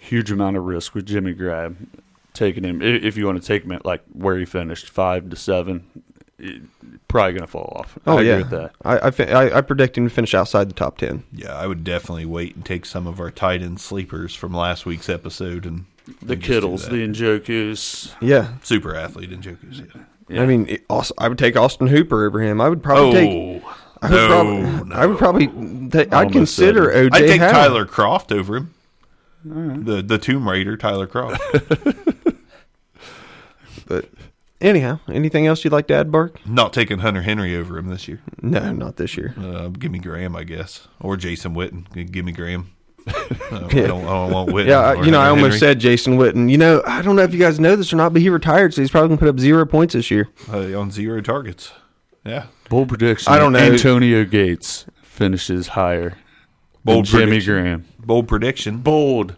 Huge 0.00 0.30
amount 0.30 0.56
of 0.56 0.64
risk 0.64 0.94
with 0.94 1.06
Jimmy 1.06 1.32
Graham 1.32 1.90
taking 2.34 2.64
him. 2.64 2.82
If 2.82 3.16
you 3.16 3.26
want 3.26 3.40
to 3.40 3.46
take 3.46 3.62
him 3.64 3.72
at 3.72 3.84
like 3.84 4.02
where 4.12 4.36
he 4.38 4.44
finished, 4.44 4.88
five 4.88 5.30
to 5.30 5.36
seven, 5.36 5.84
probably 7.06 7.32
going 7.32 7.42
to 7.42 7.46
fall 7.46 7.72
off. 7.76 7.98
Oh 8.06 8.18
I 8.18 8.22
yeah, 8.22 8.38
with 8.38 8.50
that. 8.50 8.72
I, 8.84 8.96
I, 8.98 9.10
I 9.44 9.58
I 9.58 9.60
predict 9.60 9.96
him 9.96 10.08
to 10.08 10.14
finish 10.14 10.34
outside 10.34 10.68
the 10.68 10.74
top 10.74 10.98
ten. 10.98 11.22
yeah. 11.32 11.54
I 11.54 11.66
would 11.68 11.84
definitely 11.84 12.26
wait 12.26 12.56
and 12.56 12.64
take 12.64 12.84
some 12.84 13.06
of 13.06 13.20
our 13.20 13.30
tight 13.30 13.62
end 13.62 13.80
sleepers 13.80 14.34
from 14.34 14.52
last 14.52 14.86
week's 14.86 15.08
episode 15.08 15.64
and 15.66 15.84
The 16.20 16.32
and 16.32 16.42
Kittles, 16.42 16.88
the 16.88 17.06
Njokus. 17.06 18.12
Yeah, 18.20 18.54
super 18.62 18.96
athlete 18.96 19.30
and 19.30 19.42
Jokus. 19.42 19.86
Yeah. 19.94 20.02
Yeah. 20.28 20.42
I 20.42 20.46
mean, 20.46 20.66
it 20.68 20.84
also, 20.88 21.14
I 21.18 21.28
would 21.28 21.38
take 21.38 21.56
Austin 21.56 21.86
Hooper 21.88 22.26
over 22.26 22.40
him. 22.40 22.60
I 22.60 22.68
would 22.68 22.82
probably 22.82 23.12
take. 23.12 23.62
Oh 23.64 23.76
I 24.00 24.10
would 24.10 24.16
no, 24.16 24.28
probably, 24.28 24.88
no. 24.88 24.96
I 24.96 25.06
would 25.06 25.18
probably. 25.18 25.46
ta- 25.88 26.18
I'd 26.18 26.32
consider 26.32 26.92
said 26.92 27.12
OJ 27.12 27.14
I'd 27.14 27.26
take 27.28 27.40
Howard. 27.40 27.54
Tyler 27.54 27.86
Kroft 27.86 28.36
over 28.36 28.56
him. 28.56 28.74
The 29.44 30.02
the 30.02 30.18
Tomb 30.18 30.48
Raider, 30.48 30.76
Tyler 30.76 31.06
Kroft. 31.06 31.38
But 33.86 34.08
anyhow, 34.60 35.00
anything 35.08 35.46
else 35.46 35.64
you'd 35.64 35.72
like 35.72 35.86
to 35.88 35.94
add, 35.94 36.10
Bark? 36.10 36.44
Not 36.46 36.72
taking 36.72 37.00
Hunter 37.00 37.22
Henry 37.22 37.54
over 37.56 37.76
him 37.76 37.88
this 37.88 38.08
year. 38.08 38.20
No, 38.40 38.72
not 38.72 38.96
this 38.96 39.16
year. 39.16 39.34
Uh, 39.38 39.68
give 39.68 39.90
me 39.90 39.98
Graham, 39.98 40.34
I 40.36 40.44
guess, 40.44 40.88
or 41.00 41.16
Jason 41.16 41.54
Witten. 41.54 42.10
Give 42.10 42.24
me 42.24 42.32
Graham. 42.32 42.70
I, 43.08 43.68
Yeah. 43.72 43.86
don't, 43.88 44.04
I 44.04 44.06
don't 44.06 44.30
want 44.32 44.50
Witten. 44.50 44.66
Yeah, 44.68 45.02
you 45.02 45.10
know, 45.10 45.20
I 45.20 45.28
almost 45.28 45.44
Henry. 45.54 45.58
said 45.58 45.80
Jason 45.80 46.16
Witten. 46.18 46.50
You 46.50 46.58
know, 46.58 46.82
I 46.86 47.02
don't 47.02 47.16
know 47.16 47.22
if 47.22 47.32
you 47.32 47.38
guys 47.40 47.58
know 47.60 47.76
this 47.76 47.92
or 47.92 47.96
not, 47.96 48.12
but 48.12 48.22
he 48.22 48.28
retired, 48.28 48.74
so 48.74 48.80
he's 48.80 48.90
probably 48.90 49.08
going 49.08 49.18
to 49.18 49.24
put 49.24 49.28
up 49.30 49.40
zero 49.40 49.66
points 49.66 49.94
this 49.94 50.10
year. 50.10 50.28
uh, 50.52 50.78
on 50.78 50.90
zero 50.90 51.20
targets. 51.20 51.72
Yeah, 52.24 52.46
Bold 52.68 52.88
prediction. 52.88 53.32
I 53.32 53.38
don't 53.38 53.52
know. 53.52 53.58
Antonio 53.58 54.24
Gates 54.24 54.86
finishes 55.02 55.68
higher. 55.68 56.16
Bold 56.84 57.06
than 57.06 57.12
Jimmy 57.20 57.24
prediction. 57.32 57.54
Graham. 57.54 57.84
bold 57.98 58.28
prediction. 58.28 58.78
Bold. 58.78 59.36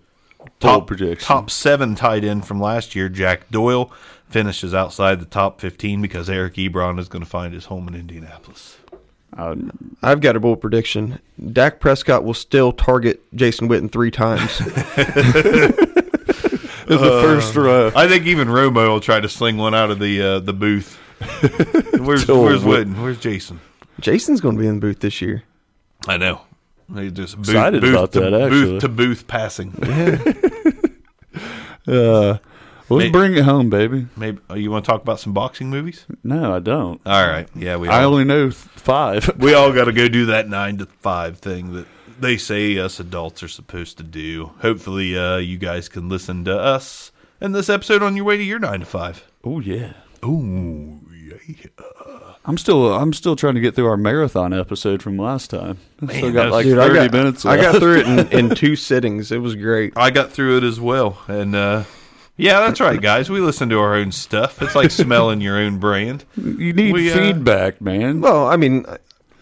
top 0.60 0.80
Bold 0.80 0.86
prediction. 0.86 1.26
Top 1.26 1.50
seven 1.50 1.94
tight 1.94 2.24
end 2.24 2.46
from 2.46 2.60
last 2.60 2.94
year, 2.94 3.08
Jack 3.08 3.50
Doyle, 3.50 3.90
finishes 4.28 4.74
outside 4.74 5.18
the 5.20 5.24
top 5.26 5.60
fifteen 5.62 6.02
because 6.02 6.28
Eric 6.28 6.54
Ebron 6.54 6.98
is 6.98 7.08
going 7.08 7.24
to 7.24 7.28
find 7.30 7.54
his 7.54 7.66
home 7.66 7.88
in 7.88 7.94
Indianapolis. 7.94 8.76
Uh, 9.36 9.56
I've 10.02 10.20
got 10.20 10.36
a 10.36 10.40
bold 10.40 10.60
prediction. 10.60 11.20
Dak 11.52 11.80
Prescott 11.80 12.24
will 12.24 12.34
still 12.34 12.72
target 12.72 13.20
Jason 13.34 13.68
Witten 13.68 13.90
three 13.90 14.10
times. 14.10 14.60
in 16.88 16.96
the 17.00 17.20
first 17.22 17.54
row. 17.56 17.90
I 17.96 18.06
think 18.06 18.26
even 18.26 18.48
Romo 18.48 18.88
will 18.88 19.00
try 19.00 19.20
to 19.20 19.28
sling 19.28 19.56
one 19.56 19.74
out 19.74 19.90
of 19.90 19.98
the 19.98 20.22
uh, 20.22 20.38
the 20.40 20.52
booth. 20.52 20.96
Where's 22.00 22.26
Till 22.26 22.42
Where's 22.42 22.62
Witten? 22.62 23.00
Where's 23.02 23.18
Jason? 23.18 23.60
Jason's 24.00 24.40
going 24.40 24.56
to 24.56 24.60
be 24.60 24.66
in 24.68 24.76
the 24.76 24.80
booth 24.80 25.00
this 25.00 25.20
year. 25.20 25.44
I 26.06 26.16
know. 26.16 26.42
They 26.88 27.10
just 27.10 27.36
booth, 27.36 27.48
Excited 27.48 27.80
booth 27.80 27.94
about 27.94 28.12
to, 28.12 28.20
that, 28.20 28.34
actually. 28.34 28.72
Booth 28.72 28.80
to 28.82 28.88
booth 28.88 29.26
passing. 29.26 29.74
Uh, 31.86 32.38
let's 32.88 33.04
May- 33.04 33.10
bring 33.10 33.34
it 33.34 33.44
home, 33.44 33.70
baby. 33.70 34.06
Maybe 34.16 34.38
oh, 34.50 34.54
you 34.54 34.70
want 34.70 34.84
to 34.84 34.90
talk 34.90 35.02
about 35.02 35.20
some 35.20 35.32
boxing 35.32 35.70
movies? 35.70 36.06
No, 36.22 36.54
I 36.54 36.58
don't. 36.60 37.00
All 37.06 37.26
right. 37.26 37.48
Yeah, 37.54 37.76
we. 37.76 37.88
I 37.88 38.04
all, 38.04 38.12
only 38.12 38.24
know 38.24 38.50
five. 38.50 39.30
we 39.38 39.54
all 39.54 39.72
got 39.72 39.84
to 39.84 39.92
go 39.92 40.08
do 40.08 40.26
that 40.26 40.48
nine 40.48 40.78
to 40.78 40.86
five 40.86 41.38
thing 41.38 41.72
that 41.72 41.86
they 42.18 42.36
say 42.36 42.78
us 42.78 43.00
adults 43.00 43.42
are 43.42 43.48
supposed 43.48 43.98
to 43.98 44.02
do. 44.02 44.52
Hopefully, 44.60 45.18
uh, 45.18 45.36
you 45.36 45.58
guys 45.58 45.88
can 45.88 46.08
listen 46.08 46.44
to 46.44 46.58
us 46.58 47.12
and 47.40 47.54
this 47.54 47.68
episode 47.68 48.02
on 48.02 48.16
your 48.16 48.24
way 48.24 48.36
to 48.36 48.42
your 48.42 48.58
nine 48.58 48.80
to 48.80 48.86
five. 48.86 49.24
Oh 49.42 49.60
yeah. 49.60 49.94
Oh 50.22 50.42
yeah. 50.42 51.00
I'm 52.46 52.58
still 52.58 52.94
I'm 52.94 53.12
still 53.12 53.36
trying 53.36 53.54
to 53.54 53.60
get 53.60 53.74
through 53.74 53.86
our 53.86 53.96
marathon 53.96 54.52
episode 54.52 55.02
from 55.02 55.16
last 55.16 55.50
time. 55.50 55.78
I 56.02 56.06
still 56.06 56.22
Man, 56.22 56.32
got 56.32 56.50
like 56.50 56.66
was- 56.66 56.74
Dude, 56.74 56.78
I 56.78 56.88
30 56.88 56.94
got, 56.98 57.12
minutes. 57.12 57.46
I 57.46 57.56
got 57.56 57.76
through 57.76 58.00
it 58.00 58.06
in, 58.06 58.18
in 58.50 58.54
two 58.54 58.76
sittings. 58.76 59.32
It 59.32 59.38
was 59.38 59.54
great. 59.54 59.94
I 59.96 60.10
got 60.10 60.32
through 60.32 60.58
it 60.58 60.64
as 60.64 60.78
well, 60.78 61.18
and 61.26 61.54
uh, 61.54 61.84
yeah, 62.36 62.60
that's 62.60 62.80
right, 62.80 63.00
guys. 63.00 63.30
We 63.30 63.40
listen 63.40 63.68
to 63.70 63.78
our 63.78 63.94
own 63.94 64.12
stuff. 64.12 64.60
It's 64.62 64.74
like 64.74 64.90
smelling 64.90 65.40
your 65.40 65.56
own 65.56 65.78
brand. 65.78 66.24
You 66.36 66.72
need 66.72 66.92
We, 66.92 67.10
uh, 67.10 67.14
feedback, 67.14 67.80
man. 67.80 68.20
Well, 68.20 68.46
I 68.46 68.56
mean, 68.56 68.84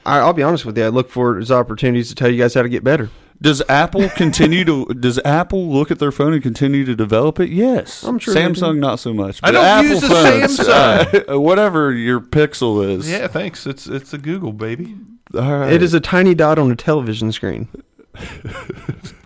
I, 0.04 0.18
I'll 0.18 0.32
be 0.32 0.42
honest 0.42 0.64
with 0.64 0.76
you. 0.78 0.84
I 0.84 0.88
look 0.88 1.08
for 1.10 1.38
as 1.38 1.50
opportunities 1.50 2.08
to 2.10 2.14
tell 2.14 2.30
you 2.30 2.38
guys 2.38 2.54
how 2.54 2.62
to 2.62 2.68
get 2.68 2.84
better. 2.84 3.10
Does 3.40 3.60
Apple 3.68 4.08
continue 4.10 4.64
to? 4.66 4.86
Does 4.94 5.18
Apple 5.24 5.66
look 5.68 5.90
at 5.90 5.98
their 5.98 6.12
phone 6.12 6.32
and 6.32 6.40
continue 6.42 6.84
to 6.84 6.94
develop 6.94 7.40
it? 7.40 7.48
Yes. 7.50 8.04
I'm 8.04 8.20
sure 8.20 8.32
Samsung 8.34 8.78
not 8.78 9.00
so 9.00 9.12
much. 9.12 9.40
I 9.42 9.50
don't 9.50 9.64
Apple 9.64 9.90
use 9.90 10.02
a 10.04 10.08
phones, 10.08 10.58
Samsung. 10.58 11.34
uh, 11.34 11.40
whatever 11.40 11.92
your 11.92 12.20
Pixel 12.20 12.88
is. 12.88 13.10
Yeah, 13.10 13.26
thanks. 13.26 13.66
It's 13.66 13.88
it's 13.88 14.12
a 14.12 14.18
Google 14.18 14.52
baby. 14.52 14.94
All 15.34 15.56
right. 15.58 15.72
It 15.72 15.82
is 15.82 15.92
a 15.92 15.98
tiny 15.98 16.36
dot 16.36 16.56
on 16.60 16.70
a 16.70 16.76
television 16.76 17.32
screen. 17.32 17.66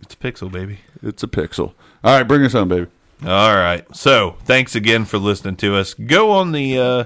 It's 0.02 0.14
a 0.14 0.16
Pixel 0.18 0.51
baby. 0.52 0.78
It's 1.02 1.22
a 1.22 1.26
Pixel. 1.26 1.72
All 2.05 2.16
right, 2.16 2.22
bring 2.22 2.44
us 2.44 2.52
home, 2.52 2.68
baby. 2.68 2.86
All 3.24 3.55
right. 3.56 3.84
So 3.97 4.36
thanks 4.44 4.74
again 4.74 5.05
for 5.05 5.18
listening 5.18 5.56
to 5.56 5.74
us. 5.76 5.94
Go 5.94 6.30
on 6.32 6.52
the 6.52 6.78
uh, 6.78 7.05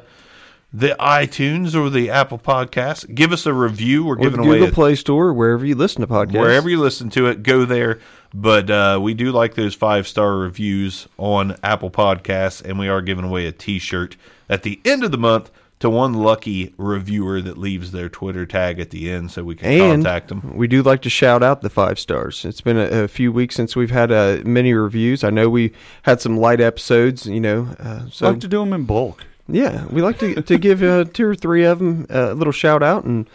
the 0.73 0.97
iTunes 1.01 1.75
or 1.75 1.89
the 1.91 2.11
Apple 2.11 2.39
Podcast. 2.39 3.15
Give 3.15 3.33
us 3.33 3.47
a 3.47 3.53
review. 3.55 4.05
We're 4.05 4.15
Or 4.15 4.23
giving 4.23 4.41
away 4.41 4.59
Google 4.59 4.75
Play 4.75 4.95
Store, 4.97 5.33
wherever 5.33 5.65
you 5.65 5.75
listen 5.75 6.01
to 6.01 6.07
podcasts. 6.07 6.39
wherever 6.41 6.69
you 6.69 6.79
listen 6.81 7.11
to 7.11 7.27
it. 7.27 7.43
Go 7.43 7.65
there. 7.65 8.01
But 8.33 8.71
uh, 8.71 8.99
we 9.03 9.15
do 9.15 9.33
like 9.33 9.55
those 9.55 9.75
five 9.75 10.07
star 10.07 10.37
reviews 10.37 11.09
on 11.19 11.57
Apple 11.65 11.91
Podcasts, 11.91 12.65
and 12.65 12.79
we 12.79 12.89
are 12.89 13.03
giving 13.03 13.25
away 13.25 13.47
a 13.47 13.53
T-shirt 13.53 14.17
at 14.49 14.63
the 14.63 14.81
end 14.85 15.03
of 15.03 15.11
the 15.11 15.19
month 15.19 15.51
to 15.81 15.91
one 15.91 16.15
lucky 16.15 16.75
reviewer 16.77 17.41
that 17.41 17.59
leaves 17.59 17.91
their 17.93 18.09
Twitter 18.09 18.47
tag 18.47 18.79
at 18.79 18.91
the 18.91 19.11
end, 19.11 19.31
so 19.31 19.43
we 19.43 19.57
can 19.57 19.71
and 19.71 20.05
contact 20.05 20.29
them. 20.29 20.57
we 20.57 20.69
do 20.69 20.83
like 20.83 21.03
to 21.03 21.11
shout 21.11 21.43
out 21.43 21.63
the 21.63 21.71
five 21.71 21.99
stars. 21.99 22.45
It's 22.45 22.61
been 22.61 22.77
a, 22.77 23.05
a 23.05 23.09
few 23.09 23.33
weeks 23.33 23.57
since 23.57 23.75
we've 23.75 23.91
had 23.91 24.13
uh, 24.13 24.39
many 24.45 24.73
reviews. 24.73 25.25
I 25.25 25.31
know 25.31 25.49
we 25.51 25.73
had 26.03 26.21
some 26.21 26.37
light 26.39 26.61
episodes, 26.61 27.27
you 27.27 27.41
know. 27.41 27.75
Uh, 27.79 28.09
so 28.11 28.31
like 28.31 28.41
to 28.41 28.49
do 28.49 28.61
them 28.61 28.73
in 28.73 28.85
bulk. 28.85 29.25
yeah, 29.49 29.87
we 29.87 30.03
like 30.03 30.19
to 30.21 30.41
to 30.41 30.59
give 30.59 30.83
uh, 30.83 31.05
two 31.05 31.27
or 31.27 31.35
three 31.35 31.65
of 31.65 31.79
them 31.79 32.07
a 32.11 32.35
little 32.35 32.53
shout 32.53 32.83
out 32.83 33.05
and 33.05 33.29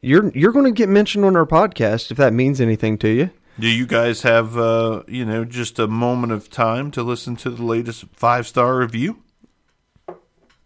you're 0.00 0.30
you're 0.30 0.52
going 0.52 0.64
to 0.64 0.70
get 0.70 0.88
mentioned 0.88 1.24
on 1.24 1.36
our 1.36 1.46
podcast 1.46 2.10
if 2.10 2.16
that 2.16 2.32
means 2.32 2.60
anything 2.60 2.96
to 2.98 3.08
you. 3.08 3.30
Do 3.58 3.68
you 3.68 3.86
guys 3.86 4.22
have, 4.22 4.56
uh, 4.56 5.02
you 5.06 5.26
know, 5.26 5.44
just 5.44 5.78
a 5.78 5.86
moment 5.86 6.32
of 6.32 6.48
time 6.48 6.90
to 6.92 7.02
listen 7.02 7.36
to 7.36 7.50
the 7.50 7.62
latest 7.62 8.04
five 8.14 8.46
star 8.46 8.78
review? 8.78 9.18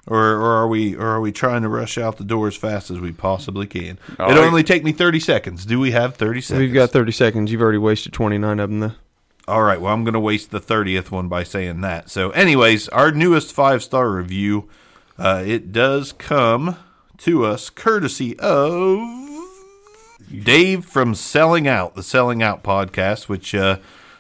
Or, 0.06 0.18
or 0.18 0.52
are 0.56 0.68
we 0.68 0.94
or 0.94 1.06
are 1.06 1.20
we 1.20 1.32
trying 1.32 1.62
to 1.62 1.68
rush 1.68 1.97
out 1.97 2.18
the 2.18 2.24
door 2.24 2.47
as 2.48 2.56
fast 2.56 2.90
as 2.90 3.01
we 3.01 3.10
possibly 3.10 3.66
can? 3.66 3.98
All 4.18 4.31
It'll 4.31 4.43
right. 4.43 4.48
only 4.48 4.62
take 4.62 4.85
me 4.85 4.93
thirty 4.93 5.18
seconds. 5.18 5.64
Do 5.64 5.81
we 5.81 5.93
have 5.93 6.16
thirty 6.16 6.43
seconds? 6.43 6.60
We've 6.60 6.74
got 6.74 6.90
30 6.90 7.10
seconds. 7.12 7.51
You've 7.51 7.62
already 7.62 7.78
wasted 7.78 8.12
29 8.12 8.60
of 8.60 8.68
them, 8.68 8.81
though. 8.81 8.93
All 9.47 9.62
right, 9.62 9.81
well, 9.81 9.93
I'm 9.93 10.05
going 10.05 10.14
to 10.14 10.20
waste 10.20 10.51
the 10.51 10.60
30th 10.60 11.10
one 11.10 11.28
by 11.28 11.43
saying 11.43 11.82
that. 11.82 12.09
So, 12.10 12.31
anyways, 12.31 12.89
our 12.90 13.12
newest 13.12 13.52
five 13.52 13.82
star 13.82 14.10
review, 14.10 14.68
uh, 15.18 15.43
it 15.47 15.70
does 15.72 16.12
come 16.12 16.76
to 17.18 17.44
us 17.44 17.68
courtesy 17.70 18.39
of 18.39 19.01
Dave 20.43 20.85
from 20.85 21.14
Selling 21.14 21.68
Out, 21.68 21.94
the 21.94 22.02
Selling 22.02 22.43
Out 22.43 22.62
podcast, 22.62 23.28
which 23.28 23.55
uh, 23.55 23.78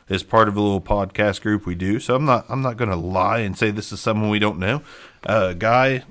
is 0.08 0.22
part 0.22 0.48
of 0.48 0.56
a 0.56 0.60
little 0.60 0.80
podcast 0.80 1.40
group 1.40 1.64
we 1.64 1.74
do. 1.74 1.98
So, 2.00 2.14
I'm 2.14 2.24
not 2.26 2.44
I'm 2.48 2.60
not 2.62 2.76
going 2.76 2.90
to 2.90 2.96
lie 2.96 3.38
and 3.40 3.56
say 3.56 3.70
this 3.70 3.92
is 3.92 4.00
someone 4.00 4.30
we 4.30 4.38
don't 4.38 4.58
know. 4.58 4.82
Uh, 5.26 5.52
guy 5.54 6.04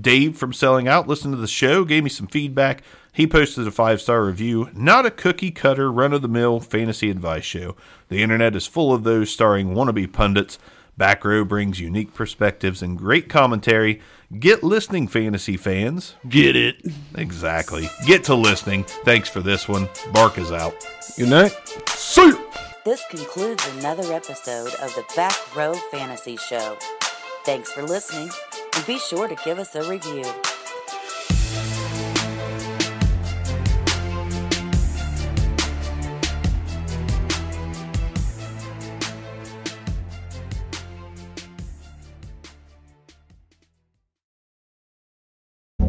Dave 0.00 0.36
from 0.36 0.52
Selling 0.52 0.88
Out 0.88 1.08
listened 1.08 1.34
to 1.34 1.40
the 1.40 1.46
show, 1.46 1.84
gave 1.84 2.04
me 2.04 2.10
some 2.10 2.26
feedback. 2.26 2.82
He 3.12 3.26
posted 3.26 3.66
a 3.66 3.70
five 3.70 4.00
star 4.00 4.24
review. 4.24 4.70
Not 4.74 5.06
a 5.06 5.10
cookie 5.10 5.50
cutter, 5.50 5.90
run 5.90 6.12
of 6.12 6.22
the 6.22 6.28
mill 6.28 6.60
fantasy 6.60 7.10
advice 7.10 7.44
show. 7.44 7.76
The 8.08 8.22
internet 8.22 8.56
is 8.56 8.66
full 8.66 8.92
of 8.92 9.04
those 9.04 9.30
starring 9.30 9.74
wannabe 9.74 10.12
pundits. 10.12 10.58
Back 10.96 11.24
row 11.24 11.44
brings 11.44 11.80
unique 11.80 12.14
perspectives 12.14 12.80
and 12.80 12.96
great 12.96 13.28
commentary. 13.28 14.00
Get 14.38 14.62
listening, 14.62 15.08
fantasy 15.08 15.56
fans. 15.56 16.14
Get 16.28 16.56
it? 16.56 16.76
Exactly. 17.16 17.88
Get 18.06 18.24
to 18.24 18.34
listening. 18.34 18.84
Thanks 19.04 19.28
for 19.28 19.40
this 19.40 19.68
one. 19.68 19.88
Bark 20.12 20.38
is 20.38 20.52
out. 20.52 20.74
Good 21.16 21.30
night. 21.30 21.52
See 21.88 22.28
ya. 22.28 22.36
This 22.84 23.02
concludes 23.10 23.66
another 23.78 24.12
episode 24.12 24.74
of 24.74 24.94
the 24.94 25.04
Back 25.16 25.56
Row 25.56 25.74
Fantasy 25.90 26.36
Show. 26.36 26.76
Thanks 27.44 27.70
for 27.70 27.82
listening, 27.82 28.30
and 28.74 28.86
be 28.86 28.98
sure 28.98 29.28
to 29.28 29.34
give 29.44 29.58
us 29.58 29.74
a 29.74 29.86
review. 29.86 30.24